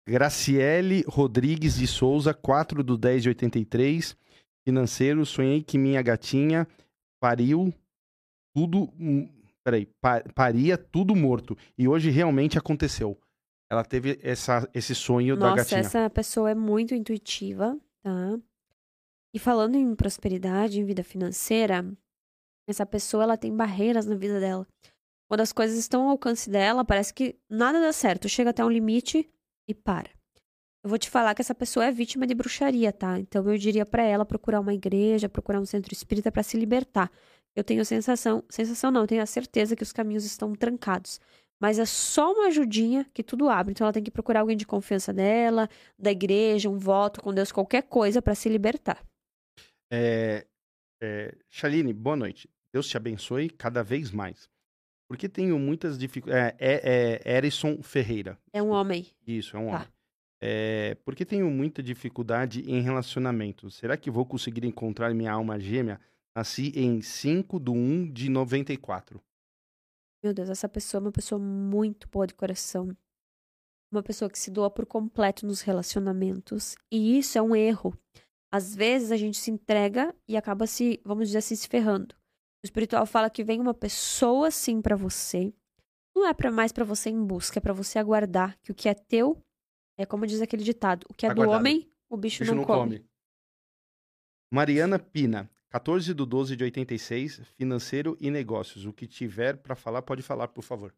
Graciele 0.09 1.05
Rodrigues 1.07 1.77
de 1.77 1.87
Souza, 1.87 2.35
4 2.35 2.83
do 2.83 2.99
10 2.99 3.23
de 3.23 3.29
83. 3.29 4.17
Financeiro, 4.65 5.25
sonhei 5.25 5.63
que 5.63 5.79
minha 5.79 6.03
gatinha 6.03 6.67
pariu 7.21 7.73
tudo. 8.53 8.93
Hum, 8.99 9.31
peraí, 9.63 9.87
paria 10.35 10.77
tudo 10.77 11.15
morto. 11.15 11.57
E 11.79 11.87
hoje 11.87 12.11
realmente 12.11 12.59
aconteceu 12.59 13.17
ela 13.71 13.85
teve 13.85 14.19
essa, 14.23 14.69
esse 14.75 14.95
sonho 14.95 15.37
Nossa, 15.37 15.51
da 15.51 15.57
gatinha. 15.57 15.83
Nossa, 15.83 15.99
essa 15.99 16.11
pessoa 16.11 16.51
é 16.51 16.55
muito 16.55 16.93
intuitiva, 16.93 17.79
tá? 18.03 18.39
E 19.33 19.39
falando 19.39 19.77
em 19.77 19.95
prosperidade, 19.95 20.81
em 20.81 20.85
vida 20.85 21.05
financeira, 21.05 21.87
essa 22.69 22.85
pessoa 22.85 23.23
ela 23.23 23.37
tem 23.37 23.55
barreiras 23.55 24.07
na 24.07 24.17
vida 24.17 24.41
dela. 24.41 24.67
Quando 25.29 25.43
as 25.43 25.53
coisas 25.53 25.79
estão 25.79 26.03
ao 26.03 26.11
alcance 26.11 26.51
dela, 26.51 26.85
parece 26.85 27.15
que 27.15 27.39
nada 27.49 27.81
dá 27.81 27.93
certo. 27.93 28.29
Chega 28.29 28.51
até 28.51 28.65
um 28.65 28.69
limite 28.69 29.31
e 29.69 29.73
para. 29.73 30.11
Eu 30.83 30.89
vou 30.89 30.99
te 30.99 31.09
falar 31.09 31.35
que 31.35 31.43
essa 31.43 31.55
pessoa 31.55 31.87
é 31.87 31.93
vítima 31.93 32.27
de 32.27 32.35
bruxaria, 32.35 32.93
tá? 32.93 33.21
Então 33.21 33.49
eu 33.49 33.57
diria 33.57 33.87
para 33.87 34.03
ela 34.03 34.25
procurar 34.25 34.59
uma 34.59 34.75
igreja, 34.75 35.29
procurar 35.29 35.61
um 35.61 35.67
centro 35.67 35.93
espírita 35.93 36.33
para 36.33 36.43
se 36.43 36.57
libertar. 36.57 37.09
Eu 37.55 37.63
tenho 37.63 37.83
a 37.83 37.85
sensação, 37.85 38.43
sensação 38.49 38.91
não, 38.91 39.03
eu 39.03 39.07
tenho 39.07 39.23
a 39.23 39.27
certeza 39.27 39.77
que 39.77 39.83
os 39.83 39.93
caminhos 39.93 40.25
estão 40.25 40.55
trancados. 40.55 41.21
Mas 41.61 41.79
é 41.79 41.85
só 41.85 42.33
uma 42.33 42.47
ajudinha 42.47 43.07
que 43.13 43.23
tudo 43.23 43.51
abre. 43.51 43.73
Então 43.73 43.85
ela 43.85 43.93
tem 43.93 44.03
que 44.03 44.11
procurar 44.11 44.41
alguém 44.41 44.57
de 44.57 44.67
confiança 44.67 45.13
dela, 45.13 45.69
da 45.99 46.11
igreja, 46.11 46.71
um 46.71 46.79
voto 46.79 47.21
com 47.21 47.35
Deus, 47.35 47.53
qualquer 47.53 47.83
coisa 47.83 48.23
para 48.23 48.35
se 48.35 48.49
libertar. 48.49 49.05
É, 49.93 50.47
é, 51.03 51.35
Shaline, 51.51 51.93
boa 51.93 52.17
noite. 52.17 52.49
Deus 52.73 52.89
te 52.89 52.97
abençoe 52.97 53.51
cada 53.51 53.83
vez 53.83 54.11
mais. 54.11 54.49
Porque 55.09 55.29
tenho 55.29 55.59
muitas 55.59 55.99
dificuldades. 55.99 56.57
É, 56.59 56.75
é, 56.77 57.21
é 57.25 57.37
Erison 57.37 57.83
Ferreira. 57.83 58.39
É 58.53 58.63
um 58.63 58.71
homem. 58.71 59.07
Isso, 59.27 59.57
é 59.57 59.61
um 59.61 59.71
tá. 59.71 59.77
homem. 59.77 59.89
É, 60.43 60.97
porque 61.05 61.25
tenho 61.25 61.51
muita 61.51 61.83
dificuldade 61.83 62.63
em 62.71 62.81
relacionamento. 62.81 63.71
Será 63.71 63.97
que 63.97 64.11
vou 64.11 64.25
conseguir 64.25 64.65
encontrar 64.65 65.13
minha 65.13 65.33
alma 65.33 65.61
gêmea? 65.61 66.01
Nasci 66.35 66.73
em 66.75 67.03
5 67.03 67.61
de 67.61 67.71
1 67.71 68.13
de 68.13 68.31
94. 68.31 69.21
Meu 70.23 70.35
Deus, 70.35 70.51
essa 70.51 70.69
pessoa 70.69 71.01
é 71.01 71.03
uma 71.03 71.13
pessoa 71.13 71.39
muito 71.39 72.09
boa 72.09 72.27
de 72.27 72.35
coração. 72.35 72.97
Uma 73.93 74.03
pessoa 74.03 74.31
que 74.31 74.39
se 74.39 74.51
doa 74.51 74.71
por 74.71 74.87
completo 74.87 75.47
nos 75.47 75.63
relacionamentos. 75.63 76.77
E 76.91 77.19
isso 77.19 77.39
é 77.39 77.43
um 77.43 77.57
erro. 77.57 77.97
Às 78.53 78.75
vezes 78.75 79.11
a 79.11 79.17
gente 79.17 79.39
se 79.39 79.51
entrega 79.51 80.15
e 80.29 80.37
acaba 80.37 80.67
se, 80.67 81.01
vamos 81.05 81.29
dizer 81.29 81.39
assim, 81.39 81.57
se 81.57 81.69
ferrando. 81.69 82.15
O 82.63 82.67
espiritual 82.67 83.07
fala 83.07 83.31
que 83.31 83.43
vem 83.43 83.61
uma 83.61 83.73
pessoa 83.75 84.49
assim 84.49 84.83
para 84.83 84.95
você. 84.95 85.53
Não 86.15 86.27
é 86.27 86.35
para 86.35 86.51
mais 86.51 86.73
para 86.73 86.85
você 86.85 87.09
em 87.09 87.25
busca, 87.25 87.59
é 87.59 87.63
para 87.63 87.73
você 87.73 87.99
aguardar 87.99 88.59
que 88.61 88.71
o 88.71 88.75
que 88.75 88.89
é 88.89 88.95
teu 88.95 89.43
é 90.01 90.07
como 90.07 90.27
diz 90.27 90.41
aquele 90.41 90.65
ditado: 90.65 91.07
o 91.11 91.15
que 91.15 91.27
é 91.27 91.31
Aguardado. 91.31 91.51
do 91.51 91.59
homem, 91.59 91.93
o 92.09 92.17
bicho, 92.17 92.41
bicho 92.41 92.55
não, 92.55 92.63
não 92.63 92.67
come. 92.67 92.99
come. 92.99 93.11
Mariana 94.53 94.99
Pina, 94.99 95.51
14 95.71 96.15
de 96.15 96.27
12 96.27 96.57
de 96.57 96.65
86, 96.65 97.43
financeiro 97.57 98.17
e 98.21 98.31
negócios. 98.31 98.85
O 98.85 98.93
que 98.93 99.07
tiver 99.07 99.57
para 99.57 99.77
falar, 99.77 100.03
pode 100.03 100.23
falar, 100.23 100.49
por 100.49 100.63
favor. 100.63 100.93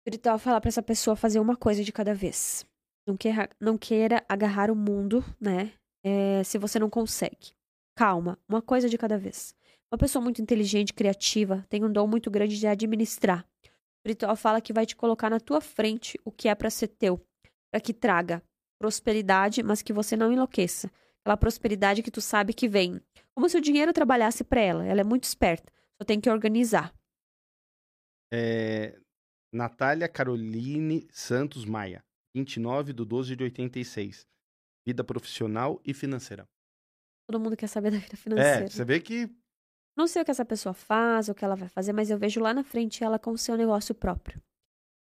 Espiritual 0.00 0.38
falar 0.38 0.60
para 0.60 0.68
essa 0.68 0.82
pessoa 0.82 1.14
fazer 1.14 1.38
uma 1.38 1.56
coisa 1.56 1.84
de 1.84 1.92
cada 1.92 2.14
vez. 2.14 2.66
Não 3.06 3.16
queira, 3.16 3.50
não 3.60 3.76
queira 3.76 4.24
agarrar 4.28 4.70
o 4.70 4.76
mundo, 4.76 5.22
né? 5.38 5.72
É, 6.02 6.42
se 6.44 6.56
você 6.56 6.78
não 6.78 6.88
consegue. 6.88 7.52
Calma, 7.94 8.38
uma 8.48 8.62
coisa 8.62 8.88
de 8.88 8.96
cada 8.96 9.18
vez. 9.18 9.54
Uma 9.92 9.98
pessoa 9.98 10.22
muito 10.22 10.40
inteligente, 10.40 10.94
criativa, 10.94 11.66
tem 11.68 11.84
um 11.84 11.92
dom 11.92 12.06
muito 12.06 12.30
grande 12.30 12.58
de 12.58 12.66
administrar. 12.66 13.44
O 13.64 13.68
espiritual 13.98 14.34
fala 14.34 14.60
que 14.60 14.72
vai 14.72 14.86
te 14.86 14.96
colocar 14.96 15.28
na 15.28 15.38
tua 15.38 15.60
frente 15.60 16.18
o 16.24 16.32
que 16.32 16.48
é 16.48 16.54
para 16.54 16.70
ser 16.70 16.88
teu 16.88 17.20
para 17.70 17.80
que 17.80 17.94
traga 17.94 18.42
prosperidade, 18.78 19.62
mas 19.62 19.82
que 19.82 19.92
você 19.92 20.16
não 20.16 20.32
enlouqueça. 20.32 20.90
Aquela 21.22 21.36
prosperidade 21.36 22.02
que 22.02 22.10
tu 22.10 22.20
sabe 22.20 22.54
que 22.54 22.68
vem. 22.68 23.00
Como 23.34 23.48
se 23.48 23.56
o 23.56 23.60
dinheiro 23.60 23.92
trabalhasse 23.92 24.42
para 24.42 24.60
ela. 24.60 24.86
Ela 24.86 25.00
é 25.00 25.04
muito 25.04 25.24
esperta. 25.24 25.72
Só 26.00 26.06
tem 26.06 26.20
que 26.20 26.30
organizar. 26.30 26.94
É... 28.32 28.98
Natália 29.52 30.08
Caroline 30.08 31.08
Santos 31.10 31.64
Maia, 31.64 32.04
29 32.34 32.92
de 32.92 33.04
12 33.04 33.36
de 33.36 33.44
86. 33.44 34.26
Vida 34.86 35.02
profissional 35.02 35.80
e 35.84 35.92
financeira. 35.92 36.48
Todo 37.28 37.40
mundo 37.40 37.56
quer 37.56 37.66
saber 37.66 37.90
da 37.90 37.98
vida 37.98 38.16
financeira. 38.16 38.64
É, 38.64 38.68
você 38.68 38.84
vê 38.84 39.00
que. 39.00 39.28
Não 39.96 40.06
sei 40.06 40.22
o 40.22 40.24
que 40.24 40.30
essa 40.30 40.44
pessoa 40.44 40.72
faz, 40.72 41.28
o 41.28 41.34
que 41.34 41.44
ela 41.44 41.56
vai 41.56 41.68
fazer, 41.68 41.92
mas 41.92 42.10
eu 42.10 42.18
vejo 42.18 42.40
lá 42.40 42.54
na 42.54 42.64
frente 42.64 43.04
ela 43.04 43.18
com 43.18 43.32
o 43.32 43.38
seu 43.38 43.56
negócio 43.56 43.94
próprio. 43.94 44.40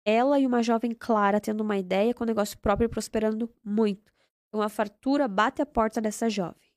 Ela 0.05 0.39
e 0.39 0.45
uma 0.45 0.63
jovem 0.63 0.93
Clara 0.93 1.39
tendo 1.39 1.61
uma 1.61 1.77
ideia 1.77 2.13
com 2.13 2.23
o 2.23 2.27
negócio 2.27 2.57
próprio 2.57 2.89
prosperando 2.89 3.51
muito. 3.63 4.10
Uma 4.53 4.67
fartura 4.67 5.27
bate 5.27 5.61
a 5.61 5.65
porta 5.65 6.01
dessa 6.01 6.29
jovem. 6.29 6.69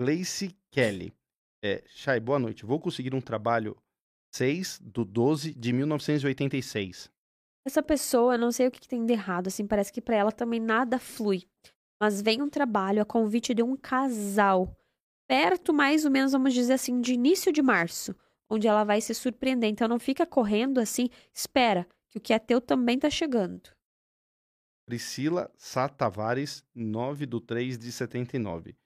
Gleice 0.00 0.56
Kelly. 0.70 1.14
É, 1.62 1.84
Chay, 1.86 2.18
boa 2.18 2.40
noite. 2.40 2.66
Vou 2.66 2.80
conseguir 2.80 3.14
um 3.14 3.20
trabalho 3.20 3.76
6 4.34 4.80
do 4.80 5.04
12 5.04 5.54
de 5.54 5.72
1986. 5.72 7.08
Essa 7.64 7.82
pessoa, 7.82 8.36
não 8.36 8.50
sei 8.50 8.66
o 8.66 8.70
que, 8.70 8.80
que 8.80 8.88
tem 8.88 9.06
de 9.06 9.12
errado, 9.12 9.46
assim, 9.46 9.64
parece 9.64 9.92
que 9.92 10.00
para 10.00 10.16
ela 10.16 10.32
também 10.32 10.58
nada 10.58 10.98
flui. 10.98 11.44
Mas 12.00 12.20
vem 12.20 12.42
um 12.42 12.48
trabalho 12.48 13.00
a 13.00 13.04
convite 13.04 13.54
de 13.54 13.62
um 13.62 13.76
casal, 13.76 14.76
perto 15.28 15.72
mais 15.72 16.04
ou 16.04 16.10
menos, 16.10 16.32
vamos 16.32 16.52
dizer 16.52 16.72
assim, 16.72 17.00
de 17.00 17.14
início 17.14 17.52
de 17.52 17.62
março, 17.62 18.16
onde 18.50 18.66
ela 18.66 18.82
vai 18.82 19.00
se 19.00 19.14
surpreender. 19.14 19.70
Então 19.70 19.86
não 19.86 20.00
fica 20.00 20.26
correndo 20.26 20.80
assim, 20.80 21.08
espera, 21.32 21.86
que 22.10 22.18
o 22.18 22.20
que 22.20 22.32
é 22.32 22.40
teu 22.40 22.60
também 22.60 22.98
tá 22.98 23.08
chegando. 23.08 23.70
Priscila 24.86 25.50
Sá 25.56 25.88
Tavares, 25.88 26.64
9 26.74 27.26
do 27.26 27.40
3 27.40 27.78
de 27.78 27.90
79. 27.90 28.76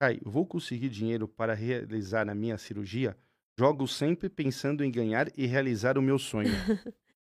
Kai, 0.00 0.18
vou 0.24 0.46
conseguir 0.46 0.88
dinheiro 0.88 1.28
para 1.28 1.54
realizar 1.54 2.28
a 2.28 2.34
minha 2.34 2.56
cirurgia? 2.56 3.16
Jogo 3.58 3.86
sempre 3.86 4.28
pensando 4.28 4.82
em 4.82 4.90
ganhar 4.90 5.28
e 5.36 5.46
realizar 5.46 5.98
o 5.98 6.02
meu 6.02 6.18
sonho. 6.18 6.50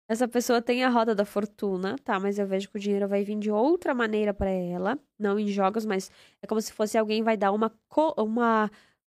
Essa 0.08 0.26
pessoa 0.26 0.60
tem 0.60 0.84
a 0.84 0.88
roda 0.88 1.14
da 1.14 1.24
fortuna, 1.24 1.96
tá? 2.04 2.18
Mas 2.18 2.38
eu 2.38 2.46
vejo 2.46 2.68
que 2.68 2.76
o 2.76 2.80
dinheiro 2.80 3.06
vai 3.06 3.22
vir 3.22 3.38
de 3.38 3.50
outra 3.50 3.94
maneira 3.94 4.34
para 4.34 4.50
ela, 4.50 4.98
não 5.18 5.38
em 5.38 5.46
jogos, 5.46 5.86
mas 5.86 6.10
é 6.42 6.46
como 6.46 6.60
se 6.60 6.72
fosse 6.72 6.98
alguém 6.98 7.22
vai 7.22 7.36
dar 7.36 7.52
uma 7.52 7.72
uma 8.18 8.70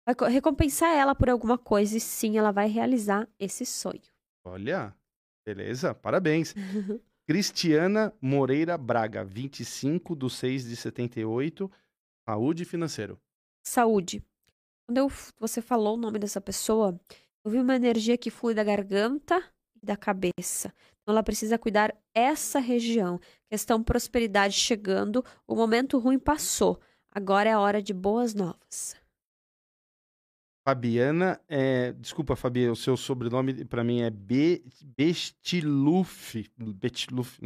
vai 0.06 0.30
recompensar 0.30 0.94
ela 0.94 1.14
por 1.14 1.30
alguma 1.30 1.56
coisa 1.56 1.96
e 1.96 2.00
sim, 2.00 2.36
ela 2.36 2.52
vai 2.52 2.68
realizar 2.68 3.26
esse 3.38 3.64
sonho. 3.64 4.02
Olha, 4.44 4.94
Beleza, 5.44 5.94
parabéns. 5.94 6.54
Cristiana 7.32 8.12
Moreira 8.20 8.76
Braga, 8.76 9.24
25 9.24 10.14
do 10.14 10.28
6 10.28 10.66
de 10.66 10.76
78, 10.76 11.70
saúde 12.28 12.66
financeiro. 12.66 13.18
Saúde. 13.66 14.22
Quando 14.86 14.98
eu, 14.98 15.10
você 15.40 15.62
falou 15.62 15.94
o 15.94 15.98
nome 15.98 16.18
dessa 16.18 16.42
pessoa, 16.42 17.00
eu 17.42 17.50
vi 17.50 17.58
uma 17.58 17.74
energia 17.74 18.18
que 18.18 18.30
flui 18.30 18.52
da 18.52 18.62
garganta 18.62 19.42
e 19.82 19.86
da 19.86 19.96
cabeça. 19.96 20.74
Então 21.00 21.14
ela 21.14 21.22
precisa 21.22 21.58
cuidar 21.58 21.96
essa 22.14 22.58
região. 22.58 23.18
Questão 23.50 23.82
prosperidade 23.82 24.52
chegando, 24.52 25.24
o 25.48 25.56
momento 25.56 25.98
ruim 25.98 26.18
passou. 26.18 26.78
Agora 27.10 27.48
é 27.48 27.54
a 27.54 27.60
hora 27.60 27.80
de 27.80 27.94
boas 27.94 28.34
novas. 28.34 28.94
Fabiana, 30.64 31.40
é, 31.48 31.92
desculpa, 31.92 32.36
Fabi, 32.36 32.68
o 32.68 32.76
seu 32.76 32.96
sobrenome 32.96 33.64
para 33.64 33.82
mim 33.82 34.02
é 34.02 34.10
Be, 34.10 34.64
Bestiluf. 34.96 36.48
Bestiluf 36.56 37.40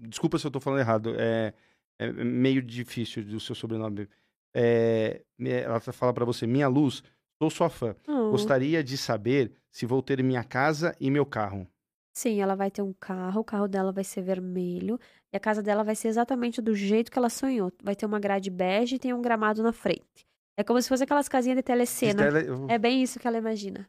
desculpa 0.00 0.36
se 0.38 0.46
eu 0.46 0.50
tô 0.50 0.58
falando 0.58 0.80
errado, 0.80 1.14
é, 1.16 1.54
é 1.98 2.12
meio 2.12 2.60
difícil 2.60 3.22
o 3.34 3.40
seu 3.40 3.54
sobrenome. 3.54 4.08
É, 4.52 5.22
ela 5.38 5.78
fala 5.80 6.12
para 6.12 6.24
você, 6.24 6.44
minha 6.44 6.66
luz, 6.66 7.04
sou 7.40 7.50
sua 7.50 7.68
fã. 7.68 7.94
Oh. 8.08 8.30
Gostaria 8.30 8.82
de 8.82 8.96
saber 8.96 9.52
se 9.70 9.86
vou 9.86 10.02
ter 10.02 10.20
minha 10.22 10.42
casa 10.42 10.96
e 10.98 11.08
meu 11.08 11.24
carro. 11.24 11.68
Sim, 12.16 12.40
ela 12.40 12.56
vai 12.56 12.70
ter 12.70 12.82
um 12.82 12.94
carro, 12.94 13.42
o 13.42 13.44
carro 13.44 13.68
dela 13.68 13.92
vai 13.92 14.02
ser 14.02 14.22
vermelho 14.22 14.98
e 15.30 15.36
a 15.36 15.40
casa 15.40 15.62
dela 15.62 15.84
vai 15.84 15.94
ser 15.94 16.08
exatamente 16.08 16.62
do 16.62 16.74
jeito 16.74 17.12
que 17.12 17.18
ela 17.18 17.28
sonhou. 17.28 17.70
Vai 17.82 17.94
ter 17.94 18.06
uma 18.06 18.18
grade 18.18 18.50
bege 18.50 18.96
e 18.96 18.98
tem 18.98 19.12
um 19.12 19.20
gramado 19.20 19.62
na 19.62 19.72
frente. 19.72 20.26
É 20.58 20.64
como 20.64 20.80
se 20.80 20.88
fosse 20.88 21.04
aquelas 21.04 21.28
casinhas 21.28 21.56
de 21.56 21.62
telecena. 21.62 22.22
Tele... 22.32 22.46
É 22.68 22.78
bem 22.78 23.02
isso 23.02 23.18
que 23.18 23.28
ela 23.28 23.36
imagina. 23.36 23.88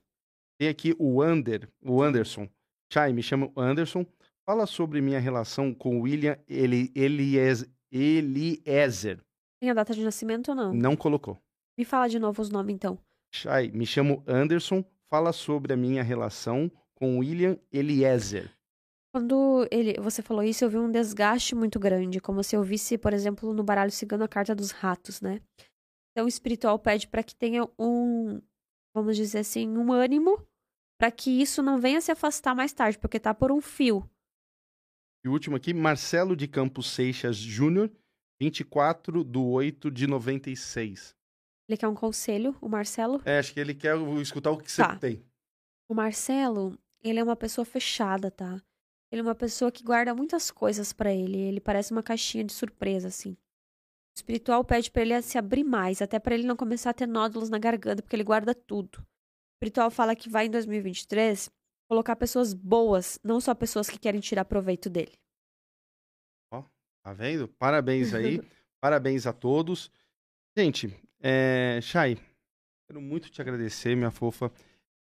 Tem 0.59 0.67
aqui 0.67 0.95
o 0.99 1.21
Ander, 1.21 1.69
o 1.81 2.01
Anderson. 2.01 2.49
Chay, 2.91 3.13
me 3.13 3.23
chamo 3.23 3.53
Anderson. 3.55 4.05
Fala 4.45 4.65
sobre 4.65 5.01
minha 5.01 5.19
relação 5.19 5.73
com 5.73 6.01
William 6.01 6.37
Eli, 6.47 6.91
Eliezer. 6.95 7.69
Eliezer. 7.91 9.21
Tem 9.61 9.69
a 9.69 9.73
data 9.73 9.93
de 9.93 10.03
nascimento 10.03 10.49
ou 10.49 10.55
não? 10.55 10.73
Não 10.73 10.95
colocou. 10.95 11.37
Me 11.77 11.85
fala 11.85 12.07
de 12.07 12.19
novo 12.19 12.41
os 12.41 12.49
nomes, 12.49 12.75
então. 12.75 12.97
Chay, 13.33 13.71
me 13.71 13.85
chamo 13.85 14.23
Anderson. 14.27 14.83
Fala 15.09 15.31
sobre 15.31 15.73
a 15.73 15.77
minha 15.77 16.03
relação 16.03 16.69
com 16.95 17.19
William 17.19 17.57
Eliezer. 17.71 18.51
Quando 19.13 19.67
ele, 19.71 19.93
você 19.99 20.21
falou 20.21 20.43
isso, 20.43 20.65
eu 20.65 20.69
vi 20.69 20.77
um 20.77 20.91
desgaste 20.91 21.55
muito 21.55 21.79
grande, 21.79 22.19
como 22.19 22.43
se 22.43 22.55
eu 22.55 22.63
visse, 22.63 22.97
por 22.97 23.13
exemplo, 23.13 23.53
no 23.53 23.63
baralho 23.63 23.91
cigano 23.91 24.23
a 24.23 24.27
carta 24.27 24.53
dos 24.53 24.71
ratos, 24.71 25.21
né? 25.21 25.39
Então, 26.17 26.25
o 26.25 26.27
espiritual 26.27 26.79
pede 26.79 27.07
para 27.07 27.21
que 27.21 27.35
tenha 27.35 27.69
um, 27.77 28.41
vamos 28.91 29.15
dizer 29.15 29.37
assim, 29.37 29.69
um 29.77 29.93
ânimo 29.93 30.43
para 30.99 31.11
que 31.11 31.29
isso 31.29 31.61
não 31.61 31.79
venha 31.79 32.01
se 32.01 32.11
afastar 32.11 32.55
mais 32.55 32.73
tarde, 32.73 32.97
porque 32.97 33.19
tá 33.19 33.35
por 33.35 33.51
um 33.51 33.61
fio. 33.61 34.09
E 35.23 35.29
o 35.29 35.31
último 35.31 35.55
aqui, 35.55 35.75
Marcelo 35.75 36.35
de 36.35 36.47
Campos 36.47 36.89
Seixas 36.89 37.37
Júnior, 37.37 37.91
24 38.41 39.23
do 39.23 39.45
8 39.45 39.91
de 39.91 40.07
96. 40.07 41.15
Ele 41.69 41.77
quer 41.77 41.87
um 41.87 41.93
conselho, 41.93 42.57
o 42.59 42.67
Marcelo? 42.67 43.21
É, 43.23 43.37
acho 43.37 43.53
que 43.53 43.59
ele 43.59 43.75
quer 43.75 43.95
escutar 44.19 44.49
o 44.49 44.57
que 44.57 44.71
você 44.71 44.81
tá. 44.81 44.95
tem. 44.95 45.23
O 45.87 45.93
Marcelo, 45.93 46.75
ele 47.03 47.19
é 47.19 47.23
uma 47.23 47.35
pessoa 47.35 47.63
fechada, 47.63 48.31
tá? 48.31 48.59
Ele 49.11 49.21
é 49.21 49.23
uma 49.23 49.35
pessoa 49.35 49.71
que 49.71 49.83
guarda 49.83 50.15
muitas 50.15 50.49
coisas 50.49 50.91
para 50.91 51.13
ele. 51.13 51.37
Ele 51.37 51.61
parece 51.61 51.91
uma 51.91 52.01
caixinha 52.01 52.43
de 52.43 52.53
surpresa, 52.53 53.07
assim 53.07 53.37
espiritual 54.17 54.63
pede 54.63 54.91
para 54.91 55.01
ele 55.01 55.21
se 55.21 55.37
abrir 55.37 55.63
mais, 55.63 56.01
até 56.01 56.19
para 56.19 56.33
ele 56.33 56.45
não 56.45 56.55
começar 56.55 56.89
a 56.89 56.93
ter 56.93 57.07
nódulos 57.07 57.49
na 57.49 57.57
garganta, 57.57 58.01
porque 58.01 58.15
ele 58.15 58.23
guarda 58.23 58.53
tudo. 58.53 58.97
O 58.99 59.03
espiritual 59.55 59.89
fala 59.89 60.15
que 60.15 60.29
vai 60.29 60.47
em 60.47 60.51
2023 60.51 61.49
colocar 61.89 62.15
pessoas 62.15 62.53
boas, 62.53 63.19
não 63.23 63.39
só 63.39 63.55
pessoas 63.55 63.89
que 63.89 63.97
querem 63.97 64.19
tirar 64.19 64.45
proveito 64.45 64.89
dele. 64.89 65.13
Ó, 66.51 66.63
tá 67.03 67.13
vendo? 67.13 67.47
Parabéns 67.47 68.13
aí. 68.13 68.41
Parabéns 68.81 69.25
a 69.25 69.33
todos. 69.33 69.91
Gente, 70.55 70.93
é... 71.19 71.79
Chay, 71.81 72.17
quero 72.87 73.01
muito 73.01 73.29
te 73.29 73.41
agradecer, 73.41 73.95
minha 73.95 74.11
fofa, 74.11 74.51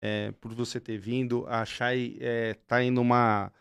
é, 0.01 0.31
por 0.33 0.53
você 0.53 0.79
ter 0.79 0.97
vindo. 0.97 1.45
A 1.47 1.65
Chay 1.65 2.17
é, 2.19 2.53
tá 2.67 2.83
indo 2.83 2.95
numa, 2.95 3.51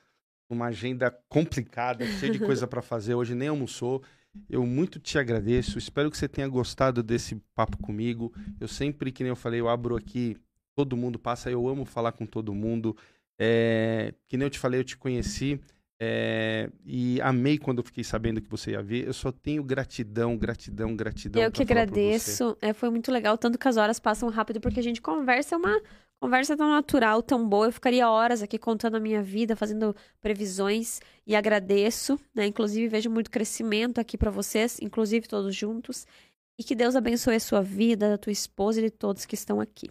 numa 0.51 0.67
agenda 0.67 1.11
complicada, 1.29 2.05
cheia 2.19 2.33
de 2.33 2.39
coisa 2.39 2.67
para 2.67 2.81
fazer. 2.83 3.15
Hoje 3.15 3.35
nem 3.35 3.49
almoçou. 3.49 4.03
Eu 4.49 4.67
muito 4.67 4.99
te 4.99 5.19
agradeço. 5.19 5.79
Espero 5.79 6.11
que 6.11 6.17
você 6.17 6.29
tenha 6.29 6.49
gostado 6.49 7.03
desse 7.03 7.37
papo 7.55 7.77
comigo. 7.79 8.33
Eu 8.61 8.69
sempre, 8.69 9.13
que 9.13 9.23
nem 9.23 9.31
eu 9.31 9.37
falei, 9.37 9.61
eu 9.61 9.69
abro 9.69 9.97
aqui, 9.97 10.37
todo 10.75 10.97
mundo 10.97 11.19
passa. 11.19 11.51
Eu 11.51 11.69
amo 11.69 11.85
falar 11.85 12.13
com 12.13 12.27
todo 12.27 12.55
mundo. 12.55 12.97
É, 13.39 14.15
que 14.29 14.37
nem 14.37 14.47
eu 14.47 14.51
te 14.51 14.59
falei, 14.59 14.81
eu 14.81 14.85
te 14.85 14.97
conheci 14.97 15.61
é, 16.05 16.69
e 16.85 17.21
amei 17.21 17.57
quando 17.57 17.79
eu 17.79 17.85
fiquei 17.85 18.03
sabendo 18.03 18.41
que 18.41 18.51
você 18.51 18.73
ia 18.73 18.83
ver. 18.83 19.07
Eu 19.07 19.13
só 19.13 19.31
tenho 19.31 19.63
gratidão, 19.63 20.37
gratidão, 20.37 20.97
gratidão. 20.97 21.41
Eu 21.41 21.53
que 21.53 21.63
agradeço. 21.63 22.57
É, 22.61 22.73
foi 22.73 22.91
muito 22.91 23.13
legal, 23.13 23.39
tanto 23.39 23.57
que 23.57 23.69
as 23.69 23.77
horas 23.77 24.01
passam 24.01 24.29
rápido, 24.29 24.61
porque 24.61 24.81
a 24.81 24.83
gente 24.83 25.01
conversa, 25.01 25.55
é 25.55 25.59
uma 25.59 25.81
conversa 26.23 26.57
tão 26.57 26.71
natural, 26.71 27.21
tão 27.21 27.49
boa. 27.49 27.67
Eu 27.67 27.73
ficaria 27.73 28.09
horas 28.09 28.43
aqui 28.43 28.57
contando 28.57 28.97
a 28.97 29.01
minha 29.01 29.21
vida, 29.21 29.57
fazendo 29.57 29.95
previsões 30.21 31.01
e 31.27 31.35
agradeço, 31.35 32.19
né? 32.33 32.47
Inclusive 32.47 32.87
vejo 32.87 33.11
muito 33.11 33.29
crescimento 33.29 33.99
aqui 33.99 34.17
para 34.17 34.31
vocês, 34.31 34.79
inclusive 34.81 35.27
todos 35.27 35.55
juntos. 35.55 36.07
E 36.57 36.63
que 36.63 36.77
Deus 36.77 36.95
abençoe 36.95 37.35
a 37.35 37.41
sua 37.41 37.61
vida, 37.61 38.15
a 38.15 38.19
tua 38.19 38.31
esposa 38.31 38.79
e 38.79 38.85
de 38.85 38.91
todos 38.91 39.27
que 39.27 39.35
estão 39.35 39.61
aqui. 39.61 39.91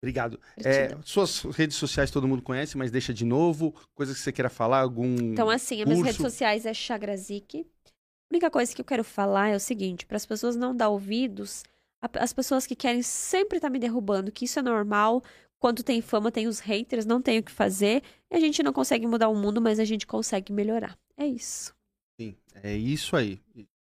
Obrigado. 0.00 0.38
É, 0.58 0.96
suas 1.02 1.40
redes 1.42 1.76
sociais 1.76 2.10
todo 2.10 2.28
mundo 2.28 2.42
conhece, 2.42 2.76
mas 2.76 2.92
deixa 2.92 3.12
de 3.12 3.24
novo. 3.24 3.74
Coisas 3.96 4.16
que 4.16 4.22
você 4.22 4.30
queira 4.30 4.50
falar, 4.50 4.80
algum. 4.80 5.16
Então, 5.32 5.50
assim, 5.50 5.82
as 5.82 5.88
minhas 5.88 6.02
redes 6.02 6.20
sociais 6.20 6.66
é 6.66 6.74
Chagrazik. 6.74 7.66
A 7.86 8.34
única 8.34 8.48
coisa 8.48 8.72
que 8.72 8.80
eu 8.80 8.84
quero 8.84 9.02
falar 9.02 9.48
é 9.48 9.56
o 9.56 9.60
seguinte: 9.60 10.06
para 10.06 10.18
as 10.18 10.26
pessoas 10.26 10.54
não 10.54 10.76
dar 10.76 10.90
ouvidos, 10.90 11.64
as 12.00 12.32
pessoas 12.32 12.66
que 12.66 12.76
querem 12.76 13.02
sempre 13.02 13.56
estar 13.56 13.68
tá 13.68 13.72
me 13.72 13.78
derrubando, 13.78 14.30
que 14.30 14.44
isso 14.44 14.58
é 14.58 14.62
normal. 14.62 15.22
Quando 15.64 15.82
tem 15.82 16.02
fama, 16.02 16.30
tem 16.30 16.46
os 16.46 16.60
haters, 16.60 17.06
não 17.06 17.22
tem 17.22 17.38
o 17.38 17.42
que 17.42 17.50
fazer. 17.50 18.02
E 18.30 18.36
a 18.36 18.38
gente 18.38 18.62
não 18.62 18.70
consegue 18.70 19.06
mudar 19.06 19.30
o 19.30 19.34
mundo, 19.34 19.62
mas 19.62 19.78
a 19.78 19.84
gente 19.86 20.06
consegue 20.06 20.52
melhorar. 20.52 20.94
É 21.16 21.26
isso. 21.26 21.74
Sim, 22.20 22.36
é 22.62 22.76
isso 22.76 23.16
aí. 23.16 23.40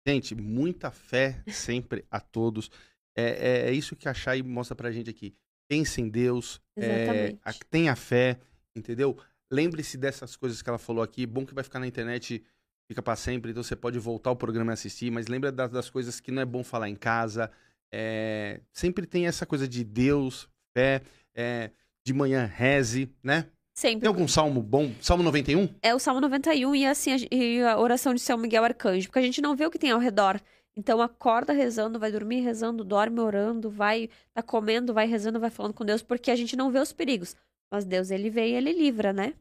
Gente, 0.05 0.35
muita 0.35 0.91
fé 0.91 1.41
sempre 1.47 2.05
a 2.11 2.19
todos. 2.19 2.73
É, 3.17 3.69
é, 3.69 3.69
é 3.69 3.73
isso 3.73 3.95
que 3.95 4.09
a 4.09 4.13
Chay 4.13 4.43
mostra 4.43 4.75
pra 4.75 4.91
gente 4.91 5.11
aqui 5.11 5.33
pense 5.69 6.01
em 6.01 6.09
Deus, 6.09 6.61
é, 6.77 7.37
tenha 7.71 7.95
fé, 7.95 8.41
entendeu? 8.75 9.17
Lembre-se 9.49 9.97
dessas 9.97 10.35
coisas 10.35 10.61
que 10.61 10.69
ela 10.69 10.77
falou 10.77 11.05
aqui. 11.05 11.25
Bom 11.25 11.47
que 11.47 11.55
vai 11.55 11.63
ficar 11.63 11.79
na 11.79 11.87
internet, 11.87 12.45
fica 12.89 13.01
para 13.01 13.15
sempre, 13.15 13.53
então 13.53 13.63
você 13.63 13.77
pode 13.77 13.97
voltar 13.97 14.31
ao 14.31 14.37
programa 14.37 14.73
e 14.73 14.75
assistir, 14.75 15.13
mas 15.13 15.29
lembra 15.29 15.53
das, 15.53 15.71
das 15.71 15.89
coisas 15.89 16.19
que 16.19 16.33
não 16.33 16.43
é 16.43 16.45
bom 16.45 16.65
falar 16.65 16.89
em 16.89 16.97
casa. 16.97 17.49
É, 17.95 18.61
sempre 18.73 19.07
tem 19.07 19.29
essa 19.29 19.47
coisa 19.47 19.69
de 19.69 19.85
Deus, 19.85 20.49
fé, 20.77 21.03
é, 21.35 21.71
de 22.05 22.13
manhã 22.13 22.45
reze, 22.45 23.09
né? 23.23 23.47
Sempre. 23.75 24.01
Tem 24.01 24.09
algum 24.09 24.29
salmo 24.29 24.63
bom? 24.63 24.93
Salmo 25.01 25.23
91? 25.23 25.69
É 25.81 25.95
o 25.95 25.99
Salmo 25.99 26.21
91 26.21 26.75
e 26.75 26.87
assim 26.87 27.13
a, 27.13 27.35
e 27.35 27.63
a 27.63 27.79
oração 27.79 28.15
de 28.15 28.21
São 28.21 28.37
Miguel 28.37 28.65
Arcanjo, 28.65 29.09
porque 29.09 29.19
a 29.19 29.23
gente 29.23 29.41
não 29.41 29.57
vê 29.57 29.65
o 29.65 29.71
que 29.71 29.79
tem 29.79 29.91
ao 29.91 29.99
redor. 29.99 30.41
Então 30.77 31.01
acorda 31.01 31.53
rezando, 31.53 31.99
vai 31.99 32.13
dormir 32.13 32.41
rezando, 32.41 32.85
dorme 32.85 33.21
orando, 33.21 33.71
vai 33.71 34.09
tá 34.35 34.43
comendo, 34.43 34.93
vai 34.93 35.07
rezando, 35.07 35.41
vai 35.41 35.51
falando 35.51 35.75
com 35.75 35.85
Deus, 35.85 36.03
porque 36.03 36.31
a 36.31 36.37
gente 36.37 36.57
não 36.57 36.71
vê 36.71 36.79
os 36.79 36.93
perigos. 36.93 37.35
Mas 37.71 37.85
Deus, 37.85 38.11
ele 38.11 38.31
vem 38.31 38.53
e 38.53 38.57
ele 38.57 38.73
livra, 38.73 39.13
né? 39.13 39.35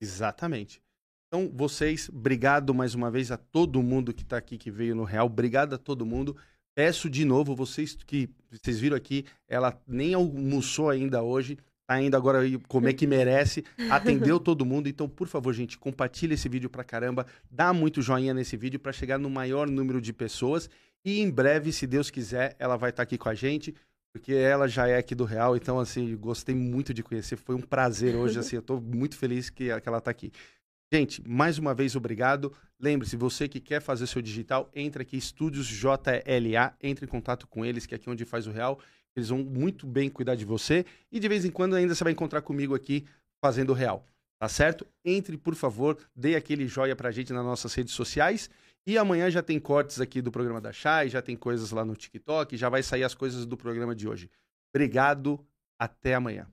Exatamente. 0.00 0.82
Então, 1.28 1.50
vocês, 1.54 2.08
obrigado 2.08 2.72
mais 2.72 2.94
uma 2.94 3.10
vez 3.10 3.30
a 3.30 3.36
todo 3.36 3.82
mundo 3.82 4.14
que 4.14 4.22
está 4.22 4.38
aqui, 4.38 4.56
que 4.56 4.70
veio 4.70 4.94
no 4.94 5.04
Real. 5.04 5.26
Obrigado 5.26 5.74
a 5.74 5.78
todo 5.78 6.06
mundo. 6.06 6.36
Peço 6.78 7.10
de 7.10 7.24
novo, 7.24 7.56
vocês 7.56 7.98
que 8.06 8.30
vocês 8.52 8.78
viram 8.78 8.96
aqui, 8.96 9.24
ela 9.48 9.76
nem 9.84 10.14
almoçou 10.14 10.88
ainda 10.88 11.20
hoje 11.20 11.58
tá 11.84 12.00
indo 12.00 12.16
agora 12.16 12.40
comer 12.68 12.94
que 12.94 13.04
merece, 13.04 13.64
atendeu 13.90 14.38
todo 14.38 14.64
mundo. 14.64 14.88
Então, 14.88 15.08
por 15.08 15.26
favor, 15.26 15.52
gente, 15.52 15.76
compartilha 15.76 16.34
esse 16.34 16.48
vídeo 16.48 16.70
pra 16.70 16.84
caramba, 16.84 17.26
dá 17.50 17.72
muito 17.72 18.00
joinha 18.00 18.32
nesse 18.32 18.56
vídeo 18.56 18.78
para 18.78 18.92
chegar 18.92 19.18
no 19.18 19.28
maior 19.28 19.68
número 19.68 20.00
de 20.00 20.12
pessoas. 20.12 20.70
E 21.04 21.18
em 21.20 21.28
breve, 21.28 21.72
se 21.72 21.84
Deus 21.84 22.10
quiser, 22.10 22.54
ela 22.60 22.76
vai 22.76 22.90
estar 22.90 22.98
tá 22.98 23.02
aqui 23.02 23.18
com 23.18 23.28
a 23.28 23.34
gente, 23.34 23.74
porque 24.12 24.32
ela 24.32 24.68
já 24.68 24.86
é 24.86 24.98
aqui 24.98 25.16
do 25.16 25.24
Real. 25.24 25.56
Então, 25.56 25.80
assim, 25.80 26.16
gostei 26.16 26.54
muito 26.54 26.94
de 26.94 27.02
conhecer. 27.02 27.34
Foi 27.34 27.56
um 27.56 27.60
prazer 27.60 28.14
hoje, 28.14 28.38
assim, 28.38 28.54
eu 28.54 28.62
tô 28.62 28.80
muito 28.80 29.16
feliz 29.16 29.50
que, 29.50 29.80
que 29.80 29.88
ela 29.88 30.00
tá 30.00 30.12
aqui. 30.12 30.30
Gente, 30.92 31.22
mais 31.28 31.58
uma 31.58 31.74
vez, 31.74 31.94
obrigado. 31.94 32.54
Lembre-se, 32.80 33.14
você 33.16 33.46
que 33.46 33.60
quer 33.60 33.80
fazer 33.82 34.06
seu 34.06 34.22
digital, 34.22 34.70
entra 34.74 35.02
aqui, 35.02 35.18
Estúdios 35.18 35.66
JLA, 35.66 36.74
entre 36.82 37.04
em 37.04 37.08
contato 37.08 37.46
com 37.46 37.64
eles, 37.64 37.84
que 37.84 37.94
é 37.94 37.96
aqui 37.96 38.08
onde 38.08 38.24
faz 38.24 38.46
o 38.46 38.50
Real. 38.50 38.80
Eles 39.14 39.28
vão 39.28 39.38
muito 39.38 39.86
bem 39.86 40.08
cuidar 40.08 40.34
de 40.34 40.44
você. 40.44 40.86
E 41.12 41.20
de 41.20 41.28
vez 41.28 41.44
em 41.44 41.50
quando 41.50 41.74
ainda 41.74 41.94
você 41.94 42.04
vai 42.04 42.12
encontrar 42.12 42.40
comigo 42.40 42.74
aqui 42.74 43.04
fazendo 43.40 43.72
real. 43.72 44.06
Tá 44.38 44.48
certo? 44.48 44.86
Entre, 45.04 45.36
por 45.36 45.56
favor, 45.56 45.98
dê 46.14 46.36
aquele 46.36 46.68
joia 46.68 46.94
pra 46.94 47.10
gente 47.10 47.32
nas 47.32 47.44
nossas 47.44 47.74
redes 47.74 47.92
sociais. 47.92 48.48
E 48.86 48.96
amanhã 48.96 49.28
já 49.30 49.42
tem 49.42 49.58
cortes 49.58 50.00
aqui 50.00 50.22
do 50.22 50.30
programa 50.30 50.60
da 50.60 50.72
Chay, 50.72 51.08
já 51.08 51.20
tem 51.20 51.36
coisas 51.36 51.72
lá 51.72 51.84
no 51.84 51.96
TikTok, 51.96 52.56
já 52.56 52.68
vai 52.68 52.82
sair 52.82 53.02
as 53.02 53.14
coisas 53.14 53.44
do 53.44 53.56
programa 53.56 53.94
de 53.94 54.08
hoje. 54.08 54.30
Obrigado, 54.72 55.44
até 55.78 56.14
amanhã. 56.14 56.46